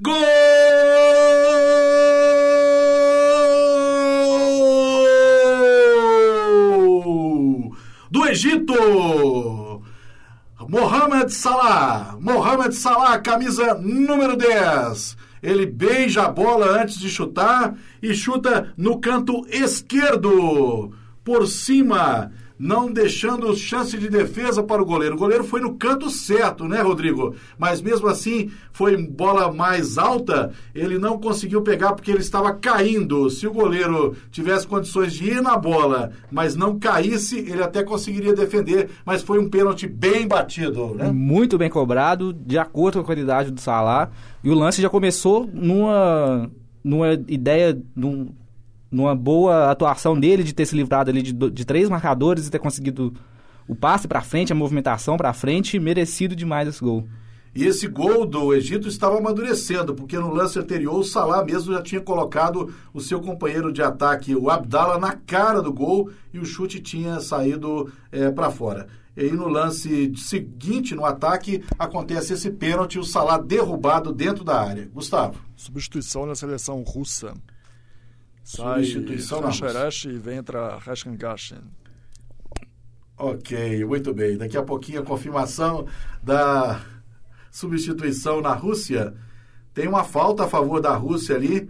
Gol! 0.00 0.16
Do 8.10 8.26
Egito! 8.26 9.82
Mohamed 10.68 11.32
Salah, 11.32 12.16
Mohamed 12.18 12.74
Salah, 12.74 13.18
camisa 13.20 13.74
número 13.74 14.36
10 14.36 15.16
ele 15.46 15.64
beija 15.64 16.24
a 16.24 16.28
bola 16.28 16.82
antes 16.82 16.98
de 16.98 17.08
chutar 17.08 17.76
e 18.02 18.12
chuta 18.12 18.72
no 18.76 18.98
canto 18.98 19.46
esquerdo, 19.48 20.92
por 21.22 21.46
cima 21.46 22.32
não 22.58 22.90
deixando 22.90 23.54
chance 23.56 23.96
de 23.98 24.08
defesa 24.08 24.62
para 24.62 24.82
o 24.82 24.86
goleiro. 24.86 25.14
O 25.14 25.18
goleiro 25.18 25.44
foi 25.44 25.60
no 25.60 25.74
canto 25.74 26.10
certo, 26.10 26.66
né, 26.66 26.80
Rodrigo? 26.80 27.34
Mas 27.58 27.80
mesmo 27.80 28.08
assim, 28.08 28.50
foi 28.72 28.96
bola 28.96 29.52
mais 29.52 29.98
alta, 29.98 30.52
ele 30.74 30.98
não 30.98 31.18
conseguiu 31.18 31.62
pegar 31.62 31.92
porque 31.92 32.10
ele 32.10 32.20
estava 32.20 32.52
caindo. 32.54 33.28
Se 33.30 33.46
o 33.46 33.52
goleiro 33.52 34.16
tivesse 34.30 34.66
condições 34.66 35.12
de 35.12 35.30
ir 35.30 35.42
na 35.42 35.56
bola, 35.56 36.12
mas 36.30 36.56
não 36.56 36.78
caísse, 36.78 37.38
ele 37.38 37.62
até 37.62 37.82
conseguiria 37.82 38.34
defender, 38.34 38.90
mas 39.04 39.22
foi 39.22 39.38
um 39.38 39.48
pênalti 39.48 39.86
bem 39.86 40.26
batido, 40.26 40.94
né? 40.94 41.10
Muito 41.12 41.58
bem 41.58 41.70
cobrado, 41.70 42.32
de 42.32 42.58
acordo 42.58 42.94
com 42.94 43.00
a 43.00 43.04
qualidade 43.04 43.50
do 43.50 43.60
Salah. 43.60 44.10
E 44.42 44.50
o 44.50 44.54
lance 44.54 44.80
já 44.80 44.88
começou 44.88 45.48
numa, 45.52 46.50
numa 46.82 47.12
ideia, 47.28 47.78
num, 47.94 48.28
numa 48.90 49.14
boa 49.14 49.70
atuação 49.70 50.18
dele 50.18 50.42
de 50.42 50.54
ter 50.54 50.66
se 50.66 50.76
livrado 50.76 51.10
ali 51.10 51.22
de, 51.22 51.32
de 51.32 51.64
três 51.64 51.88
marcadores 51.88 52.46
e 52.46 52.50
ter 52.50 52.58
conseguido 52.58 53.12
o 53.68 53.74
passe 53.74 54.06
para 54.06 54.22
frente, 54.22 54.52
a 54.52 54.56
movimentação 54.56 55.16
para 55.16 55.32
frente, 55.32 55.78
merecido 55.78 56.36
demais 56.36 56.68
esse 56.68 56.80
gol. 56.82 57.06
E 57.54 57.64
esse 57.64 57.88
gol 57.88 58.26
do 58.26 58.52
Egito 58.52 58.86
estava 58.86 59.16
amadurecendo, 59.16 59.94
porque 59.94 60.18
no 60.18 60.30
lance 60.30 60.58
anterior 60.58 60.98
o 60.98 61.02
Salah 61.02 61.42
mesmo 61.42 61.72
já 61.72 61.82
tinha 61.82 62.02
colocado 62.02 62.72
o 62.92 63.00
seu 63.00 63.18
companheiro 63.18 63.72
de 63.72 63.82
ataque, 63.82 64.36
o 64.36 64.50
Abdallah, 64.50 64.98
na 64.98 65.14
cara 65.14 65.62
do 65.62 65.72
gol 65.72 66.10
e 66.34 66.38
o 66.38 66.44
chute 66.44 66.80
tinha 66.80 67.18
saído 67.18 67.90
para 68.34 68.50
fora. 68.50 68.86
E 69.16 69.22
aí 69.22 69.32
no 69.32 69.48
lance 69.48 70.12
seguinte, 70.16 70.94
no 70.94 71.06
ataque, 71.06 71.64
acontece 71.78 72.34
esse 72.34 72.50
pênalti, 72.50 72.98
o 72.98 73.04
Salah 73.04 73.38
derrubado 73.38 74.12
dentro 74.12 74.44
da 74.44 74.60
área. 74.60 74.90
Gustavo. 74.92 75.40
Substituição 75.56 76.26
na 76.26 76.34
seleção 76.34 76.82
russa. 76.82 77.32
Sai 78.46 78.84
Substituição 78.84 79.40
na. 79.40 79.48
Rancheresh 79.48 80.04
e 80.04 80.18
vem 80.18 80.36
entra 80.38 80.78
Rashkan 80.78 81.16
Gashin. 81.16 81.62
Ok, 83.18 83.84
muito 83.84 84.14
bem. 84.14 84.36
Daqui 84.36 84.56
a 84.56 84.62
pouquinho 84.62 85.00
a 85.00 85.04
confirmação 85.04 85.84
da 86.22 86.80
substituição 87.50 88.40
na 88.40 88.54
Rússia. 88.54 89.14
Tem 89.74 89.88
uma 89.88 90.04
falta 90.04 90.44
a 90.44 90.48
favor 90.48 90.80
da 90.80 90.94
Rússia 90.94 91.34
ali 91.34 91.68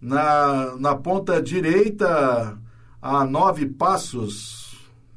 na, 0.00 0.76
na 0.76 0.94
ponta 0.94 1.42
direita 1.42 2.56
a 3.02 3.24
nove 3.24 3.66
passos, 3.66 4.76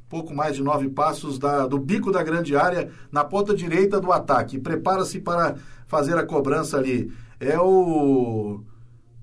pouco 0.10 0.34
mais 0.34 0.56
de 0.56 0.64
nove 0.64 0.90
passos 0.90 1.38
da, 1.38 1.68
do 1.68 1.78
bico 1.78 2.12
da 2.12 2.24
grande 2.24 2.56
área 2.56 2.90
na 3.12 3.24
ponta 3.24 3.54
direita 3.54 4.02
do 4.02 4.12
ataque. 4.12 4.58
Prepara-se 4.58 5.20
para 5.20 5.56
fazer 5.86 6.18
a 6.18 6.26
cobrança 6.26 6.78
ali. 6.78 7.14
É 7.40 7.60
o 7.60 8.64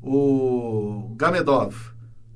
o 0.02 1.14
Gamedov, 1.16 1.74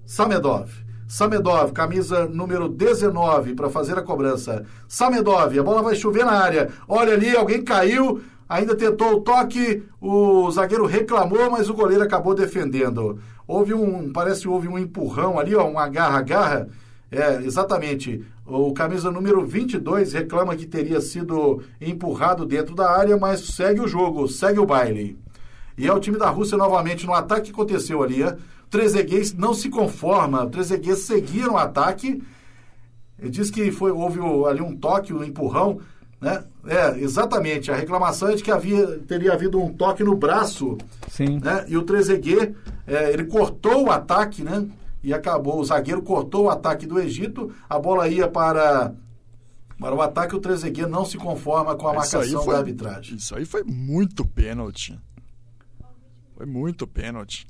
Samedov. 0.07 0.71
Samedov, 1.07 1.73
camisa 1.73 2.27
número 2.27 2.69
19 2.69 3.55
para 3.55 3.69
fazer 3.69 3.99
a 3.99 4.03
cobrança. 4.03 4.65
Samedov, 4.87 5.59
a 5.59 5.63
bola 5.63 5.83
vai 5.83 5.97
chover 5.97 6.25
na 6.25 6.33
área. 6.33 6.71
Olha 6.87 7.15
ali, 7.15 7.37
alguém 7.37 7.65
caiu, 7.65 8.21
ainda 8.49 8.77
tentou 8.77 9.15
o 9.15 9.21
toque, 9.21 9.83
o 10.01 10.49
zagueiro 10.53 10.87
reclamou, 10.87 11.51
mas 11.51 11.69
o 11.69 11.75
goleiro 11.75 12.05
acabou 12.05 12.35
defendendo. 12.35 13.19
Houve 13.47 13.75
um, 13.75 14.13
parece 14.13 14.43
que 14.43 14.49
houve 14.49 14.69
um 14.69 14.79
empurrão 14.79 15.37
ali, 15.37 15.57
ó, 15.57 15.67
um 15.67 15.79
agarra-agarra. 15.79 16.69
É, 17.11 17.43
exatamente. 17.43 18.25
O 18.47 18.73
camisa 18.73 19.11
número 19.11 19.45
22 19.45 20.13
reclama 20.13 20.55
que 20.55 20.67
teria 20.67 21.01
sido 21.01 21.61
empurrado 21.81 22.47
dentro 22.47 22.75
da 22.75 22.89
área, 22.89 23.17
mas 23.17 23.41
segue 23.41 23.81
o 23.81 23.89
jogo, 23.89 24.29
segue 24.29 24.61
o 24.61 24.67
baile. 24.67 25.19
E 25.77 25.87
é 25.87 25.93
o 25.93 26.01
time 26.01 26.19
da 26.19 26.29
Rússia 26.31 26.57
novamente 26.59 27.07
no 27.07 27.15
ataque 27.15 27.47
que 27.47 27.51
aconteceu 27.53 28.03
ali. 28.03 28.23
É? 28.23 28.29
O 28.33 28.69
Trezeguet 28.71 29.35
não 29.37 29.53
se 29.55 29.69
conforma, 29.69 30.45
o 30.45 30.51
Trezeguet 30.51 30.97
seguia 30.97 31.47
no 31.47 31.57
ataque. 31.57 32.23
Ele 33.19 33.31
diz 33.31 33.51
que 33.51 33.71
foi, 33.71 33.91
houve 33.91 34.19
ali 34.49 34.61
um 34.61 34.77
toque, 34.77 35.13
um 35.13 35.23
empurrão. 35.25 35.81
Né? 36.21 36.45
É, 36.67 36.99
exatamente. 36.99 37.71
A 37.71 37.75
reclamação 37.77 38.29
é 38.29 38.35
de 38.35 38.43
que 38.43 38.51
havia, 38.51 38.99
teria 39.01 39.33
havido 39.33 39.59
um 39.61 39.73
toque 39.73 40.05
no 40.05 40.15
braço. 40.15 40.77
Sim. 41.09 41.39
Né? 41.43 41.65
E 41.69 41.77
o 41.77 41.83
Trezeguet, 41.83 42.55
é, 42.87 43.11
ele 43.13 43.25
cortou 43.25 43.87
o 43.87 43.91
ataque, 43.91 44.43
né? 44.43 44.67
E 45.03 45.15
acabou. 45.15 45.59
O 45.59 45.65
zagueiro 45.65 46.03
cortou 46.03 46.45
o 46.45 46.51
ataque 46.51 46.87
do 46.87 47.01
Egito. 47.01 47.51
A 47.69 47.79
bola 47.79 48.07
ia 48.07 48.29
para, 48.29 48.93
para 49.79 49.95
o 49.95 50.03
ataque. 50.03 50.37
O 50.37 50.41
Trezeguet 50.41 50.87
não 50.91 51.07
se 51.07 51.17
conforma 51.17 51.75
com 51.75 51.89
a 51.89 51.93
Isso 51.97 52.17
marcação 52.17 52.43
foi- 52.45 52.53
da 52.53 52.59
arbitragem. 52.61 53.17
Isso 53.17 53.35
aí 53.35 53.47
foi 53.47 53.63
muito 53.65 54.23
pênalti. 54.27 54.99
Foi 56.41 56.47
muito 56.47 56.87
pênalti. 56.87 57.47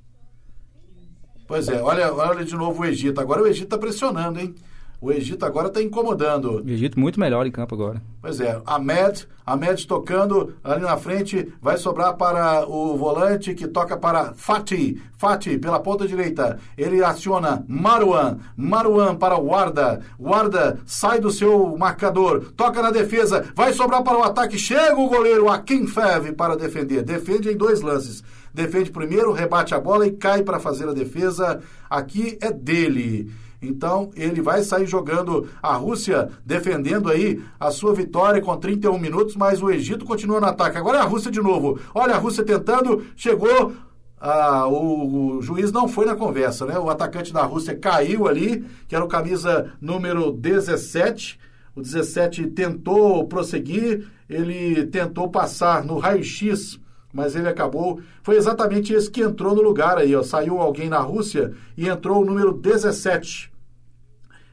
Pois 1.47 1.69
é, 1.69 1.81
olha, 1.81 2.13
olha 2.13 2.45
de 2.45 2.57
novo 2.57 2.83
o 2.83 2.85
Egito. 2.85 3.21
Agora 3.21 3.41
o 3.41 3.47
Egito 3.47 3.67
está 3.67 3.79
pressionando, 3.79 4.41
hein? 4.41 4.53
O 5.01 5.13
Egito 5.13 5.47
agora 5.47 5.69
está 5.69 5.81
incomodando. 5.81 6.61
O 6.61 6.69
Egito 6.69 6.99
muito 6.99 7.21
melhor 7.21 7.47
em 7.47 7.53
campo 7.53 7.77
agora. 7.77 8.03
Pois 8.21 8.41
é, 8.41 8.61
Ahmed, 8.67 9.29
Ahmed 9.47 9.87
tocando 9.87 10.55
ali 10.65 10.83
na 10.83 10.97
frente, 10.97 11.53
vai 11.63 11.79
sobrar 11.79 12.17
para 12.17 12.69
o 12.69 12.97
volante 12.97 13.55
que 13.55 13.69
toca 13.69 13.97
para 13.97 14.35
Fati, 14.35 15.01
Fati 15.17 15.57
pela 15.57 15.79
ponta 15.79 16.05
direita. 16.05 16.59
Ele 16.77 17.03
aciona 17.05 17.65
Maruan, 17.69 18.39
Maruan 18.57 19.15
para 19.15 19.39
o 19.39 19.47
Warda. 19.47 20.01
Warda 20.19 20.81
sai 20.85 21.21
do 21.21 21.31
seu 21.31 21.77
marcador, 21.79 22.53
toca 22.57 22.83
na 22.83 22.91
defesa, 22.91 23.53
vai 23.55 23.73
sobrar 23.73 24.03
para 24.03 24.19
o 24.19 24.25
ataque. 24.25 24.59
Chega 24.59 24.99
o 24.99 25.09
goleiro 25.09 25.49
Akin 25.49 25.87
Fev 25.87 26.33
para 26.33 26.57
defender. 26.57 27.05
Defende 27.05 27.51
em 27.51 27.57
dois 27.57 27.83
lances. 27.83 28.25
Defende 28.53 28.91
primeiro, 28.91 29.33
rebate 29.33 29.75
a 29.75 29.81
bola 29.81 30.07
e 30.07 30.13
cai 30.13 30.43
para 30.43 30.59
fazer 30.61 30.89
a 30.89 30.93
defesa. 30.93 31.61
Aqui 31.89 32.39
é 32.41 32.53
dele. 32.53 33.33
Então, 33.63 34.11
ele 34.17 34.41
vai 34.41 34.63
sair 34.63 34.87
jogando 34.87 35.49
a 35.63 35.75
Rússia 35.75 36.31
defendendo 36.45 37.11
aí 37.11 37.43
a 37.59 37.71
sua 37.71 37.95
vitória 37.95 38.41
com 38.41 38.57
31 38.57 38.99
minutos, 38.99 39.37
mas 39.37 39.63
o 39.63 39.71
Egito 39.71 40.05
continua 40.05 40.41
no 40.41 40.47
ataque. 40.47 40.79
Agora 40.79 40.99
é 40.99 41.01
a 41.01 41.05
Rússia 41.05 41.31
de 41.31 41.41
novo. 41.43 41.79
Olha 41.95 42.15
a 42.15 42.19
Rússia 42.19 42.43
tentando, 42.43 43.05
chegou. 43.15 43.75
ah, 44.19 44.67
o, 44.67 45.37
o 45.37 45.43
juiz 45.43 45.71
não 45.73 45.87
foi 45.87 46.07
na 46.07 46.17
conversa, 46.17 46.65
né? 46.65 46.79
O 46.79 46.89
atacante 46.89 47.33
da 47.33 47.43
Rússia 47.43 47.77
caiu 47.77 48.27
ali, 48.27 48.65
que 48.89 48.95
era 48.95 49.05
o 49.05 49.09
camisa 49.09 49.73
número 49.81 50.33
17. 50.33 51.39
O 51.77 51.83
17 51.83 52.47
tentou 52.49 53.27
prosseguir, 53.29 54.09
ele 54.29 54.87
tentou 54.87 55.29
passar 55.29 55.85
no 55.85 55.99
raio-x 55.99 56.80
mas 57.13 57.35
ele 57.35 57.49
acabou. 57.49 58.01
Foi 58.23 58.37
exatamente 58.37 58.93
esse 58.93 59.11
que 59.11 59.23
entrou 59.23 59.55
no 59.55 59.63
lugar 59.63 59.99
aí, 59.99 60.15
ó. 60.15 60.23
Saiu 60.23 60.59
alguém 60.59 60.89
na 60.89 60.99
Rússia 61.01 61.55
e 61.77 61.89
entrou 61.89 62.23
o 62.23 62.25
número 62.25 62.53
17. 62.53 63.51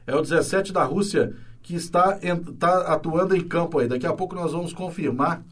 É 0.06 0.14
o 0.14 0.22
17 0.22 0.72
da 0.72 0.84
Rússia 0.84 1.34
que 1.62 1.74
está, 1.74 2.18
está 2.22 2.92
atuando 2.92 3.36
em 3.36 3.42
campo 3.42 3.78
aí. 3.78 3.86
Daqui 3.86 4.06
a 4.06 4.12
pouco 4.12 4.34
nós 4.34 4.52
vamos 4.52 4.72
confirmar 4.72 5.42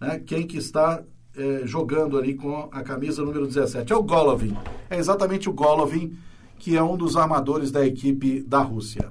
né, 0.00 0.18
quem 0.18 0.46
que 0.46 0.58
está 0.58 1.02
eh, 1.34 1.62
jogando 1.64 2.18
ali 2.18 2.34
com 2.34 2.68
a 2.70 2.82
camisa 2.82 3.22
número 3.24 3.46
17. 3.46 3.90
É 3.90 3.96
o 3.96 4.02
Golovin. 4.02 4.54
É 4.90 4.98
exatamente 4.98 5.48
o 5.48 5.52
Golovin, 5.52 6.14
que 6.58 6.76
é 6.76 6.82
um 6.82 6.96
dos 6.96 7.16
armadores 7.16 7.70
da 7.70 7.86
equipe 7.86 8.42
da 8.42 8.60
Rússia. 8.60 9.10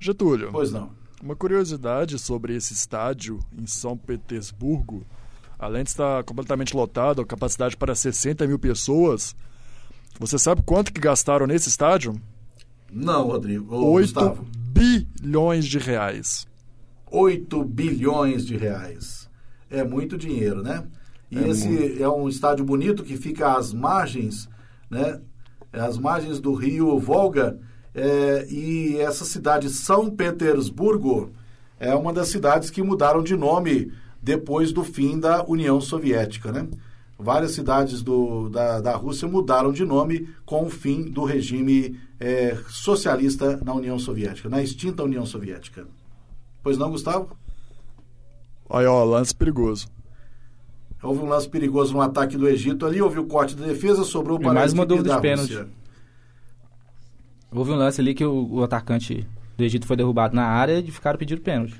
Getúlio, 0.00 0.48
Pois 0.50 0.72
não. 0.72 0.90
uma 1.22 1.36
curiosidade 1.36 2.18
sobre 2.18 2.56
esse 2.56 2.72
estádio 2.74 3.38
em 3.56 3.66
São 3.66 3.96
Petersburgo. 3.96 5.06
Além 5.62 5.84
de 5.84 5.90
estar 5.90 6.24
completamente 6.24 6.74
lotado, 6.74 7.22
a 7.22 7.24
capacidade 7.24 7.76
para 7.76 7.94
60 7.94 8.48
mil 8.48 8.58
pessoas. 8.58 9.32
Você 10.18 10.36
sabe 10.36 10.60
quanto 10.66 10.92
que 10.92 11.00
gastaram 11.00 11.46
nesse 11.46 11.68
estádio? 11.68 12.20
Não, 12.90 13.28
Rodrigo. 13.28 13.72
Ô, 13.72 13.92
8 13.92 14.12
Gustavo. 14.12 14.46
bilhões 14.72 15.64
de 15.64 15.78
reais. 15.78 16.48
8 17.08 17.62
bilhões 17.62 18.44
de 18.44 18.56
reais. 18.56 19.30
É 19.70 19.84
muito 19.84 20.18
dinheiro, 20.18 20.64
né? 20.64 20.82
E 21.30 21.38
É 21.38 21.48
esse 21.48 22.02
é 22.02 22.08
um 22.08 22.28
estádio 22.28 22.64
bonito 22.64 23.04
que 23.04 23.16
fica 23.16 23.56
às 23.56 23.72
margens, 23.72 24.48
né? 24.90 25.20
Às 25.72 25.96
margens 25.96 26.40
do 26.40 26.54
rio 26.54 26.98
Volga. 26.98 27.56
é, 27.94 28.48
e 28.50 28.96
essa 28.98 29.24
cidade, 29.24 29.70
São 29.70 30.10
Petersburgo, 30.10 31.30
é 31.78 31.94
uma 31.94 32.12
das 32.12 32.28
cidades 32.28 32.68
que 32.68 32.82
mudaram 32.82 33.22
de 33.22 33.36
nome 33.36 33.92
depois 34.22 34.72
do 34.72 34.84
fim 34.84 35.18
da 35.18 35.44
União 35.44 35.80
Soviética, 35.80 36.52
né? 36.52 36.68
Várias 37.18 37.52
cidades 37.52 38.02
do, 38.02 38.48
da, 38.48 38.80
da 38.80 38.96
Rússia 38.96 39.28
mudaram 39.28 39.72
de 39.72 39.84
nome 39.84 40.28
com 40.44 40.64
o 40.66 40.70
fim 40.70 41.02
do 41.02 41.24
regime 41.24 41.98
é, 42.18 42.56
socialista 42.68 43.60
na 43.64 43.74
União 43.74 43.98
Soviética, 43.98 44.48
na 44.48 44.62
extinta 44.62 45.02
União 45.02 45.26
Soviética. 45.26 45.86
Pois 46.62 46.78
não, 46.78 46.90
Gustavo? 46.90 47.36
Aí, 48.70 48.86
ó, 48.86 49.04
lance 49.04 49.34
perigoso. 49.34 49.88
Houve 51.02 51.20
um 51.20 51.28
lance 51.28 51.48
perigoso 51.48 51.92
no 51.92 52.00
ataque 52.00 52.36
do 52.36 52.48
Egito 52.48 52.86
ali, 52.86 53.02
houve 53.02 53.18
o 53.18 53.26
corte 53.26 53.56
da 53.56 53.66
defesa, 53.66 54.04
sobrou 54.04 54.38
para 54.38 54.52
mais 54.52 54.72
uma 54.72 54.86
dúvida 54.86 55.10
da 55.10 55.16
de 55.16 55.22
pênalti. 55.22 55.66
Houve 57.50 57.72
um 57.72 57.76
lance 57.76 58.00
ali 58.00 58.14
que 58.14 58.24
o, 58.24 58.48
o 58.52 58.62
atacante 58.62 59.26
do 59.56 59.64
Egito 59.64 59.86
foi 59.86 59.96
derrubado 59.96 60.34
na 60.34 60.44
área 60.44 60.78
e 60.78 60.90
ficaram 60.90 61.18
pedindo 61.18 61.40
pênalti. 61.40 61.78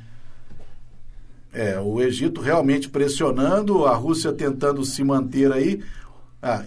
É, 1.53 1.79
o 1.79 2.01
Egito 2.01 2.41
realmente 2.41 2.89
pressionando, 2.89 3.85
a 3.85 3.95
Rússia 3.95 4.33
tentando 4.33 4.85
se 4.85 5.05
manter 5.05 5.53
aí. 5.53 5.83
Ah, 6.43 6.65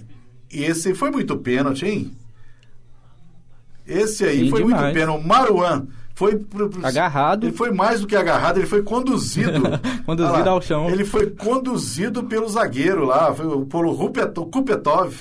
esse 0.52 0.94
foi 0.94 1.10
muito 1.10 1.36
pênalti, 1.38 1.86
hein? 1.86 2.12
Esse 3.88 4.26
aí 4.26 4.46
Sim, 4.46 4.50
foi 4.50 4.64
demais. 4.64 4.82
muito 4.84 4.94
pênalti. 4.94 5.24
O 5.24 5.28
Maruan, 5.28 5.88
foi 6.16 6.40
Agarrado. 6.84 7.46
Ele 7.48 7.56
foi 7.56 7.72
mais 7.72 8.02
do 8.02 8.08
que 8.08 8.16
agarrado, 8.16 8.58
ele 8.58 8.66
foi 8.68 8.82
conduzido. 8.84 9.62
Conduzido 10.06 10.38
lá, 10.46 10.50
ao 10.52 10.62
chão. 10.62 10.90
Ele 10.90 11.04
foi 11.04 11.30
conduzido 11.32 12.24
pelo 12.24 12.48
zagueiro 12.48 13.06
lá, 13.06 13.34
foi 13.34 13.66
pelo 13.66 13.92
Rupet- 13.92 14.34
Kupetov. 14.52 15.14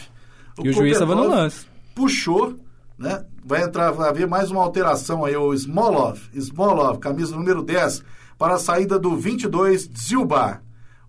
E 0.62 0.68
o 0.68 0.72
juiz 0.72 0.92
estava 0.92 1.14
no 1.14 1.22
Kupetov 1.22 1.40
lance. 1.42 1.66
Puxou, 1.94 2.54
né? 2.98 3.24
Vai 3.44 3.62
entrar, 3.64 3.90
vai 3.90 4.08
haver 4.08 4.26
mais 4.26 4.50
uma 4.50 4.62
alteração 4.62 5.24
aí, 5.24 5.36
o 5.36 5.52
Smolov, 5.52 6.18
Smolov, 6.34 6.98
camisa 6.98 7.34
número 7.36 7.62
10, 7.62 8.02
para 8.38 8.54
a 8.54 8.58
saída 8.58 8.98
do 8.98 9.16
22, 9.16 9.88
Dzilba. 9.88 10.62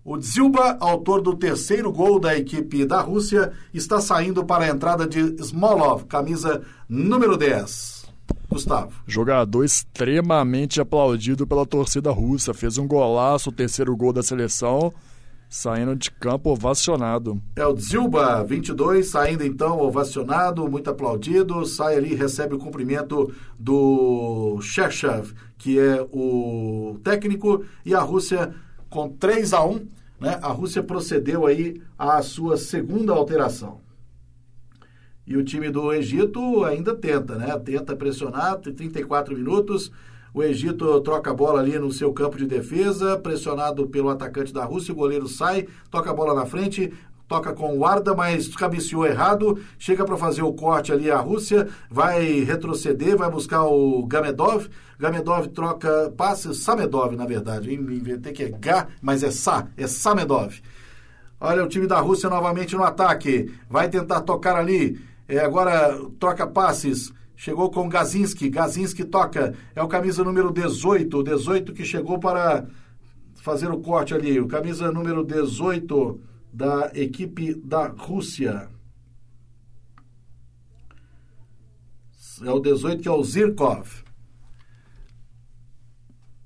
O 0.04 0.16
Dzilba, 0.16 0.76
autor 0.78 1.20
do 1.20 1.34
terceiro 1.34 1.90
gol 1.90 2.20
da 2.20 2.36
equipe 2.36 2.84
da 2.84 3.00
Rússia, 3.00 3.52
está 3.74 4.00
saindo 4.00 4.44
para 4.44 4.64
a 4.64 4.68
entrada 4.68 5.06
de 5.06 5.34
Smolov, 5.42 6.04
camisa 6.04 6.62
número 6.88 7.36
10. 7.36 8.06
Gustavo. 8.48 8.92
Jogador 9.06 9.64
extremamente 9.64 10.80
aplaudido 10.80 11.46
pela 11.46 11.66
torcida 11.66 12.10
russa. 12.10 12.54
Fez 12.54 12.78
um 12.78 12.86
golaço, 12.86 13.50
o 13.50 13.52
terceiro 13.52 13.96
gol 13.96 14.12
da 14.12 14.22
seleção, 14.22 14.92
saindo 15.48 15.96
de 15.96 16.10
campo 16.10 16.50
ovacionado. 16.50 17.40
É 17.56 17.66
o 17.66 17.72
Dzilba, 17.72 18.44
22, 18.44 19.08
saindo 19.08 19.44
então 19.44 19.80
ovacionado, 19.80 20.68
muito 20.68 20.88
aplaudido, 20.88 21.64
sai 21.66 21.96
ali, 21.96 22.14
recebe 22.14 22.54
o 22.54 22.58
cumprimento 22.58 23.32
do 23.58 24.58
Shershev, 24.60 25.32
que 25.66 25.80
é 25.80 26.00
o 26.12 26.96
técnico, 27.02 27.64
e 27.84 27.92
a 27.92 27.98
Rússia 27.98 28.54
com 28.88 29.08
3 29.08 29.52
a 29.52 29.64
1 29.64 29.88
né? 30.20 30.38
A 30.40 30.52
Rússia 30.52 30.80
procedeu 30.80 31.44
aí 31.44 31.82
à 31.98 32.22
sua 32.22 32.56
segunda 32.56 33.12
alteração. 33.12 33.80
E 35.26 35.36
o 35.36 35.42
time 35.42 35.68
do 35.68 35.92
Egito 35.92 36.64
ainda 36.64 36.94
tenta, 36.94 37.34
né? 37.34 37.58
Tenta 37.58 37.96
pressionar, 37.96 38.58
tem 38.58 38.72
34 38.72 39.36
minutos. 39.36 39.90
O 40.32 40.40
Egito 40.40 41.00
troca 41.00 41.32
a 41.32 41.34
bola 41.34 41.58
ali 41.58 41.76
no 41.80 41.90
seu 41.90 42.12
campo 42.12 42.38
de 42.38 42.46
defesa, 42.46 43.18
pressionado 43.18 43.88
pelo 43.88 44.08
atacante 44.08 44.52
da 44.52 44.64
Rússia, 44.64 44.94
o 44.94 44.96
goleiro 44.96 45.26
sai, 45.26 45.66
toca 45.90 46.12
a 46.12 46.14
bola 46.14 46.32
na 46.32 46.46
frente, 46.46 46.92
toca 47.28 47.52
com 47.52 47.76
o 47.76 47.84
Arda, 47.84 48.14
mas 48.14 48.54
cabeceou 48.54 49.06
errado, 49.06 49.58
chega 49.78 50.04
para 50.04 50.16
fazer 50.16 50.42
o 50.42 50.52
corte 50.52 50.92
ali 50.92 51.10
a 51.10 51.18
Rússia, 51.18 51.68
vai 51.90 52.40
retroceder, 52.40 53.16
vai 53.16 53.30
buscar 53.30 53.64
o 53.64 54.06
Gamedov, 54.06 54.68
Gamedov 54.98 55.48
troca 55.48 56.12
passe, 56.16 56.54
Samedov 56.54 57.16
na 57.16 57.26
verdade, 57.26 57.74
inventei 57.74 58.32
que 58.32 58.44
é 58.44 58.48
G, 58.48 58.86
mas 59.02 59.22
é 59.22 59.30
Sa, 59.30 59.66
é 59.76 59.86
Samedov. 59.86 60.60
Olha 61.38 61.62
o 61.62 61.68
time 61.68 61.86
da 61.86 62.00
Rússia 62.00 62.30
novamente 62.30 62.74
no 62.74 62.82
ataque. 62.82 63.52
Vai 63.68 63.90
tentar 63.90 64.22
tocar 64.22 64.56
ali. 64.56 64.98
É, 65.28 65.38
agora 65.38 65.94
troca 66.18 66.46
passes. 66.46 67.12
Chegou 67.36 67.70
com 67.70 67.88
Gazinski. 67.88 68.48
Gazinski 68.48 69.04
toca. 69.04 69.54
É 69.74 69.82
o 69.82 69.88
camisa 69.88 70.24
número 70.24 70.50
18. 70.50 71.22
18 71.22 71.74
que 71.74 71.84
chegou 71.84 72.18
para 72.18 72.64
fazer 73.34 73.70
o 73.70 73.78
corte 73.78 74.14
ali. 74.14 74.40
O 74.40 74.48
camisa 74.48 74.90
número 74.90 75.22
18 75.22 76.18
da 76.56 76.90
equipe 76.94 77.54
da 77.54 77.88
Rússia. 77.88 78.70
É 82.42 82.50
o 82.50 82.58
18 82.58 83.02
que 83.02 83.08
é 83.08 83.12
o 83.12 83.22
Zirkov. 83.22 83.86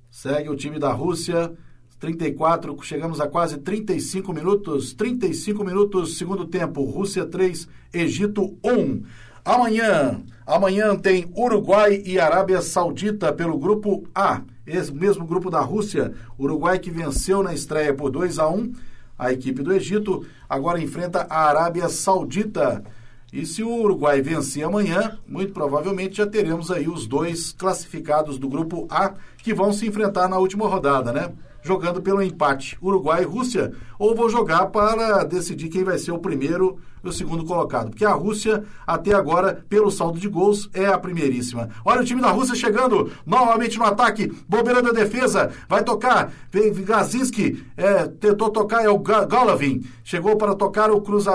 Segue 0.09 0.49
o 0.49 0.55
time 0.57 0.77
da 0.77 0.91
Rússia. 0.91 1.53
34, 1.97 2.77
chegamos 2.83 3.21
a 3.21 3.27
quase 3.27 3.59
35 3.59 4.33
minutos. 4.33 4.93
35 4.93 5.63
minutos, 5.63 6.17
segundo 6.17 6.45
tempo. 6.45 6.83
Rússia 6.83 7.25
3, 7.25 7.69
Egito 7.93 8.57
1. 8.61 9.03
Amanhã, 9.45 10.21
amanhã 10.45 10.93
tem 10.97 11.31
Uruguai 11.33 12.03
e 12.05 12.19
Arábia 12.19 12.61
Saudita 12.61 13.31
pelo 13.31 13.57
grupo 13.57 14.05
A. 14.13 14.41
Esse 14.67 14.93
mesmo 14.93 15.25
grupo 15.25 15.49
da 15.49 15.61
Rússia. 15.61 16.13
Uruguai 16.37 16.79
que 16.79 16.91
venceu 16.91 17.41
na 17.41 17.53
estreia 17.53 17.93
por 17.93 18.11
2 18.11 18.39
a 18.39 18.49
1 18.49 18.90
a 19.21 19.31
equipe 19.31 19.61
do 19.61 19.71
Egito, 19.71 20.25
agora 20.49 20.81
enfrenta 20.81 21.27
a 21.29 21.47
Arábia 21.47 21.87
Saudita. 21.87 22.83
E 23.31 23.45
se 23.45 23.61
o 23.61 23.71
Uruguai 23.71 24.19
vencer 24.19 24.63
amanhã, 24.63 25.19
muito 25.27 25.53
provavelmente 25.53 26.17
já 26.17 26.25
teremos 26.25 26.71
aí 26.71 26.89
os 26.89 27.05
dois 27.05 27.51
classificados 27.51 28.39
do 28.39 28.49
grupo 28.49 28.87
A 28.89 29.13
que 29.37 29.53
vão 29.53 29.71
se 29.71 29.87
enfrentar 29.87 30.27
na 30.27 30.39
última 30.39 30.67
rodada, 30.67 31.13
né? 31.13 31.31
Jogando 31.61 32.01
pelo 32.01 32.23
empate 32.23 32.75
Uruguai 32.81 33.21
e 33.21 33.25
Rússia, 33.25 33.71
ou 33.99 34.15
vou 34.15 34.27
jogar 34.27 34.65
para 34.65 35.23
decidir 35.23 35.69
quem 35.69 35.83
vai 35.83 35.99
ser 35.99 36.11
o 36.11 36.19
primeiro 36.19 36.79
e 37.03 37.07
o 37.07 37.11
segundo 37.11 37.45
colocado. 37.45 37.89
Porque 37.89 38.05
a 38.05 38.11
Rússia, 38.11 38.63
até 38.85 39.13
agora, 39.13 39.63
pelo 39.67 39.91
saldo 39.91 40.19
de 40.19 40.27
gols, 40.27 40.69
é 40.73 40.85
a 40.85 40.97
primeiríssima. 40.97 41.69
Olha 41.83 42.01
o 42.01 42.05
time 42.05 42.21
da 42.21 42.31
Rússia 42.31 42.55
chegando 42.55 43.11
novamente 43.25 43.77
no 43.77 43.85
ataque, 43.85 44.31
bobeira 44.47 44.81
da 44.81 44.91
defesa, 44.91 45.51
vai 45.67 45.83
tocar, 45.83 46.31
vem 46.51 46.71
Gazinski, 46.73 47.65
é, 47.75 48.07
tentou 48.07 48.49
tocar, 48.49 48.83
é 48.83 48.89
o 48.89 48.97
Golovin, 48.97 49.83
chegou 50.03 50.35
para 50.35 50.55
tocar 50.55 50.91
o 50.91 51.01
cruzamento, 51.01 51.31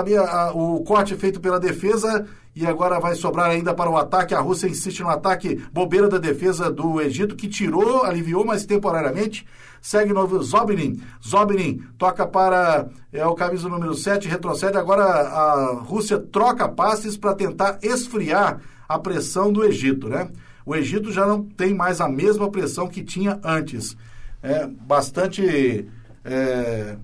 o 0.53 0.83
corte 0.83 1.15
feito 1.15 1.39
pela 1.39 1.59
defesa, 1.59 2.25
e 2.55 2.65
agora 2.65 2.99
vai 2.99 3.13
sobrar 3.13 3.51
ainda 3.51 3.71
para 3.71 3.89
o 3.89 3.97
ataque. 3.97 4.33
A 4.33 4.39
Rússia 4.39 4.67
insiste 4.67 5.01
no 5.01 5.09
ataque, 5.09 5.61
bobeira 5.71 6.07
da 6.07 6.17
defesa 6.17 6.71
do 6.71 6.99
Egito, 6.99 7.35
que 7.35 7.47
tirou, 7.47 8.03
aliviou, 8.03 8.43
mas 8.43 8.65
temporariamente. 8.65 9.45
Segue 9.81 10.13
novo 10.13 10.41
Zobnin. 10.43 11.01
Zobnin 11.25 11.83
toca 11.97 12.25
para 12.25 12.87
é, 13.11 13.25
o 13.25 13.35
camisa 13.35 13.69
número 13.69 13.93
7, 13.93 14.27
retrocede. 14.27 14.77
Agora 14.77 15.03
a 15.03 15.73
Rússia 15.73 16.17
troca 16.17 16.67
passes 16.67 17.17
para 17.17 17.33
tentar 17.33 17.79
esfriar 17.81 18.61
a 18.87 18.97
pressão 18.97 19.51
do 19.51 19.63
Egito, 19.63 20.07
né? 20.07 20.29
O 20.65 20.75
Egito 20.75 21.11
já 21.11 21.25
não 21.25 21.43
tem 21.43 21.73
mais 21.73 22.01
a 22.01 22.09
mesma 22.09 22.49
pressão 22.49 22.87
que 22.87 23.03
tinha 23.03 23.39
antes. 23.43 23.95
É 24.43 24.67
bastante 24.67 25.87
é, 26.25 26.97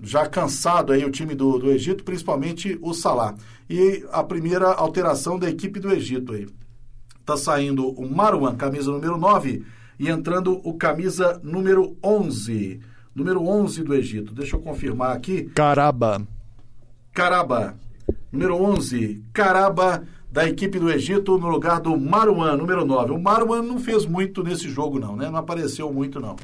já 0.00 0.26
cansado 0.26 0.92
aí 0.92 1.04
o 1.04 1.10
time 1.10 1.34
do, 1.34 1.58
do 1.58 1.70
Egito, 1.70 2.04
principalmente 2.04 2.78
o 2.80 2.94
Salah. 2.94 3.34
E 3.68 4.06
a 4.12 4.22
primeira 4.22 4.68
alteração 4.68 5.38
da 5.38 5.50
equipe 5.50 5.80
do 5.80 5.90
Egito 5.90 6.32
aí. 6.32 6.48
Tá 7.24 7.36
saindo 7.36 7.88
o 7.88 8.08
Marwan, 8.08 8.56
camisa 8.56 8.90
número 8.90 9.18
9, 9.18 9.64
e 9.98 10.08
entrando 10.08 10.60
o 10.64 10.74
camisa 10.74 11.40
número 11.42 11.96
11. 12.02 12.80
Número 13.14 13.42
11 13.42 13.82
do 13.82 13.94
Egito. 13.94 14.32
Deixa 14.32 14.56
eu 14.56 14.60
confirmar 14.60 15.16
aqui. 15.16 15.44
Caraba. 15.54 16.22
Caraba. 17.12 17.74
Número 18.30 18.54
11, 18.56 19.24
Caraba, 19.32 20.04
da 20.30 20.48
equipe 20.48 20.78
do 20.78 20.90
Egito, 20.90 21.38
no 21.38 21.48
lugar 21.48 21.80
do 21.80 21.98
Marwan, 21.98 22.56
número 22.56 22.84
9. 22.84 23.12
O 23.12 23.18
Marwan 23.18 23.62
não 23.62 23.78
fez 23.78 24.04
muito 24.06 24.42
nesse 24.42 24.68
jogo, 24.68 24.98
não, 24.98 25.16
né? 25.16 25.30
Não 25.30 25.38
apareceu 25.38 25.92
muito, 25.92 26.20
não. 26.20 26.36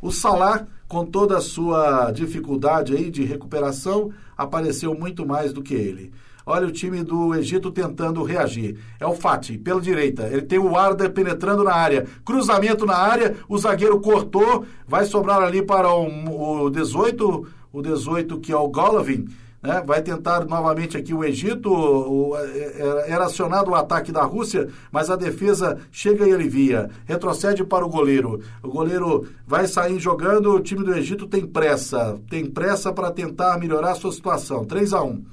O 0.00 0.10
Salah, 0.10 0.66
com 0.86 1.04
toda 1.04 1.36
a 1.36 1.40
sua 1.40 2.10
dificuldade 2.10 2.94
aí 2.94 3.10
de 3.10 3.24
recuperação, 3.24 4.12
apareceu 4.36 4.94
muito 4.94 5.26
mais 5.26 5.52
do 5.52 5.62
que 5.62 5.74
ele. 5.74 6.12
Olha 6.46 6.66
o 6.66 6.72
time 6.72 7.02
do 7.02 7.34
Egito 7.34 7.70
tentando 7.70 8.22
reagir. 8.22 8.78
É 9.00 9.06
o 9.06 9.14
Fati, 9.14 9.56
pela 9.56 9.80
direita. 9.80 10.24
Ele 10.24 10.42
tem 10.42 10.58
o 10.58 10.76
Arda 10.76 11.08
penetrando 11.08 11.64
na 11.64 11.74
área. 11.74 12.06
Cruzamento 12.24 12.84
na 12.84 12.96
área, 12.96 13.36
o 13.48 13.56
zagueiro 13.56 13.98
cortou. 14.00 14.66
Vai 14.86 15.06
sobrar 15.06 15.40
ali 15.40 15.62
para 15.62 15.90
o, 15.90 16.64
o 16.66 16.70
18, 16.70 17.46
o 17.72 17.82
18 17.82 18.38
que 18.40 18.52
é 18.52 18.56
o 18.56 18.68
Golovin. 18.68 19.26
Né? 19.62 19.82
Vai 19.86 20.02
tentar 20.02 20.44
novamente 20.44 20.94
aqui 20.98 21.14
o 21.14 21.24
Egito. 21.24 21.72
O, 21.72 22.36
era, 22.36 23.00
era 23.06 23.24
acionado 23.24 23.70
o 23.70 23.74
ataque 23.74 24.12
da 24.12 24.22
Rússia, 24.22 24.68
mas 24.92 25.08
a 25.08 25.16
defesa 25.16 25.78
chega 25.90 26.28
e 26.28 26.32
alivia. 26.34 26.90
Retrocede 27.06 27.64
para 27.64 27.86
o 27.86 27.88
goleiro. 27.88 28.42
O 28.62 28.68
goleiro 28.68 29.26
vai 29.46 29.66
sair 29.66 29.98
jogando. 29.98 30.54
O 30.54 30.60
time 30.60 30.84
do 30.84 30.94
Egito 30.94 31.26
tem 31.26 31.46
pressa. 31.46 32.20
Tem 32.28 32.44
pressa 32.44 32.92
para 32.92 33.10
tentar 33.10 33.58
melhorar 33.58 33.92
a 33.92 33.94
sua 33.94 34.12
situação. 34.12 34.66
3 34.66 34.92
a 34.92 35.02
1 35.02 35.24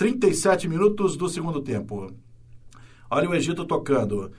37 0.00 0.66
minutos 0.66 1.14
do 1.14 1.28
segundo 1.28 1.60
tempo. 1.60 2.10
Olha 3.10 3.28
o 3.28 3.34
Egito 3.34 3.66
tocando. 3.66 4.32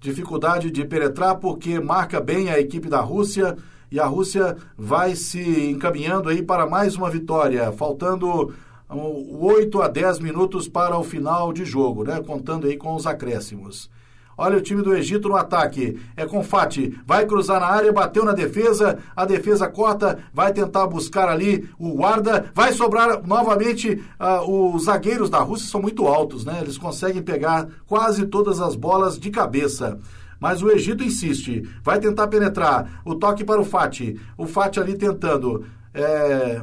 Dificuldade 0.00 0.70
de 0.70 0.86
penetrar 0.86 1.34
porque 1.34 1.78
marca 1.78 2.18
bem 2.18 2.48
a 2.48 2.58
equipe 2.58 2.88
da 2.88 3.02
Rússia 3.02 3.58
e 3.92 4.00
a 4.00 4.06
Rússia 4.06 4.56
vai 4.74 5.14
se 5.14 5.68
encaminhando 5.68 6.30
aí 6.30 6.42
para 6.42 6.66
mais 6.66 6.96
uma 6.96 7.10
vitória, 7.10 7.70
faltando 7.72 8.54
8 8.88 9.82
a 9.82 9.88
10 9.88 10.20
minutos 10.20 10.66
para 10.66 10.96
o 10.96 11.04
final 11.04 11.52
de 11.52 11.66
jogo, 11.66 12.02
né? 12.02 12.22
Contando 12.22 12.66
aí 12.66 12.78
com 12.78 12.94
os 12.94 13.06
acréscimos. 13.06 13.90
Olha 14.38 14.58
o 14.58 14.60
time 14.60 14.82
do 14.82 14.94
Egito 14.94 15.28
no 15.28 15.36
ataque. 15.36 15.98
É 16.16 16.26
com 16.26 16.42
Fati. 16.42 16.98
Vai 17.06 17.24
cruzar 17.24 17.60
na 17.60 17.66
área, 17.66 17.92
bateu 17.92 18.24
na 18.24 18.32
defesa. 18.32 18.98
A 19.14 19.24
defesa 19.24 19.68
corta, 19.68 20.18
vai 20.32 20.52
tentar 20.52 20.86
buscar 20.86 21.28
ali 21.28 21.68
o 21.78 21.94
guarda. 21.94 22.50
Vai 22.54 22.72
sobrar 22.72 23.26
novamente. 23.26 24.02
Uh, 24.20 24.74
os 24.74 24.84
zagueiros 24.84 25.30
da 25.30 25.38
Rússia 25.38 25.70
são 25.70 25.80
muito 25.80 26.06
altos, 26.06 26.44
né? 26.44 26.58
Eles 26.60 26.76
conseguem 26.76 27.22
pegar 27.22 27.66
quase 27.86 28.26
todas 28.26 28.60
as 28.60 28.76
bolas 28.76 29.18
de 29.18 29.30
cabeça. 29.30 29.98
Mas 30.38 30.62
o 30.62 30.70
Egito 30.70 31.02
insiste. 31.02 31.66
Vai 31.82 31.98
tentar 31.98 32.28
penetrar. 32.28 33.00
O 33.04 33.14
toque 33.14 33.42
para 33.42 33.60
o 33.60 33.64
Fati. 33.64 34.20
O 34.36 34.46
Fati 34.46 34.78
ali 34.78 34.96
tentando. 34.96 35.64
É... 35.94 36.62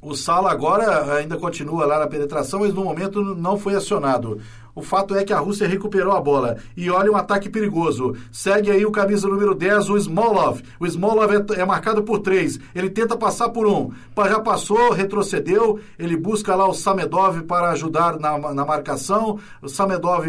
O 0.00 0.14
Sala 0.14 0.52
agora 0.52 1.14
ainda 1.14 1.36
continua 1.36 1.84
lá 1.84 1.98
na 1.98 2.06
penetração, 2.06 2.60
mas 2.60 2.72
no 2.72 2.84
momento 2.84 3.22
não 3.34 3.58
foi 3.58 3.74
acionado. 3.74 4.40
O 4.76 4.82
fato 4.82 5.14
é 5.16 5.24
que 5.24 5.32
a 5.32 5.38
Rússia 5.40 5.66
recuperou 5.66 6.12
a 6.12 6.20
bola. 6.20 6.58
E 6.76 6.88
olha 6.90 7.10
um 7.10 7.16
ataque 7.16 7.48
perigoso. 7.48 8.14
Segue 8.30 8.70
aí 8.70 8.84
o 8.86 8.92
camisa 8.92 9.26
número 9.26 9.54
10, 9.54 9.88
o 9.90 9.96
Smolov. 9.96 10.60
O 10.78 10.86
Smolov 10.86 11.32
é, 11.32 11.60
é 11.60 11.64
marcado 11.64 12.02
por 12.04 12.20
três. 12.20 12.60
Ele 12.74 12.90
tenta 12.90 13.16
passar 13.16 13.48
por 13.48 13.66
um. 13.66 13.90
Pa- 14.14 14.28
Já 14.28 14.38
passou, 14.38 14.92
retrocedeu. 14.92 15.80
Ele 15.98 16.16
busca 16.16 16.54
lá 16.54 16.68
o 16.68 16.74
Samedov 16.74 17.42
para 17.44 17.70
ajudar 17.70 18.18
na, 18.20 18.38
na 18.52 18.64
marcação. 18.66 19.38
O 19.62 19.68
Samedov 19.68 20.26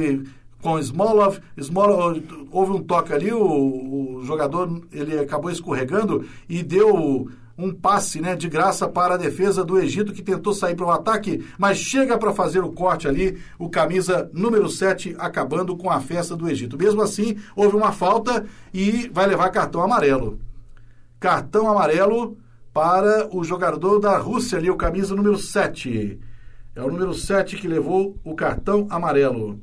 com 0.61 0.79
Smolov. 0.79 1.39
Smolov 1.57 2.17
houve 2.51 2.71
um 2.71 2.81
toque 2.81 3.13
ali, 3.13 3.31
o, 3.33 4.17
o 4.17 4.23
jogador 4.25 4.81
ele 4.91 5.19
acabou 5.19 5.51
escorregando 5.51 6.25
e 6.49 6.63
deu 6.63 7.29
um 7.57 7.73
passe 7.73 8.21
né, 8.21 8.35
de 8.35 8.47
graça 8.47 8.87
para 8.87 9.15
a 9.15 9.17
defesa 9.17 9.65
do 9.65 9.79
Egito, 9.79 10.13
que 10.13 10.21
tentou 10.21 10.53
sair 10.53 10.75
para 10.75 10.85
o 10.85 10.91
ataque, 10.91 11.43
mas 11.57 11.77
chega 11.77 12.17
para 12.17 12.33
fazer 12.33 12.63
o 12.63 12.71
corte 12.71 13.07
ali, 13.07 13.41
o 13.57 13.69
camisa 13.69 14.29
número 14.31 14.69
7 14.69 15.15
acabando 15.17 15.75
com 15.75 15.89
a 15.89 15.99
festa 15.99 16.35
do 16.35 16.47
Egito. 16.47 16.77
Mesmo 16.77 17.01
assim, 17.01 17.37
houve 17.55 17.75
uma 17.75 17.91
falta 17.91 18.45
e 18.73 19.09
vai 19.11 19.25
levar 19.25 19.49
cartão 19.49 19.81
amarelo. 19.81 20.39
Cartão 21.19 21.67
amarelo 21.67 22.37
para 22.71 23.27
o 23.35 23.43
jogador 23.43 23.99
da 23.99 24.17
Rússia 24.17 24.59
ali, 24.59 24.69
o 24.69 24.75
camisa 24.75 25.15
número 25.15 25.37
7. 25.37 26.19
É 26.75 26.83
o 26.83 26.91
número 26.91 27.11
7 27.11 27.57
que 27.57 27.67
levou 27.67 28.15
o 28.23 28.35
cartão 28.35 28.85
amarelo. 28.91 29.59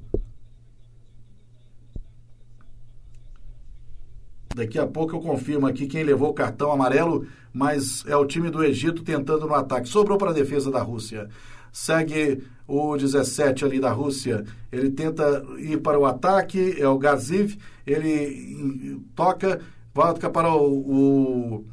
Daqui 4.54 4.78
a 4.78 4.86
pouco 4.86 5.16
eu 5.16 5.20
confirmo 5.20 5.66
aqui 5.66 5.86
quem 5.86 6.04
levou 6.04 6.30
o 6.30 6.34
cartão 6.34 6.70
amarelo, 6.70 7.26
mas 7.54 8.04
é 8.08 8.16
o 8.16 8.26
time 8.26 8.50
do 8.50 8.64
Egito 8.64 9.04
tentando 9.04 9.46
no 9.46 9.54
ataque. 9.54 9.88
Sobrou 9.88 10.18
para 10.18 10.30
a 10.30 10.34
defesa 10.34 10.72
da 10.72 10.82
Rússia. 10.82 11.28
Segue 11.72 12.42
o 12.66 12.96
17 12.96 13.64
ali 13.64 13.78
da 13.78 13.92
Rússia. 13.92 14.44
Ele 14.72 14.90
tenta 14.90 15.44
ir 15.58 15.80
para 15.80 15.98
o 15.98 16.04
ataque, 16.04 16.74
é 16.76 16.88
o 16.88 16.98
Gaziv. 16.98 17.56
Ele 17.86 19.00
toca, 19.14 19.60
volta 19.94 20.28
para 20.28 20.52
o, 20.52 21.64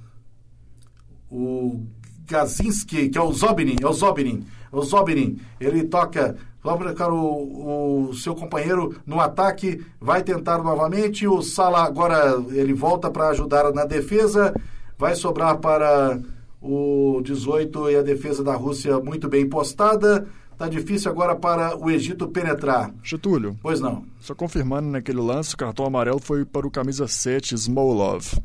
o, 1.32 1.36
o 1.36 1.88
Gazinski, 2.28 3.10
que 3.10 3.18
é 3.18 3.22
o 3.22 3.34
Zobinin, 3.34 3.78
é 3.82 3.88
o 3.88 3.94
Zobinin. 3.94 4.46
O 4.72 4.84
Zobinin, 4.84 5.40
ele 5.60 5.84
toca 5.86 6.38
vai 6.64 6.78
colocar 6.78 7.12
o, 7.12 8.10
o 8.10 8.14
seu 8.14 8.36
companheiro 8.36 8.96
no 9.06 9.20
ataque, 9.20 9.84
vai 10.00 10.22
tentar 10.22 10.60
novamente. 10.60 11.28
O 11.28 11.42
Sala 11.42 11.84
agora 11.84 12.36
ele 12.52 12.74
volta 12.74 13.10
para 13.10 13.30
ajudar 13.30 13.74
na 13.74 13.84
defesa. 13.84 14.54
Vai 15.02 15.16
sobrar 15.16 15.58
para 15.58 16.22
o 16.62 17.22
18 17.24 17.90
e 17.90 17.96
a 17.96 18.04
defesa 18.04 18.44
da 18.44 18.54
Rússia 18.56 19.00
muito 19.00 19.28
bem 19.28 19.50
postada. 19.50 20.28
Tá 20.56 20.70
difícil 20.70 21.10
agora 21.10 21.36
para 21.36 21.76
o 21.76 21.90
Egito 21.90 22.28
penetrar. 22.28 22.94
Getúlio, 23.04 23.58
Pois 23.64 23.80
não. 23.80 24.06
só 24.20 24.36
confirmando 24.36 24.90
naquele 24.90 25.20
lance, 25.20 25.56
o 25.56 25.58
cartão 25.58 25.88
amarelo 25.88 26.20
foi 26.20 26.46
para 26.46 26.68
o 26.68 26.70
camisa 26.70 27.08
7, 27.08 27.56
Smolov. 27.56 28.38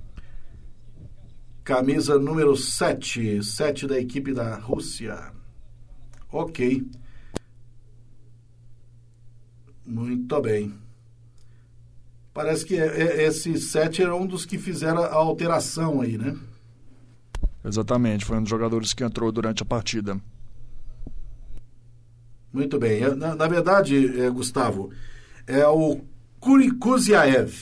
Camisa 1.63 2.19
número 2.19 2.57
7, 2.57 3.45
7 3.45 3.87
da 3.87 4.01
equipe 4.01 4.33
da 4.33 4.55
Rússia. 4.57 5.31
Ok. 6.33 6.87
Muito 9.85 10.41
bem. 10.41 10.73
Parece 12.37 12.67
que 12.67 12.77
é- 12.77 12.85
é- 12.87 13.23
esse 13.25 13.59
7 13.59 14.03
era 14.03 14.15
um 14.15 14.27
dos 14.27 14.45
que 14.45 14.59
fizeram 14.59 15.03
a 15.03 15.15
alteração 15.15 16.03
aí, 16.03 16.19
né? 16.19 16.37
Exatamente, 17.65 18.27
foi 18.27 18.37
um 18.37 18.43
dos 18.43 18.51
jogadores 18.51 18.93
que 18.93 19.03
entrou 19.03 19.33
durante 19.33 19.63
a 19.63 19.65
partida. 19.67 20.21
Muito 22.53 22.79
bem. 22.79 23.03
É, 23.03 23.15
Na, 23.15 23.35
na 23.35 23.49
verdade, 23.49 24.21
é, 24.21 24.29
Gustavo, 24.29 24.91
é 25.47 25.67
o 25.67 26.03
Kuziaev. 26.79 27.55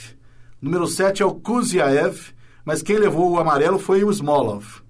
Número 0.61 0.89
7 0.89 1.23
é 1.23 1.27
o 1.27 1.35
Kuziaev, 1.37 2.33
mas 2.65 2.83
quem 2.83 2.97
levou 2.97 3.31
o 3.31 3.39
amarelo 3.39 3.79
foi 3.79 4.03
o 4.03 4.11
Smolov. 4.11 4.83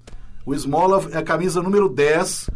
O 0.46 0.54
Smolov 0.54 1.12
é 1.12 1.18
a 1.18 1.22
camisa 1.22 1.60
número 1.62 1.90
10. 1.90 2.48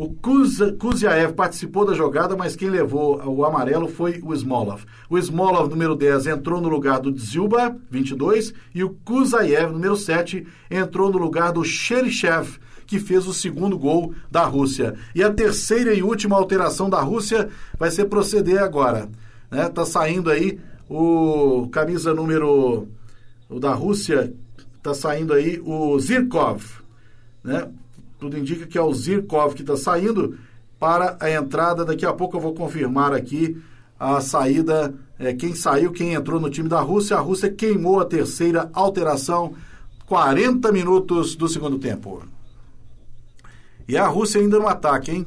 O 0.00 0.08
Kuz, 0.14 0.56
Kuziaev 0.78 1.34
participou 1.34 1.84
da 1.84 1.92
jogada, 1.92 2.34
mas 2.34 2.56
quem 2.56 2.70
levou 2.70 3.22
o 3.22 3.44
amarelo 3.44 3.86
foi 3.86 4.18
o 4.24 4.32
Smolov. 4.32 4.82
O 5.10 5.18
Smolov, 5.18 5.68
número 5.68 5.94
10, 5.94 6.26
entrou 6.26 6.58
no 6.58 6.70
lugar 6.70 7.00
do 7.00 7.12
Dzilba, 7.12 7.76
22, 7.90 8.54
e 8.74 8.82
o 8.82 8.96
Kuzaev, 9.04 9.70
número 9.70 9.94
7, 9.94 10.46
entrou 10.70 11.12
no 11.12 11.18
lugar 11.18 11.52
do 11.52 11.62
Cherichev, 11.62 12.58
que 12.86 12.98
fez 12.98 13.26
o 13.26 13.34
segundo 13.34 13.76
gol 13.76 14.14
da 14.30 14.42
Rússia. 14.46 14.94
E 15.14 15.22
a 15.22 15.30
terceira 15.30 15.92
e 15.92 16.02
última 16.02 16.34
alteração 16.34 16.88
da 16.88 17.02
Rússia 17.02 17.50
vai 17.78 17.90
ser 17.90 18.06
proceder 18.06 18.62
agora. 18.62 19.06
Né? 19.50 19.68
Tá 19.68 19.84
saindo 19.84 20.30
aí 20.30 20.58
o 20.88 21.68
camisa 21.70 22.14
número 22.14 22.88
o 23.50 23.60
da 23.60 23.74
Rússia, 23.74 24.32
tá 24.82 24.94
saindo 24.94 25.34
aí 25.34 25.60
o 25.62 26.00
Zirkov, 26.00 26.62
né? 27.44 27.68
Tudo 28.20 28.36
indica 28.36 28.66
que 28.66 28.76
é 28.76 28.82
o 28.82 28.92
Zirkov 28.92 29.54
que 29.54 29.62
está 29.62 29.78
saindo 29.78 30.38
para 30.78 31.16
a 31.18 31.30
entrada. 31.30 31.84
Daqui 31.86 32.04
a 32.04 32.12
pouco 32.12 32.36
eu 32.36 32.40
vou 32.40 32.54
confirmar 32.54 33.14
aqui 33.14 33.60
a 33.98 34.20
saída, 34.20 34.94
é, 35.18 35.32
quem 35.32 35.54
saiu, 35.54 35.90
quem 35.90 36.12
entrou 36.12 36.38
no 36.38 36.50
time 36.50 36.68
da 36.68 36.80
Rússia. 36.80 37.16
A 37.16 37.20
Rússia 37.20 37.50
queimou 37.50 37.98
a 37.98 38.04
terceira 38.04 38.70
alteração, 38.74 39.54
40 40.06 40.70
minutos 40.70 41.34
do 41.34 41.48
segundo 41.48 41.78
tempo. 41.78 42.22
E 43.88 43.96
a 43.96 44.06
Rússia 44.06 44.40
ainda 44.40 44.58
no 44.58 44.68
ataque, 44.68 45.10
hein? 45.10 45.26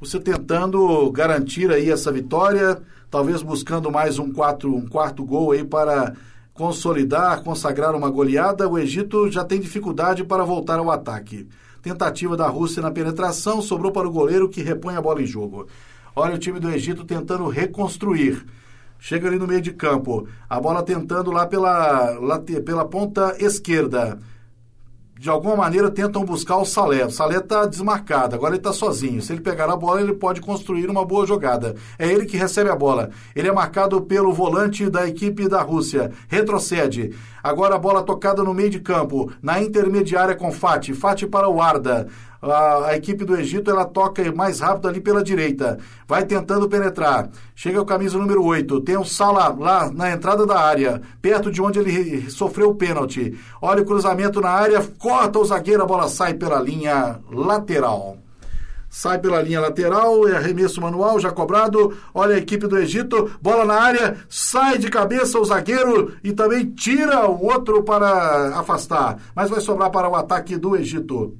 Você 0.00 0.18
tentando 0.18 1.10
garantir 1.12 1.70
aí 1.70 1.90
essa 1.90 2.12
vitória, 2.12 2.82
talvez 3.10 3.40
buscando 3.40 3.90
mais 3.90 4.18
um, 4.18 4.32
quatro, 4.32 4.74
um 4.74 4.86
quarto 4.86 5.24
gol 5.24 5.52
aí 5.52 5.64
para 5.64 6.14
consolidar, 6.52 7.42
consagrar 7.42 7.94
uma 7.94 8.10
goleada. 8.10 8.68
O 8.68 8.78
Egito 8.78 9.30
já 9.30 9.44
tem 9.44 9.60
dificuldade 9.60 10.24
para 10.24 10.44
voltar 10.44 10.78
ao 10.78 10.90
ataque. 10.90 11.48
Tentativa 11.84 12.34
da 12.34 12.48
Rússia 12.48 12.80
na 12.80 12.90
penetração, 12.90 13.60
sobrou 13.60 13.92
para 13.92 14.08
o 14.08 14.10
goleiro 14.10 14.48
que 14.48 14.62
repõe 14.62 14.96
a 14.96 15.02
bola 15.02 15.20
em 15.20 15.26
jogo. 15.26 15.66
Olha 16.16 16.34
o 16.34 16.38
time 16.38 16.58
do 16.58 16.70
Egito 16.70 17.04
tentando 17.04 17.46
reconstruir. 17.46 18.42
Chega 18.98 19.28
ali 19.28 19.38
no 19.38 19.46
meio 19.46 19.60
de 19.60 19.70
campo. 19.70 20.26
A 20.48 20.58
bola 20.58 20.82
tentando 20.82 21.30
lá 21.30 21.46
pela, 21.46 22.16
pela 22.64 22.86
ponta 22.86 23.36
esquerda 23.38 24.18
de 25.24 25.30
alguma 25.30 25.56
maneira 25.56 25.90
tentam 25.90 26.22
buscar 26.22 26.58
o 26.58 26.66
Salé. 26.66 27.02
O 27.06 27.10
Salé 27.10 27.38
está 27.38 27.64
desmarcado, 27.64 28.34
agora 28.34 28.50
ele 28.50 28.58
está 28.58 28.74
sozinho. 28.74 29.22
Se 29.22 29.32
ele 29.32 29.40
pegar 29.40 29.70
a 29.70 29.74
bola, 29.74 30.02
ele 30.02 30.12
pode 30.12 30.38
construir 30.38 30.90
uma 30.90 31.02
boa 31.02 31.26
jogada. 31.26 31.76
É 31.98 32.06
ele 32.06 32.26
que 32.26 32.36
recebe 32.36 32.68
a 32.68 32.76
bola. 32.76 33.08
Ele 33.34 33.48
é 33.48 33.52
marcado 33.52 34.02
pelo 34.02 34.34
volante 34.34 34.90
da 34.90 35.08
equipe 35.08 35.48
da 35.48 35.62
Rússia. 35.62 36.12
Retrocede. 36.28 37.14
Agora 37.42 37.74
a 37.74 37.78
bola 37.78 38.02
tocada 38.02 38.42
no 38.42 38.52
meio 38.52 38.68
de 38.68 38.80
campo, 38.80 39.32
na 39.42 39.62
intermediária 39.62 40.34
com 40.34 40.52
Fati. 40.52 40.92
Fati 40.92 41.26
para 41.26 41.48
o 41.48 41.58
Arda. 41.58 42.06
A, 42.50 42.88
a 42.88 42.96
equipe 42.96 43.24
do 43.24 43.36
Egito 43.36 43.70
ela 43.70 43.84
toca 43.84 44.30
mais 44.32 44.60
rápido 44.60 44.88
ali 44.88 45.00
pela 45.00 45.22
direita. 45.22 45.78
Vai 46.06 46.24
tentando 46.24 46.68
penetrar. 46.68 47.30
Chega 47.54 47.80
o 47.80 47.86
camisa 47.86 48.18
número 48.18 48.44
8. 48.44 48.80
Tem 48.82 48.96
o 48.96 49.04
Sala 49.04 49.48
lá 49.58 49.90
na 49.90 50.10
entrada 50.10 50.46
da 50.46 50.60
área, 50.60 51.00
perto 51.22 51.50
de 51.50 51.62
onde 51.62 51.78
ele 51.78 52.30
sofreu 52.30 52.70
o 52.70 52.74
pênalti. 52.74 53.38
Olha 53.62 53.82
o 53.82 53.86
cruzamento 53.86 54.40
na 54.40 54.50
área, 54.50 54.84
corta 54.98 55.38
o 55.38 55.44
zagueiro, 55.44 55.82
a 55.82 55.86
bola 55.86 56.08
sai 56.08 56.34
pela 56.34 56.60
linha 56.60 57.20
lateral. 57.30 58.18
Sai 58.88 59.18
pela 59.18 59.42
linha 59.42 59.60
lateral, 59.60 60.28
é 60.28 60.36
arremesso 60.36 60.80
manual, 60.80 61.18
já 61.18 61.32
cobrado. 61.32 61.96
Olha 62.14 62.36
a 62.36 62.38
equipe 62.38 62.68
do 62.68 62.78
Egito, 62.78 63.28
bola 63.42 63.64
na 63.64 63.74
área, 63.74 64.16
sai 64.28 64.78
de 64.78 64.88
cabeça 64.88 65.36
o 65.40 65.44
zagueiro 65.44 66.12
e 66.22 66.32
também 66.32 66.66
tira 66.66 67.28
o 67.28 67.44
outro 67.44 67.82
para 67.82 68.56
afastar. 68.56 69.18
Mas 69.34 69.50
vai 69.50 69.60
sobrar 69.60 69.90
para 69.90 70.08
o 70.08 70.14
ataque 70.14 70.56
do 70.56 70.76
Egito. 70.76 71.36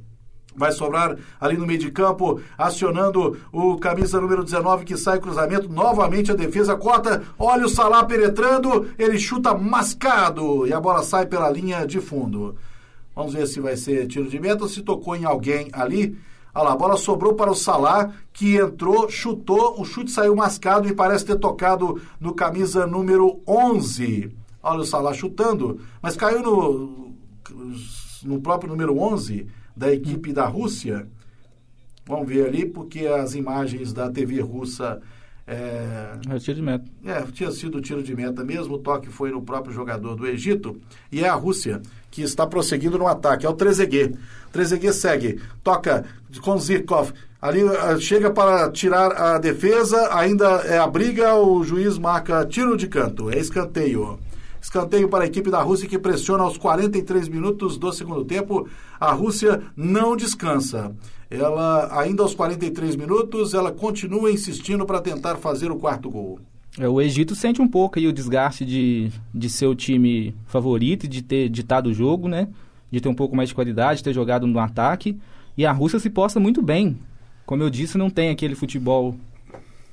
Vai 0.56 0.70
sobrar 0.70 1.16
ali 1.40 1.56
no 1.56 1.66
meio 1.66 1.78
de 1.78 1.90
campo, 1.90 2.40
acionando 2.56 3.36
o 3.52 3.76
camisa 3.76 4.20
número 4.20 4.44
19 4.44 4.85
que 4.85 4.97
sai 4.97 5.18
cruzamento. 5.18 5.68
Novamente 5.68 6.31
a 6.31 6.35
defesa 6.35 6.76
corta. 6.76 7.22
Olha 7.39 7.66
o 7.66 7.68
Salah 7.68 8.05
penetrando. 8.05 8.89
Ele 8.97 9.18
chuta 9.18 9.52
mascado 9.55 10.66
e 10.66 10.72
a 10.72 10.81
bola 10.81 11.02
sai 11.02 11.26
pela 11.26 11.51
linha 11.51 11.85
de 11.85 12.01
fundo. 12.01 12.55
Vamos 13.14 13.35
ver 13.35 13.47
se 13.47 13.60
vai 13.60 13.76
ser 13.76 14.06
tiro 14.06 14.28
de 14.28 14.40
meta 14.40 14.66
se 14.68 14.82
tocou 14.82 15.16
em 15.16 15.24
alguém 15.24 15.68
ali. 15.72 16.16
Olha 16.55 16.64
lá, 16.66 16.72
a 16.72 16.76
bola 16.76 16.97
sobrou 16.97 17.35
para 17.35 17.51
o 17.51 17.55
Salah, 17.55 18.12
que 18.32 18.56
entrou, 18.56 19.10
chutou, 19.10 19.81
o 19.81 19.85
chute 19.85 20.12
saiu 20.12 20.36
mascado 20.36 20.89
e 20.89 20.94
parece 20.94 21.24
ter 21.24 21.36
tocado 21.36 22.01
no 22.20 22.32
camisa 22.32 22.86
número 22.86 23.40
11. 23.47 24.31
Olha 24.62 24.81
o 24.81 24.85
Salah 24.85 25.12
chutando, 25.12 25.81
mas 26.01 26.16
caiu 26.16 26.43
no, 26.43 27.12
no 28.22 28.40
próprio 28.40 28.70
número 28.70 28.97
11 28.97 29.48
da 29.76 29.92
equipe 29.92 30.32
da 30.32 30.46
Rússia. 30.46 31.06
Vamos 32.06 32.28
ver 32.28 32.46
ali, 32.46 32.66
porque 32.66 33.06
as 33.06 33.34
imagens 33.34 33.92
da 33.92 34.10
TV 34.10 34.40
russa 34.40 35.01
É, 35.46 36.16
É 36.26 36.34
o 36.34 36.40
tiro 36.40 36.56
de 36.56 36.62
meta. 36.62 36.84
é, 37.05 37.20
tinha 37.30 37.51
sido 37.51 37.80
tiro 37.80 38.02
de 38.02 38.16
meta 38.16 38.42
mesmo, 38.42 38.76
o 38.76 38.78
toque 38.78 39.09
foi 39.09 39.30
no 39.30 39.42
próprio 39.42 39.74
jogador 39.74 40.14
do 40.16 40.26
Egito, 40.26 40.80
e 41.12 41.22
é 41.22 41.28
a 41.28 41.34
Rússia 41.34 41.82
que 42.10 42.22
está 42.22 42.46
prosseguindo 42.46 42.96
no 42.96 43.06
ataque, 43.06 43.44
é 43.44 43.48
o 43.48 43.52
Trezeguet. 43.52 44.16
Trezeguet 44.51 44.94
segue, 44.94 45.40
toca 45.62 46.05
com 46.40 46.56
Zirkov, 46.56 47.12
ali 47.42 47.60
ah, 47.62 47.98
chega 47.98 48.30
para 48.30 48.70
tirar 48.70 49.12
a 49.12 49.38
defesa, 49.38 50.16
ainda 50.16 50.46
é 50.64 50.78
a 50.78 50.86
briga, 50.86 51.34
o 51.34 51.62
juiz 51.62 51.98
marca 51.98 52.46
tiro 52.46 52.74
de 52.74 52.86
canto, 52.86 53.30
é 53.30 53.38
escanteio. 53.38 54.18
Escanteio 54.65 55.11
para 55.11 55.24
a 55.24 55.27
equipe 55.27 55.51
da 55.51 55.61
Rússia 55.61 55.86
que 55.86 55.99
pressiona 55.99 56.43
aos 56.43 56.57
43 56.57 57.28
minutos 57.28 57.77
do 57.77 57.93
segundo 57.93 58.24
tempo. 58.24 58.66
A 58.99 59.12
Rússia 59.12 59.62
não 59.77 60.16
descansa. 60.16 60.97
Ela, 61.31 62.01
ainda 62.01 62.23
aos 62.23 62.35
43 62.35 62.97
minutos, 62.97 63.53
ela 63.53 63.70
continua 63.70 64.32
insistindo 64.32 64.86
para 64.86 65.03
tentar 65.03 65.36
fazer 65.36 65.70
o 65.70 65.77
quarto 65.77 66.09
gol. 66.09 66.41
É, 66.78 66.89
o 66.89 66.99
Egito 66.99 67.35
sente 67.35 67.61
um 67.61 67.69
pouco 67.69 67.99
aí 67.99 68.07
o 68.07 68.12
desgaste 68.12 68.65
de, 68.65 69.12
de 69.35 69.51
ser 69.51 69.66
o 69.66 69.74
time 69.74 70.35
favorito, 70.47 71.07
de 71.07 71.20
ter 71.20 71.51
ditado 71.51 71.89
o 71.89 71.95
jogo, 71.95 72.27
né? 72.27 72.49
De 72.91 73.03
ter 73.03 73.09
um 73.11 73.15
pouco 73.15 73.36
mais 73.36 73.51
de 73.51 73.55
qualidade, 73.55 73.99
de 73.99 74.05
ter 74.05 74.15
jogado 74.15 74.47
no 74.47 74.59
ataque. 74.59 75.20
E 75.59 75.66
a 75.66 75.73
Rússia 75.73 75.99
se 75.99 76.09
posta 76.09 76.41
muito 76.41 76.62
bem. 76.62 76.99
Como 77.45 77.62
eu 77.62 77.69
disse, 77.69 77.99
não 77.99 78.09
tem 78.09 78.31
aquele 78.31 78.55
futebol 78.55 79.15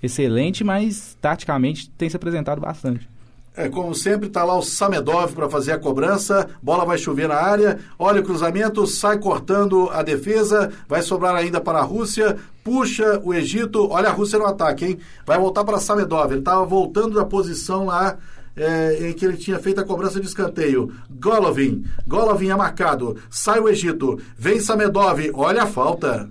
excelente, 0.02 0.64
mas 0.64 1.18
taticamente 1.20 1.90
tem 1.90 2.10
se 2.10 2.16
apresentado 2.16 2.62
bastante. 2.62 3.12
É, 3.56 3.68
como 3.68 3.94
sempre, 3.94 4.28
está 4.28 4.46
lá 4.46 4.58
o 4.58 4.62
Samedov 4.62 5.34
para 5.34 5.50
fazer 5.50 5.74
a 5.74 5.80
cobrança. 5.80 6.50
Bola 6.62 6.86
vai 6.86 6.98
chover 6.98 7.28
na 7.28 7.36
área. 7.36 7.80
Olha 8.00 8.22
o 8.22 8.24
cruzamento, 8.24 8.88
sai 8.88 9.20
cortando 9.20 9.90
a 9.92 10.02
defesa. 10.02 10.72
Vai 10.88 11.02
sobrar 11.02 11.36
ainda 11.36 11.60
para 11.60 11.80
a 11.80 11.84
Rússia. 11.84 12.38
Puxa 12.64 13.20
o 13.24 13.34
Egito. 13.34 13.90
Olha 13.92 14.08
a 14.10 14.14
Rússia 14.14 14.40
no 14.40 14.46
ataque, 14.46 14.86
hein? 14.86 15.00
Vai 15.26 15.38
voltar 15.38 15.66
para 15.66 15.80
Samedov. 15.80 16.32
Ele 16.32 16.40
estava 16.40 16.66
voltando 16.66 17.16
da 17.16 17.26
posição 17.26 17.86
lá. 17.86 18.18
é, 18.56 19.10
em 19.10 19.14
que 19.14 19.26
ele 19.26 19.38
tinha 19.38 19.60
feito 19.60 19.80
a 19.80 19.86
cobrança 19.86 20.20
de 20.20 20.28
escanteio. 20.28 20.94
Golovin. 21.10 21.86
Golovin 22.08 22.50
é 22.50 22.56
marcado. 22.56 23.18
Sai 23.30 23.60
o 23.60 23.70
Egito. 23.70 24.20
Vem 24.38 24.60
Samedov. 24.60 25.20
Olha 25.34 25.64
a 25.64 25.68
falta. 25.68 26.30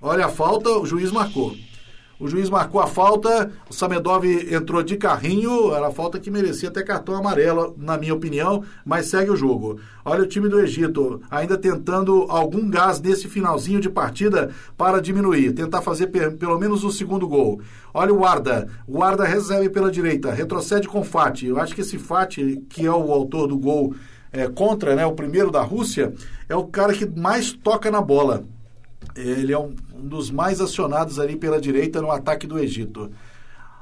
Olha 0.00 0.26
a 0.26 0.28
falta, 0.28 0.70
o 0.70 0.86
juiz 0.86 1.10
marcou. 1.10 1.54
O 2.18 2.26
juiz 2.28 2.48
marcou 2.48 2.80
a 2.80 2.86
falta, 2.86 3.50
o 3.68 3.74
Samedov 3.74 4.24
entrou 4.50 4.82
de 4.82 4.96
carrinho, 4.96 5.74
era 5.74 5.88
a 5.88 5.90
falta 5.90 6.18
que 6.18 6.30
merecia 6.30 6.70
até 6.70 6.82
cartão 6.82 7.14
amarelo, 7.14 7.74
na 7.76 7.98
minha 7.98 8.14
opinião, 8.14 8.64
mas 8.86 9.06
segue 9.06 9.30
o 9.30 9.36
jogo. 9.36 9.78
Olha 10.02 10.22
o 10.22 10.26
time 10.26 10.48
do 10.48 10.58
Egito, 10.58 11.20
ainda 11.30 11.58
tentando 11.58 12.24
algum 12.30 12.70
gás 12.70 12.98
nesse 13.02 13.28
finalzinho 13.28 13.82
de 13.82 13.90
partida 13.90 14.50
para 14.78 14.98
diminuir, 15.02 15.52
tentar 15.52 15.82
fazer 15.82 16.06
pe- 16.06 16.30
pelo 16.30 16.58
menos 16.58 16.84
o 16.84 16.90
segundo 16.90 17.28
gol. 17.28 17.60
Olha 17.92 18.14
o 18.14 18.24
Arda, 18.24 18.66
o 18.88 19.02
Arda 19.02 19.24
recebe 19.24 19.68
pela 19.68 19.90
direita, 19.90 20.32
retrocede 20.32 20.88
com 20.88 21.04
Fati. 21.04 21.46
Eu 21.46 21.60
acho 21.60 21.74
que 21.74 21.82
esse 21.82 21.98
Fati, 21.98 22.62
que 22.70 22.86
é 22.86 22.90
o 22.90 23.12
autor 23.12 23.46
do 23.46 23.58
gol 23.58 23.94
é, 24.32 24.48
contra, 24.48 24.96
né, 24.96 25.04
o 25.04 25.12
primeiro 25.12 25.50
da 25.50 25.60
Rússia, 25.60 26.14
é 26.48 26.56
o 26.56 26.64
cara 26.64 26.94
que 26.94 27.04
mais 27.04 27.52
toca 27.52 27.90
na 27.90 28.00
bola. 28.00 28.44
Ele 29.16 29.52
é 29.52 29.58
um, 29.58 29.74
um 29.94 30.06
dos 30.06 30.30
mais 30.30 30.60
acionados 30.60 31.18
ali 31.18 31.36
pela 31.36 31.60
direita 31.60 32.00
no 32.02 32.10
ataque 32.10 32.46
do 32.46 32.58
Egito. 32.58 33.10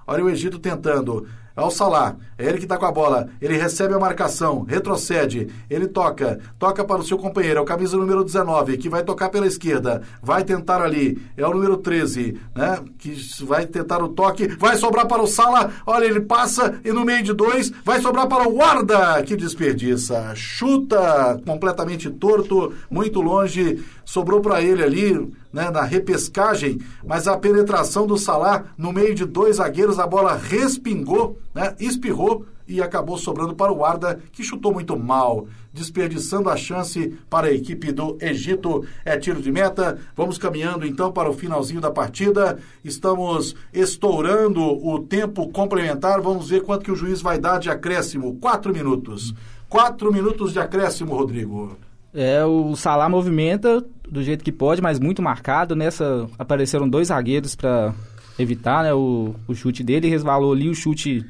Olha 0.06 0.24
o 0.24 0.30
Egito 0.30 0.58
tentando. 0.58 1.26
É 1.56 1.62
o 1.62 1.70
Salah, 1.70 2.16
é 2.36 2.48
ele 2.48 2.58
que 2.58 2.64
está 2.64 2.76
com 2.76 2.84
a 2.84 2.90
bola. 2.90 3.28
Ele 3.40 3.56
recebe 3.56 3.94
a 3.94 3.98
marcação, 3.98 4.64
retrocede, 4.64 5.48
ele 5.70 5.86
toca, 5.86 6.40
toca 6.58 6.84
para 6.84 7.00
o 7.00 7.04
seu 7.04 7.16
companheiro, 7.16 7.60
é 7.60 7.62
o 7.62 7.64
camisa 7.64 7.96
número 7.96 8.24
19, 8.24 8.76
que 8.76 8.88
vai 8.88 9.04
tocar 9.04 9.28
pela 9.28 9.46
esquerda, 9.46 10.02
vai 10.20 10.42
tentar 10.42 10.82
ali, 10.82 11.22
é 11.36 11.46
o 11.46 11.54
número 11.54 11.76
13, 11.76 12.40
né? 12.56 12.80
Que 12.98 13.14
vai 13.44 13.66
tentar 13.66 14.02
o 14.02 14.08
toque, 14.08 14.48
vai 14.48 14.76
sobrar 14.76 15.06
para 15.06 15.22
o 15.22 15.28
Salah, 15.28 15.70
olha, 15.86 16.06
ele 16.06 16.22
passa 16.22 16.80
e 16.84 16.90
no 16.90 17.04
meio 17.04 17.22
de 17.22 17.32
dois, 17.32 17.70
vai 17.84 18.00
sobrar 18.00 18.26
para 18.26 18.48
o 18.48 18.52
Guarda, 18.52 19.22
que 19.22 19.36
desperdiça, 19.36 20.32
chuta 20.34 21.40
completamente 21.46 22.10
torto, 22.10 22.72
muito 22.90 23.20
longe, 23.20 23.80
sobrou 24.04 24.40
para 24.40 24.62
ele 24.62 24.82
ali, 24.82 25.32
né, 25.52 25.70
na 25.70 25.82
repescagem, 25.82 26.80
mas 27.06 27.26
a 27.26 27.36
penetração 27.36 28.06
do 28.06 28.18
Salah 28.18 28.64
no 28.76 28.92
meio 28.92 29.14
de 29.14 29.24
dois 29.24 29.56
zagueiros, 29.56 29.98
a 29.98 30.06
bola 30.06 30.36
respingou, 30.36 31.38
né, 31.54 31.74
espirrou 31.78 32.46
e 32.66 32.80
acabou 32.80 33.18
sobrando 33.18 33.54
para 33.54 33.72
o 33.72 33.84
Arda, 33.84 34.18
que 34.32 34.42
chutou 34.42 34.72
muito 34.72 34.98
mal, 34.98 35.46
desperdiçando 35.72 36.48
a 36.48 36.56
chance 36.56 37.14
para 37.28 37.48
a 37.48 37.52
equipe 37.52 37.92
do 37.92 38.16
Egito. 38.20 38.86
É 39.04 39.18
tiro 39.18 39.42
de 39.42 39.52
meta. 39.52 39.98
Vamos 40.16 40.38
caminhando 40.38 40.86
então 40.86 41.12
para 41.12 41.28
o 41.28 41.34
finalzinho 41.34 41.80
da 41.80 41.90
partida. 41.90 42.58
Estamos 42.82 43.54
estourando 43.72 44.62
o 44.62 44.98
tempo 45.00 45.48
complementar. 45.50 46.20
Vamos 46.20 46.48
ver 46.48 46.62
quanto 46.62 46.84
que 46.84 46.92
o 46.92 46.96
juiz 46.96 47.20
vai 47.20 47.38
dar 47.38 47.58
de 47.58 47.68
acréscimo. 47.68 48.36
Quatro 48.36 48.72
minutos. 48.72 49.34
Quatro 49.68 50.12
minutos 50.12 50.52
de 50.52 50.58
acréscimo, 50.58 51.14
Rodrigo. 51.14 51.76
É, 52.14 52.44
o 52.44 52.76
Salah 52.76 53.08
movimenta 53.08 53.84
do 54.08 54.22
jeito 54.22 54.44
que 54.44 54.52
pode, 54.52 54.82
mas 54.82 54.98
muito 54.98 55.22
marcado. 55.22 55.74
Nessa 55.74 56.28
apareceram 56.38 56.88
dois 56.88 57.08
zagueiros 57.08 57.54
para 57.54 57.94
evitar 58.38 58.84
né, 58.84 58.94
o, 58.94 59.34
o 59.46 59.54
chute 59.54 59.82
dele. 59.82 60.08
Resvalou 60.08 60.52
ali 60.52 60.68
o 60.68 60.74
chute 60.74 61.24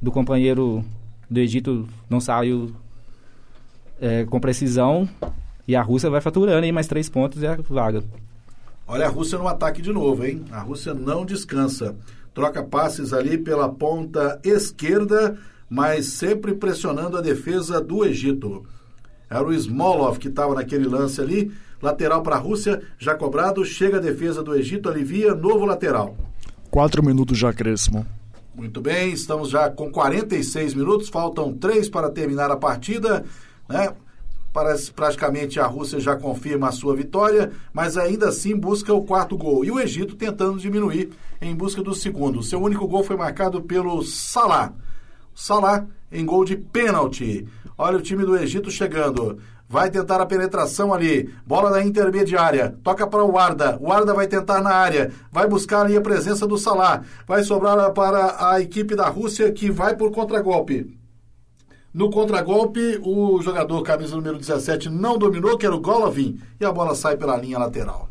do 0.00 0.10
companheiro 0.10 0.84
do 1.28 1.38
Egito 1.38 1.88
não 2.08 2.20
saiu 2.20 2.74
é, 4.00 4.24
com 4.24 4.40
precisão. 4.40 5.08
E 5.68 5.76
a 5.76 5.82
Rússia 5.82 6.10
vai 6.10 6.20
faturando 6.20 6.64
aí 6.64 6.72
mais 6.72 6.88
três 6.88 7.08
pontos 7.08 7.42
e 7.42 7.46
a 7.46 7.56
vaga. 7.68 8.02
Olha 8.86 9.06
a 9.06 9.08
Rússia 9.08 9.38
no 9.38 9.46
ataque 9.46 9.80
de 9.80 9.92
novo, 9.92 10.24
hein? 10.24 10.44
A 10.50 10.60
Rússia 10.60 10.92
não 10.92 11.24
descansa. 11.24 11.94
Troca 12.34 12.62
passes 12.62 13.12
ali 13.12 13.38
pela 13.38 13.68
ponta 13.68 14.40
esquerda, 14.42 15.38
mas 15.68 16.06
sempre 16.06 16.54
pressionando 16.54 17.16
a 17.16 17.20
defesa 17.20 17.80
do 17.80 18.04
Egito. 18.04 18.64
Era 19.28 19.46
o 19.46 19.52
Smolov 19.52 20.18
que 20.18 20.26
estava 20.26 20.54
naquele 20.54 20.88
lance 20.88 21.20
ali. 21.20 21.52
Lateral 21.80 22.22
para 22.22 22.36
a 22.36 22.38
Rússia, 22.38 22.82
já 22.98 23.14
cobrado. 23.14 23.64
Chega 23.64 23.96
a 23.96 24.00
defesa 24.00 24.42
do 24.42 24.54
Egito, 24.54 24.88
alivia, 24.88 25.34
novo 25.34 25.64
lateral. 25.64 26.16
Quatro 26.70 27.02
minutos 27.02 27.38
de 27.38 27.46
acréscimo. 27.46 28.06
Muito 28.54 28.80
bem, 28.80 29.12
estamos 29.12 29.48
já 29.48 29.70
com 29.70 29.90
46 29.90 30.74
minutos, 30.74 31.08
faltam 31.08 31.52
três 31.52 31.88
para 31.88 32.10
terminar 32.10 32.50
a 32.50 32.56
partida, 32.56 33.24
né? 33.68 33.94
Parece 34.52 34.92
praticamente 34.92 35.60
a 35.60 35.66
Rússia 35.66 36.00
já 36.00 36.16
confirma 36.16 36.68
a 36.68 36.72
sua 36.72 36.96
vitória, 36.96 37.52
mas 37.72 37.96
ainda 37.96 38.28
assim 38.28 38.56
busca 38.56 38.92
o 38.92 39.04
quarto 39.04 39.36
gol. 39.38 39.64
E 39.64 39.70
o 39.70 39.78
Egito 39.78 40.16
tentando 40.16 40.58
diminuir 40.58 41.10
em 41.40 41.54
busca 41.54 41.80
do 41.82 41.94
segundo. 41.94 42.42
Seu 42.42 42.60
único 42.60 42.86
gol 42.88 43.04
foi 43.04 43.16
marcado 43.16 43.62
pelo 43.62 44.02
Salah. 44.02 44.72
Salah 45.32 45.86
em 46.10 46.26
gol 46.26 46.44
de 46.44 46.56
pênalti. 46.56 47.46
Olha 47.78 47.96
o 47.98 48.02
time 48.02 48.24
do 48.24 48.36
Egito 48.36 48.70
chegando. 48.72 49.38
Vai 49.72 49.88
tentar 49.88 50.20
a 50.20 50.26
penetração 50.26 50.92
ali. 50.92 51.32
Bola 51.46 51.70
na 51.70 51.80
intermediária. 51.80 52.76
Toca 52.82 53.06
para 53.06 53.24
o 53.24 53.38
Arda. 53.38 53.78
O 53.80 53.92
Arda 53.92 54.12
vai 54.12 54.26
tentar 54.26 54.60
na 54.60 54.74
área. 54.74 55.12
Vai 55.30 55.46
buscar 55.46 55.82
ali 55.82 55.96
a 55.96 56.00
presença 56.00 56.44
do 56.44 56.58
Salah. 56.58 57.04
Vai 57.24 57.44
sobrar 57.44 57.92
para 57.92 58.50
a 58.50 58.60
equipe 58.60 58.96
da 58.96 59.08
Rússia 59.08 59.52
que 59.52 59.70
vai 59.70 59.94
por 59.94 60.10
contragolpe. 60.10 60.98
No 61.94 62.10
contragolpe, 62.10 63.00
o 63.00 63.40
jogador 63.40 63.80
camisa 63.84 64.16
número 64.16 64.38
17 64.38 64.88
não 64.88 65.16
dominou, 65.16 65.56
que 65.56 65.66
era 65.66 65.74
o 65.74 65.80
Golovin, 65.80 66.40
e 66.60 66.64
a 66.64 66.72
bola 66.72 66.96
sai 66.96 67.16
pela 67.16 67.36
linha 67.36 67.58
lateral. 67.58 68.08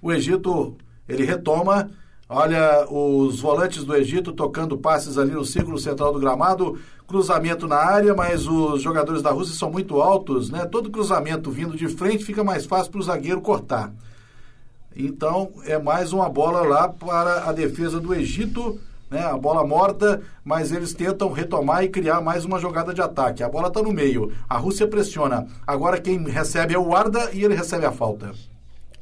O 0.00 0.10
Egito, 0.10 0.78
ele 1.06 1.26
retoma. 1.26 1.90
Olha 2.28 2.84
os 2.90 3.40
volantes 3.40 3.84
do 3.84 3.94
Egito 3.94 4.32
tocando 4.32 4.76
passes 4.76 5.16
ali 5.16 5.30
no 5.30 5.44
círculo 5.44 5.78
central 5.78 6.12
do 6.12 6.18
gramado, 6.18 6.76
cruzamento 7.06 7.68
na 7.68 7.76
área, 7.76 8.14
mas 8.14 8.48
os 8.48 8.82
jogadores 8.82 9.22
da 9.22 9.30
Rússia 9.30 9.54
são 9.54 9.70
muito 9.70 10.00
altos, 10.02 10.50
né? 10.50 10.64
Todo 10.64 10.90
cruzamento 10.90 11.52
vindo 11.52 11.76
de 11.76 11.86
frente 11.86 12.24
fica 12.24 12.42
mais 12.42 12.66
fácil 12.66 12.90
para 12.90 13.00
o 13.00 13.04
zagueiro 13.04 13.40
cortar. 13.40 13.92
Então 14.96 15.52
é 15.64 15.78
mais 15.78 16.12
uma 16.12 16.28
bola 16.28 16.62
lá 16.62 16.88
para 16.88 17.48
a 17.48 17.52
defesa 17.52 18.00
do 18.00 18.12
Egito, 18.12 18.80
né? 19.08 19.24
A 19.24 19.38
bola 19.38 19.64
morta, 19.64 20.20
mas 20.44 20.72
eles 20.72 20.92
tentam 20.92 21.30
retomar 21.30 21.84
e 21.84 21.88
criar 21.88 22.20
mais 22.20 22.44
uma 22.44 22.58
jogada 22.58 22.92
de 22.92 23.00
ataque. 23.00 23.44
A 23.44 23.48
bola 23.48 23.68
está 23.68 23.80
no 23.80 23.92
meio, 23.92 24.32
a 24.48 24.58
Rússia 24.58 24.88
pressiona. 24.88 25.46
Agora 25.64 26.00
quem 26.00 26.24
recebe 26.24 26.74
é 26.74 26.78
o 26.78 26.92
Arda 26.92 27.30
e 27.32 27.44
ele 27.44 27.54
recebe 27.54 27.86
a 27.86 27.92
falta. 27.92 28.32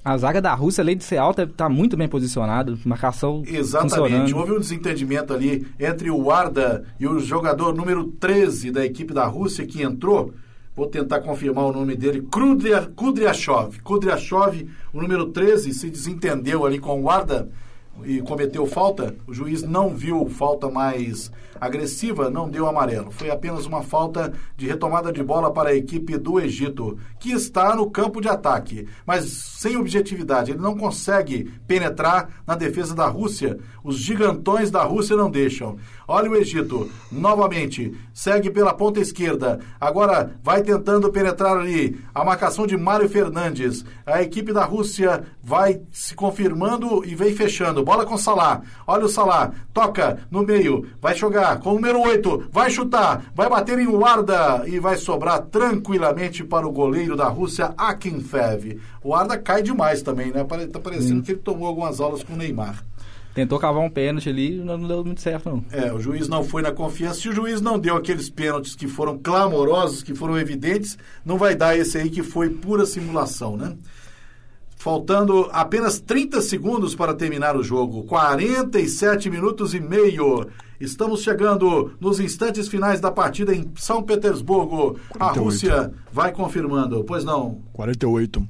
A 0.05 0.19
zaga 0.19 0.41
da 0.43 0.53
Rússia, 0.55 0.83
além 0.83 0.97
de 0.99 1.05
ser 1.05 1.17
alta, 1.17 1.45
está 1.45 1.67
muito 1.69 1.97
bem 1.97 2.07
posicionado. 2.07 2.79
Marcação 2.85 3.43
Exatamente. 3.47 3.95
funcionando. 3.97 4.37
Houve 4.37 4.53
um 4.53 4.59
desentendimento 4.61 5.33
ali 5.33 5.67
entre 5.81 6.11
o 6.11 6.31
Arda 6.31 6.85
e 7.01 7.07
o 7.07 7.19
jogador 7.19 7.75
número 7.75 8.05
13 8.21 8.71
da 8.71 8.85
equipe 8.85 9.15
da 9.15 9.25
Rússia 9.25 9.67
que 9.67 9.83
entrou. 9.83 10.35
Vou 10.77 10.87
tentar 10.89 11.21
confirmar 11.21 11.65
o 11.65 11.73
nome 11.73 11.97
dele. 11.97 12.21
Kudria- 12.21 12.91
Kudryashov. 12.95 13.81
Kudryashov, 13.83 14.67
o 14.93 15.01
número 15.01 15.27
13, 15.27 15.73
se 15.73 15.89
desentendeu 15.89 16.67
ali 16.67 16.79
com 16.79 17.01
o 17.03 17.09
Arda. 17.09 17.49
e 18.05 18.21
cometeu 18.23 18.67
falta, 18.67 19.15
o 19.25 19.33
juiz 19.33 19.63
não 19.63 19.89
viu 19.91 20.29
falta 20.29 20.69
mais 20.69 21.31
agressiva, 21.61 22.31
não 22.31 22.49
deu 22.49 22.67
amarelo. 22.67 23.11
Foi 23.11 23.31
apenas 23.31 23.67
uma 23.67 23.83
falta 23.83 24.33
de 24.57 24.67
retomada 24.67 25.13
de 25.13 25.23
bola 25.23 25.53
para 25.53 25.71
a 25.71 25.75
equipe 25.75 26.17
do 26.17 26.41
Egito, 26.41 26.99
que 27.19 27.33
está 27.33 27.75
no 27.75 27.91
campo 27.91 28.21
de 28.21 28.29
ataque, 28.29 28.87
mas 29.07 29.25
sem 29.31 29.77
objetividade. 29.77 30.53
Ele 30.53 30.61
não 30.61 30.77
consegue 30.77 31.51
penetrar 31.67 32.29
na 32.47 32.55
defesa 32.55 32.95
da 32.95 33.07
Rússia. 33.07 33.59
Os 33.83 33.97
gigantões 33.97 34.71
da 34.71 34.83
Rússia 34.83 35.17
não 35.17 35.31
deixam. 35.31 35.77
Olha 36.07 36.31
o 36.31 36.37
Egito, 36.37 36.91
novamente, 37.11 37.95
segue 38.13 38.51
pela 38.51 38.75
ponta 38.75 39.01
esquerda. 39.01 39.61
Agora 39.81 40.37
vai 40.43 40.63
tentando 40.63 41.11
penetrar 41.11 41.57
ali. 41.57 41.99
A 42.15 42.25
marcação 42.25 42.67
de 42.67 42.77
Mário 42.77 43.09
Fernandes. 43.09 43.85
A 44.05 44.23
equipe 44.23 44.53
da 44.53 44.65
Rússia 44.65 45.25
vai 45.43 45.81
se 45.91 46.15
confirmando 46.15 47.05
e 47.05 47.15
vem 47.15 47.35
fechando. 47.35 47.83
Bola 47.85 48.05
com 48.05 48.19
Salah. 48.19 48.63
Olha 48.87 49.07
o 49.07 49.09
Salah. 49.09 49.53
Toca 49.73 50.19
no 50.31 50.43
meio. 50.43 50.87
Vai 51.01 51.15
jogar 51.15 51.44
com 51.63 51.71
o 51.71 51.75
número 51.75 52.01
8. 52.01 52.49
Vai 52.51 52.71
chutar. 52.71 53.33
Vai 53.35 53.49
bater 53.49 53.79
em 53.79 53.87
Warda. 53.87 54.65
E 54.67 54.79
vai 54.79 54.97
sobrar 54.97 55.43
tranquilamente 55.43 56.43
para 56.43 56.67
o 56.67 56.73
goleiro 56.73 57.17
da 57.17 57.29
Rússia, 57.29 57.75
Akinfev. 57.77 58.81
O 59.03 59.11
Warda 59.11 59.39
cai 59.39 59.63
demais 59.63 60.03
também, 60.03 60.33
né? 60.33 60.45
Tá 60.73 60.81
parecendo 60.81 61.23
que 61.23 61.33
ele 61.33 61.41
tomou 61.41 61.69
algumas 61.69 62.01
aulas 62.01 62.23
com 62.23 62.35
o 62.35 62.37
Neymar. 62.37 62.83
Tentou 63.35 63.59
cavar 63.59 63.83
um 63.83 63.91
pênalti 63.91 64.29
ali 64.29 64.59
e 64.59 64.65
não, 64.65 64.79
não 64.79 64.87
deu 64.87 65.05
muito 65.05 65.21
certo, 65.21 65.51
não. 65.51 65.65
É, 65.73 65.93
o 65.93 65.99
juiz 65.99 66.29
não 66.29 66.45
foi 66.45 66.63
na 66.63 66.71
confiança. 66.71 67.21
Se 67.21 67.29
o 67.29 67.33
juiz 67.33 67.61
não 67.61 67.81
deu 67.81 67.97
aqueles 67.97 68.31
pênaltis 68.31 68.77
que 68.77 68.87
foram 68.87 69.19
clamorosos, 69.19 70.05
que 70.05 70.15
foram 70.15 70.39
evidentes, 70.39 70.97
não 71.25 71.37
vai 71.37 71.57
dar 71.57 71.77
esse 71.77 71.99
aí 71.99 72.09
que 72.09 72.23
foi 72.23 72.49
pura 72.49 72.87
simulação, 72.87 73.57
né? 73.57 73.77
Faltando 74.77 75.49
apenas 75.51 75.99
30 75.99 76.41
segundos 76.43 76.95
para 76.95 77.13
terminar 77.13 77.57
o 77.57 77.63
jogo. 77.63 78.05
47 78.05 79.29
minutos 79.29 79.75
e 79.75 79.81
meio. 79.81 80.47
Estamos 80.81 81.23
chegando 81.23 81.93
nos 82.01 82.21
instantes 82.21 82.69
finais 82.69 83.01
da 83.01 83.11
partida 83.11 83.55
em 83.55 83.71
São 83.77 84.03
Petersburgo. 84.03 84.99
A 85.15 85.31
48. 85.31 85.43
Rússia 85.43 85.93
vai 86.13 86.33
confirmando. 86.33 87.05
Pois 87.05 87.25
não. 87.25 87.61
48. 87.73 88.47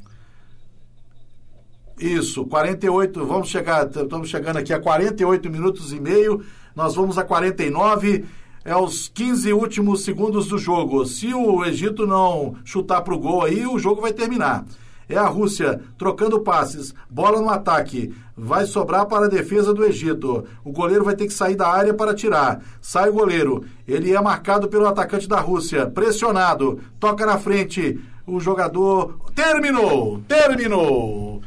Isso, 1.98 2.44
48, 2.44 3.24
vamos 3.24 3.48
chegar, 3.48 3.86
estamos 3.86 4.28
chegando 4.28 4.56
aqui 4.56 4.72
a 4.72 4.80
48 4.80 5.48
minutos 5.48 5.92
e 5.92 6.00
meio, 6.00 6.44
nós 6.74 6.96
vamos 6.96 7.16
a 7.16 7.22
49, 7.22 8.24
é 8.64 8.76
os 8.76 9.08
15 9.08 9.52
últimos 9.52 10.02
segundos 10.02 10.48
do 10.48 10.58
jogo. 10.58 11.06
Se 11.06 11.32
o 11.32 11.64
Egito 11.64 12.04
não 12.04 12.56
chutar 12.64 13.02
pro 13.02 13.18
gol 13.18 13.44
aí, 13.44 13.64
o 13.64 13.78
jogo 13.78 14.00
vai 14.00 14.12
terminar. 14.12 14.64
É 15.08 15.16
a 15.16 15.26
Rússia 15.26 15.80
trocando 15.98 16.40
passes, 16.40 16.94
bola 17.10 17.40
no 17.40 17.50
ataque, 17.50 18.14
vai 18.36 18.66
sobrar 18.66 19.06
para 19.06 19.26
a 19.26 19.28
defesa 19.28 19.74
do 19.74 19.84
Egito. 19.84 20.44
O 20.64 20.72
goleiro 20.72 21.04
vai 21.04 21.14
ter 21.14 21.26
que 21.26 21.32
sair 21.32 21.56
da 21.56 21.68
área 21.68 21.94
para 21.94 22.14
tirar. 22.14 22.62
Sai 22.80 23.10
o 23.10 23.14
goleiro, 23.14 23.64
ele 23.86 24.14
é 24.14 24.20
marcado 24.20 24.68
pelo 24.68 24.86
atacante 24.86 25.28
da 25.28 25.40
Rússia, 25.40 25.86
pressionado, 25.86 26.80
toca 26.98 27.26
na 27.26 27.38
frente, 27.38 28.00
o 28.26 28.40
jogador 28.40 29.18
terminou, 29.34 30.20
terminou. 30.26 31.42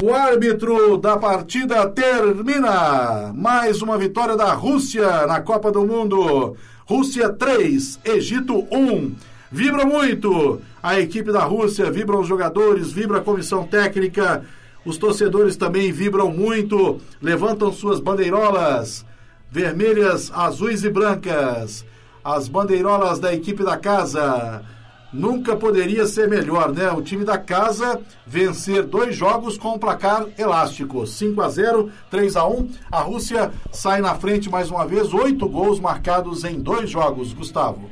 O 0.00 0.14
árbitro 0.14 0.96
da 0.96 1.16
partida 1.16 1.88
termina. 1.88 3.32
Mais 3.34 3.82
uma 3.82 3.98
vitória 3.98 4.36
da 4.36 4.52
Rússia 4.52 5.26
na 5.26 5.40
Copa 5.40 5.72
do 5.72 5.84
Mundo. 5.84 6.56
Rússia 6.86 7.30
3, 7.30 7.98
Egito 8.04 8.64
1. 8.70 9.16
Vibra 9.50 9.84
muito 9.84 10.60
a 10.82 11.00
equipe 11.00 11.32
da 11.32 11.44
Rússia, 11.44 11.90
vibram 11.90 12.20
os 12.20 12.28
jogadores, 12.28 12.92
vibra 12.92 13.18
a 13.18 13.22
comissão 13.22 13.66
técnica. 13.66 14.44
Os 14.84 14.98
torcedores 14.98 15.56
também 15.56 15.90
vibram 15.90 16.30
muito, 16.30 17.00
levantam 17.20 17.72
suas 17.72 18.00
bandeirolas 18.00 19.06
vermelhas, 19.50 20.30
azuis 20.34 20.84
e 20.84 20.90
brancas. 20.90 21.84
As 22.22 22.48
bandeirolas 22.48 23.18
da 23.18 23.32
equipe 23.32 23.64
da 23.64 23.76
casa. 23.76 24.62
Nunca 25.10 25.56
poderia 25.56 26.06
ser 26.06 26.28
melhor, 26.28 26.70
né? 26.70 26.90
O 26.92 27.00
time 27.00 27.24
da 27.24 27.38
casa 27.38 27.98
vencer 28.26 28.82
dois 28.82 29.16
jogos 29.16 29.56
com 29.56 29.70
um 29.70 29.78
placar 29.78 30.26
elástico. 30.36 31.06
5 31.06 31.40
a 31.40 31.48
0 31.48 31.90
3 32.10 32.36
a 32.36 32.46
1 32.46 32.68
A 32.92 33.00
Rússia 33.00 33.50
sai 33.72 34.02
na 34.02 34.14
frente 34.16 34.50
mais 34.50 34.70
uma 34.70 34.86
vez. 34.86 35.14
Oito 35.14 35.48
gols 35.48 35.80
marcados 35.80 36.44
em 36.44 36.60
dois 36.60 36.90
jogos, 36.90 37.32
Gustavo. 37.32 37.88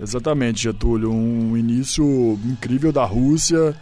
Exatamente, 0.00 0.62
Getúlio. 0.62 1.12
Um 1.12 1.56
início 1.56 2.38
incrível 2.44 2.90
da 2.90 3.04
Rússia. 3.04 3.76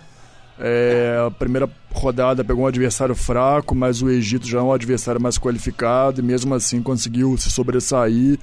É, 0.59 1.25
a 1.25 1.31
primeira 1.31 1.71
rodada 1.93 2.45
pegou 2.45 2.65
um 2.65 2.67
adversário 2.67 3.15
fraco, 3.15 3.75
mas 3.75 4.03
o 4.03 4.11
Egito 4.11 4.47
já 4.47 4.59
é 4.59 4.63
um 4.63 4.73
adversário 4.73 5.21
mais 5.21 5.39
qualificado 5.39 6.21
e 6.21 6.25
mesmo 6.25 6.53
assim 6.55 6.83
conseguiu 6.83 7.37
se 7.37 7.51
sobressair. 7.51 8.39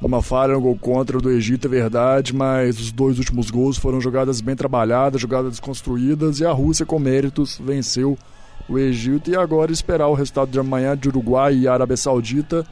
Uma 0.00 0.22
falha 0.22 0.54
no 0.54 0.60
gol 0.60 0.76
contra 0.76 1.18
do 1.18 1.30
Egito, 1.30 1.66
é 1.66 1.70
verdade, 1.70 2.34
mas 2.34 2.78
os 2.78 2.92
dois 2.92 3.18
últimos 3.18 3.50
gols 3.50 3.76
foram 3.76 4.00
jogadas 4.00 4.40
bem 4.40 4.54
trabalhadas, 4.54 5.20
jogadas 5.20 5.58
construídas 5.60 6.40
e 6.40 6.46
a 6.46 6.52
Rússia, 6.52 6.86
com 6.86 6.98
méritos, 6.98 7.60
venceu 7.62 8.16
o 8.68 8.78
Egito. 8.78 9.30
E 9.30 9.36
agora 9.36 9.72
esperar 9.72 10.08
o 10.08 10.14
resultado 10.14 10.50
de 10.50 10.58
amanhã 10.58 10.96
de 10.96 11.08
Uruguai 11.08 11.54
e 11.54 11.68
Arábia 11.68 11.96
Saudita. 11.96 12.66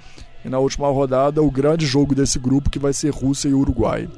E 0.45 0.49
na 0.49 0.59
última 0.59 0.89
rodada, 0.89 1.43
o 1.43 1.51
grande 1.51 1.87
jogo 1.87 2.15
desse 2.15 2.39
grupo 2.39 2.69
que 2.69 2.79
vai 2.79 2.93
ser 2.93 3.11
Rússia 3.11 3.49
e 3.49 3.55
Uruguai. 3.55 4.09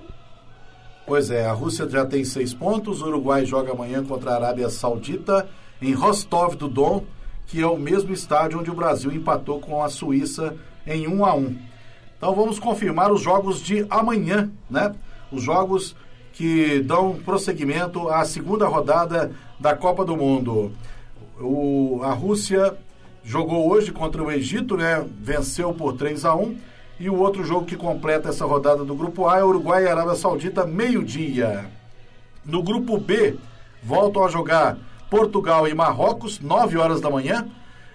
Pois 1.07 1.31
é, 1.31 1.47
a 1.47 1.53
Rússia 1.53 1.89
já 1.89 2.05
tem 2.05 2.24
seis 2.24 2.53
pontos. 2.53 3.01
O 3.01 3.07
Uruguai 3.07 3.47
joga 3.47 3.73
amanhã 3.73 4.05
contra 4.05 4.32
a 4.32 4.35
Arábia 4.35 4.69
Saudita 4.69 5.48
em 5.81 5.93
Rostov 5.93 6.57
do 6.57 6.66
Don, 6.66 7.05
que 7.47 7.62
é 7.62 7.66
o 7.66 7.78
mesmo 7.78 8.12
estádio 8.12 8.59
onde 8.59 8.70
o 8.70 8.74
Brasil 8.74 9.12
empatou 9.12 9.61
com 9.61 9.85
a 9.85 9.89
Suíça 9.89 10.57
em 10.85 11.07
1 11.07 11.24
a 11.24 11.35
1. 11.35 11.57
Então 12.16 12.35
vamos 12.35 12.59
confirmar 12.59 13.12
os 13.12 13.20
jogos 13.20 13.61
de 13.61 13.86
amanhã, 13.89 14.51
né? 14.69 14.93
Os 15.31 15.43
jogos 15.44 15.94
que 16.32 16.81
dão 16.81 17.15
prosseguimento 17.24 18.09
à 18.09 18.24
segunda 18.24 18.66
rodada 18.66 19.31
da 19.61 19.77
Copa 19.77 20.05
do 20.05 20.16
Mundo. 20.16 20.73
O, 21.40 22.01
a 22.03 22.12
Rússia 22.12 22.77
jogou 23.27 23.69
hoje 23.69 23.90
contra 23.90 24.23
o 24.23 24.31
Egito, 24.31 24.77
né? 24.77 25.05
Venceu 25.20 25.74
por 25.74 25.97
3 25.97 26.24
a 26.24 26.35
1 26.35 26.57
e 27.01 27.11
o 27.11 27.19
outro 27.19 27.44
jogo 27.44 27.66
que 27.66 27.77
completa 27.77 28.28
essa 28.28 28.47
rodada 28.47 28.85
do 28.85 28.94
grupo 28.94 29.28
A 29.28 29.39
é 29.39 29.44
Uruguai 29.44 29.85
e 29.85 29.89
Arábia 29.89 30.15
Saudita, 30.15 30.65
meio-dia. 30.65 31.66
No 32.44 32.62
grupo 32.62 32.97
B, 32.98 33.36
voltam 33.82 34.24
a 34.24 34.28
jogar 34.28 34.78
Portugal 35.11 35.66
e 35.66 35.74
Marrocos, 35.74 36.39
9 36.39 36.78
horas 36.78 37.01
da 37.01 37.11
manhã, 37.11 37.47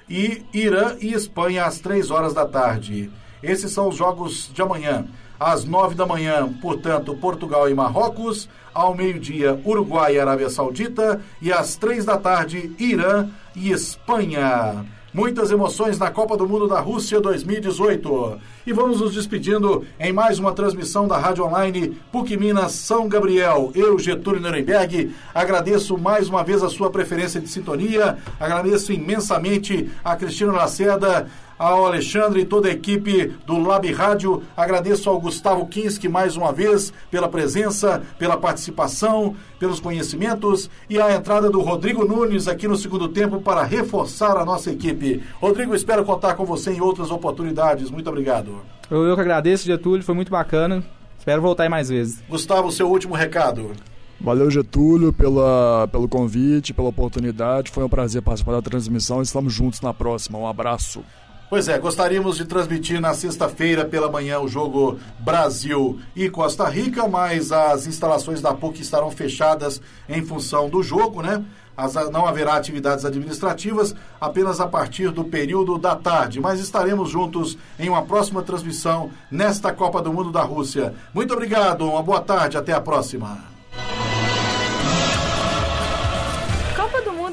e 0.09 0.43
Irã 0.53 0.97
e 0.99 1.13
Espanha 1.13 1.65
às 1.65 1.79
3 1.79 2.11
horas 2.11 2.33
da 2.33 2.45
tarde. 2.45 3.09
Esses 3.41 3.71
são 3.71 3.87
os 3.87 3.95
jogos 3.95 4.51
de 4.53 4.61
amanhã. 4.61 5.05
Às 5.39 5.63
9 5.63 5.95
da 5.95 6.05
manhã, 6.05 6.51
portanto, 6.61 7.15
Portugal 7.15 7.69
e 7.69 7.73
Marrocos. 7.73 8.49
Ao 8.73 8.93
meio-dia, 8.93 9.59
Uruguai 9.65 10.15
e 10.15 10.19
Arábia 10.19 10.49
Saudita. 10.49 11.21
E 11.41 11.51
às 11.51 11.75
3 11.77 12.05
da 12.05 12.17
tarde, 12.17 12.75
Irã 12.77 13.29
e 13.55 13.71
Espanha. 13.71 14.85
Muitas 15.13 15.51
emoções 15.51 15.99
na 15.99 16.09
Copa 16.09 16.37
do 16.37 16.47
Mundo 16.47 16.69
da 16.69 16.79
Rússia 16.79 17.19
2018. 17.19 18.39
E 18.65 18.71
vamos 18.71 19.01
nos 19.01 19.13
despedindo 19.13 19.85
em 19.99 20.13
mais 20.13 20.39
uma 20.39 20.53
transmissão 20.53 21.05
da 21.05 21.17
Rádio 21.17 21.43
Online 21.43 21.97
PUC 22.13 22.37
Minas 22.37 22.71
São 22.71 23.09
Gabriel. 23.09 23.73
Eu, 23.75 23.99
Getúlio 23.99 24.39
Nuremberg, 24.39 25.13
agradeço 25.35 25.97
mais 25.97 26.29
uma 26.29 26.45
vez 26.45 26.63
a 26.63 26.69
sua 26.69 26.89
preferência 26.89 27.41
de 27.41 27.49
sintonia. 27.49 28.19
Agradeço 28.39 28.93
imensamente 28.93 29.91
a 30.01 30.15
Cristina 30.15 30.53
Lacerda, 30.53 31.27
ao 31.61 31.85
Alexandre 31.85 32.41
e 32.41 32.45
toda 32.45 32.67
a 32.67 32.71
equipe 32.71 33.35
do 33.45 33.59
Lab 33.59 33.89
Rádio. 33.91 34.41
Agradeço 34.57 35.07
ao 35.07 35.21
Gustavo 35.21 35.67
Kinski 35.67 36.09
mais 36.09 36.35
uma 36.35 36.51
vez 36.51 36.91
pela 37.11 37.29
presença, 37.29 38.01
pela 38.17 38.35
participação, 38.35 39.35
pelos 39.59 39.79
conhecimentos 39.79 40.71
e 40.89 40.99
a 40.99 41.15
entrada 41.15 41.51
do 41.51 41.61
Rodrigo 41.61 42.03
Nunes 42.03 42.47
aqui 42.47 42.67
no 42.67 42.75
segundo 42.75 43.07
tempo 43.07 43.39
para 43.39 43.61
reforçar 43.63 44.37
a 44.37 44.43
nossa 44.43 44.71
equipe. 44.71 45.21
Rodrigo, 45.39 45.75
espero 45.75 46.03
contar 46.03 46.33
com 46.33 46.45
você 46.45 46.71
em 46.71 46.81
outras 46.81 47.11
oportunidades. 47.11 47.91
Muito 47.91 48.09
obrigado. 48.09 48.55
Eu, 48.89 49.03
eu 49.05 49.13
que 49.13 49.21
agradeço, 49.21 49.67
Getúlio, 49.67 50.03
foi 50.03 50.15
muito 50.15 50.31
bacana. 50.31 50.83
Espero 51.19 51.43
voltar 51.43 51.63
aí 51.63 51.69
mais 51.69 51.89
vezes. 51.89 52.23
Gustavo, 52.27 52.71
seu 52.71 52.89
último 52.89 53.13
recado. 53.13 53.71
Valeu, 54.19 54.49
Getúlio, 54.49 55.13
pela, 55.13 55.87
pelo 55.91 56.07
convite, 56.07 56.73
pela 56.73 56.89
oportunidade. 56.89 57.71
Foi 57.71 57.83
um 57.83 57.89
prazer 57.89 58.23
participar 58.23 58.53
da 58.53 58.61
transmissão. 58.61 59.21
Estamos 59.21 59.53
juntos 59.53 59.81
na 59.81 59.93
próxima. 59.93 60.39
Um 60.39 60.47
abraço. 60.47 61.03
Pois 61.51 61.67
é, 61.67 61.77
gostaríamos 61.77 62.37
de 62.37 62.45
transmitir 62.45 63.01
na 63.01 63.13
sexta-feira 63.13 63.83
pela 63.83 64.09
manhã 64.09 64.39
o 64.39 64.47
jogo 64.47 64.97
Brasil 65.19 65.99
e 66.15 66.29
Costa 66.29 66.63
Rica, 66.69 67.09
mas 67.09 67.51
as 67.51 67.85
instalações 67.85 68.39
da 68.41 68.53
PUC 68.53 68.81
estarão 68.81 69.11
fechadas 69.11 69.81
em 70.07 70.23
função 70.23 70.69
do 70.69 70.81
jogo, 70.81 71.21
né? 71.21 71.43
As- 71.75 72.09
não 72.09 72.25
haverá 72.25 72.53
atividades 72.55 73.03
administrativas 73.03 73.93
apenas 74.19 74.61
a 74.61 74.67
partir 74.67 75.11
do 75.11 75.25
período 75.25 75.77
da 75.77 75.93
tarde, 75.93 76.39
mas 76.39 76.61
estaremos 76.61 77.09
juntos 77.09 77.57
em 77.77 77.89
uma 77.89 78.03
próxima 78.03 78.41
transmissão 78.41 79.11
nesta 79.29 79.73
Copa 79.73 80.01
do 80.01 80.13
Mundo 80.13 80.31
da 80.31 80.43
Rússia. 80.43 80.93
Muito 81.13 81.33
obrigado, 81.33 81.85
uma 81.85 82.01
boa 82.01 82.21
tarde, 82.21 82.55
até 82.55 82.71
a 82.71 82.79
próxima. 82.79 83.39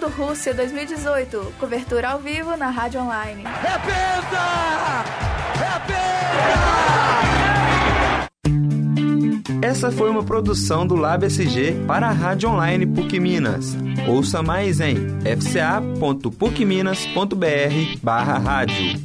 Rússia 0.09 0.55
2018. 0.55 1.55
Cobertura 1.59 2.10
ao 2.10 2.18
vivo 2.18 2.56
na 2.56 2.70
Rádio 2.70 3.01
Online. 3.01 3.44
É 3.44 3.78
penta! 3.78 5.05
É 5.64 5.78
penta! 5.86 6.09
Essa 9.60 9.90
foi 9.90 10.09
uma 10.09 10.22
produção 10.22 10.86
do 10.86 10.94
Lab 10.94 11.26
SG 11.26 11.85
para 11.86 12.06
a 12.09 12.12
Rádio 12.12 12.48
Online 12.48 12.86
PUC 12.86 13.20
Minas. 13.20 13.76
Ouça 14.09 14.43
mais 14.43 14.80
em 14.80 14.97
fca.pucminas.br 15.20 17.98
barra 18.02 18.39
rádio. 18.39 18.98